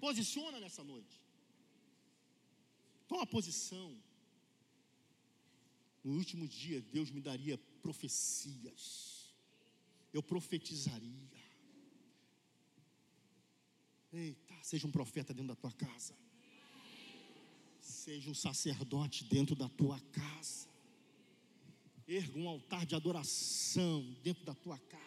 Posiciona 0.00 0.58
nessa 0.58 0.82
noite. 0.82 1.20
Toma 3.06 3.26
posição. 3.26 3.94
No 6.02 6.14
último 6.14 6.48
dia, 6.48 6.80
Deus 6.80 7.10
me 7.10 7.20
daria 7.20 7.56
profecias. 7.80 9.32
Eu 10.12 10.22
profetizaria. 10.22 11.42
Eita, 14.12 14.54
seja 14.62 14.86
um 14.86 14.90
profeta 14.90 15.32
dentro 15.32 15.48
da 15.48 15.56
tua 15.56 15.72
casa. 15.72 16.14
Seja 17.80 18.30
um 18.30 18.34
sacerdote 18.34 19.24
dentro 19.24 19.54
da 19.54 19.68
tua 19.68 19.98
casa. 20.12 20.68
Erga 22.06 22.38
um 22.38 22.48
altar 22.48 22.84
de 22.84 22.94
adoração 22.94 24.02
dentro 24.22 24.44
da 24.44 24.54
tua 24.54 24.78
casa. 24.78 25.02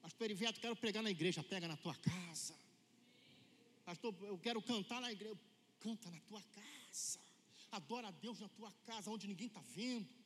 Pastor 0.00 0.24
Eriveto, 0.24 0.60
quero 0.60 0.74
pregar 0.74 1.02
na 1.02 1.10
igreja, 1.10 1.42
pega 1.42 1.68
na 1.68 1.76
tua 1.76 1.94
casa. 1.94 2.54
Pastor, 3.84 4.14
eu 4.22 4.38
quero 4.38 4.60
cantar 4.62 5.00
na 5.00 5.12
igreja, 5.12 5.38
canta 5.78 6.10
na 6.10 6.18
tua 6.20 6.42
casa. 6.42 7.20
Adora 7.78 8.08
a 8.08 8.10
Deus 8.24 8.38
na 8.38 8.48
tua 8.48 8.70
casa, 8.88 9.10
onde 9.10 9.26
ninguém 9.26 9.48
está 9.48 9.62
vendo. 9.76 10.22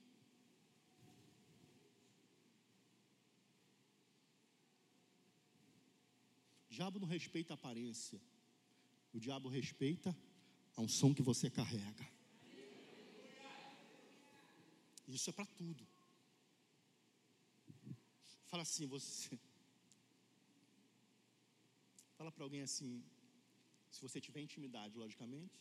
diabo 6.77 7.01
não 7.03 7.09
respeita 7.09 7.55
a 7.55 7.59
aparência. 7.61 8.21
O 9.15 9.19
diabo 9.19 9.49
respeita 9.49 10.15
a 10.77 10.81
unção 10.83 11.15
que 11.15 11.23
você 11.23 11.49
carrega. 11.49 12.07
Isso 15.09 15.31
é 15.31 15.33
para 15.33 15.47
tudo. 15.61 15.83
Fala 18.51 18.63
assim, 18.63 18.87
você. 18.87 19.39
Fala 22.19 22.31
para 22.31 22.45
alguém 22.45 22.63
assim, 22.69 23.03
se 23.91 24.03
você 24.03 24.21
tiver 24.21 24.43
intimidade, 24.43 24.99
logicamente. 24.99 25.59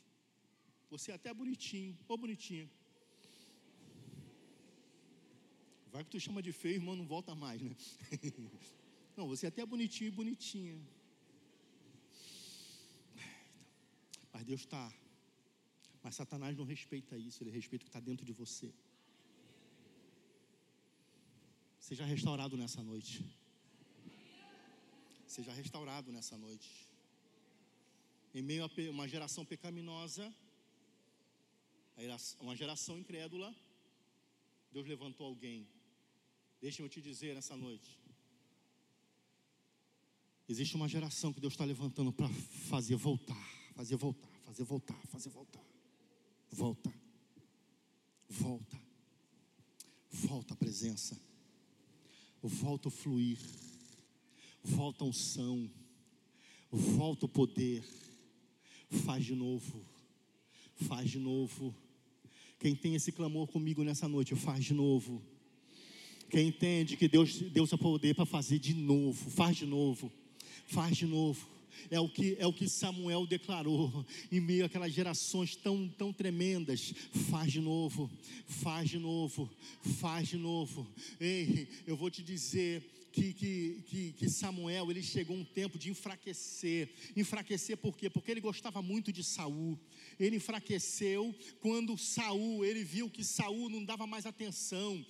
Você 0.89 1.11
é 1.11 1.15
até 1.15 1.33
bonitinho, 1.33 1.97
ou 2.07 2.17
bonitinha. 2.17 2.69
Vai 5.91 6.03
que 6.03 6.09
tu 6.09 6.19
chama 6.19 6.41
de 6.41 6.51
feio, 6.51 6.75
irmão, 6.75 6.95
não 6.95 7.05
volta 7.05 7.33
mais, 7.33 7.61
né? 7.61 7.75
Não, 9.17 9.29
você 9.29 9.45
é 9.45 9.49
até 9.49 9.65
bonitinho 9.65 10.09
e 10.09 10.11
bonitinha. 10.11 10.77
Mas 14.33 14.43
Deus 14.43 14.59
está. 14.59 14.93
Mas 16.03 16.15
Satanás 16.15 16.57
não 16.57 16.65
respeita 16.65 17.17
isso, 17.17 17.41
ele 17.41 17.49
respeita 17.49 17.83
o 17.83 17.85
que 17.85 17.89
está 17.89 18.01
dentro 18.01 18.25
de 18.25 18.33
você. 18.33 18.73
Seja 21.79 22.03
restaurado 22.03 22.57
nessa 22.57 22.83
noite. 22.83 23.23
Seja 25.25 25.53
restaurado 25.53 26.11
nessa 26.11 26.37
noite. 26.37 26.69
Em 28.33 28.41
meio 28.41 28.65
a 28.65 28.69
uma 28.91 29.07
geração 29.07 29.45
pecaminosa, 29.45 30.25
uma 32.39 32.55
geração 32.55 32.97
incrédula, 32.97 33.55
Deus 34.71 34.87
levantou 34.87 35.27
alguém. 35.27 35.67
Deixa-me 36.61 36.89
te 36.89 37.01
dizer 37.01 37.33
nessa 37.35 37.55
noite. 37.55 37.99
Existe 40.47 40.75
uma 40.75 40.87
geração 40.87 41.33
que 41.33 41.39
Deus 41.39 41.53
está 41.53 41.65
levantando 41.65 42.11
para 42.11 42.29
fazer 42.69 42.95
voltar, 42.95 43.47
fazer 43.75 43.95
voltar, 43.95 44.29
fazer 44.45 44.63
voltar, 44.63 45.07
fazer 45.07 45.29
voltar. 45.29 45.63
Volta, 46.51 46.93
volta, 48.29 48.81
volta 50.11 50.53
a 50.53 50.57
presença, 50.57 51.19
volta 52.41 52.87
o 52.89 52.91
fluir, 52.91 53.39
volta 54.63 55.03
a 55.03 55.07
unção, 55.07 55.69
volta 56.71 57.25
o 57.25 57.29
poder. 57.29 57.83
Faz 59.03 59.25
de 59.25 59.33
novo, 59.33 59.83
faz 60.87 61.09
de 61.09 61.17
novo. 61.17 61.75
Quem 62.65 62.73
tem 62.73 62.95
esse 62.95 63.11
clamor 63.11 63.45
comigo 63.45 63.83
nessa 63.83 64.07
noite, 64.07 64.33
faz 64.33 64.65
de 64.65 64.73
novo. 64.73 65.21
Quem 66.31 66.47
entende 66.47 66.97
que 66.97 67.07
Deus 67.07 67.39
deu 67.39 67.67
seu 67.67 67.77
poder 67.77 68.15
para 68.15 68.25
fazer 68.25 68.57
de 68.57 68.73
novo, 68.73 69.29
faz 69.29 69.55
de 69.57 69.67
novo 69.67 70.11
faz 70.65 70.97
de 70.97 71.05
novo. 71.05 71.47
É 71.91 71.99
o 71.99 72.09
que 72.09 72.35
é 72.39 72.47
o 72.47 72.53
que 72.53 72.67
Samuel 72.67 73.27
declarou 73.27 74.03
em 74.31 74.39
meio 74.39 74.65
àquelas 74.65 74.91
gerações 74.91 75.55
tão 75.55 75.87
tão 75.87 76.11
tremendas. 76.11 76.91
Faz 77.29 77.51
de 77.51 77.61
novo, 77.61 78.09
faz 78.47 78.89
de 78.89 78.97
novo, 78.97 79.47
faz 79.99 80.29
de 80.29 80.37
novo. 80.37 80.87
Ei, 81.19 81.67
eu 81.85 81.95
vou 81.95 82.09
te 82.09 82.23
dizer, 82.23 82.81
que, 83.15 83.31
que, 83.31 83.83
que, 83.85 84.11
que, 84.13 84.29
Samuel 84.29 84.91
ele 84.91 85.01
chegou 85.01 85.37
um 85.37 85.45
tempo 85.45 85.77
de 85.77 85.89
enfraquecer. 85.89 86.89
Enfraquecer 87.15 87.77
por 87.77 87.95
quê? 87.95 88.09
Porque 88.09 88.31
ele 88.31 88.41
gostava 88.41 88.81
muito 88.81 89.11
de 89.13 89.23
Saul 89.23 89.79
ele 90.19 90.37
enfraqueceu 90.37 91.35
quando 91.59 91.97
Saul, 91.97 92.63
ele 92.63 92.83
viu 92.83 93.09
que 93.09 93.23
Saul 93.23 93.69
não 93.69 93.83
dava 93.83 94.07
mais 94.07 94.25
atenção. 94.25 95.05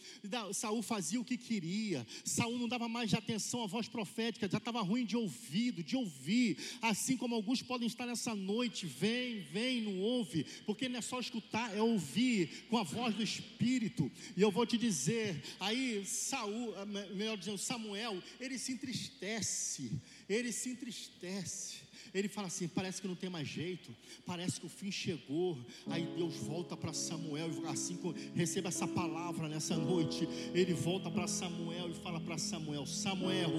Saul 0.53 0.81
fazia 0.81 1.19
o 1.19 1.25
que 1.25 1.37
queria. 1.37 2.05
Saul 2.23 2.57
não 2.57 2.67
dava 2.67 2.87
mais 2.87 3.13
atenção 3.13 3.63
à 3.63 3.67
voz 3.67 3.87
profética, 3.87 4.49
já 4.49 4.57
estava 4.57 4.81
ruim 4.81 5.05
de 5.05 5.15
ouvido, 5.15 5.83
de 5.83 5.95
ouvir. 5.95 6.57
Assim 6.81 7.17
como 7.17 7.35
alguns 7.35 7.61
podem 7.61 7.87
estar 7.87 8.05
nessa 8.05 8.35
noite, 8.35 8.85
vem, 8.85 9.41
vem, 9.41 9.81
não 9.81 9.99
ouve, 9.99 10.45
porque 10.65 10.89
não 10.89 10.99
é 10.99 11.01
só 11.01 11.19
escutar, 11.19 11.75
é 11.75 11.81
ouvir 11.81 12.65
com 12.69 12.77
a 12.77 12.83
voz 12.83 13.15
do 13.15 13.23
Espírito. 13.23 14.11
E 14.35 14.41
eu 14.41 14.51
vou 14.51 14.65
te 14.65 14.77
dizer, 14.77 15.43
aí 15.59 16.05
Saul, 16.05 16.73
melhor 17.15 17.37
dizendo, 17.37 17.57
Samuel, 17.57 18.21
ele 18.39 18.57
se 18.57 18.71
entristece, 18.71 19.91
ele 20.27 20.51
se 20.51 20.69
entristece 20.69 21.84
ele 22.15 22.29
fala 22.29 22.47
assim: 22.47 22.67
parece 22.67 23.01
que 23.01 23.07
não 23.07 23.15
tem 23.15 23.29
mais 23.29 23.47
jeito, 23.47 23.93
parece 24.25 24.59
que 24.59 24.65
o 24.65 24.69
fim 24.69 24.89
chegou. 24.89 25.57
Aí 25.87 26.07
Deus 26.15 26.35
volta 26.37 26.77
para 26.77 26.93
Samuel 26.93 27.49
assim 27.67 27.99
receba 28.33 28.69
essa 28.69 28.87
palavra 28.87 29.49
nessa 29.49 29.75
noite. 29.75 30.27
Ele 30.53 30.73
volta 30.73 31.11
para 31.11 31.27
Samuel 31.27 31.89
e 31.89 31.93
fala 31.93 32.21
para 32.21 32.37
Samuel: 32.37 32.85
Samuel, 32.85 33.51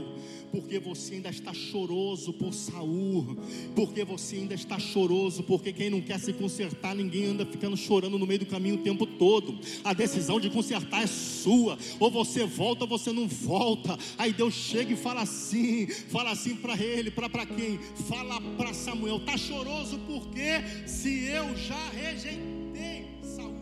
porque 0.50 0.78
você 0.78 1.16
ainda 1.16 1.28
está 1.28 1.52
choroso 1.52 2.32
por 2.32 2.54
Saul, 2.54 3.36
porque 3.74 4.04
você 4.04 4.36
ainda 4.36 4.54
está 4.54 4.78
choroso, 4.78 5.42
porque 5.42 5.72
quem 5.72 5.90
não 5.90 6.00
quer 6.00 6.18
se 6.18 6.32
consertar, 6.32 6.94
ninguém 6.94 7.26
anda 7.26 7.44
ficando 7.44 7.76
chorando 7.76 8.18
no 8.18 8.26
meio 8.26 8.40
do 8.40 8.46
caminho 8.46 8.76
o 8.76 8.82
tempo 8.82 9.06
todo. 9.06 9.58
A 9.84 9.92
decisão 9.92 10.40
de 10.40 10.48
consertar 10.48 11.02
é 11.02 11.06
sua, 11.06 11.78
ou 12.00 12.10
você 12.10 12.46
volta 12.46 12.84
ou 12.84 12.88
você 12.88 13.12
não 13.12 13.28
volta. 13.28 13.98
Aí 14.16 14.32
Deus 14.32 14.54
chega 14.54 14.94
e 14.94 14.96
fala 14.96 15.20
assim, 15.20 15.86
fala 15.86 16.30
assim 16.30 16.56
para 16.56 16.82
ele, 16.82 17.10
para 17.10 17.44
quem? 17.44 17.78
Fala 18.08 18.45
para 18.56 18.72
Samuel: 18.72 19.18
Está 19.18 19.36
choroso 19.36 19.98
porque 20.00 20.86
se 20.86 21.24
eu 21.24 21.56
já 21.56 21.88
rejeitei 21.90 23.18
Saul. 23.22 23.54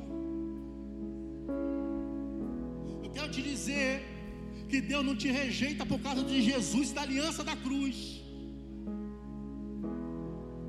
Eu 3.02 3.11
quero 3.11 3.31
te 3.31 3.43
dizer 3.43 4.02
que 4.69 4.81
Deus 4.81 5.05
não 5.05 5.16
te 5.16 5.31
rejeita 5.31 5.86
por 5.86 6.01
causa 6.01 6.23
de 6.23 6.43
Jesus 6.43 6.93
da 6.93 7.02
aliança 7.02 7.44
da 7.44 7.56
cruz. 7.56 8.23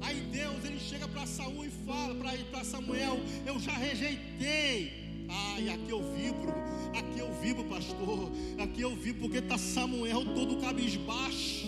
Aí 0.02 0.22
Deus 0.32 0.64
ele 0.64 0.80
chega 0.80 1.08
para 1.08 1.26
Saul 1.26 1.66
e 1.66 1.70
fala 1.86 2.14
para 2.52 2.64
Samuel: 2.64 3.20
Eu 3.46 3.60
já 3.60 3.74
rejeitei. 3.74 5.06
Ai, 5.28 5.70
aqui 5.70 5.90
eu 5.90 6.02
vibro, 6.14 6.54
aqui 6.98 7.20
eu 7.20 7.34
vibro, 7.42 7.64
pastor. 7.66 8.32
Aqui 8.60 8.82
eu 8.82 8.96
vibro 8.96 9.22
porque 9.22 9.40
está 9.40 9.58
Samuel 9.58 10.24
todo 10.36 10.58
cabisbaixo. 10.58 11.65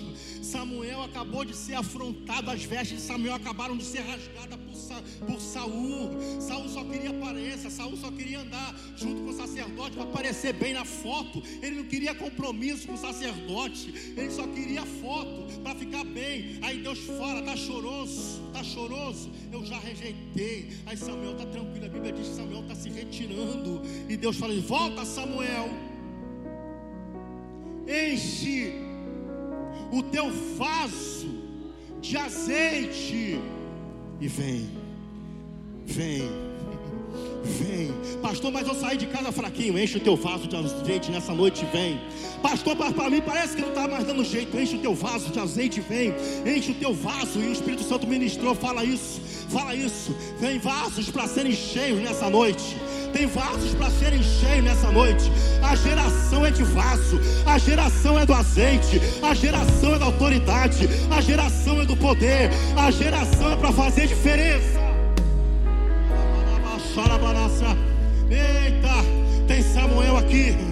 Samuel 0.48 1.03
acabou 1.03 1.44
de 1.44 1.53
ser 1.56 1.74
afrontado, 1.76 2.49
as 2.49 2.64
vestes 2.64 2.99
de 2.99 3.03
Samuel 3.03 3.34
acabaram 3.34 3.76
de 3.76 3.84
ser 3.84 3.99
rasgadas 3.99 4.57
por, 4.57 4.76
Sa, 4.76 5.03
por 5.26 5.41
Saul. 5.41 6.11
Saul 6.40 6.69
só 6.69 6.84
queria 6.86 7.10
aparência, 7.10 7.69
Saul 7.69 7.98
só 7.98 8.10
queria 8.10 8.40
andar 8.40 8.74
junto 8.95 9.22
com 9.24 9.30
o 9.30 9.34
sacerdote 9.34 9.95
para 9.95 10.03
aparecer 10.03 10.53
bem 10.53 10.74
na 10.74 10.86
foto. 10.86 11.44
Ele 11.61 11.76
não 11.76 11.84
queria 11.84 12.15
compromisso 12.15 12.88
com 12.88 12.94
o 12.94 12.98
sacerdote, 12.98 13.94
ele 14.15 14.32
só 14.32 14.48
queria 14.48 14.86
foto 14.86 15.60
para 15.61 15.76
ficar 15.76 16.06
bem. 16.06 16.60
Aí 16.61 16.82
Deus 16.82 16.99
fala: 16.99 17.41
tá 17.41 17.56
choroso, 17.57 18.41
tá 18.53 18.64
choroso, 18.64 19.30
eu 19.52 19.65
já 19.65 19.78
rejeitei. 19.78 20.69
Aí 20.86 20.95
Samuel 20.95 21.36
tá 21.36 21.45
tranquilo, 21.45 21.86
a 21.86 21.90
Bíblia 21.90 22.14
diz 22.14 22.30
que 22.30 22.36
Samuel 22.36 22.61
está 22.61 22.76
se 22.76 22.90
retirando. 22.90 23.82
E 24.07 24.15
Deus 24.15 24.38
fala: 24.38 24.57
volta, 24.61 25.03
Samuel, 25.03 25.69
enche 27.86 28.86
o 29.91 30.04
teu 30.04 30.32
vaso 30.58 31.28
de 32.02 32.18
azeite 32.18 33.40
e 34.20 34.28
vem, 34.28 34.70
vem, 35.86 36.24
vem, 37.44 37.91
pastor. 38.22 38.52
Mas 38.52 38.68
eu 38.68 38.76
saí 38.76 38.98
de 38.98 39.08
casa 39.08 39.32
fraquinho. 39.32 39.78
Enche 39.78 39.98
o 39.98 39.99
teu 39.99 40.16
vaso 40.16 40.48
de 40.48 40.56
azeite 40.56 41.12
nessa 41.12 41.34
noite, 41.34 41.66
vem, 41.72 41.99
pastor. 42.41 42.76
Para 42.76 43.10
mim 43.10 43.22
parece 43.22 43.56
que 43.56 43.62
não 43.62 43.70
está 43.70 43.88
mais 43.88 44.06
dando 44.06 44.24
jeito. 44.24 44.58
Enche 44.58 44.76
o 44.76 44.80
teu 44.80 44.94
vaso 44.95 45.30
de 45.30 45.40
azeite, 45.40 45.82
vem, 45.82 46.14
enche 46.45 46.72
o 46.72 46.76
teu 46.76 46.94
vaso. 46.94 47.40
E 47.40 47.48
o 47.48 47.52
Espírito 47.52 47.84
Santo 47.84 48.08
ministrou. 48.08 48.56
Fala 48.56 48.84
isso, 48.84 49.22
fala 49.49 49.76
isso. 49.76 50.16
Vem 50.40 50.60
vasos 50.60 51.10
para 51.10 51.28
serem 51.28 51.54
cheios 51.54 51.99
nessa 51.99 52.30
noite. 52.30 52.76
Tem 53.13 53.25
vasos 53.27 53.73
para 53.75 53.89
serem 53.89 54.21
cheios 54.21 54.63
nessa 54.63 54.91
noite. 54.91 55.31
A 55.61 55.75
geração 55.75 56.45
é 56.45 56.51
de 56.51 56.63
vaso, 56.63 57.19
a 57.45 57.57
geração 57.57 58.19
é 58.19 58.25
do 58.25 58.34
azeite, 58.34 59.01
a 59.21 59.34
geração 59.34 59.95
é 59.95 59.99
da 59.99 60.05
autoridade, 60.05 60.88
a 61.09 61.21
geração 61.21 61.81
é 61.81 61.85
do 61.85 61.95
poder, 61.97 62.49
a 62.75 62.91
geração 62.91 63.53
é 63.53 63.55
para 63.55 63.71
fazer 63.71 64.07
diferença. 64.07 64.79
Eita, 68.29 69.45
tem 69.47 69.61
Samuel 69.61 70.17
aqui. 70.17 70.66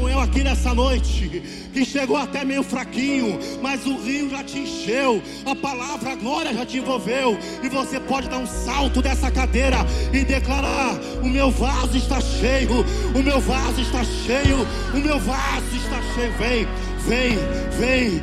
Samuel 0.00 0.20
aqui 0.20 0.42
nessa 0.42 0.72
noite, 0.72 1.42
que 1.74 1.84
chegou 1.84 2.16
até 2.16 2.42
meio 2.42 2.62
fraquinho, 2.62 3.38
mas 3.60 3.84
o 3.84 3.98
rio 3.98 4.30
já 4.30 4.42
te 4.42 4.60
encheu, 4.60 5.22
a 5.44 5.54
palavra, 5.54 6.12
a 6.12 6.14
glória 6.14 6.54
já 6.54 6.64
te 6.64 6.78
envolveu, 6.78 7.38
e 7.62 7.68
você 7.68 8.00
pode 8.00 8.26
dar 8.26 8.38
um 8.38 8.46
salto 8.46 9.02
dessa 9.02 9.30
cadeira 9.30 9.76
e 10.10 10.24
declarar: 10.24 10.94
O 11.22 11.28
meu 11.28 11.50
vaso 11.50 11.98
está 11.98 12.18
cheio, 12.18 12.82
o 13.14 13.22
meu 13.22 13.40
vaso 13.40 13.78
está 13.82 14.02
cheio, 14.02 14.66
o 14.94 14.98
meu 14.98 15.18
vaso 15.18 15.76
está 15.76 16.00
cheio. 16.14 16.32
Vem, 16.38 16.66
vem, 17.06 17.38
vem, 17.78 18.20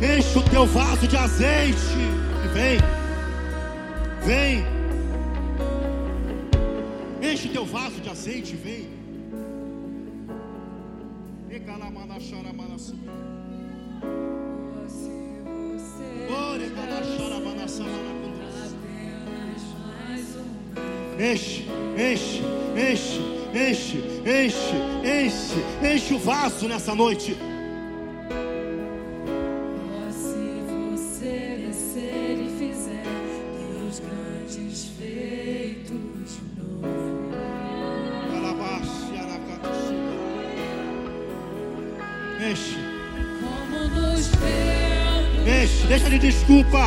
vem, 0.00 0.18
enche 0.18 0.38
o 0.38 0.42
teu 0.42 0.66
vaso 0.66 1.06
de 1.06 1.16
azeite, 1.16 1.76
vem, 2.54 2.78
vem, 4.24 4.64
enche 7.30 7.48
o 7.48 7.52
teu 7.52 7.66
vaso 7.66 8.00
de 8.00 8.08
azeite, 8.08 8.56
vem. 8.56 8.99
Enche, 21.18 21.66
enche, 21.96 22.42
enche, 22.74 23.20
enche, 23.52 24.22
enche, 24.24 24.76
enche, 25.02 25.62
enche 25.82 26.14
o 26.14 26.18
vaso 26.18 26.66
nessa 26.66 26.94
noite. 26.94 27.49
Deixa 46.50 46.79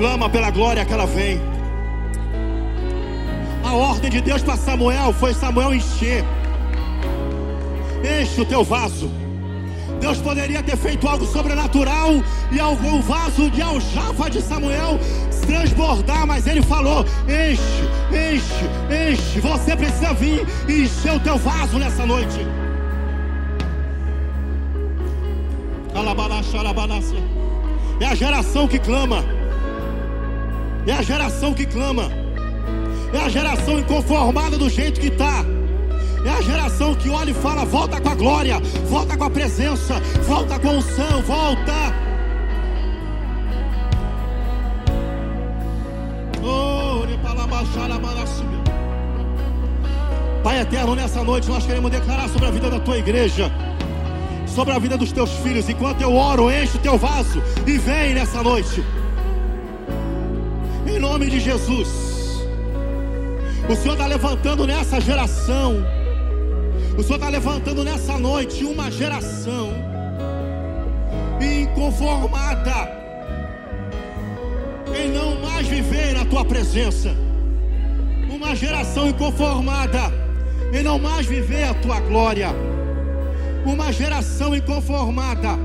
Clama 0.00 0.30
pela 0.30 0.50
glória 0.50 0.82
que 0.82 0.94
ela 0.94 1.04
vem. 1.04 1.38
A 3.62 3.74
ordem 3.74 4.10
de 4.10 4.22
Deus 4.22 4.42
para 4.42 4.56
Samuel 4.56 5.12
foi 5.12 5.34
Samuel 5.34 5.74
encher. 5.74 6.24
Enche 8.02 8.40
o 8.40 8.46
teu 8.46 8.64
vaso. 8.64 9.10
Deus 10.00 10.16
poderia 10.16 10.62
ter 10.62 10.78
feito 10.78 11.06
algo 11.06 11.26
sobrenatural 11.26 12.12
e 12.50 12.58
algum 12.58 13.02
vaso 13.02 13.50
de 13.50 13.60
aljava 13.60 14.30
de 14.30 14.40
Samuel 14.40 14.98
transbordar, 15.46 16.26
mas 16.26 16.46
ele 16.46 16.62
falou: 16.62 17.04
enche, 17.28 17.84
enche, 18.10 19.12
enche. 19.12 19.40
Você 19.40 19.76
precisa 19.76 20.14
vir 20.14 20.46
e 20.66 20.84
encher 20.84 21.12
o 21.12 21.20
teu 21.20 21.36
vaso 21.36 21.78
nessa 21.78 22.06
noite. 22.06 22.40
É 28.00 28.06
a 28.06 28.14
geração 28.14 28.66
que 28.66 28.78
clama. 28.78 29.39
É 30.86 30.92
a 30.92 31.02
geração 31.02 31.52
que 31.52 31.66
clama. 31.66 32.10
É 33.12 33.18
a 33.18 33.28
geração 33.28 33.78
inconformada 33.78 34.56
do 34.56 34.68
jeito 34.68 35.00
que 35.00 35.08
está. 35.08 35.44
É 36.24 36.30
a 36.30 36.42
geração 36.42 36.94
que 36.94 37.08
olha 37.08 37.30
e 37.30 37.34
fala: 37.34 37.64
volta 37.64 38.00
com 38.00 38.08
a 38.08 38.14
glória, 38.14 38.60
volta 38.88 39.16
com 39.16 39.24
a 39.24 39.30
presença, 39.30 40.00
volta 40.26 40.58
com 40.58 40.68
a 40.68 40.72
unção, 40.72 41.22
volta. 41.22 42.10
Pai 50.42 50.60
eterno, 50.60 50.94
nessa 50.94 51.22
noite 51.22 51.48
nós 51.48 51.66
queremos 51.66 51.90
declarar 51.90 52.28
sobre 52.28 52.46
a 52.46 52.50
vida 52.50 52.70
da 52.70 52.80
tua 52.80 52.96
igreja, 52.96 53.50
sobre 54.46 54.72
a 54.72 54.78
vida 54.78 54.96
dos 54.96 55.12
teus 55.12 55.30
filhos. 55.38 55.68
Enquanto 55.68 56.00
eu 56.00 56.14
oro, 56.14 56.50
enche 56.50 56.76
o 56.76 56.80
teu 56.80 56.96
vaso 56.96 57.42
e 57.66 57.76
vem 57.76 58.14
nessa 58.14 58.42
noite. 58.42 58.82
Em 61.00 61.02
nome 61.02 61.30
de 61.30 61.40
Jesus. 61.40 61.88
O 63.66 63.74
Senhor 63.74 63.94
está 63.94 64.06
levantando 64.06 64.66
nessa 64.66 65.00
geração. 65.00 65.82
O 66.94 67.02
Senhor 67.02 67.14
está 67.14 67.30
levantando 67.30 67.82
nessa 67.82 68.18
noite 68.18 68.66
uma 68.66 68.90
geração 68.90 69.72
inconformada 71.40 73.00
em 74.94 75.08
não 75.10 75.40
mais 75.40 75.66
viver 75.66 76.12
na 76.12 76.26
tua 76.26 76.44
presença. 76.44 77.16
Uma 78.30 78.54
geração 78.54 79.08
inconformada 79.08 80.12
em 80.70 80.82
não 80.82 80.98
mais 80.98 81.24
viver 81.24 81.64
a 81.64 81.72
tua 81.72 81.98
glória. 82.00 82.50
Uma 83.64 83.90
geração 83.90 84.54
inconformada 84.54 85.58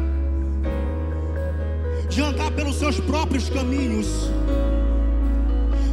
de 2.08 2.22
andar 2.22 2.52
pelos 2.52 2.78
seus 2.78 3.02
próprios 3.02 3.50
caminhos. 3.50 4.32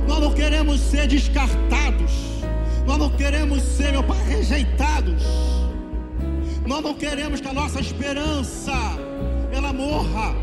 Nós 0.06 0.20
não 0.20 0.32
queremos 0.32 0.80
ser 0.80 1.06
descartados. 1.06 2.12
Nós 2.86 2.98
não 2.98 3.10
queremos 3.10 3.62
ser, 3.62 3.92
meu 3.92 4.02
Pai, 4.02 4.18
rejeitados. 4.26 5.22
Nós 6.66 6.82
não 6.82 6.94
queremos 6.94 7.40
que 7.40 7.48
a 7.48 7.52
nossa 7.52 7.80
esperança 7.80 8.72
ela 9.52 9.72
morra. 9.72 10.34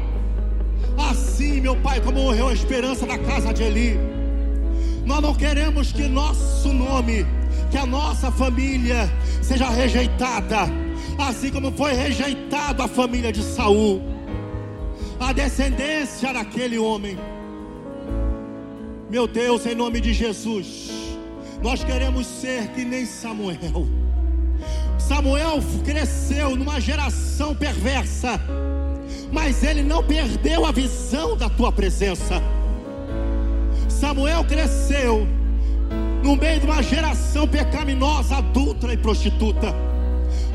Assim, 1.10 1.61
meu 1.61 1.76
Pai, 1.77 2.02
como 2.02 2.22
morreu 2.22 2.49
a 2.49 2.53
esperança 2.53 3.06
da 3.06 3.18
casa 3.18 3.53
de 3.53 3.64
Eli. 3.64 3.99
Nós 5.06 5.22
não 5.22 5.34
queremos 5.34 5.91
que 5.91 6.03
nosso 6.03 6.72
nome, 6.72 7.26
que 7.72 7.77
a 7.77 7.86
nossa 7.86 8.31
família 8.31 9.10
seja 9.41 9.69
rejeitada, 9.69 10.68
assim 11.18 11.49
como 11.49 11.72
foi 11.72 11.94
rejeitado 11.94 12.84
a 12.84 12.88
família 12.88 13.31
de 13.31 13.41
Saul, 13.41 14.02
a 15.19 15.34
descendência 15.34 16.31
daquele 16.34 16.77
homem. 16.77 17.18
Meu 19.10 19.26
Deus, 19.26 19.65
em 19.65 19.73
nome 19.73 19.99
de 19.99 20.14
Jesus, 20.14 20.91
nós 21.64 21.84
queremos 21.84 22.27
ser 22.27 22.68
que 22.68 22.86
nem 22.86 23.07
Samuel. 23.07 23.88
Samuel 24.99 25.64
cresceu 25.84 26.56
numa 26.56 26.80
geração 26.80 27.56
perversa, 27.56 28.40
mas 29.31 29.64
ele 29.64 29.81
não 29.81 30.03
perdeu 30.03 30.64
a 30.64 30.72
visão 30.72 31.36
da 31.36 31.49
tua 31.49 31.72
presença. 31.72 32.40
Samuel 33.90 34.45
cresceu 34.45 35.27
no 36.23 36.36
meio 36.36 36.60
de 36.60 36.68
uma 36.68 36.84
geração 36.84 37.48
pecaminosa, 37.48 38.36
adulta 38.36 38.94
e 38.94 38.98
prostituta, 38.98 39.73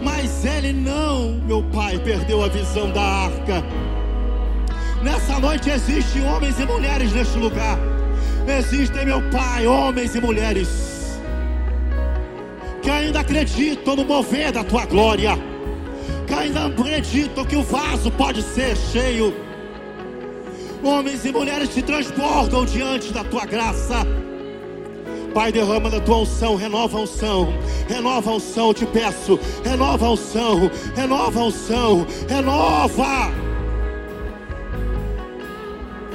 mas 0.01 0.45
ele 0.45 0.73
não, 0.73 1.41
meu 1.45 1.65
pai, 1.73 1.99
perdeu 1.99 2.45
a 2.45 2.49
visão 2.49 2.89
da 2.93 3.03
arca. 3.03 3.65
Nessa 5.03 5.41
noite 5.41 5.69
existem 5.71 6.25
homens 6.25 6.57
e 6.61 6.65
mulheres 6.65 7.13
neste 7.13 7.37
lugar. 7.37 7.94
Existem, 8.47 9.07
meu 9.07 9.23
pai, 9.31 9.67
homens 9.67 10.15
e 10.15 10.21
mulheres 10.21 10.95
que 12.85 12.91
ainda 12.91 13.21
acreditam 13.21 13.97
no 13.97 14.05
mover 14.05 14.53
da 14.53 14.63
tua 14.63 14.85
glória, 14.85 15.39
que 16.27 16.35
ainda 16.35 16.67
acreditam 16.67 17.43
que 17.47 17.57
o 17.57 17.63
vaso 17.63 18.11
pode 18.11 18.43
ser 18.43 18.77
cheio. 18.77 19.35
Homens 20.83 21.25
e 21.25 21.33
mulheres 21.33 21.71
te 21.71 21.81
transportam 21.81 22.67
diante 22.67 23.11
da 23.11 23.25
tua 23.25 23.47
graça. 23.47 24.07
Pai, 25.33 25.51
derrama 25.51 25.89
da 25.89 25.99
tua 25.99 26.19
unção, 26.19 26.57
renova 26.57 26.99
a 26.99 27.01
unção, 27.01 27.55
renova 27.89 28.31
a 28.31 28.35
unção, 28.35 28.75
te 28.75 28.85
peço, 28.85 29.41
renova 29.65 30.05
a 30.05 30.11
unção, 30.11 30.71
renova 30.95 31.41
a 31.41 31.45
unção, 31.45 32.07
renova. 32.29 33.33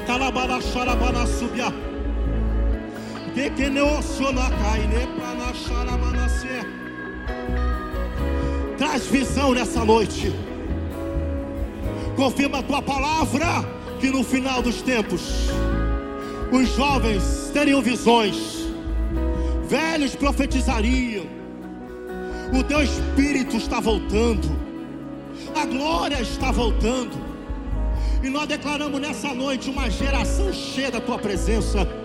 Calabara, 0.06 0.62
xarabana, 0.62 1.26
subia. 1.26 1.89
Que 3.34 3.50
que 3.52 3.70
Traz 8.78 9.06
visão 9.08 9.54
nessa 9.54 9.86
noite. 9.86 10.34
Confirma 12.16 12.60
a 12.60 12.64
tua 12.64 12.82
palavra 12.82 13.46
que 14.00 14.10
no 14.10 14.24
final 14.24 14.62
dos 14.62 14.82
tempos 14.82 15.50
os 16.52 16.76
jovens 16.76 17.52
teriam 17.54 17.82
visões, 17.82 18.66
velhos 19.68 20.16
profetizariam. 20.16 21.26
O 22.58 22.64
teu 22.64 22.82
espírito 22.82 23.58
está 23.58 23.80
voltando, 23.80 24.50
a 25.56 25.66
glória 25.66 26.20
está 26.22 26.52
voltando, 26.52 27.16
e 28.24 28.30
nós 28.30 28.48
declaramos 28.48 29.00
nessa 29.00 29.34
noite 29.34 29.70
uma 29.70 29.90
geração 29.90 30.52
cheia 30.52 30.90
da 30.90 31.00
tua 31.00 31.20
presença. 31.20 31.99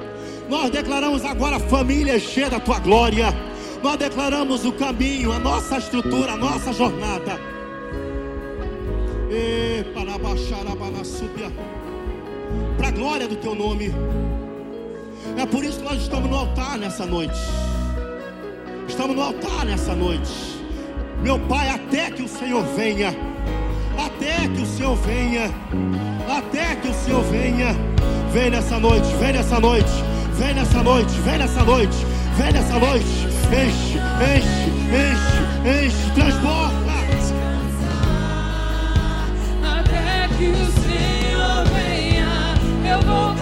Nós 0.49 0.71
declaramos 0.71 1.25
agora 1.25 1.59
família 1.59 2.19
cheia 2.19 2.51
da 2.51 2.61
tua 2.61 2.79
glória 2.79 3.35
nós 3.85 3.99
declaramos 3.99 4.65
o 4.65 4.73
caminho, 4.73 5.31
a 5.31 5.39
nossa 5.39 5.77
estrutura, 5.77 6.33
a 6.33 6.37
nossa 6.39 6.73
jornada. 6.73 7.39
Para 12.79 12.89
a 12.89 12.91
glória 12.91 13.29
do 13.29 13.37
teu 13.37 13.55
nome. 13.55 13.95
É 15.37 15.45
por 15.45 15.63
isso 15.63 15.81
que 15.81 15.85
nós 15.85 16.01
estamos 16.01 16.31
no 16.31 16.37
altar 16.39 16.79
nessa 16.79 17.05
noite. 17.05 17.39
Estamos 18.89 19.15
no 19.15 19.21
altar 19.21 19.67
nessa 19.67 19.95
noite. 19.95 20.33
Meu 21.23 21.39
Pai, 21.41 21.69
até 21.69 22.11
que 22.11 22.23
o 22.23 22.29
Senhor 22.29 22.65
venha. 22.75 23.15
Até 23.99 24.49
que 24.49 24.63
o 24.63 24.67
Senhor 24.67 24.97
venha. 24.97 25.51
Até 26.27 26.75
que 26.77 26.89
o 26.89 26.95
Senhor 26.95 27.23
venha. 27.25 27.77
Vem 28.33 28.49
nessa 28.49 28.81
noite, 28.81 29.07
vem 29.21 29.33
nessa 29.35 29.61
noite, 29.61 29.93
vem 30.39 30.55
nessa 30.55 30.83
noite, 30.83 31.13
vem 31.21 31.39
nessa 31.39 31.65
noite, 31.65 32.07
vem 32.37 32.53
nessa 32.53 32.79
noite 32.79 33.35
enche, 33.55 33.99
enche, 34.37 34.71
enche, 34.91 35.87
enche, 35.87 36.11
transporta. 36.15 36.75
Até 39.63 40.29
que 40.37 40.49
o 40.49 40.67
Senhor 40.83 41.65
venha, 41.73 42.55
eu 42.93 43.01
vou 43.03 43.35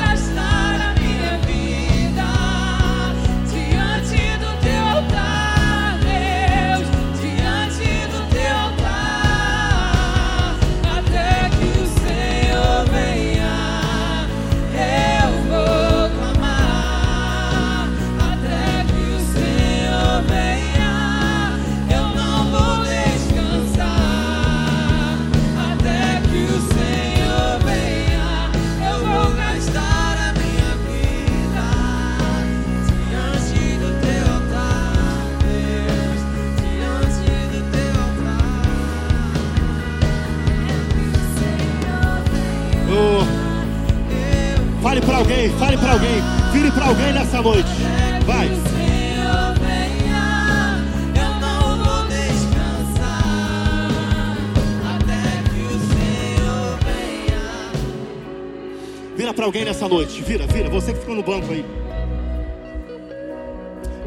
alguém 59.52 59.66
nessa 59.66 59.86
noite, 59.86 60.22
vira, 60.22 60.46
vira, 60.46 60.70
você 60.70 60.94
que 60.94 61.00
ficou 61.00 61.14
no 61.14 61.22
banco 61.22 61.52
aí. 61.52 61.62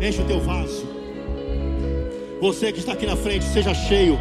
Enche 0.01 0.19
o 0.19 0.25
teu 0.25 0.39
vaso. 0.39 0.87
Você 2.41 2.71
que 2.71 2.79
está 2.79 2.93
aqui 2.93 3.05
na 3.05 3.15
frente, 3.15 3.45
seja 3.45 3.71
cheio. 3.71 4.19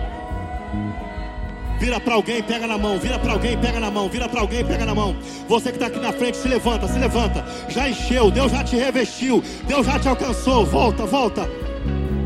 Vira 1.81 1.99
para 1.99 2.13
alguém, 2.13 2.43
pega 2.43 2.67
na 2.67 2.77
mão. 2.77 2.99
Vira 2.99 3.19
para 3.19 3.33
alguém, 3.33 3.57
pega 3.57 3.81
na 3.81 3.91
mão. 3.91 4.07
Vira 4.07 4.29
para 4.29 4.43
alguém, 4.43 4.63
pega 4.67 4.85
na 4.85 4.95
mão. 4.95 5.17
Você 5.49 5.71
que 5.71 5.77
está 5.77 5.87
aqui 5.87 5.99
na 5.99 6.13
frente, 6.13 6.37
se 6.37 6.47
levanta, 6.47 6.87
se 6.87 6.99
levanta. 6.99 7.43
Já 7.71 7.89
encheu, 7.89 8.31
Deus 8.31 8.53
já 8.53 8.63
te 8.63 8.77
revestiu. 8.77 9.43
Deus 9.67 9.87
já 9.87 9.99
te 9.99 10.07
alcançou. 10.07 10.67
Volta, 10.67 11.07
volta. 11.07 11.49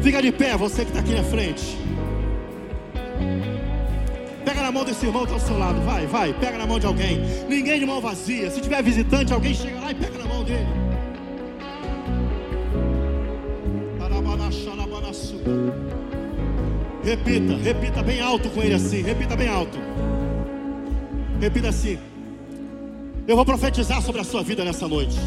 Fica 0.02 0.20
de 0.20 0.32
pé, 0.32 0.56
você 0.56 0.84
que 0.84 0.90
está 0.90 0.98
aqui 0.98 1.14
na 1.14 1.22
frente. 1.22 1.78
Mão 4.78 4.84
desse 4.84 5.06
irmão 5.06 5.26
que 5.26 5.32
está 5.32 5.42
ao 5.42 5.48
seu 5.48 5.58
lado. 5.58 5.80
Vai, 5.80 6.06
vai. 6.06 6.32
Pega 6.32 6.56
na 6.56 6.64
mão 6.64 6.78
de 6.78 6.86
alguém. 6.86 7.18
Ninguém 7.48 7.80
de 7.80 7.84
mão 7.84 8.00
vazia. 8.00 8.48
Se 8.48 8.60
tiver 8.60 8.80
visitante, 8.80 9.32
alguém 9.32 9.52
chega 9.52 9.80
lá 9.80 9.90
e 9.90 9.94
pega 9.96 10.18
na 10.18 10.24
mão 10.24 10.44
dele. 10.44 10.68
Repita, 17.02 17.56
repita 17.56 18.02
bem 18.04 18.20
alto 18.20 18.48
com 18.50 18.62
ele 18.62 18.74
assim. 18.74 19.02
Repita 19.02 19.34
bem 19.34 19.48
alto. 19.48 19.76
Repita 21.40 21.70
assim. 21.70 21.98
Eu 23.26 23.34
vou 23.34 23.44
profetizar 23.44 24.00
sobre 24.00 24.20
a 24.20 24.24
sua 24.24 24.44
vida 24.44 24.64
nessa 24.64 24.86
noite. 24.86 25.18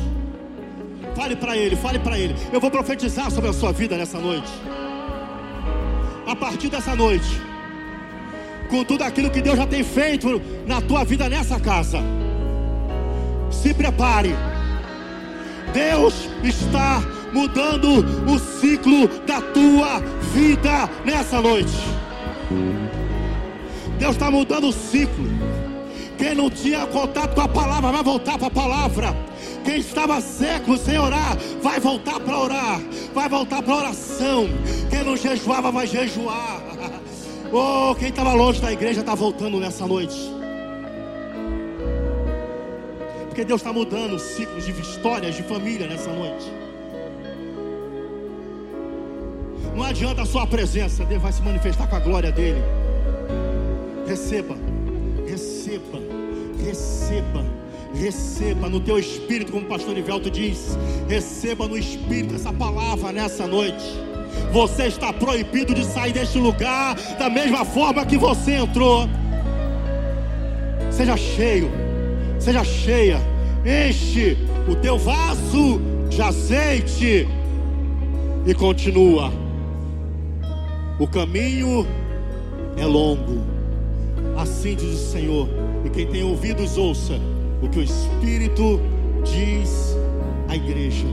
Fale 1.13 1.35
para 1.35 1.57
ele, 1.57 1.75
fale 1.75 1.99
para 1.99 2.17
ele. 2.17 2.37
Eu 2.53 2.61
vou 2.61 2.71
profetizar 2.71 3.29
sobre 3.29 3.49
a 3.49 3.53
sua 3.53 3.73
vida 3.73 3.97
nessa 3.97 4.17
noite. 4.17 4.49
A 6.25 6.37
partir 6.37 6.69
dessa 6.69 6.95
noite, 6.95 7.50
com 8.71 8.85
tudo 8.85 9.03
aquilo 9.03 9.29
que 9.29 9.41
Deus 9.41 9.57
já 9.57 9.67
tem 9.67 9.83
feito 9.83 10.41
na 10.65 10.79
tua 10.81 11.03
vida 11.03 11.27
nessa 11.27 11.59
casa, 11.59 11.99
se 13.51 13.73
prepare. 13.73 14.33
Deus 15.73 16.29
está 16.41 17.03
mudando 17.33 18.05
o 18.31 18.39
ciclo 18.39 19.07
da 19.27 19.41
tua 19.41 19.99
vida 20.33 20.89
nessa 21.05 21.41
noite. 21.41 21.77
Deus 23.99 24.13
está 24.13 24.31
mudando 24.31 24.69
o 24.69 24.73
ciclo. 24.73 25.29
Quem 26.17 26.33
não 26.33 26.49
tinha 26.49 26.85
contato 26.87 27.35
com 27.35 27.41
a 27.41 27.47
palavra, 27.47 27.91
vai 27.91 28.03
voltar 28.03 28.37
para 28.37 28.47
a 28.47 28.51
palavra. 28.51 29.15
Quem 29.65 29.79
estava 29.79 30.21
seco 30.21 30.77
sem 30.77 30.97
orar, 30.97 31.37
vai 31.61 31.79
voltar 31.79 32.19
para 32.19 32.37
orar. 32.37 32.81
Vai 33.13 33.27
voltar 33.27 33.61
para 33.61 33.75
oração. 33.75 34.47
Quem 34.89 35.03
não 35.03 35.17
jejuava, 35.17 35.71
vai 35.71 35.87
jejuar. 35.87 36.70
Oh, 37.53 37.93
quem 37.95 38.07
estava 38.07 38.33
longe 38.33 38.61
da 38.61 38.71
igreja 38.71 39.01
está 39.01 39.13
voltando 39.13 39.59
nessa 39.59 39.85
noite. 39.85 40.15
Porque 43.27 43.43
Deus 43.43 43.59
está 43.59 43.73
mudando 43.73 44.17
ciclos 44.17 44.65
de 44.65 44.71
histórias 44.71 45.35
de 45.35 45.43
família 45.43 45.85
nessa 45.85 46.13
noite. 46.13 46.45
Não 49.75 49.83
adianta 49.83 50.21
a 50.21 50.25
sua 50.25 50.47
presença, 50.47 51.03
Deus 51.03 51.21
vai 51.21 51.33
se 51.33 51.41
manifestar 51.41 51.87
com 51.87 51.95
a 51.97 51.99
glória 51.99 52.31
dele. 52.31 52.61
Receba, 54.07 54.55
receba, 55.27 55.99
receba, 56.65 57.45
receba 57.93 58.69
no 58.69 58.79
teu 58.79 58.97
espírito, 58.97 59.51
como 59.51 59.65
o 59.65 59.69
pastor 59.69 59.97
Ivelto 59.97 60.29
diz. 60.29 60.77
Receba 61.09 61.67
no 61.67 61.77
espírito 61.77 62.35
essa 62.35 62.53
palavra 62.53 63.11
nessa 63.11 63.45
noite. 63.45 64.10
Você 64.51 64.87
está 64.87 65.13
proibido 65.13 65.73
de 65.73 65.85
sair 65.85 66.13
deste 66.13 66.37
lugar 66.37 66.95
da 67.17 67.29
mesma 67.29 67.63
forma 67.63 68.05
que 68.05 68.17
você 68.17 68.55
entrou. 68.55 69.07
Seja 70.89 71.15
cheio, 71.15 71.71
seja 72.39 72.63
cheia, 72.63 73.19
enche 73.65 74.37
o 74.67 74.75
teu 74.75 74.97
vaso 74.97 75.81
de 76.09 76.21
azeite 76.21 77.27
e 78.45 78.53
continua. 78.53 79.31
O 80.99 81.07
caminho 81.07 81.87
é 82.77 82.85
longo, 82.85 83.41
assim 84.37 84.75
diz 84.75 84.93
o 84.93 85.11
Senhor. 85.11 85.49
E 85.85 85.89
quem 85.89 86.05
tem 86.05 86.23
ouvidos, 86.23 86.77
ouça 86.77 87.19
o 87.61 87.69
que 87.69 87.79
o 87.79 87.83
Espírito 87.83 88.79
diz 89.23 89.95
à 90.47 90.55
igreja. 90.55 91.07